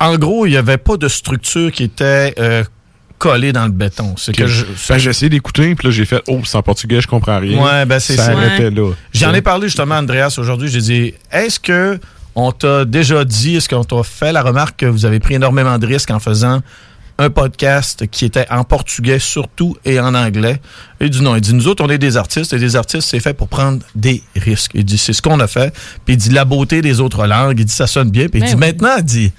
En 0.00 0.16
gros, 0.16 0.46
il 0.46 0.50
n'y 0.50 0.56
avait 0.56 0.76
pas 0.78 0.96
de 0.96 1.08
structure 1.08 1.72
qui 1.72 1.84
était 1.84 2.34
euh, 2.38 2.62
collée 3.18 3.52
dans 3.52 3.64
le 3.64 3.70
béton. 3.72 4.14
C'est 4.16 4.34
que 4.34 4.46
je. 4.46 4.64
Ben, 4.88 4.98
j'ai 4.98 5.10
essayé 5.10 5.28
d'écouter, 5.30 5.74
puis 5.74 5.88
là, 5.88 5.92
j'ai 5.92 6.04
fait, 6.04 6.22
oh, 6.28 6.40
c'est 6.44 6.56
en 6.56 6.62
portugais, 6.62 7.00
je 7.00 7.06
comprends 7.08 7.38
rien. 7.38 7.62
Ouais, 7.62 7.86
ben 7.86 7.98
c'est 8.00 8.16
ça. 8.16 8.34
là. 8.34 8.82
J'en 9.12 9.32
ai 9.34 9.42
parlé 9.42 9.68
justement 9.68 9.94
à 9.94 10.00
Andreas 10.00 10.34
aujourd'hui. 10.38 10.68
J'ai 10.68 10.80
dit, 10.80 11.14
est-ce 11.32 11.58
que 11.60 11.98
On 12.36 12.50
t'a 12.50 12.84
déjà 12.84 13.24
dit, 13.24 13.56
est-ce 13.56 13.68
qu'on 13.68 13.84
t'a 13.84 14.02
fait 14.02 14.32
la 14.32 14.42
remarque 14.42 14.80
que 14.80 14.86
vous 14.86 15.06
avez 15.06 15.20
pris 15.20 15.34
énormément 15.34 15.78
de 15.78 15.86
risques 15.86 16.10
en 16.10 16.18
faisant 16.18 16.62
un 17.16 17.30
podcast 17.30 18.08
qui 18.10 18.24
était 18.24 18.44
en 18.50 18.64
portugais 18.64 19.20
surtout 19.20 19.76
et 19.84 20.00
en 20.00 20.16
anglais? 20.16 20.60
Il 21.00 21.10
dit 21.10 21.22
non, 21.22 21.36
il 21.36 21.40
dit 21.40 21.54
nous 21.54 21.68
autres 21.68 21.84
on 21.84 21.88
est 21.88 21.98
des 21.98 22.16
artistes 22.16 22.52
et 22.52 22.58
des 22.58 22.74
artistes 22.74 23.08
c'est 23.08 23.20
fait 23.20 23.34
pour 23.34 23.46
prendre 23.46 23.78
des 23.94 24.20
risques. 24.34 24.72
Il 24.74 24.84
dit 24.84 24.98
c'est 24.98 25.12
ce 25.12 25.22
qu'on 25.22 25.38
a 25.38 25.46
fait. 25.46 25.72
Puis 26.04 26.14
il 26.14 26.16
dit 26.16 26.30
la 26.30 26.44
beauté 26.44 26.82
des 26.82 26.98
autres 26.98 27.24
langues, 27.28 27.60
il 27.60 27.64
dit 27.66 27.72
ça 27.72 27.86
sonne 27.86 28.10
bien. 28.10 28.26
Puis 28.26 28.40
il 28.40 28.42
Ben 28.42 28.48
dit 28.48 28.54
oui. 28.54 28.60
maintenant 28.60 28.96
il 28.98 29.04
dit 29.04 29.32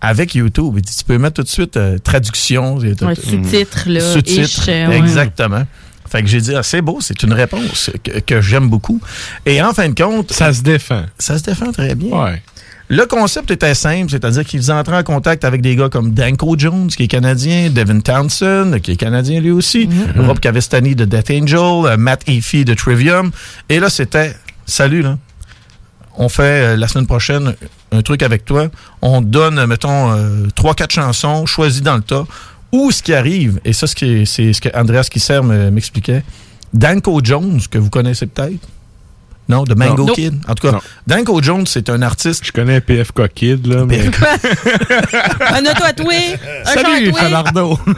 avec 0.00 0.34
YouTube, 0.34 0.74
il 0.76 0.82
dit 0.82 0.96
tu 0.96 1.04
peux 1.04 1.18
mettre 1.18 1.34
tout 1.34 1.42
de 1.42 1.48
suite 1.48 1.76
euh, 1.76 1.98
traduction, 1.98 2.76
Ouais, 2.78 2.94
sous-titres, 3.14 3.84
là, 3.88 4.00
Sous-titres, 4.00 4.40
ish, 4.40 4.68
euh, 4.68 4.88
ouais. 4.88 4.98
exactement. 4.98 5.64
Fait 6.08 6.22
que 6.22 6.28
j'ai 6.28 6.40
dit, 6.40 6.54
ah, 6.54 6.62
c'est 6.62 6.80
beau, 6.80 6.98
c'est 7.00 7.22
une 7.22 7.34
réponse 7.34 7.90
que, 8.02 8.20
que 8.20 8.40
j'aime 8.40 8.68
beaucoup. 8.68 9.00
Et 9.44 9.60
en 9.60 9.74
fin 9.74 9.88
de 9.90 9.94
compte. 9.94 10.32
Ça 10.32 10.52
se 10.52 10.62
défend. 10.62 11.02
Ça 11.18 11.36
se 11.36 11.42
défend 11.42 11.70
très 11.70 11.94
bien. 11.94 12.16
Ouais. 12.16 12.42
Le 12.90 13.04
concept 13.04 13.50
était 13.50 13.74
simple, 13.74 14.10
c'est-à-dire 14.10 14.46
qu'ils 14.46 14.72
entraient 14.72 14.96
en 14.96 15.02
contact 15.02 15.44
avec 15.44 15.60
des 15.60 15.76
gars 15.76 15.90
comme 15.90 16.12
Danko 16.14 16.54
Jones, 16.56 16.86
qui 16.88 17.02
est 17.02 17.08
canadien, 17.08 17.68
Devin 17.68 18.00
Townsend, 18.00 18.80
qui 18.80 18.92
est 18.92 18.96
canadien 18.96 19.40
lui 19.40 19.50
aussi, 19.50 19.90
Rob 20.16 20.38
Cavestani 20.40 20.94
de 20.94 21.04
Death 21.04 21.30
Angel, 21.30 21.58
euh, 21.58 21.96
Matt 21.98 22.22
Effie 22.26 22.64
de 22.64 22.72
Trivium. 22.72 23.30
Et 23.68 23.78
là, 23.78 23.90
c'était, 23.90 24.34
salut, 24.64 25.02
là. 25.02 25.18
On 26.16 26.30
fait 26.30 26.42
euh, 26.42 26.76
la 26.76 26.88
semaine 26.88 27.06
prochaine 27.06 27.54
un 27.92 28.02
truc 28.02 28.22
avec 28.22 28.44
toi. 28.44 28.68
On 29.02 29.20
donne, 29.20 29.58
euh, 29.58 29.66
mettons, 29.66 30.12
euh, 30.12 30.46
trois, 30.54 30.74
quatre 30.74 30.92
chansons 30.92 31.46
choisies 31.46 31.80
dans 31.82 31.96
le 31.96 32.02
tas. 32.02 32.24
Ou 32.72 32.90
ce 32.90 33.02
qui 33.02 33.14
arrive, 33.14 33.60
et 33.64 33.72
ça, 33.72 33.86
c'est 33.86 34.24
ce 34.26 34.60
que 34.60 34.68
Andreas 34.78 35.08
Kisser 35.10 35.40
me- 35.42 35.70
m'expliquait, 35.70 36.22
Danko 36.74 37.20
Jones, 37.24 37.60
que 37.70 37.78
vous 37.78 37.88
connaissez 37.90 38.26
peut-être. 38.26 38.66
Non, 39.48 39.64
de 39.64 39.74
Mango 39.74 40.06
Non. 40.06 40.12
Kid. 40.12 40.34
En 40.46 40.54
tout 40.54 40.70
cas, 40.70 40.78
Danko 41.06 41.42
Jones, 41.42 41.66
c'est 41.66 41.88
un 41.88 42.02
artiste. 42.02 42.44
Je 42.44 42.52
connais 42.52 42.80
PFK 42.80 43.28
Kid, 43.34 43.66
là, 43.66 43.84
mais. 43.86 44.00
Un 45.50 45.60
auto 45.62 45.84
à 45.84 45.92
touer, 45.92 46.36
un 46.66 46.72
Salut, 46.74 46.88
à 46.88 47.42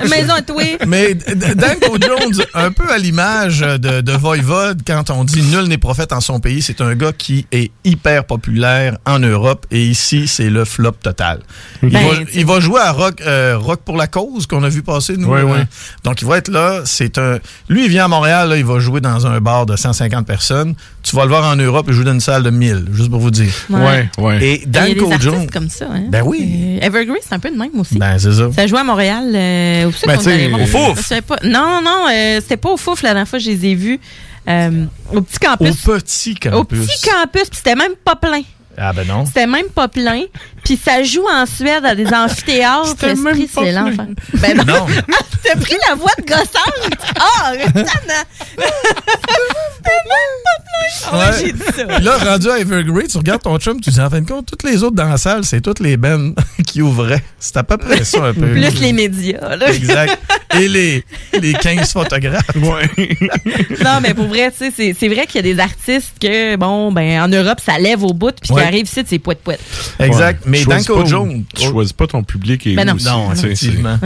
une 0.03 0.09
maison 0.09 0.35
à 0.35 0.43
touer. 0.43 0.79
Mais 0.87 1.15
Danko 1.15 1.97
Jones, 2.01 2.45
un 2.55 2.71
peu 2.71 2.91
à 2.91 2.99
l'image 2.99 3.61
de, 3.61 4.01
de 4.01 4.13
Voivode, 4.13 4.83
quand 4.87 5.11
on 5.11 5.25
dit 5.25 5.43
nul 5.43 5.65
n'est 5.65 5.79
prophète 5.79 6.13
en 6.13 6.21
son 6.21 6.41
pays, 6.41 6.63
c'est 6.63 6.81
un 6.81 6.95
gars 6.95 7.13
qui 7.13 7.47
est 7.53 7.71
hyper 7.85 8.25
populaire 8.25 8.99
en 9.07 9.19
Europe 9.19 9.67
et 9.71 9.83
ici, 9.85 10.29
c'est 10.29 10.51
le 10.51 10.65
flop 10.65 10.93
total. 11.03 11.41
Il, 11.83 11.91
Ben, 11.91 12.07
va, 12.07 12.15
il 12.33 12.47
va 12.47 12.61
jouer 12.61 12.81
à 12.81 12.93
Rock, 12.93 13.21
euh, 13.27 13.57
Rock 13.59 13.81
pour 13.85 13.97
la 13.97 14.07
cause 14.07 14.47
qu'on 14.47 14.63
a 14.63 14.69
vu 14.69 14.83
passer, 14.83 15.17
nous. 15.17 15.29
Ouais, 15.29 15.41
euh, 15.41 15.45
ouais. 15.45 15.65
Donc, 16.05 16.23
il 16.23 16.29
va 16.29 16.39
être 16.39 16.49
là. 16.49 16.83
C'est 16.85 17.19
un. 17.19 17.39
Lui, 17.69 17.85
il 17.85 17.91
vient 17.91 18.05
à 18.05 18.09
Montréal, 18.09 18.49
là, 18.51 18.57
il 18.57 18.65
va 18.65 18.79
jouer 18.79 19.01
dans 19.01 19.27
un 19.27 19.41
bar 19.41 19.67
de 19.67 19.77
150 19.77 20.27
personnes. 20.27 20.75
Tu 21.03 21.17
vas 21.17 21.25
le 21.25 21.31
voir 21.31 21.40
en 21.45 21.57
Europe, 21.57 21.87
il 21.89 21.95
joue 21.95 22.05
dans 22.05 22.13
une 22.13 22.21
salle 22.21 22.43
de 22.43 22.51
1000, 22.51 22.87
juste 22.93 23.11
pour 23.11 23.21
vous 23.21 23.31
dire. 23.31 23.53
Ouais. 23.69 23.79
Ouais, 23.81 24.09
ouais. 24.19 24.45
Et 24.45 24.63
Il 24.67 24.75
y 24.75 24.79
a 24.79 24.87
des 24.87 24.95
Danko 24.95 25.13
artistes 25.13 25.23
Jones. 25.33 25.47
comme 25.53 25.69
ça. 25.69 25.87
Hein? 25.93 26.05
Ben 26.09 26.23
oui. 26.25 26.79
Euh, 26.83 26.87
Evergreen, 26.87 27.19
c'est 27.27 27.35
un 27.35 27.39
peu 27.39 27.51
de 27.51 27.57
même 27.57 27.71
aussi. 27.79 27.99
Ben, 27.99 28.19
c'est 28.19 28.33
ça. 28.33 28.51
Ça 28.55 28.67
joue 28.67 28.77
à 28.77 28.85
Montréal. 28.85 29.33
euh, 29.35 29.91
c'est 29.97 30.07
Ben, 30.07 30.19
au 30.55 30.67
Fouf. 30.67 31.13
Non, 31.45 31.81
non, 31.85 32.07
euh, 32.13 32.41
c'était 32.41 32.57
pas 32.57 32.71
au 32.71 32.77
Fouf 32.77 33.03
la 33.03 33.11
dernière 33.11 33.29
fois 33.29 33.39
que 33.39 33.45
je 33.45 33.51
les 33.51 33.67
ai 33.67 33.75
vus. 33.75 34.01
Euh, 34.49 34.85
au 35.13 35.21
petit 35.21 35.39
campus. 35.39 35.87
Au 35.87 35.93
petit 35.99 36.35
campus. 36.35 36.59
Au 36.59 36.65
petit 36.65 37.09
campus, 37.09 37.43
puis 37.51 37.57
c'était 37.59 37.75
même 37.77 37.93
pas 38.05 38.17
plein. 38.17 38.41
Ah, 38.79 38.93
ben 38.93 39.07
non. 39.07 39.27
C'était 39.27 39.47
même 39.47 39.67
pas 39.75 39.89
plein. 39.89 40.23
Puis 40.65 40.79
ça 40.83 41.03
joue 41.03 41.25
en 41.31 41.45
Suède 41.47 41.85
à 41.85 41.95
des 41.95 42.07
amphithéâtres. 42.13 42.89
C'était 42.91 43.09
L'esprit, 43.09 43.25
même 43.25 43.49
pas 43.49 43.61
c'est 43.65 43.71
plein. 43.73 43.85
l'enfer. 43.91 44.07
Ben 44.35 44.57
non. 44.57 44.65
Non. 44.65 44.87
T'as 45.43 45.57
pris 45.59 45.77
la 45.89 45.95
voix 45.97 46.11
de 46.19 46.25
gossante. 46.25 46.99
Ah, 47.19 47.51
Roxane. 47.53 48.25
C'était 48.57 50.03
même 50.07 50.37
pas 50.45 50.63
plein. 50.63 51.19
Ouais, 51.19 51.33
j'ai 51.41 51.53
dit 51.53 51.63
ça. 51.77 51.99
Là, 52.01 52.19
rendu 52.19 52.51
à 52.51 52.59
Evergreen, 52.59 53.07
tu 53.09 53.17
regardes 53.19 53.43
ton 53.43 53.59
chum, 53.59 53.81
tu 53.81 53.91
dis 53.91 54.01
en 54.01 54.11
fin 54.11 54.21
de 54.21 54.29
compte, 54.29 54.47
toutes 54.47 54.63
les 54.65 54.83
autres 54.83 54.97
dans 54.97 55.09
la 55.09 55.17
salle, 55.17 55.45
c'est 55.45 55.61
toutes 55.61 55.81
les 55.81 55.97
bennes 55.97 56.35
qui 56.67 56.83
ouvraient. 56.83 57.23
C'est 57.39 57.57
à 57.57 57.63
peu 57.63 57.77
près 57.79 58.05
ça 58.05 58.25
un 58.27 58.35
peu. 58.35 58.49
Plus 58.53 58.81
les 58.81 58.93
médias. 58.93 59.57
Là. 59.57 59.73
Exact. 59.73 60.19
Et 60.59 60.69
les, 60.69 61.05
les 61.41 61.53
15 61.55 61.93
photographes. 61.93 62.43
Non, 62.57 64.01
mais 64.03 64.15
pour 64.15 64.27
vrai, 64.27 64.51
tu 64.51 64.59
sais, 64.59 64.73
c'est- 64.77 64.97
c'est 64.99 65.09
vrai 65.09 65.27
qu'il 65.27 65.37
y 65.47 65.51
a 65.51 65.55
des 65.55 65.61
artistes 65.61 66.13
que, 66.21 66.57
bon, 66.57 66.93
ben, 66.93 67.23
en 67.23 67.29
Europe, 67.29 67.61
ça 67.65 67.79
lève 67.79 68.03
au 68.05 68.13
bout, 68.13 68.35
puis 68.41 68.53
Ouais. 68.53 68.63
Ici, 68.79 69.03
c'est 69.07 69.19
poète 69.19 69.41
poète. 69.43 69.61
Exact. 69.99 70.45
Mais 70.47 70.65
Danko 70.65 71.05
Jones. 71.07 71.45
Tu 71.55 71.65
choisis 71.67 71.93
pas 71.93 72.07
ton 72.07 72.23
public 72.23 72.67
et 72.67 72.75
Ben 72.77 72.87
non. 72.87 72.95
aussi, 72.95 73.07
Non, 73.07 73.33
effectivement. 73.33 73.99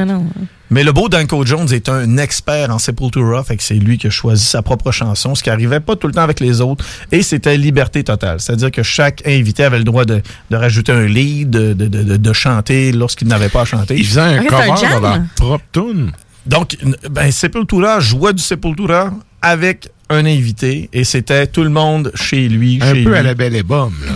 Mais 0.71 0.83
le 0.83 0.93
beau 0.93 1.09
Danko 1.09 1.45
Jones 1.45 1.69
est 1.73 1.89
un 1.89 2.17
expert 2.17 2.71
en 2.71 2.79
Sepultura, 2.79 3.45
fait 3.45 3.57
que 3.57 3.63
c'est 3.63 3.75
lui 3.75 3.97
qui 3.99 4.07
a 4.09 4.11
choisi 4.11 4.45
sa 4.45 4.63
propre 4.63 4.91
chanson, 4.91 5.35
ce 5.35 5.43
qui 5.43 5.51
arrivait 5.51 5.79
pas 5.79 5.95
tout 5.95 6.07
le 6.09 6.15
temps 6.15 6.23
avec 6.23 6.41
les 6.41 6.61
autres, 6.63 6.85
et 7.13 7.23
c'était 7.23 7.57
liberté 7.57 8.03
totale. 8.03 8.41
C'est-à-dire 8.41 8.71
que 8.73 8.83
chaque 8.83 9.23
invité 9.27 9.63
avait 9.63 9.79
le 9.79 9.85
droit 9.85 10.05
de, 10.05 10.21
de 10.51 10.57
rajouter 10.57 10.91
un 10.91 11.07
lead, 11.07 11.51
de, 11.51 11.75
de, 11.75 11.87
de- 11.87 12.17
de 12.17 12.33
chanter 12.33 12.91
lorsqu'il 12.93 13.29
n'avait 13.29 13.51
pas 13.51 13.61
à 13.61 13.65
chanter. 13.67 13.95
Ils 13.97 14.07
faisaient 14.07 14.21
un 14.21 14.45
cover 14.45 14.65
de 14.65 15.03
leur 15.03 15.21
propre 15.37 15.65
tune. 15.71 16.11
Donc, 16.47 16.77
ben, 17.11 17.31
Sepultura 17.31 18.01
jouait 18.01 18.33
du 18.33 18.43
Sepultura 18.43 19.13
avec 19.43 19.89
un 20.11 20.25
invité, 20.27 20.89
et 20.93 21.05
c'était 21.05 21.47
tout 21.47 21.63
le 21.63 21.71
monde 21.71 22.11
chez 22.15 22.49
lui. 22.49 22.79
Un 22.81 22.95
chez 22.95 23.05
peu 23.05 23.11
lui. 23.11 23.17
à 23.19 23.23
la 23.23 23.35
belle 23.35 23.55
et 23.55 23.63
bombe, 23.63 23.93
là. 24.05 24.13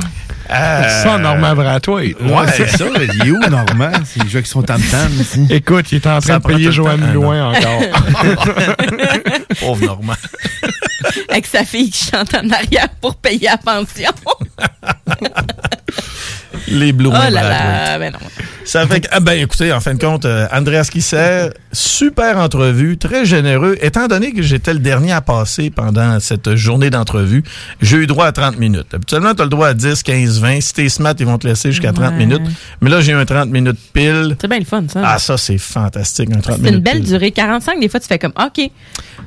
Euh, 0.50 1.02
Sans 1.02 1.18
Normand 1.18 1.54
Bratois. 1.54 2.00
Ouais, 2.00 2.46
c'est 2.56 2.68
ça. 2.68 2.86
Il 2.96 3.28
est 3.28 3.30
où, 3.30 3.38
Normand? 3.38 3.92
Il 4.16 4.28
joue 4.28 4.36
avec 4.36 4.46
son 4.46 4.62
tam-tam 4.62 5.12
ici. 5.20 5.46
Écoute, 5.50 5.92
il 5.92 5.96
est 5.96 6.06
en 6.06 6.20
train 6.20 6.22
Ça 6.34 6.38
de 6.38 6.44
payer 6.44 6.72
Joanne. 6.72 7.12
Loin 7.12 7.52
encore. 7.52 7.82
Pauvre 9.60 9.84
Normand. 9.84 10.14
Avec 11.28 11.46
sa 11.46 11.64
fille 11.64 11.90
qui 11.90 12.06
chante 12.06 12.34
en 12.34 12.48
arrière 12.50 12.88
pour 13.00 13.16
payer 13.16 13.48
la 13.48 13.58
pension. 13.58 14.10
Les 16.68 16.92
Blue 16.92 17.08
oh 17.08 17.12
là 17.12 17.30
là, 17.30 17.98
ben 17.98 18.12
non. 18.12 18.18
Ça 18.64 18.86
fait 18.86 19.00
que, 19.00 19.08
ah 19.12 19.20
ben 19.20 19.32
écoutez, 19.32 19.72
en 19.72 19.80
fin 19.80 19.94
de 19.94 19.98
compte, 19.98 20.26
euh, 20.26 20.46
Andreas 20.52 20.90
Kisser, 20.92 21.48
super 21.72 22.36
entrevue, 22.36 22.98
très 22.98 23.24
généreux. 23.24 23.78
Étant 23.80 24.08
donné 24.08 24.32
que 24.32 24.42
j'étais 24.42 24.74
le 24.74 24.78
dernier 24.78 25.12
à 25.12 25.22
passer 25.22 25.70
pendant 25.70 26.20
cette 26.20 26.54
journée 26.54 26.90
d'entrevue, 26.90 27.42
j'ai 27.80 27.96
eu 27.96 28.06
droit 28.06 28.26
à 28.26 28.32
30 28.32 28.58
minutes. 28.58 28.92
Habituellement, 28.92 29.34
tu 29.34 29.40
as 29.40 29.46
le 29.46 29.50
droit 29.50 29.68
à 29.68 29.74
10, 29.74 30.02
15, 30.02 30.37
20. 30.38 30.60
Si 30.60 30.72
t'es 30.72 30.88
smart, 30.88 31.14
ils 31.18 31.26
vont 31.26 31.38
te 31.38 31.46
laisser 31.46 31.70
jusqu'à 31.70 31.92
30 31.92 32.12
Ouais. 32.12 32.16
minutes. 32.18 32.42
Mais 32.80 32.90
là, 32.90 33.00
j'ai 33.00 33.12
un 33.12 33.24
30 33.24 33.50
minutes 33.50 33.78
pile. 33.92 34.36
C'est 34.40 34.48
bien 34.48 34.58
le 34.58 34.64
fun, 34.64 34.84
ça. 34.88 35.00
Ah, 35.04 35.18
ça, 35.18 35.36
c'est 35.36 35.58
fantastique, 35.58 36.30
un 36.34 36.40
30 36.40 36.56
c'est 36.56 36.62
minutes 36.62 36.74
une 36.78 36.80
belle 36.82 37.00
pile. 37.00 37.06
durée. 37.08 37.30
45, 37.30 37.80
des 37.80 37.88
fois, 37.88 38.00
tu 38.00 38.06
fais 38.06 38.18
comme, 38.18 38.32
OK. 38.38 38.70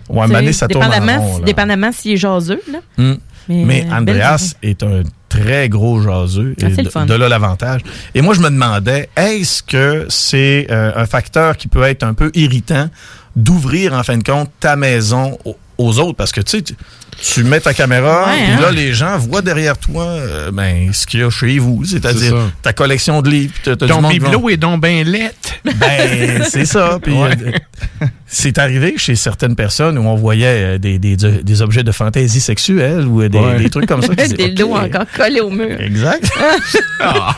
Ouais, 0.10 0.28
sais, 0.28 0.54
ça 0.54 0.68
tourne 0.68 0.84
en 0.86 0.90
dépendamment, 0.90 1.22
rond, 1.22 1.38
là. 1.40 1.46
dépendamment 1.46 1.92
s'il 1.92 2.12
est 2.12 2.18
jaseux, 2.18 2.62
là. 2.72 2.80
Hum. 2.98 3.18
Mais, 3.50 3.64
Mais, 3.66 3.86
euh, 3.90 3.96
Andreas 3.96 4.54
est 4.62 4.84
un 4.84 5.02
très 5.28 5.68
gros 5.68 6.00
jaseux. 6.02 6.56
Ah, 6.62 6.68
et 6.68 6.70
c'est 6.72 6.78
le 6.82 6.84
de, 6.86 6.90
fun. 6.90 7.06
de 7.06 7.14
là 7.14 7.28
l'avantage. 7.28 7.82
Et 8.14 8.22
moi, 8.22 8.34
je 8.34 8.40
me 8.40 8.50
demandais, 8.50 9.10
est-ce 9.18 9.64
que 9.64 10.06
c'est 10.10 10.68
euh, 10.70 10.92
un 10.96 11.06
facteur 11.06 11.58
qui 11.58 11.68
peut 11.68 11.84
être 11.84 12.04
un 12.04 12.14
peu 12.14 12.30
irritant 12.36 12.90
d'ouvrir, 13.36 13.94
en 13.94 14.04
fin 14.04 14.18
de 14.18 14.24
compte, 14.24 14.50
ta 14.60 14.76
maison 14.76 15.38
aux, 15.46 15.56
aux 15.78 16.00
autres? 16.00 16.16
Parce 16.18 16.32
que, 16.32 16.42
tu 16.42 16.60
sais, 16.60 16.64
tu, 17.34 17.44
mets 17.44 17.60
ta 17.60 17.74
caméra, 17.74 18.26
Ouais, 18.28 18.44
puis 18.44 18.52
hein? 18.54 18.62
là, 18.62 18.72
les 18.72 18.94
gens 18.94 19.18
voient 19.18 19.42
derrière 19.42 19.78
toi 19.78 20.06
euh, 20.06 20.52
ben, 20.52 20.92
ce 20.94 21.06
qu'il 21.06 21.20
y 21.20 21.24
a 21.24 21.30
chez 21.30 21.60
vous. 21.60 21.84
C'est 21.86 22.02
C'est-à-dire 22.02 22.36
ta 22.62 22.74
collection 22.74 23.22
de 23.22 23.30
livres. 23.30 23.54
Ton 23.88 24.08
bibelot 24.08 24.50
est 24.50 24.58
donc 24.58 24.82
ben 24.82 25.06
lettre. 25.08 25.54
ben, 25.64 26.44
c'est 26.50 26.66
ça. 26.66 27.00
Ouais. 27.08 27.32
euh, 28.02 28.06
c'est 28.34 28.58
arrivé 28.58 28.94
chez 28.98 29.16
certaines 29.16 29.56
personnes 29.58 29.98
où 29.98 30.04
on 30.08 30.16
voyait 30.16 30.76
euh, 30.76 30.78
des, 30.78 31.00
des, 31.00 31.18
des 31.18 31.62
objets 31.62 31.84
de 31.84 31.92
fantaisie 31.92 32.40
sexuelle 32.40 33.06
ou 33.06 33.22
euh, 33.22 33.28
des, 33.30 33.38
Ouais. 33.38 33.58
des 33.60 33.70
trucs 33.70 33.88
comme 33.88 34.02
ça. 34.02 34.14
Des 34.16 34.50
dos 34.52 34.74
encore 34.74 35.06
collés 35.16 35.42
au 35.42 35.50
mur. 35.50 35.80
Exact. 35.80 36.30
Ah, 37.04 37.36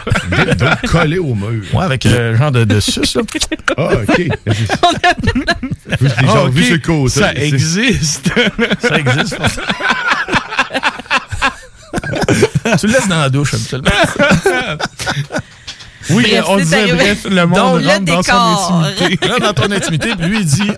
donc 0.60 0.92
collé 0.92 1.18
au 1.18 1.34
mur. 1.36 1.64
Ouais, 1.74 1.86
avec 1.86 2.06
un 2.06 2.36
genre 2.36 2.52
de, 2.52 2.66
de 2.66 2.80
suce, 2.82 3.16
là. 3.16 3.22
Ah, 3.78 3.90
OK. 3.96 4.18
J'ai 4.18 4.26
déjà 4.50 6.16
Ah, 6.28 6.50
vu 6.50 6.62
ok. 6.64 6.68
ce 6.70 6.76
côté. 6.86 7.20
Ça 7.22 7.34
existe. 7.34 8.30
Ça 8.82 8.98
existe. 9.00 9.38
tu 12.80 12.88
le 12.88 12.94
laisses 12.94 13.08
dans 13.08 13.20
la 13.20 13.30
douche, 13.30 13.54
habituellement. 13.54 13.90
Oui, 16.10 16.26
Bref, 16.30 16.46
on 16.48 16.58
disait, 16.58 16.82
arrivé. 16.82 16.94
bref, 16.98 17.26
le 17.30 17.46
monde 17.46 17.56
Donc, 17.56 17.82
le 17.82 17.88
rentre 17.88 18.06
dans 18.06 18.58
son 18.58 18.84
intimité. 18.84 19.28
Là, 19.28 19.40
dans 19.40 19.54
ton 19.54 19.72
intimité, 19.72 20.10
puis 20.18 20.28
lui, 20.28 20.40
il 20.42 20.46
dit 20.46 20.72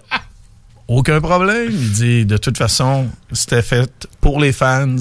aucun 0.88 1.20
problème. 1.20 1.68
Il 1.70 1.92
dit 1.92 2.26
de 2.26 2.38
toute 2.38 2.58
façon, 2.58 3.08
c'était 3.32 3.62
fait 3.62 4.08
pour 4.22 4.40
les 4.40 4.52
fans, 4.52 4.96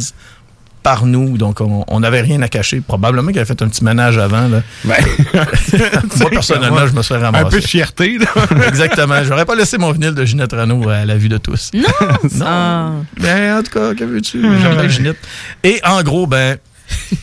par 0.85 1.07
nous. 1.07 1.37
Donc, 1.37 1.61
on 1.61 2.01
n'avait 2.01 2.21
rien 2.21 2.41
à 2.43 2.49
cacher. 2.49 2.81
Probablement 2.81 3.29
qu'il 3.29 3.39
avait 3.39 3.47
fait 3.47 3.61
un 3.63 3.69
petit 3.69 3.83
ménage 3.83 4.19
avant. 4.19 4.47
Là. 4.49 4.63
Moi, 4.85 6.31
personnellement, 6.31 6.87
je 6.87 6.93
me 6.93 7.03
serais 7.03 7.21
ramassé. 7.21 7.47
Un 7.47 7.49
peu 7.49 7.61
de 7.61 7.67
fierté, 7.67 8.19
là. 8.19 8.27
Exactement. 8.69 9.25
J'aurais 9.25 9.47
pas 9.47 9.57
laissé 9.57 9.79
mon 9.79 9.91
vinyle 9.91 10.15
de 10.15 10.25
Ginette 10.25 10.53
Renault 10.53 10.89
à 10.89 11.05
la 11.07 11.17
vue 11.17 11.31
de 11.31 11.39
tous. 11.39 11.71
Non! 11.75 11.83
non. 12.35 12.47
Ah. 12.47 12.91
Ben, 13.19 13.59
en 13.59 13.63
tout 13.63 13.73
cas, 13.73 13.95
que 13.95 14.05
veux-tu? 14.05 14.43
J'aime 14.43 14.77
bien 14.77 14.89
Ginette. 14.89 15.19
Et 15.65 15.81
en 15.85 16.03
gros, 16.03 16.27
ben, 16.27 16.59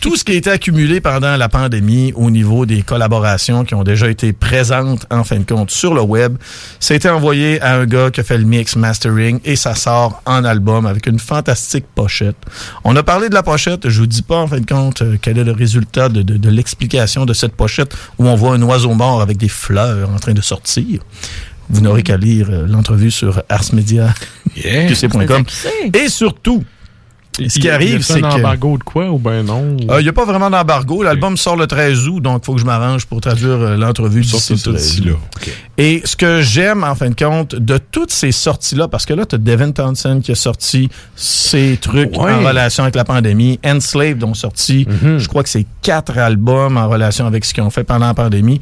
tout 0.02 0.16
ce 0.16 0.24
qui 0.24 0.32
a 0.32 0.36
été 0.36 0.50
accumulé 0.50 1.02
pendant 1.02 1.36
la 1.38 1.50
pandémie 1.50 2.14
au 2.16 2.32
niveau 2.32 2.66
des 2.66 2.82
collaborations 2.82 3.64
qui 3.64 3.76
ont 3.76 3.84
déjà 3.84 4.10
été 4.10 4.34
présentes 4.34 5.06
en 5.12 5.24
fin 5.24 5.38
de 5.40 5.44
compte 5.44 5.70
sur 5.72 5.94
le 5.94 6.02
web, 6.02 6.38
ça 6.80 6.94
a 6.94 6.98
été 6.98 7.10
envoyé 7.10 7.62
à 7.62 7.76
un 7.76 7.86
gars 7.86 8.10
qui 8.12 8.20
a 8.20 8.24
fait 8.24 8.38
le 8.38 8.46
mix 8.46 8.76
mastering 8.76 9.40
et 9.46 9.56
ça 9.56 9.76
sort 9.76 10.22
en 10.26 10.44
album 10.46 10.86
avec 10.86 11.06
une 11.08 11.20
fantastique 11.20 11.86
pochette. 11.94 12.36
On 12.84 12.96
a 12.96 13.04
parlé 13.04 13.30
de 13.30 13.34
la 13.36 13.44
pochette, 13.44 13.88
je 13.90 14.00
vous 14.00 14.08
dis 14.08 14.22
pas 14.24 14.38
en 14.38 14.48
fin 14.48 14.60
de 14.60 14.66
compte 14.66 15.02
euh, 15.02 15.18
quel 15.22 15.38
est 15.38 15.44
le 15.44 15.52
résultat 15.52 16.10
de, 16.10 16.22
de- 16.22 16.38
de 16.38 16.50
l'explication 16.50 17.26
de 17.26 17.34
cette 17.34 17.54
pochette 17.56 17.96
où 18.18 18.28
on 18.28 18.36
voit 18.36 18.56
un 18.56 18.62
oiseau 18.64 18.94
mort 18.94 19.22
avec 19.22 19.38
des 19.38 19.50
fleurs 19.50 20.10
en 20.10 20.18
train 20.20 20.34
de 20.34 20.42
sortir. 20.42 21.02
Vous 21.70 21.82
n'aurez 21.82 22.04
qu'à 22.04 22.18
lire 22.18 22.48
euh, 22.50 22.66
l'entrevue 22.68 23.12
sur 23.12 23.44
arsmedia 23.48 24.14
qc.com. 24.88 25.44
Et 25.94 26.10
surtout, 26.10 26.64
ce 27.40 27.60
qui 27.60 27.70
arrive, 27.70 28.02
c'est 28.04 28.24
un 28.24 28.30
que... 28.30 28.36
embargo 28.36 28.78
de 28.78 28.84
quoi 28.84 29.10
ou 29.10 29.18
ben 29.18 29.44
non? 29.44 29.78
Il 29.80 30.04
n'y 30.04 30.10
a 30.10 30.14
pas 30.14 30.26
vraiment 30.26 30.50
d'embargo. 30.50 31.02
L'album 31.02 31.38
sort 31.38 31.56
le 31.56 31.66
13 31.66 32.08
août, 32.08 32.20
donc 32.22 32.42
il 32.44 32.46
faut 32.46 32.54
que 32.56 32.60
je 32.60 32.66
m'arrange 32.66 33.06
pour 33.06 33.22
traduire 33.22 33.52
euh, 33.52 33.78
l'entrevue 33.78 34.22
d'ici 34.22 34.54
le 34.54 34.58
ça 34.58 34.72
13 34.72 34.82
d'ici 34.84 35.02
là. 35.02 35.12
août. 35.14 35.50
Et 35.78 36.02
ce 36.04 36.16
que 36.16 36.42
j'aime, 36.42 36.84
en 36.84 36.94
fin 36.94 37.10
de 37.10 37.16
compte, 37.16 37.56
de 37.56 37.78
toutes 37.78 38.12
ces 38.12 38.32
sorties-là, 38.32 38.88
parce 38.90 39.06
que 39.06 39.14
là, 39.14 39.26
tu 39.26 39.36
as 39.36 39.38
Devin 39.38 39.72
Townsend 39.72 40.20
qui 40.22 40.32
a 40.32 40.36
sorti 40.36 40.90
ses 41.16 41.78
trucs 41.82 42.12
Ouais. 42.18 42.32
en 42.34 42.40
relation 42.40 42.84
avec 42.84 42.96
la 42.96 43.06
pandémie. 43.06 43.60
Enslaved 43.66 44.24
ont 44.24 44.34
sorti, 44.34 44.86
je 45.02 45.28
crois 45.28 45.44
que 45.44 45.50
c'est 45.50 45.66
quatre 45.82 46.18
albums 46.18 46.78
en 46.78 46.90
relation 46.90 47.26
avec 47.26 47.46
ce 47.46 47.54
qu'ils 47.54 47.64
ont 47.64 47.70
fait 47.70 47.84
pendant 47.84 48.08
la 48.08 48.14
pandémie. 48.14 48.60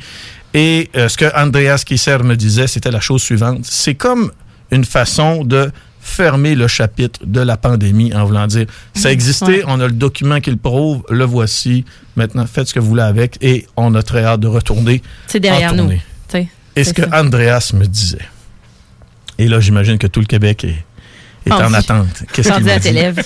Et 0.54 0.90
euh, 0.96 1.10
ce 1.10 1.18
que 1.18 1.26
Andreas 1.36 1.84
Kisser 1.86 2.18
me 2.24 2.36
disait, 2.36 2.68
c'était 2.68 2.92
la 2.92 3.00
chose 3.00 3.22
suivante. 3.22 3.60
C'est 3.64 3.96
comme 3.96 4.32
une 4.72 4.86
façon 4.86 5.44
de 5.44 5.72
fermer 6.02 6.56
le 6.56 6.68
chapitre 6.68 7.20
de 7.26 7.42
la 7.42 7.58
pandémie 7.58 8.14
en 8.14 8.26
voulant 8.26 8.48
dire 8.48 8.66
ça 8.94 9.12
existait, 9.12 9.46
Ouais. 9.46 9.64
on 9.68 9.80
a 9.80 9.88
le 9.88 9.94
document 9.94 10.40
qui 10.40 10.50
le 10.52 10.58
prouve, 10.58 11.04
le 11.10 11.26
voici, 11.26 11.86
maintenant 12.16 12.46
faites 12.46 12.68
ce 12.70 12.74
que 12.74 12.80
vous 12.80 12.88
voulez 12.90 13.02
avec 13.04 13.38
et 13.42 13.68
on 13.78 13.94
a 13.96 14.04
très 14.04 14.24
hâte 14.24 14.40
de 14.40 14.48
retourner. 14.48 15.02
C'est 15.28 15.40
derrière 15.40 15.74
nous. 15.74 15.92
Et 16.76 16.84
ce 16.84 16.94
que 16.94 17.02
ça. 17.10 17.22
Andreas 17.22 17.72
me 17.74 17.86
disait. 17.86 18.20
Et 19.38 19.48
là, 19.48 19.60
j'imagine 19.60 19.98
que 19.98 20.08
tout 20.08 20.20
le 20.20 20.26
Québec 20.26 20.64
est, 20.64 20.84
est 21.46 21.52
en 21.52 21.74
attente. 21.74 22.24
Qu'est-ce 22.34 22.52
qu'il 22.52 22.64
dit? 23.14 23.22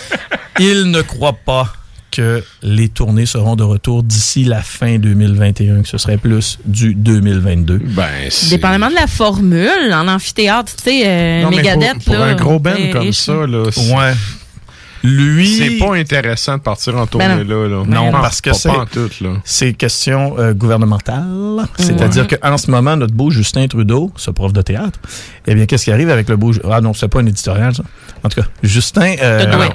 Il 0.59 0.91
ne 0.91 1.01
croit 1.01 1.33
pas 1.33 1.71
que 2.13 2.43
les 2.61 2.89
tournées 2.89 3.25
seront 3.25 3.55
de 3.55 3.63
retour 3.63 4.03
d'ici 4.03 4.43
la 4.43 4.61
fin 4.61 4.99
2021, 4.99 5.81
que 5.81 5.87
ce 5.87 5.97
serait 5.97 6.17
plus 6.17 6.59
du 6.65 6.93
2022. 6.93 7.79
Ben, 7.83 8.29
Dépendamment 8.49 8.89
de 8.89 8.95
la 8.95 9.07
formule, 9.07 9.91
en 9.93 10.07
amphithéâtre, 10.07 10.75
tu 10.75 10.83
sais, 10.83 11.01
euh, 11.05 11.41
Non, 11.41 11.49
mais 11.49 11.57
Megadeth, 11.57 11.93
pour, 11.95 12.03
pour 12.03 12.15
là, 12.15 12.25
un 12.25 12.35
gros 12.35 12.59
band 12.59 12.75
comme 12.91 13.11
ça, 13.13 13.33
là, 13.47 13.63
Ouais. 13.63 14.13
Lui. 15.03 15.47
c'est 15.57 15.77
pas 15.85 15.95
intéressant 15.95 16.57
de 16.57 16.61
partir 16.61 16.95
en 16.97 17.05
tournée 17.05 17.27
Ben 17.27 17.47
là, 17.47 17.67
là. 17.67 17.83
Non, 17.85 18.11
Pas- 18.11 18.21
parce 18.21 18.39
que 18.41 18.53
c'est 18.53 18.69
pas 18.69 18.79
en 18.79 18.85
tout, 18.85 19.09
là. 19.21 19.29
c'est 19.43 19.73
question 19.73 20.35
euh, 20.39 20.53
gouvernementale. 20.53 21.23
C'est-à-dire 21.77 22.27
qu'en 22.27 22.57
ce 22.57 22.71
moment, 22.71 22.95
notre 22.95 23.13
beau 23.13 23.29
Justin 23.29 23.67
Trudeau, 23.67 24.11
ce 24.15 24.31
prof 24.31 24.53
de 24.53 24.61
théâtre, 24.61 24.99
eh 25.45 25.55
bien, 25.55 25.65
qu'est-ce 25.65 25.85
qui 25.85 25.91
arrive 25.91 26.09
avec 26.09 26.29
le 26.29 26.37
beau... 26.37 26.53
Ah 26.69 26.79
non, 26.81 26.93
c'est 26.93 27.07
pas 27.07 27.19
un 27.19 27.25
éditorial, 27.25 27.73
ça. 27.75 27.83
En 28.23 28.29
tout 28.29 28.41
cas, 28.41 28.47
Justin... 28.63 29.15
euh, 29.21 29.67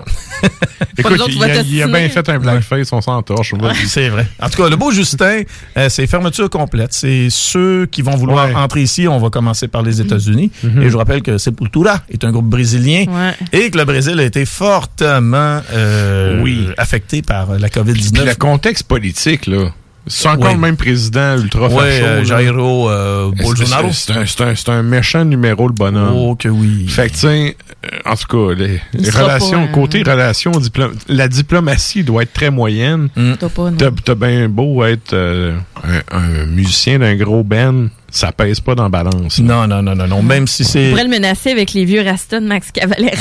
Écoute, 0.97 1.21
il, 1.29 1.43
a, 1.43 1.63
il 1.63 1.83
a 1.83 1.87
bien 1.89 2.09
fait 2.09 2.29
un 2.29 2.39
blackface, 2.39 2.93
on 2.93 3.01
s'en 3.01 3.23
torche. 3.23 3.53
on 3.55 3.59
va 3.59 3.73
dire. 3.73 3.83
C'est 3.87 4.09
vrai. 4.09 4.27
En 4.41 4.49
tout 4.49 4.63
cas, 4.63 4.69
le 4.69 4.77
beau 4.77 4.91
Justin, 4.93 5.43
euh, 5.77 5.89
c'est 5.89 6.07
fermeture 6.07 6.49
complète. 6.51 6.93
C'est 6.93 7.29
ceux 7.31 7.87
qui 7.87 8.03
vont 8.03 8.17
vouloir 8.17 8.49
Ouais. 8.49 8.55
entrer 8.55 8.83
ici. 8.83 9.07
On 9.09 9.19
va 9.19 9.31
commencer 9.31 9.69
par 9.69 9.83
les 9.83 10.01
États-Unis. 10.01 10.51
Mhm. 10.63 10.83
Et 10.83 10.85
je 10.87 10.91
vous 10.91 10.99
rappelle 10.99 11.23
que 11.23 11.39
Sepultura 11.39 12.01
est 12.11 12.25
un 12.25 12.31
groupe 12.33 12.47
brésilien 12.47 13.05
Ouais. 13.09 13.35
et 13.53 13.71
que 13.71 13.79
le 13.79 13.85
Brésil 13.85 14.19
a 14.21 14.23
été 14.23 14.45
euh, 15.73 16.41
Oui. 16.43 16.69
affecté 16.79 17.23
par 17.23 17.53
la 17.59 17.69
Puis 17.69 17.81
COVID-19. 17.81 18.25
le 18.27 18.35
contexte 18.35 18.85
politique, 18.85 19.47
là. 19.47 19.71
C'est 20.11 20.29
encore 20.29 20.55
le 20.55 20.59
même 20.59 20.77
président 20.79 21.37
ultra 21.37 21.69
facho. 21.69 21.81
euh. 21.83 22.25
Jairo 22.25 22.89
euh, 22.89 23.31
C'est- 23.37 23.43
Bolsonaro. 23.45 23.89
C'est 23.93 24.13
un, 24.17 24.25
c'est 24.25 24.41
un- 24.41 24.55
c'est 24.55 24.69
un 24.71 24.83
méchant 24.83 25.23
numéro, 25.27 25.69
le 25.69 25.75
bonhomme? 25.75 26.15
Oh 26.15 26.35
que 26.35 26.49
oui. 26.49 26.87
Fait 26.89 27.11
que, 27.11 27.49
en 28.07 28.17
tout 28.17 28.27
cas, 28.27 28.55
les, 28.55 28.81
relations, 29.11 29.67
pas, 29.67 29.73
côté 29.75 30.03
relations, 30.03 30.53
diplom- 30.53 30.95
la 31.09 31.29
diplomatie 31.29 32.05
doit 32.05 32.23
être 32.23 32.33
très 32.33 32.51
moyenne. 32.51 33.11
T'as 33.39 33.51
pas, 33.51 33.71
non. 33.71 33.77
T'as 33.77 33.91
t'as 34.03 34.15
bien 34.15 34.49
beau 34.49 34.83
être 34.85 35.13
euh, 35.13 35.59
un, 36.11 36.17
un 36.17 36.47
musicien 36.47 37.01
d'un 37.01 37.15
gros 37.17 37.45
band, 37.45 37.89
ça 38.11 38.33
pèse 38.33 38.61
pas 38.61 38.75
dans 38.75 38.85
la 38.85 38.89
balance. 38.89 39.39
Non, 39.39 39.67
non, 39.67 39.83
non, 39.83 39.95
non, 39.95 40.07
non. 40.07 40.23
Même 40.23 40.47
si 40.47 40.63
On 40.63 40.69
c'est... 40.69 40.89
pourrait 40.91 41.05
le 41.05 41.11
menacer 41.11 41.51
avec 41.51 41.73
les 41.73 41.85
vieux 41.85 42.03
Rasta 42.03 42.41
de 42.41 42.47
Max 42.47 42.71
Cavalera. 42.73 43.13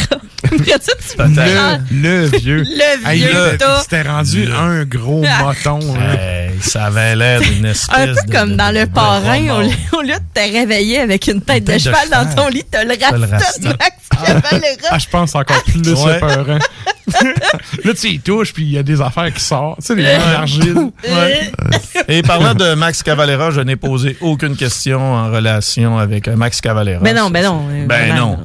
Après 0.44 0.72
ça, 0.80 0.94
tu 1.10 1.18
Peut-être. 1.18 1.82
Le, 1.92 2.28
le 2.30 2.38
vieux. 2.38 2.64
Le 2.64 3.14
vieux. 3.14 3.58
C'était 3.82 4.04
rendu 4.04 4.46
Le- 4.46 4.56
un 4.56 4.86
gros 4.86 5.22
moton. 5.22 5.80
hein. 5.96 6.18
Hey, 6.18 6.52
ça 6.62 6.86
avait 6.86 7.16
l'air 7.16 7.42
d'une 7.42 7.66
espèce 7.66 7.90
Un 7.98 8.08
peu 8.08 8.28
de- 8.28 8.32
comme 8.32 8.52
de- 8.52 8.56
dans 8.56 8.70
de- 8.74 8.80
le 8.80 8.86
parrain, 8.88 9.40
au 9.58 9.62
lieu, 9.62 10.14
de 10.14 10.40
te 10.42 10.52
réveiller 10.54 11.00
avec 11.00 11.28
une 11.28 11.42
tête, 11.42 11.64
de, 11.66 11.72
tête 11.74 11.78
de 11.80 11.84
cheval 11.84 12.10
dans 12.10 12.36
ton 12.36 12.48
lit, 12.50 12.64
t'as 12.70 12.84
le 12.84 12.94
le 12.94 13.26
Rasta 13.26 13.60
de 13.60 13.68
Max. 13.68 13.94
Ah, 14.90 14.98
je 14.98 15.08
pense 15.10 15.36
encore 15.36 15.64
plus 15.64 15.82
Ouais. 15.94 16.18
épeurant. 16.18 16.60
là, 17.84 17.94
tu 17.94 18.08
y 18.10 18.20
touches, 18.20 18.54
puis 18.54 18.64
il 18.64 18.72
y 18.72 18.78
a 18.78 18.84
des 18.84 19.02
affaires 19.02 19.34
qui 19.34 19.42
sortent. 19.44 19.80
Tu 19.80 19.86
sais, 19.88 19.96
des 19.96 20.06
argiles. 20.06 20.92
Ouais. 21.08 21.52
Et 22.08 22.22
parlant 22.22 22.54
de 22.54 22.74
Max 22.74 23.02
Cavalera, 23.04 23.52
je 23.52 23.62
n'ai 23.62 23.76
posé 23.76 24.18
aucune 24.22 24.56
question 24.56 25.00
en 25.00 25.32
relation 25.32 25.98
avec 25.98 26.28
euh, 26.28 26.36
Max 26.36 26.60
Cavalera. 26.62 27.00
Ben 27.02 27.16
non, 27.16 27.30
ben 27.30 27.44
non. 27.46 27.66
euh, 27.70 27.86
Ben 27.88 28.08
vraiment, 28.10 28.32
non. 28.32 28.38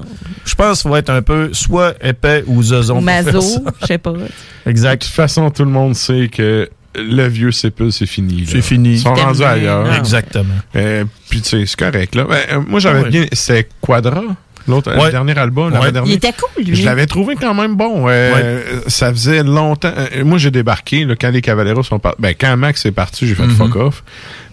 Je 0.44 0.54
pense 0.54 0.82
qu'il 0.82 0.90
faut 0.90 0.96
être 0.96 1.10
un 1.10 1.22
peu 1.22 1.50
soit 1.52 1.94
épais 2.02 2.44
ou 2.46 2.62
zozon. 2.62 2.98
Ou 2.98 3.00
Mazo, 3.00 3.40
je 3.80 3.86
sais 3.86 3.98
pas. 3.98 4.12
De 4.12 4.26
Exact. 4.66 5.02
toute 5.02 5.12
façon, 5.12 5.50
tout 5.50 5.64
le 5.64 5.70
monde 5.70 5.94
sait 5.94 6.28
que 6.28 6.68
le 6.94 7.26
vieux 7.28 7.52
sépul, 7.52 7.92
c'est 7.92 8.06
fini. 8.06 8.44
C'est 8.46 8.60
fini. 8.62 8.92
Ils 8.94 9.00
sont 9.00 9.14
rendus 9.14 9.42
ailleurs. 9.44 9.86
Ah. 9.90 9.96
Exactement. 9.98 10.54
Euh, 10.76 11.04
puis, 11.28 11.40
tu 11.42 11.48
sais, 11.48 11.64
c'est 11.66 11.78
correct. 11.78 12.14
Là. 12.14 12.24
Ben, 12.28 12.38
euh, 12.52 12.60
moi, 12.66 12.80
j'avais 12.80 13.02
Ouais. 13.04 13.10
bien. 13.10 13.26
C'était 13.32 13.68
Quadra, 13.80 14.22
l'autre, 14.68 14.90
Ouais. 14.96 15.06
le 15.06 15.10
dernier 15.10 15.38
album. 15.38 15.72
Ouais. 15.72 15.90
Il 16.06 16.12
était 16.12 16.32
cool, 16.32 16.64
lui. 16.64 16.74
Je 16.76 16.84
l'avais 16.84 17.06
trouvé 17.06 17.34
quand 17.36 17.54
même 17.54 17.74
bon. 17.76 18.04
Euh, 18.08 18.80
Ça 18.86 19.10
faisait 19.12 19.42
longtemps. 19.42 19.92
euh, 19.96 20.24
moi, 20.24 20.38
j'ai 20.38 20.50
débarqué 20.50 21.04
là, 21.04 21.14
quand 21.20 21.30
les 21.30 21.40
Cavaleros 21.42 21.82
sont 21.82 21.98
partis. 21.98 22.20
Ben, 22.20 22.34
quand 22.38 22.56
Max 22.56 22.84
est 22.86 22.92
parti, 22.92 23.26
j'ai 23.26 23.34
fait 23.34 23.46
Mhm. 23.46 23.56
fuck 23.56 23.76
off. 23.76 24.04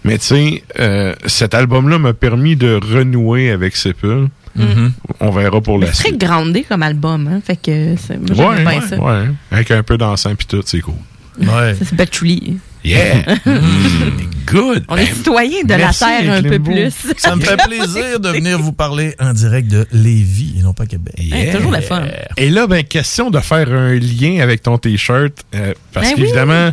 Mais 0.04 0.18
tu 0.18 0.24
sais, 0.26 0.64
euh, 0.78 1.14
cet 1.26 1.54
album-là 1.54 1.98
m'a 1.98 2.12
permis 2.14 2.56
de 2.56 2.78
renouer 2.82 3.50
avec 3.50 3.76
Sepul. 3.76 4.28
Mhm. 4.56 4.92
On 5.20 5.30
verra 5.30 5.60
pour 5.60 5.78
la 5.78 5.86
Très 5.88 6.08
suite. 6.08 6.18
grandé 6.20 6.62
comme 6.68 6.82
album, 6.82 7.28
hein. 7.28 7.40
Fait 7.46 7.56
que 7.56 7.94
c'est- 7.96 8.18
Ouais, 8.18 8.56
bien 8.62 8.66
ouais, 8.66 8.80
ça. 8.88 8.96
ouais. 8.98 9.26
Avec 9.52 9.70
un 9.70 9.82
peu 9.82 9.96
d'encens 9.96 10.34
pis 10.34 10.46
tout, 10.46 10.62
c'est 10.64 10.80
cool. 10.80 10.94
Ouais. 11.38 11.74
Ça, 11.78 11.84
c'est 11.88 11.96
Patchouli. 11.96 12.58
Yeah! 12.84 13.36
Good! 14.46 14.84
On 14.88 14.96
est 14.96 15.06
citoyens 15.06 15.62
de 15.62 15.74
merci, 15.74 16.04
la 16.04 16.08
Terre 16.22 16.32
un 16.32 16.42
peu 16.42 16.58
plus. 16.58 16.92
Ça 17.18 17.36
me 17.36 17.40
fait 17.42 17.56
plaisir 17.66 18.18
de 18.20 18.30
venir 18.30 18.58
vous 18.58 18.72
parler 18.72 19.14
en 19.20 19.32
direct 19.32 19.68
de 19.68 19.86
Lévis 19.92 20.56
et 20.58 20.62
non 20.62 20.72
pas 20.72 20.86
Québec. 20.86 21.14
Hey, 21.18 21.52
toujours 21.52 21.70
le 21.70 21.80
fun. 21.80 22.04
Et 22.36 22.50
là, 22.50 22.66
ben, 22.66 22.82
question 22.82 23.30
de 23.30 23.38
faire 23.40 23.70
un 23.72 23.94
lien 23.94 24.40
avec 24.40 24.62
ton 24.62 24.78
T-shirt. 24.78 25.32
euh, 25.54 25.74
parce 25.92 26.08
Ben 26.08 26.16
qu'évidemment, 26.16 26.70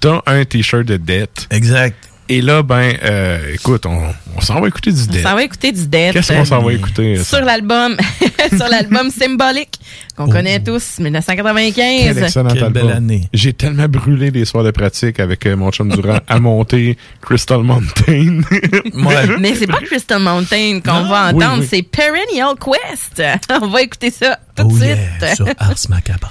t'as 0.00 0.22
un 0.26 0.44
T-shirt 0.44 0.86
de 0.86 0.96
dette. 0.96 1.46
Exact. 1.50 1.96
Et 2.32 2.42
là, 2.42 2.62
ben, 2.62 2.94
euh, 3.02 3.54
écoute, 3.54 3.86
on, 3.86 3.98
on 4.36 4.40
s'en 4.40 4.60
va 4.60 4.68
écouter 4.68 4.92
du 4.92 5.00
On 5.08 5.12
dette. 5.12 5.22
s'en 5.24 5.34
va 5.34 5.42
écouter 5.42 5.72
du 5.72 5.84
Dead. 5.88 6.12
Qu'est-ce 6.12 6.32
qu'on 6.32 6.44
s'en 6.44 6.62
va 6.62 6.72
écouter? 6.72 7.16
euh, 7.18 7.24
Sur 7.24 7.40
l'album, 7.40 7.96
sur 8.56 8.68
l'album 8.68 9.10
Symbolique, 9.18 9.80
qu'on 10.16 10.28
connaît 10.28 10.60
tous, 10.62 10.94
Quel 10.98 11.06
1995. 11.06 12.18
excellent 12.18 12.48
Quelle 12.50 12.62
album. 12.64 12.72
belle 12.86 12.92
année. 12.96 13.28
J'ai 13.34 13.52
tellement 13.52 13.88
brûlé 13.88 14.30
des 14.30 14.44
soirs 14.44 14.62
de 14.62 14.70
pratique 14.70 15.18
avec 15.18 15.44
euh, 15.44 15.56
mon 15.56 15.72
chum 15.72 15.88
Durand 15.90 16.20
à 16.28 16.38
monter 16.38 16.96
Crystal 17.20 17.64
Mountain. 17.64 18.42
Ouais. 18.94 19.36
Mais 19.40 19.56
c'est 19.56 19.66
pas 19.66 19.80
Crystal 19.80 20.20
Mountain 20.22 20.78
qu'on 20.84 21.02
va 21.08 21.30
entendre, 21.30 21.62
oui. 21.62 21.66
c'est 21.68 21.82
Perennial 21.82 22.54
Quest. 22.64 23.22
On 23.60 23.66
va 23.66 23.82
écouter 23.82 24.12
ça 24.12 24.38
tout 24.54 24.62
de 24.68 24.68
Oh 24.72 24.76
suite. 24.76 24.96
yeah, 25.20 25.34
sur 25.34 25.46
Ars 25.58 25.74
Macabra. 25.88 26.30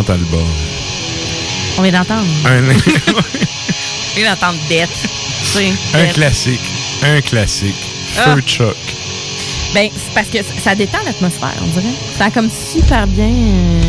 Excellent 0.00 0.14
album. 0.14 0.46
On 1.78 1.82
vient 1.82 1.92
d'entendre. 1.92 2.26
Un, 2.46 2.62
On 4.14 4.16
vient 4.16 4.30
d'entendre 4.30 4.58
Death. 4.68 4.88
Sais, 5.42 5.72
un 5.94 6.04
Death. 6.04 6.14
classique. 6.14 6.60
Un 7.02 7.20
classique. 7.20 7.74
Ah. 8.18 8.34
Feu 8.34 8.42
de 8.42 8.48
choc. 8.48 8.76
Ben, 9.74 9.88
c'est 9.92 10.14
parce 10.14 10.28
que 10.28 10.38
ça- 10.62 10.74
détend 10.74 10.98
l'atmosphère, 11.04 11.52
on 11.60 11.66
dirait. 11.66 11.94
Ça 12.16 12.26
a 12.26 12.30
comme 12.30 12.48
super 12.50 13.06
bien. 13.08 13.26
euh, 13.26 13.80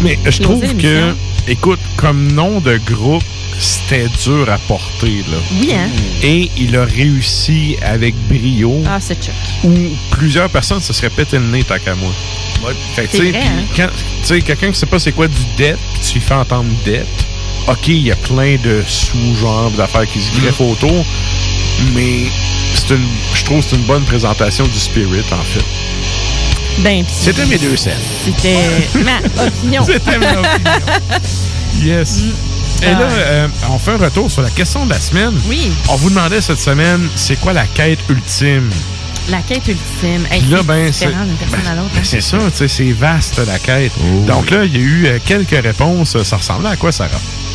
Mais 0.00 0.18
je 0.26 0.40
trouve 0.40 0.60
que, 0.76 1.14
écoute, 1.46 1.80
comme 1.96 2.32
nom 2.32 2.60
de 2.60 2.78
groupe, 2.78 3.22
c'était 3.64 4.08
dur 4.22 4.48
à 4.50 4.58
porter, 4.58 5.24
là. 5.30 5.38
Oui, 5.60 5.72
hein? 5.74 5.88
Et 6.22 6.50
il 6.58 6.76
a 6.76 6.84
réussi 6.84 7.76
avec 7.82 8.14
brio. 8.28 8.82
Ah, 8.86 8.98
c'est 9.00 9.22
choc. 9.24 9.34
Où 9.64 9.72
plusieurs 10.10 10.50
personnes 10.50 10.80
se 10.80 10.92
seraient 10.92 11.10
pété 11.10 11.38
le 11.38 11.46
nez, 11.46 11.64
tant 11.64 11.78
qu'à 11.78 11.94
moi. 11.94 12.12
Fait 12.94 13.06
que, 13.06 13.08
C'est 13.12 13.18
tu 13.18 13.24
sais, 13.24 13.30
vrai, 13.30 13.40
puis 13.72 13.82
hein? 13.82 13.88
quand- 13.88 13.92
tu 14.22 14.26
sais, 14.26 14.40
quelqu'un 14.42 14.70
qui 14.72 14.78
sait 14.78 14.86
pas 14.86 14.98
c'est 14.98 15.12
quoi 15.12 15.28
du 15.28 15.36
death, 15.56 15.76
puis 15.94 16.02
tu 16.02 16.14
lui 16.14 16.20
fais 16.20 16.34
entendre 16.34 16.68
death, 16.84 17.06
ok, 17.68 17.88
il 17.88 18.02
y 18.06 18.10
a 18.12 18.16
plein 18.16 18.56
de 18.62 18.82
sous-genres 18.86 19.70
d'affaires 19.72 20.06
qui 20.06 20.20
se 20.20 20.30
greffent 20.40 20.60
autour, 20.60 21.04
mais 21.94 22.24
c'est 22.74 22.90
une, 22.94 23.06
je 23.34 23.44
trouve 23.44 23.60
que 23.62 23.70
c'est 23.70 23.76
une 23.76 23.82
bonne 23.84 24.04
présentation 24.04 24.66
du 24.66 24.78
spirit, 24.78 25.24
en 25.32 25.42
fait. 25.42 25.64
Ben, 26.78 27.04
pis 27.04 27.12
C'était 27.12 27.46
mes 27.46 27.58
deux 27.58 27.76
scènes. 27.76 27.92
C'était 28.24 28.56
ma 29.04 29.18
opinion. 29.46 29.84
C'était 29.84 30.18
ma 30.18 30.32
Yes. 31.82 32.22
Et 32.84 32.92
là, 32.92 33.08
euh, 33.10 33.48
on 33.70 33.78
fait 33.78 33.92
un 33.92 33.96
retour 33.96 34.30
sur 34.30 34.42
la 34.42 34.50
question 34.50 34.84
de 34.84 34.90
la 34.90 35.00
semaine. 35.00 35.32
Oui. 35.48 35.72
On 35.88 35.96
vous 35.96 36.10
demandait 36.10 36.40
cette 36.40 36.60
semaine, 36.60 37.08
c'est 37.14 37.40
quoi 37.40 37.52
la 37.52 37.64
quête 37.64 38.00
ultime? 38.10 38.70
La 39.30 39.38
quête 39.38 39.66
ultime. 39.66 40.26
Hey, 40.30 40.42
là, 40.50 40.58
c'est 40.58 40.66
ben, 40.66 40.92
c'est 40.92 41.06
l'autre. 41.06 41.16
ben, 41.50 41.58
hein. 41.78 42.00
c'est 42.02 42.20
ça, 42.20 42.36
tu 42.50 42.56
sais, 42.56 42.68
c'est 42.68 42.92
vaste 42.92 43.40
la 43.46 43.58
quête. 43.58 43.92
Donc 44.26 44.50
là, 44.50 44.64
il 44.64 44.76
y 44.76 44.76
a 44.76 44.80
eu 44.80 45.06
euh, 45.06 45.18
quelques 45.24 45.62
réponses. 45.64 46.22
Ça 46.22 46.36
ressemblait 46.36 46.68
à 46.68 46.76
quoi, 46.76 46.92
Sarah? 46.92 47.10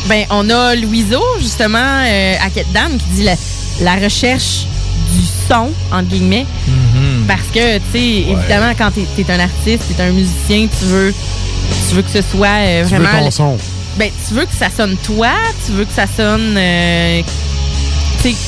Ben, 0.08 0.24
on 0.30 0.50
a 0.50 0.74
Louiseau, 0.74 1.22
justement, 1.38 1.78
euh, 1.78 2.34
à 2.44 2.50
Quête 2.50 2.72
d'âme, 2.72 2.96
qui 2.98 3.04
dit 3.14 3.22
la, 3.22 3.36
la 3.82 3.94
recherche 4.02 4.66
du 5.12 5.24
son, 5.48 5.70
entre 5.92 6.08
guillemets. 6.08 6.46
Mm-hmm. 6.68 7.26
Parce 7.28 7.46
que, 7.54 7.76
tu 7.78 7.84
sais, 7.92 8.32
évidemment, 8.32 8.72
quand 8.76 8.90
t'es 8.90 9.06
es 9.22 9.30
un 9.30 9.40
artiste, 9.40 9.84
t'es 9.96 10.02
un 10.02 10.10
musicien, 10.10 10.66
tu 10.78 10.86
veux, 10.86 11.14
tu 11.88 11.94
veux 11.94 12.02
que 12.02 12.10
ce 12.10 12.22
soit 12.22 12.48
euh, 12.48 12.84
Tu 12.88 12.96
veux 12.96 13.04
ton 13.04 13.30
son. 13.30 13.58
Ben, 13.96 14.10
tu 14.28 14.34
veux 14.34 14.44
que 14.46 14.54
ça 14.54 14.68
sonne 14.74 14.96
toi, 15.04 15.30
tu 15.66 15.72
veux 15.72 15.84
que 15.84 15.92
ça 15.92 16.06
sonne. 16.06 16.54
euh, 16.56 17.22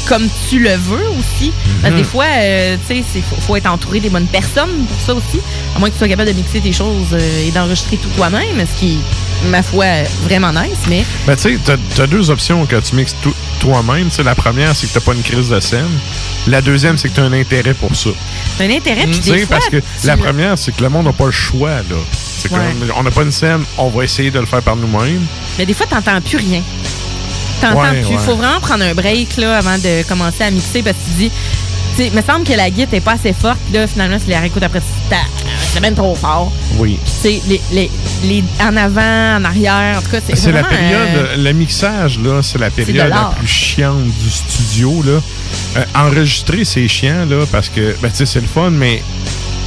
comme 0.06 0.28
tu 0.50 0.58
le 0.58 0.74
veux 0.74 1.08
aussi. 1.18 1.50
Parce 1.80 1.94
que 1.94 1.96
Mhm. 1.98 2.02
des 2.02 2.04
fois, 2.04 2.26
euh, 2.28 2.76
tu 2.86 2.94
sais, 2.94 3.04
il 3.16 3.22
faut, 3.22 3.36
faut 3.40 3.56
être 3.56 3.66
entouré 3.70 4.00
des 4.00 4.10
bonnes 4.10 4.26
personnes 4.26 4.84
pour 4.86 5.00
ça 5.00 5.14
aussi. 5.14 5.40
À 5.74 5.78
moins 5.78 5.88
que 5.88 5.94
tu 5.94 5.98
sois 5.98 6.08
capable 6.08 6.30
de 6.30 6.36
mixer 6.36 6.60
tes 6.60 6.72
choses 6.74 7.06
euh, 7.14 7.48
et 7.48 7.50
d'enregistrer 7.52 7.96
tout 7.96 8.10
toi-même, 8.14 8.66
ce 8.70 8.78
qui 8.78 8.92
est, 8.96 9.48
ma 9.48 9.62
foi, 9.62 9.86
vraiment 10.24 10.52
nice, 10.52 10.76
mais. 10.90 11.04
Ben, 11.26 11.36
tu 11.36 11.42
sais, 11.42 11.58
t'as- 11.64 11.78
t'as 11.96 12.06
deux 12.06 12.28
options 12.28 12.66
quand 12.68 12.82
tu 12.82 12.94
mixes 12.96 13.16
tout- 13.22 13.34
toi-même. 13.62 14.08
Tu 14.08 14.16
sais, 14.16 14.22
la 14.24 14.34
première, 14.34 14.74
c'est 14.74 14.88
que 14.88 14.92
t'as 14.94 15.00
pas 15.00 15.12
une 15.14 15.22
crise 15.22 15.48
de 15.48 15.60
scène. 15.60 15.88
La 16.48 16.60
deuxième, 16.60 16.98
c'est 16.98 17.08
que 17.08 17.14
t'as 17.14 17.22
un 17.22 17.32
intérêt 17.32 17.74
pour 17.74 17.94
ça. 17.94 18.10
C'est 18.58 18.64
un 18.66 18.70
intérêt, 18.76 19.06
puis 19.06 19.20
Tu 19.20 19.30
des 19.30 19.46
fois, 19.46 19.56
parce 19.58 19.68
que 19.70 19.76
la 20.04 20.16
première, 20.16 20.58
c'est 20.58 20.74
que 20.74 20.82
le 20.82 20.88
monde 20.88 21.06
n'a 21.06 21.12
pas 21.12 21.26
le 21.26 21.30
choix, 21.30 21.70
là. 21.70 21.96
C'est 22.12 22.50
Ouais. 22.50 22.58
comme, 22.58 22.90
on 22.98 23.02
n'a 23.04 23.10
pas 23.12 23.22
une 23.22 23.30
scène, 23.32 23.62
on 23.78 23.88
va 23.88 24.02
essayer 24.04 24.30
de 24.32 24.40
le 24.40 24.46
faire 24.46 24.62
par 24.62 24.74
nous-mêmes. 24.74 25.24
Mais 25.58 25.64
des 25.66 25.74
fois, 25.74 25.86
t'entends 25.86 26.20
plus 26.20 26.38
rien. 26.38 26.60
T'entends 27.60 27.80
Ouais, 27.82 28.02
plus. 28.02 28.14
ouais. 28.16 28.18
Faut 28.26 28.34
vraiment 28.34 28.58
prendre 28.60 28.82
un 28.84 28.94
break 28.94 29.36
là, 29.36 29.58
avant 29.58 29.78
de 29.78 30.02
commencer 30.08 30.42
à 30.42 30.50
mixer 30.50 30.82
parce 30.82 30.96
que 30.96 31.04
tu 31.04 31.24
dis. 31.28 31.30
Tu 31.94 32.04
sais, 32.04 32.10
me 32.10 32.22
semble 32.22 32.46
que 32.46 32.54
la 32.54 32.70
guitare 32.70 32.94
est 32.94 33.00
pas 33.00 33.12
assez 33.12 33.34
forte. 33.34 33.58
Puis 33.66 33.74
là, 33.74 33.86
finalement, 33.86 34.18
si 34.18 34.24
tu 34.24 34.30
la 34.30 34.40
réécoutes 34.40 34.62
après, 34.62 34.80
c'est 35.10 35.16
c'est 35.74 35.80
même 35.80 35.94
trop 35.94 36.14
fort. 36.14 36.50
Oui. 36.78 36.98
Puis, 37.04 37.12
tu 37.12 37.28
sais, 37.28 37.42
les, 37.48 37.60
les, 37.72 37.90
les, 38.22 38.44
en 38.60 38.76
avant, 38.76 39.36
en 39.36 39.44
arrière, 39.44 39.98
en 39.98 40.02
tout 40.02 40.10
cas, 40.10 40.18
c'est 40.26 40.36
C'est 40.36 40.52
la 40.52 40.64
période, 40.64 41.08
euh, 41.16 41.36
le 41.36 41.52
mixage, 41.52 42.18
là, 42.18 42.40
c'est 42.42 42.58
la 42.58 42.70
de 42.70 42.74
période 42.74 43.08
la 43.08 43.32
plus 43.38 43.46
chiante 43.46 44.04
du 44.04 44.30
studio, 44.30 45.02
là. 45.04 45.20
Euh, 45.76 45.84
enregistrer, 45.94 46.64
c'est 46.64 46.86
chiant, 46.88 47.26
là, 47.28 47.44
parce 47.50 47.68
que, 47.68 47.96
ben, 48.00 48.10
tu 48.10 48.16
sais, 48.18 48.26
c'est 48.26 48.40
le 48.40 48.46
fun, 48.46 48.70
mais 48.70 49.02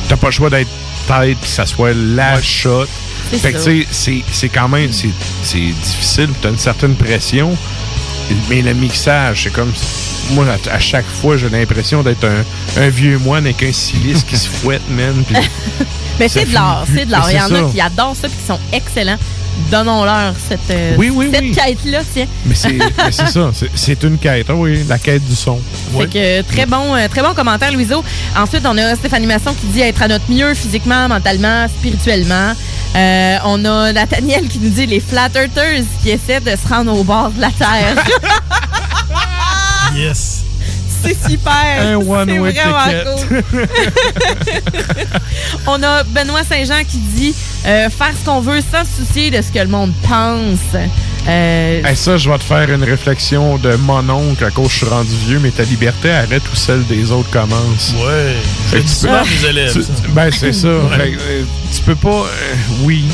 t'as 0.07 0.15
pas 0.17 0.27
le 0.27 0.31
choix 0.33 0.49
d'être 0.49 0.69
tête, 1.07 1.39
que 1.39 1.47
ça 1.47 1.65
soit 1.65 1.93
la 1.93 2.41
shot. 2.41 2.85
C'est 3.31 3.37
Fait 3.39 3.53
que, 3.53 3.57
tu 3.57 3.63
sais, 3.81 3.87
c'est- 3.91 4.23
c'est 4.31 4.49
quand 4.49 4.67
même, 4.69 4.91
c'est 4.91 5.09
c'est 5.43 5.57
difficile, 5.59 6.29
t'as 6.41 6.49
une 6.49 6.57
certaine 6.57 6.95
pression, 6.95 7.55
mais 8.49 8.61
le 8.61 8.73
mixage, 8.73 9.43
c'est 9.43 9.51
comme, 9.51 9.71
moi, 10.31 10.45
à, 10.47 10.75
à 10.75 10.79
chaque 10.79 11.05
fois, 11.05 11.37
j'ai 11.37 11.49
l'impression 11.49 12.03
d'être 12.03 12.25
un, 12.25 12.81
un 12.81 12.89
vieux 12.89 13.17
moine 13.17 13.45
avec 13.45 13.61
un 13.63 13.71
silice 13.71 14.23
qui 14.23 14.37
se 14.37 14.47
fouette, 14.49 14.81
man, 14.89 15.23
Mais 16.19 16.29
c'est 16.29 16.45
de 16.45 16.53
l'art, 16.53 16.85
c'est 16.95 17.05
de 17.05 17.11
l'art. 17.11 17.29
Il 17.29 17.37
y 17.37 17.41
en 17.41 17.53
a 17.67 17.69
qui 17.71 17.81
adorent 17.81 18.15
ça 18.15 18.29
puis 18.29 18.37
qui 18.37 18.45
sont 18.47 18.59
excellents. 18.71 19.17
Donnons-leur 19.71 20.33
cette, 20.49 20.59
euh, 20.69 20.95
Oui, 20.97 21.09
oui, 21.13 21.29
cette 21.31 21.41
oui. 21.41 21.51
quête-là, 21.51 21.99
tiens. 22.13 22.25
Mais 22.45 22.55
c'est 22.55 22.77
ça, 23.11 23.51
c'est- 23.73 24.03
une 24.03 24.17
quête, 24.17 24.47
ah 24.49 24.53
oui, 24.55 24.83
la 24.87 24.97
quête 24.97 25.25
du 25.25 25.35
son. 25.35 25.59
Fait 25.97 26.07
que 26.07 26.17
euh, 26.17 26.43
très 26.43 26.65
bon, 26.65 26.93
euh, 26.95 27.07
très 27.09 27.21
bon 27.21 27.33
commentaire, 27.33 27.71
Louiseau. 27.71 28.03
Ensuite, 28.37 28.63
on 28.65 28.77
a 28.77 28.95
Stéphanie 28.95 29.27
Masson 29.27 29.53
qui 29.53 29.67
dit 29.67 29.81
être 29.81 30.01
à 30.01 30.07
notre 30.07 30.29
mieux 30.29 30.53
physiquement, 30.53 31.07
mentalement, 31.07 31.67
spirituellement. 31.69 32.53
Euh, 32.95 33.37
on 33.45 33.63
a 33.65 33.91
Nathaniel 33.93 34.47
qui 34.47 34.59
nous 34.59 34.69
dit 34.69 34.85
les 34.85 34.99
flat 35.01 35.29
earthers 35.35 35.83
qui 36.03 36.11
essaient 36.11 36.39
de 36.41 36.51
se 36.51 36.67
rendre 36.73 36.93
au 36.97 37.03
bord 37.03 37.31
de 37.31 37.41
la 37.41 37.49
terre. 37.51 37.95
yes. 39.95 40.43
C'est 41.03 41.29
super. 41.29 41.53
Un 41.81 41.95
one-way 41.97 42.53
C'est 42.55 42.67
vraiment 42.67 43.17
ticket. 43.19 43.43
cool. 43.51 43.67
On 45.67 45.81
a 45.83 46.03
Benoît 46.03 46.43
Saint-Jean 46.43 46.83
qui 46.87 46.97
dit 46.97 47.35
euh, 47.67 47.89
faire 47.91 48.11
ce 48.19 48.25
qu'on 48.25 48.39
veut 48.39 48.61
sans 48.71 48.83
se 48.85 49.05
soucier 49.05 49.29
de 49.29 49.39
ce 49.41 49.51
que 49.51 49.59
le 49.59 49.67
monde 49.67 49.91
pense. 50.03 50.59
Euh, 51.27 51.81
Hey, 51.83 51.95
ça, 51.95 52.17
je 52.17 52.29
vais 52.29 52.37
te 52.37 52.43
faire 52.43 52.69
une 52.71 52.83
réflexion 52.83 53.57
de 53.57 53.75
mon 53.75 54.07
oncle 54.09 54.43
à 54.45 54.51
cause 54.51 54.67
que 54.67 54.71
je 54.73 54.77
suis 54.77 54.85
rendu 54.87 55.09
vieux, 55.27 55.39
mais 55.39 55.49
ta 55.51 55.63
liberté 55.63 56.11
arrête 56.11 56.43
où 56.51 56.55
celle 56.55 56.85
des 56.85 57.11
autres 57.11 57.29
commence? 57.31 57.93
Ouais. 58.03 58.35
Dis 58.81 58.99
tu 59.01 59.07
peux- 59.07 59.47
élèves, 59.49 59.73
tu- 59.73 59.83
ça. 59.83 59.89
ben, 60.09 60.29
c'est 60.31 60.53
ça. 60.53 60.67
Ouais. 60.69 60.97
Fait 60.97 61.11
que, 61.11 61.17
euh, 61.21 61.43
tu 61.75 61.81
peux 61.81 61.95
pas. 61.95 62.09
euh, 62.09 62.55
oui, 62.83 63.05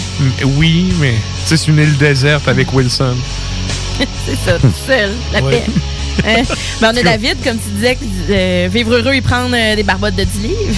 oui, 0.57 0.93
mais 0.99 1.13
tu 1.43 1.49
sais, 1.49 1.57
c'est 1.57 1.67
une 1.67 1.79
île 1.79 1.97
déserte 1.97 2.47
avec 2.49 2.73
Wilson. 2.73 3.15
c'est 4.25 4.37
ça, 4.49 4.57
tout 4.59 4.71
seul, 4.87 5.11
la 5.33 5.41
Ouais. 5.41 5.51
paix. 5.65 5.71
Hein? 6.25 6.43
Ben, 6.81 6.91
on 6.93 6.97
a 6.97 7.03
David, 7.03 7.37
comme 7.43 7.57
tu 7.57 7.69
disais, 7.75 7.97
euh, 8.29 8.67
vivre 8.71 8.93
heureux 8.93 9.13
et 9.13 9.21
prendre 9.21 9.55
euh, 9.55 9.75
des 9.75 9.83
barbottes 9.83 10.15
de 10.15 10.23
10 10.23 10.39
livres. 10.41 10.75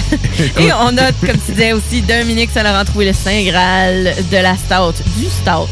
et 0.60 0.72
on 0.72 0.96
a, 0.96 1.12
comme 1.12 1.38
tu 1.46 1.52
disais 1.52 1.72
aussi, 1.72 2.02
Dominique 2.02 2.50
Saint-Laurent 2.52 2.84
trouvé 2.84 3.06
le 3.06 3.12
Saint 3.12 3.42
Graal 3.44 4.14
de 4.30 4.36
la 4.36 4.56
stout, 4.56 5.02
du 5.16 5.26
stout. 5.26 5.68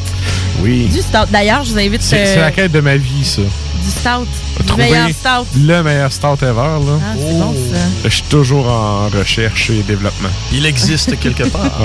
Oui. 0.61 0.87
Du 0.87 1.01
stout. 1.01 1.31
D'ailleurs, 1.31 1.65
je 1.65 1.73
vous 1.73 1.79
invite 1.79 2.03
C'est 2.03 2.19
euh, 2.19 2.35
c'est 2.35 2.41
la 2.41 2.51
quête 2.53 2.73
de 2.73 2.81
ma 2.81 2.97
vie, 2.97 3.25
ça. 3.25 3.43
du 3.43 3.91
stout. 3.91 4.29
Du 4.61 4.67
Trouver 4.67 4.85
meilleur 4.85 5.09
stout. 5.09 5.47
Le 5.59 5.83
meilleur 5.83 6.13
stout 6.13 6.37
ever, 6.43 6.55
là. 6.55 6.99
Ah, 7.03 7.15
c'est 7.17 7.39
bon, 7.39 7.55
ça. 7.73 7.79
Je 8.05 8.09
suis 8.11 8.23
toujours 8.25 8.69
en 8.69 9.09
recherche 9.09 9.71
et 9.71 9.83
développement. 9.83 10.29
Il 10.53 10.67
existe 10.67 11.19
quelque 11.19 11.45
part. 11.45 11.83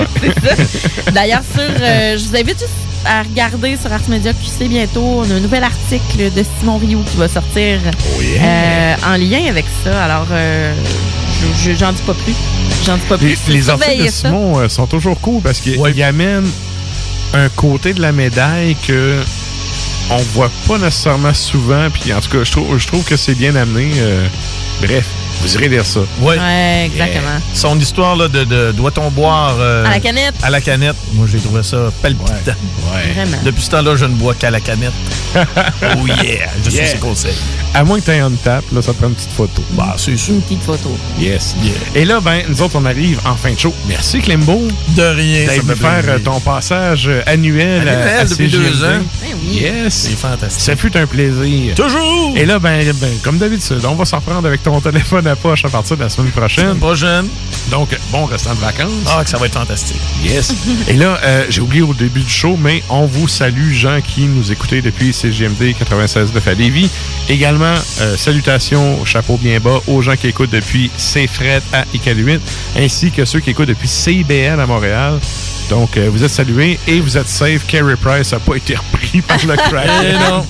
D'ailleurs, 1.12 1.42
sur, 1.52 1.62
euh, 1.62 2.16
je 2.16 2.24
vous 2.24 2.36
invite 2.36 2.58
juste 2.58 2.70
à 3.04 3.22
regarder 3.22 3.76
sur 3.76 3.92
Ars 3.92 4.08
Media 4.08 4.32
QC 4.32 4.68
bientôt. 4.68 5.22
On 5.26 5.30
a 5.30 5.34
un 5.34 5.40
nouvel 5.40 5.64
article 5.64 6.32
de 6.34 6.44
Simon 6.58 6.78
Rioux 6.78 7.02
qui 7.10 7.16
va 7.16 7.28
sortir 7.28 7.78
Oh, 7.86 8.20
euh, 8.40 8.94
en 9.06 9.16
lien 9.16 9.46
avec 9.48 9.64
ça. 9.84 10.04
Alors, 10.04 10.26
euh, 10.30 10.74
je- 11.40 11.70
je- 11.72 11.76
j'en 11.76 11.92
dis 11.92 12.02
pas 12.02 12.14
plus. 12.14 12.34
J'en 12.84 12.96
dis 12.96 13.06
pas 13.08 13.18
plus. 13.18 13.36
Les, 13.48 13.54
les 13.54 13.70
articles 13.70 14.02
de 14.04 14.08
ça. 14.10 14.28
Simon 14.28 14.58
euh, 14.58 14.68
sont 14.68 14.86
toujours 14.86 15.20
cool 15.20 15.40
parce 15.42 15.60
qu'ils 15.60 16.02
amènent 16.02 16.48
un 17.34 17.48
côté 17.50 17.92
de 17.92 18.00
la 18.00 18.12
médaille 18.12 18.76
que 18.86 19.16
on 20.10 20.16
voit 20.34 20.50
pas 20.66 20.78
nécessairement 20.78 21.34
souvent. 21.34 21.88
Puis 21.92 22.12
en 22.12 22.20
tout 22.20 22.30
cas, 22.30 22.42
je 22.44 22.50
trouve, 22.52 22.78
je 22.78 22.86
trouve 22.86 23.04
que 23.04 23.16
c'est 23.16 23.34
bien 23.34 23.54
amené. 23.56 23.90
euh, 23.98 24.26
bref, 24.82 25.06
vous 25.40 25.54
irez 25.54 25.68
lire 25.68 25.86
ça. 25.86 26.00
Ouais. 26.20 26.38
Ouais, 26.38 26.84
exactement. 26.86 27.38
Son 27.54 27.78
histoire 27.78 28.16
là, 28.16 28.28
de, 28.28 28.44
de 28.44 28.72
doit-on 28.72 29.10
boire 29.10 29.56
euh, 29.58 29.84
À 29.86 29.90
la 29.90 30.00
canette. 30.00 30.34
À 30.42 30.50
la 30.50 30.60
canette. 30.60 30.96
Moi, 31.14 31.26
j'ai 31.30 31.38
trouvé 31.38 31.62
ça 31.62 31.90
palpitant. 32.02 32.52
Vraiment. 33.14 33.38
Depuis 33.44 33.62
ce 33.62 33.70
temps-là, 33.70 33.96
je 33.96 34.04
ne 34.04 34.14
bois 34.14 34.34
qu'à 34.34 34.50
la 34.50 34.60
canette. 34.60 34.92
oh 35.36 36.06
yeah, 36.22 36.48
je 36.64 36.70
suis 36.70 36.86
ses 36.86 36.98
conseils. 36.98 37.34
À 37.74 37.84
moins 37.84 38.00
que 38.00 38.06
tu 38.06 38.10
aies 38.10 38.18
un 38.18 38.30
tap, 38.32 38.64
là, 38.72 38.82
ça 38.82 38.92
te 38.92 38.98
prend 38.98 39.08
une 39.08 39.14
petite 39.14 39.30
photo. 39.30 39.62
Bah, 39.72 39.94
c'est 39.98 40.16
sûr. 40.16 40.34
Une 40.34 40.40
petite 40.42 40.62
photo. 40.62 40.90
Yes. 41.20 41.54
Et 41.94 42.04
là, 42.04 42.18
ben, 42.20 42.42
nous 42.48 42.60
autres, 42.62 42.76
on 42.76 42.84
arrive 42.84 43.20
en 43.24 43.36
fin 43.36 43.52
de 43.52 43.58
show. 43.58 43.72
Merci, 43.86 44.20
Clembo. 44.20 44.66
De 44.96 45.02
rien. 45.02 45.46
ça 45.46 45.52
venu 45.60 45.74
faire 45.76 45.92
plaisir. 46.02 46.12
euh, 46.14 46.18
ton 46.18 46.40
passage 46.40 47.06
euh, 47.08 47.22
annuel, 47.26 47.86
à- 47.88 47.92
Annuel 47.92 48.08
à 48.20 48.24
depuis 48.24 48.50
CGMD. 48.50 48.66
deux 48.68 48.84
ans. 48.84 48.88
Ben 49.22 49.36
oui. 49.44 49.58
Yes. 49.60 49.94
C'est 49.94 50.16
fantastique. 50.18 50.60
Ça 50.62 50.74
fut 50.76 50.96
un 50.96 51.06
plaisir. 51.06 51.74
Toujours. 51.76 52.32
Et 52.36 52.46
là, 52.46 52.58
ben, 52.58 52.84
ben, 53.00 53.10
comme 53.22 53.38
d'habitude, 53.38 53.84
on 53.84 53.94
va 53.94 54.04
s'en 54.04 54.20
prendre 54.20 54.46
avec 54.48 54.62
ton 54.62 54.80
téléphone 54.80 55.26
à 55.28 55.36
poche 55.36 55.64
à 55.64 55.68
partir 55.68 55.96
de 55.96 56.02
la 56.02 56.08
semaine 56.08 56.32
prochaine. 56.32 56.76
Pas 56.78 56.94
jeune. 56.94 57.28
Donc, 57.70 57.90
bon 58.10 58.24
restant 58.24 58.54
de 58.54 58.60
vacances. 58.60 58.90
Ah, 59.08 59.22
que 59.22 59.30
ça 59.30 59.36
va 59.38 59.46
être 59.46 59.54
fantastique. 59.58 60.00
Yes. 60.24 60.54
Et 60.88 60.94
là, 60.94 61.20
euh, 61.22 61.44
j'ai 61.50 61.60
oublié 61.60 61.82
au 61.82 61.92
début 61.94 62.20
du 62.22 62.30
show, 62.30 62.56
mais 62.60 62.82
on 62.88 63.04
vous 63.04 63.28
salue, 63.28 63.72
gens 63.72 64.00
qui 64.00 64.22
nous 64.22 64.50
écoutez 64.50 64.80
depuis 64.80 65.12
CGMD 65.12 65.74
96.9 65.78 66.26
à 66.50 66.54
Lévis. 66.54 66.88
Également, 67.28 67.57
euh, 67.66 68.16
salutations, 68.16 69.04
chapeau 69.04 69.36
bien 69.36 69.58
bas, 69.60 69.80
aux 69.86 70.02
gens 70.02 70.16
qui 70.16 70.28
écoutent 70.28 70.50
depuis 70.50 70.90
C-Fret 70.96 71.62
à 71.72 71.84
Iqaluit, 71.94 72.38
ainsi 72.76 73.10
que 73.10 73.24
ceux 73.24 73.40
qui 73.40 73.50
écoutent 73.50 73.68
depuis 73.68 73.88
CIBL 73.88 74.58
à 74.60 74.66
Montréal. 74.66 75.18
Donc, 75.70 75.96
euh, 75.96 76.08
vous 76.10 76.24
êtes 76.24 76.30
salués 76.30 76.78
et 76.86 77.00
vous 77.00 77.16
êtes 77.18 77.28
safe. 77.28 77.66
Carey 77.66 77.96
Price 78.00 78.32
n'a 78.32 78.38
pas 78.38 78.54
été 78.56 78.74
repris 78.74 79.20
par 79.20 79.38
le 79.46 79.56
crack. 79.56 79.88
Eh 80.04 80.12
non. 80.30 80.46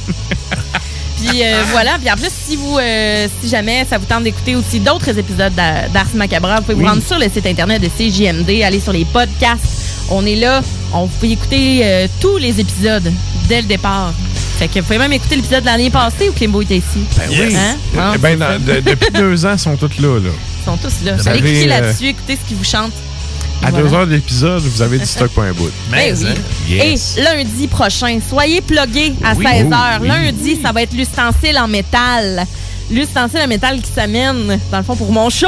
Puis 1.21 1.43
euh, 1.43 1.63
voilà, 1.73 1.99
puis 2.01 2.09
en 2.11 2.15
plus, 2.15 2.31
si 2.47 2.55
vous, 2.55 2.79
euh, 2.79 3.27
si 3.43 3.49
jamais 3.49 3.85
ça 3.91 3.99
vous 3.99 4.05
tente 4.07 4.23
d'écouter 4.23 4.55
aussi 4.55 4.79
d'autres 4.79 5.19
épisodes 5.19 5.53
d'A- 5.53 5.89
d'Ars 5.93 6.07
Macabra, 6.15 6.57
vous 6.61 6.63
pouvez 6.63 6.75
Oui. 6.77 6.83
vous 6.85 6.89
rendre 6.89 7.03
sur 7.05 7.19
le 7.19 7.25
site 7.29 7.45
internet 7.47 7.83
de 7.83 7.89
CJMD, 7.89 8.63
aller 8.63 8.79
sur 8.79 8.93
les 8.93 9.05
podcasts. 9.05 9.65
On 10.11 10.25
est 10.25 10.37
là, 10.37 10.63
on 10.93 11.07
vous 11.07 11.13
pouvez 11.19 11.33
écouter 11.33 11.81
euh, 11.83 12.07
tous 12.21 12.37
les 12.37 12.61
épisodes 12.61 13.13
dès 13.49 13.63
le 13.63 13.67
départ. 13.67 14.13
Fait 14.59 14.67
que 14.69 14.81
vous 14.81 14.87
pouvez 14.87 14.99
même 14.99 15.13
écouter 15.13 15.37
l'épisode 15.37 15.61
de 15.61 15.67
l'année 15.67 15.89
passée 15.91 16.29
où 16.29 16.33
Kimbo 16.33 16.63
était 16.63 16.79
ici. 16.79 17.05
Ben 17.17 17.29
oui. 17.31 17.57
Hein? 17.57 18.13
Eh 18.15 18.19
ben, 18.19 18.37
de- 18.59 18.81
depuis 18.81 19.11
deux 19.15 19.47
ans, 19.47 19.53
ils 19.53 19.59
sont 19.59 19.77
tous 19.77 20.01
là. 20.01 20.19
là. 20.19 20.31
Ils 20.61 20.65
sont 20.65 20.77
tous 20.77 21.05
là. 21.05 21.15
Vous 21.15 21.29
allez 21.29 21.39
avez, 21.39 21.51
cliquer 21.53 21.65
euh, 21.73 21.81
là-dessus, 21.81 22.07
écouter 22.09 22.39
ce 22.43 22.49
qu'ils 22.49 22.57
vous 22.57 22.65
chantent. 22.65 22.93
À 23.63 23.71
Voilà. 23.71 23.89
deux 23.89 23.95
heures 23.95 24.07
de 24.07 24.13
l'épisode, 24.13 24.63
vous 24.63 24.83
avez 24.83 24.99
du 24.99 25.07
stock 25.07 25.31
pour 25.31 25.43
un 25.45 25.53
bout. 25.53 25.71
Ben 25.93 26.17
oui. 26.17 26.75
Yes. 26.77 27.17
Et 27.17 27.23
lundi 27.23 27.69
prochain, 27.69 28.19
soyez 28.29 28.61
plugués 28.61 29.15
à 29.25 29.35
Oui. 29.35 29.45
16h. 29.47 29.71
Oh, 29.73 29.99
oui. 30.03 30.09
Lundi, 30.09 30.59
ça 30.61 30.73
va 30.73 30.83
être 30.83 30.93
l'ustensile 30.95 31.57
en 31.59 31.69
métal. 31.69 32.45
L'ustensile 32.91 33.41
en 33.45 33.49
métal 33.49 33.81
qui 33.81 33.91
s'amène, 33.95 34.59
dans 34.73 34.79
le 34.79 34.85
fond, 34.85 34.97
pour 34.97 35.13
mon 35.13 35.31
show. 35.31 35.47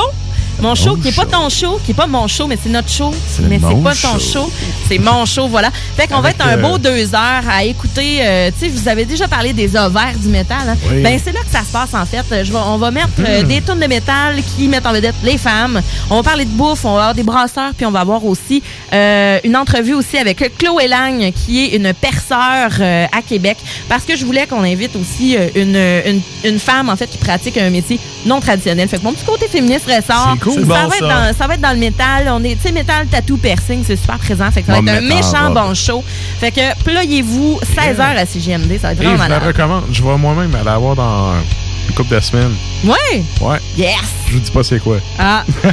Mon 0.62 0.74
show, 0.74 0.97
qui 0.97 1.07
n'est 1.09 1.12
pas 1.12 1.24
ton 1.27 1.49
show, 1.49 1.81
qui 1.85 1.91
n'est 1.91 1.95
pas 1.97 2.07
mon 2.07 2.27
show, 2.28 2.47
mais 2.47 2.59
c'est 2.62 2.69
notre 2.69 2.91
show. 2.91 3.12
C'est 3.28 3.43
Mais 3.49 3.59
c'est 3.59 3.82
pas 3.82 3.95
ton 3.95 4.19
show. 4.19 4.53
C'est 4.89 4.99
mon 4.99 5.24
show, 5.24 5.49
voilà. 5.49 5.70
Fait 5.97 6.07
qu'on 6.07 6.20
va 6.20 6.31
être 6.31 6.45
un 6.47 6.59
euh, 6.59 6.62
beau 6.62 6.78
deux 6.78 7.15
heures 7.15 7.45
à 7.51 7.65
écouter. 7.65 8.19
euh, 8.20 8.51
tu 8.51 8.66
sais, 8.66 8.69
vous 8.73 8.89
avez 8.89 9.05
déjà 9.05 9.27
parlé 9.28 9.53
des 9.53 9.74
ovaires 9.77 10.15
du 10.16 10.28
métal. 10.28 10.69
hein? 10.69 10.77
Oui. 10.91 11.03
Ben, 11.03 11.19
c'est 11.23 11.32
là 11.32 11.41
que 11.41 11.51
ça 11.51 11.61
se 11.61 11.73
passe, 11.73 11.95
en 11.95 12.05
fait. 12.05 12.24
Je 12.45 12.53
vais- 12.53 12.59
on 12.59 12.77
va 12.77 12.91
mettre 12.91 13.09
euh, 13.20 13.43
Hmm. 13.43 13.47
des 13.49 13.61
tonnes 13.62 13.81
de 13.81 13.87
métal 13.87 14.37
qui 14.57 14.69
mettent 14.69 14.87
en 14.87 14.93
vedette 14.93 15.15
les 15.24 15.39
femmes. 15.39 15.81
On 16.11 16.16
va 16.16 16.23
parler 16.23 16.45
de 16.45 16.51
bouffe, 16.51 16.85
on 16.85 16.95
va 16.95 17.01
avoir 17.01 17.15
des 17.15 17.23
brasseurs, 17.23 17.73
puis 17.77 17.87
on 17.87 17.91
va 17.91 18.01
avoir 18.01 18.24
aussi 18.24 18.62
euh, 18.93 19.39
une 19.45 19.57
entrevue 19.57 19.95
aussi 19.95 20.19
avec 20.19 20.57
Chloé 20.59 20.89
Lang, 20.89 21.32
qui 21.32 21.65
est 21.65 21.77
une 21.77 21.93
perceur 21.95 22.70
euh, 22.81 23.07
à 23.12 23.23
Québec, 23.23 23.57
parce 23.89 24.05
que 24.05 24.16
je 24.16 24.24
voulais 24.24 24.47
qu'on 24.47 24.62
invite 24.65 24.95
aussi 24.97 25.37
euh, 25.37 25.49
une, 25.55 25.77
une, 26.15 26.20
une 26.45 26.59
femme, 26.59 26.89
en 26.89 26.97
fait, 26.97 27.07
qui 27.09 27.19
pratique 27.19 27.57
un 27.57 27.70
métier 27.70 27.99
non 28.27 28.41
traditionnel. 28.41 28.89
Fait 28.89 28.99
que 28.99 29.05
mon 29.05 29.12
petit 29.12 29.24
côté 29.24 29.47
féministe 29.49 29.87
ressort. 29.87 30.37
Cool. 30.55 30.66
Ça, 30.66 30.86
va 30.86 30.90
ça. 30.90 31.01
dans, 31.01 31.39
ça 31.39 31.47
va 31.47 31.55
être 31.55 31.60
dans 31.60 31.72
le 31.72 31.78
métal. 31.78 32.28
On 32.32 32.43
est, 32.44 32.56
tu 32.56 32.62
sais, 32.62 32.72
métal, 32.72 33.06
tattoo, 33.06 33.36
piercing, 33.36 33.82
c'est 33.86 33.97
super 33.97 34.18
présent. 34.18 34.51
Fait 34.51 34.60
que 34.62 34.66
ça 34.66 34.72
va 34.72 34.78
être 34.78 34.89
un 34.89 35.01
méchant 35.06 35.51
bon 35.52 35.74
show. 35.74 36.05
Fait 36.39 36.51
que, 36.51 36.82
ployez-vous 36.85 37.60
16h 37.77 38.01
à 38.01 38.27
CGMD. 38.27 38.78
Ça 38.81 38.89
va 38.89 38.93
être 38.93 38.98
vraiment 38.98 39.16
je 39.16 39.22
la 39.22 39.28
malade. 39.28 39.43
recommande. 39.47 39.85
Je 39.93 40.02
vais 40.02 40.16
moi-même 40.16 40.55
aller 40.55 40.64
la 40.64 40.78
voir 40.78 40.97
dans 40.97 41.32
une 41.89 41.94
couple 41.94 42.14
de 42.14 42.20
semaines. 42.20 42.55
Ouais! 42.85 43.22
Ouais. 43.40 43.59
Yes! 43.77 43.97
Je 44.28 44.35
vous 44.35 44.40
dis 44.40 44.51
pas 44.51 44.62
c'est 44.62 44.78
quoi. 44.78 44.98
Ah. 45.18 45.44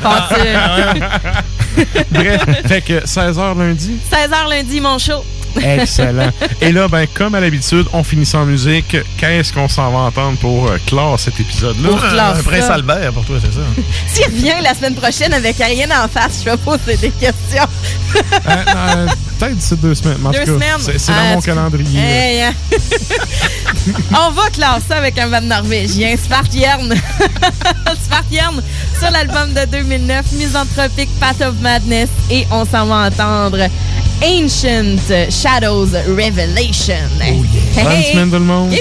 Bref, 2.11 2.43
fait 2.65 2.81
que 2.81 3.05
16h 3.05 3.57
lundi. 3.57 3.97
16h 4.11 4.49
lundi, 4.49 4.81
mon 4.81 4.97
show. 4.97 5.23
Excellent. 5.63 6.29
Et 6.61 6.71
là, 6.71 6.87
ben, 6.87 7.05
comme 7.13 7.35
à 7.35 7.39
l'habitude, 7.39 7.85
on 7.93 8.03
finit 8.03 8.25
ça 8.25 8.39
en 8.39 8.45
musique. 8.45 8.95
Qu'est-ce 9.17 9.51
qu'on 9.53 9.67
s'en 9.69 9.91
va 9.91 9.99
entendre 9.99 10.37
pour 10.39 10.67
euh, 10.67 10.77
clore 10.85 11.19
cet 11.19 11.39
épisode-là? 11.39 11.89
Pour 11.89 11.99
clore 11.99 12.35
Un 12.37 12.43
prince. 12.43 12.69
Albert 12.69 13.13
pour 13.13 13.25
toi, 13.25 13.37
c'est 13.41 13.53
ça? 13.53 13.61
S'il 14.07 14.25
revient 14.25 14.61
la 14.63 14.73
semaine 14.73 14.95
prochaine 14.95 15.33
avec 15.33 15.57
rien 15.57 15.87
en 16.03 16.07
face, 16.07 16.41
je 16.45 16.49
vais 16.51 16.57
poser 16.57 16.97
des 16.97 17.09
questions. 17.11 17.67
Euh, 18.15 18.21
euh, 18.49 19.07
Peut-être 19.39 19.55
d'ici 19.55 19.75
deux 19.75 19.93
semaines. 19.95 20.17
en 20.25 20.31
Deux 20.31 20.39
tout 20.39 20.45
cas, 20.45 20.51
semaines? 20.53 20.79
C'est 20.79 20.97
c'est 20.99 21.11
dans 21.11 21.17
Ah, 21.19 21.33
mon 21.35 21.41
calendrier. 21.41 21.99
Hey, 21.99 22.41
hein. 22.43 22.53
On 24.11 24.31
va 24.31 24.49
clore 24.49 24.79
ça 24.87 24.97
avec 24.97 25.17
un 25.19 25.27
band 25.29 25.41
norvégien, 25.41 26.15
Svartjern. 26.17 26.93
Svartjern 28.07 28.61
sur 28.99 29.11
l'album 29.11 29.53
de 29.53 29.65
2009, 29.71 30.25
Misanthropic 30.33 31.09
Path 31.19 31.41
of 31.41 31.53
Madness. 31.61 32.09
Et 32.31 32.47
on 32.51 32.65
s'en 32.65 32.85
va 32.87 33.07
entendre 33.07 33.59
Ancient 34.21 34.99
Shadows 35.31 35.93
Revelation. 36.07 37.09
Oh 37.21 37.43
yeah. 37.43 37.83
Bonne 37.83 38.03
semaine, 38.03 38.29
tout 38.29 38.35
le 38.35 38.39
monde. 38.41 38.73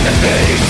in 0.00 0.06
the 0.06 0.12
face 0.12 0.69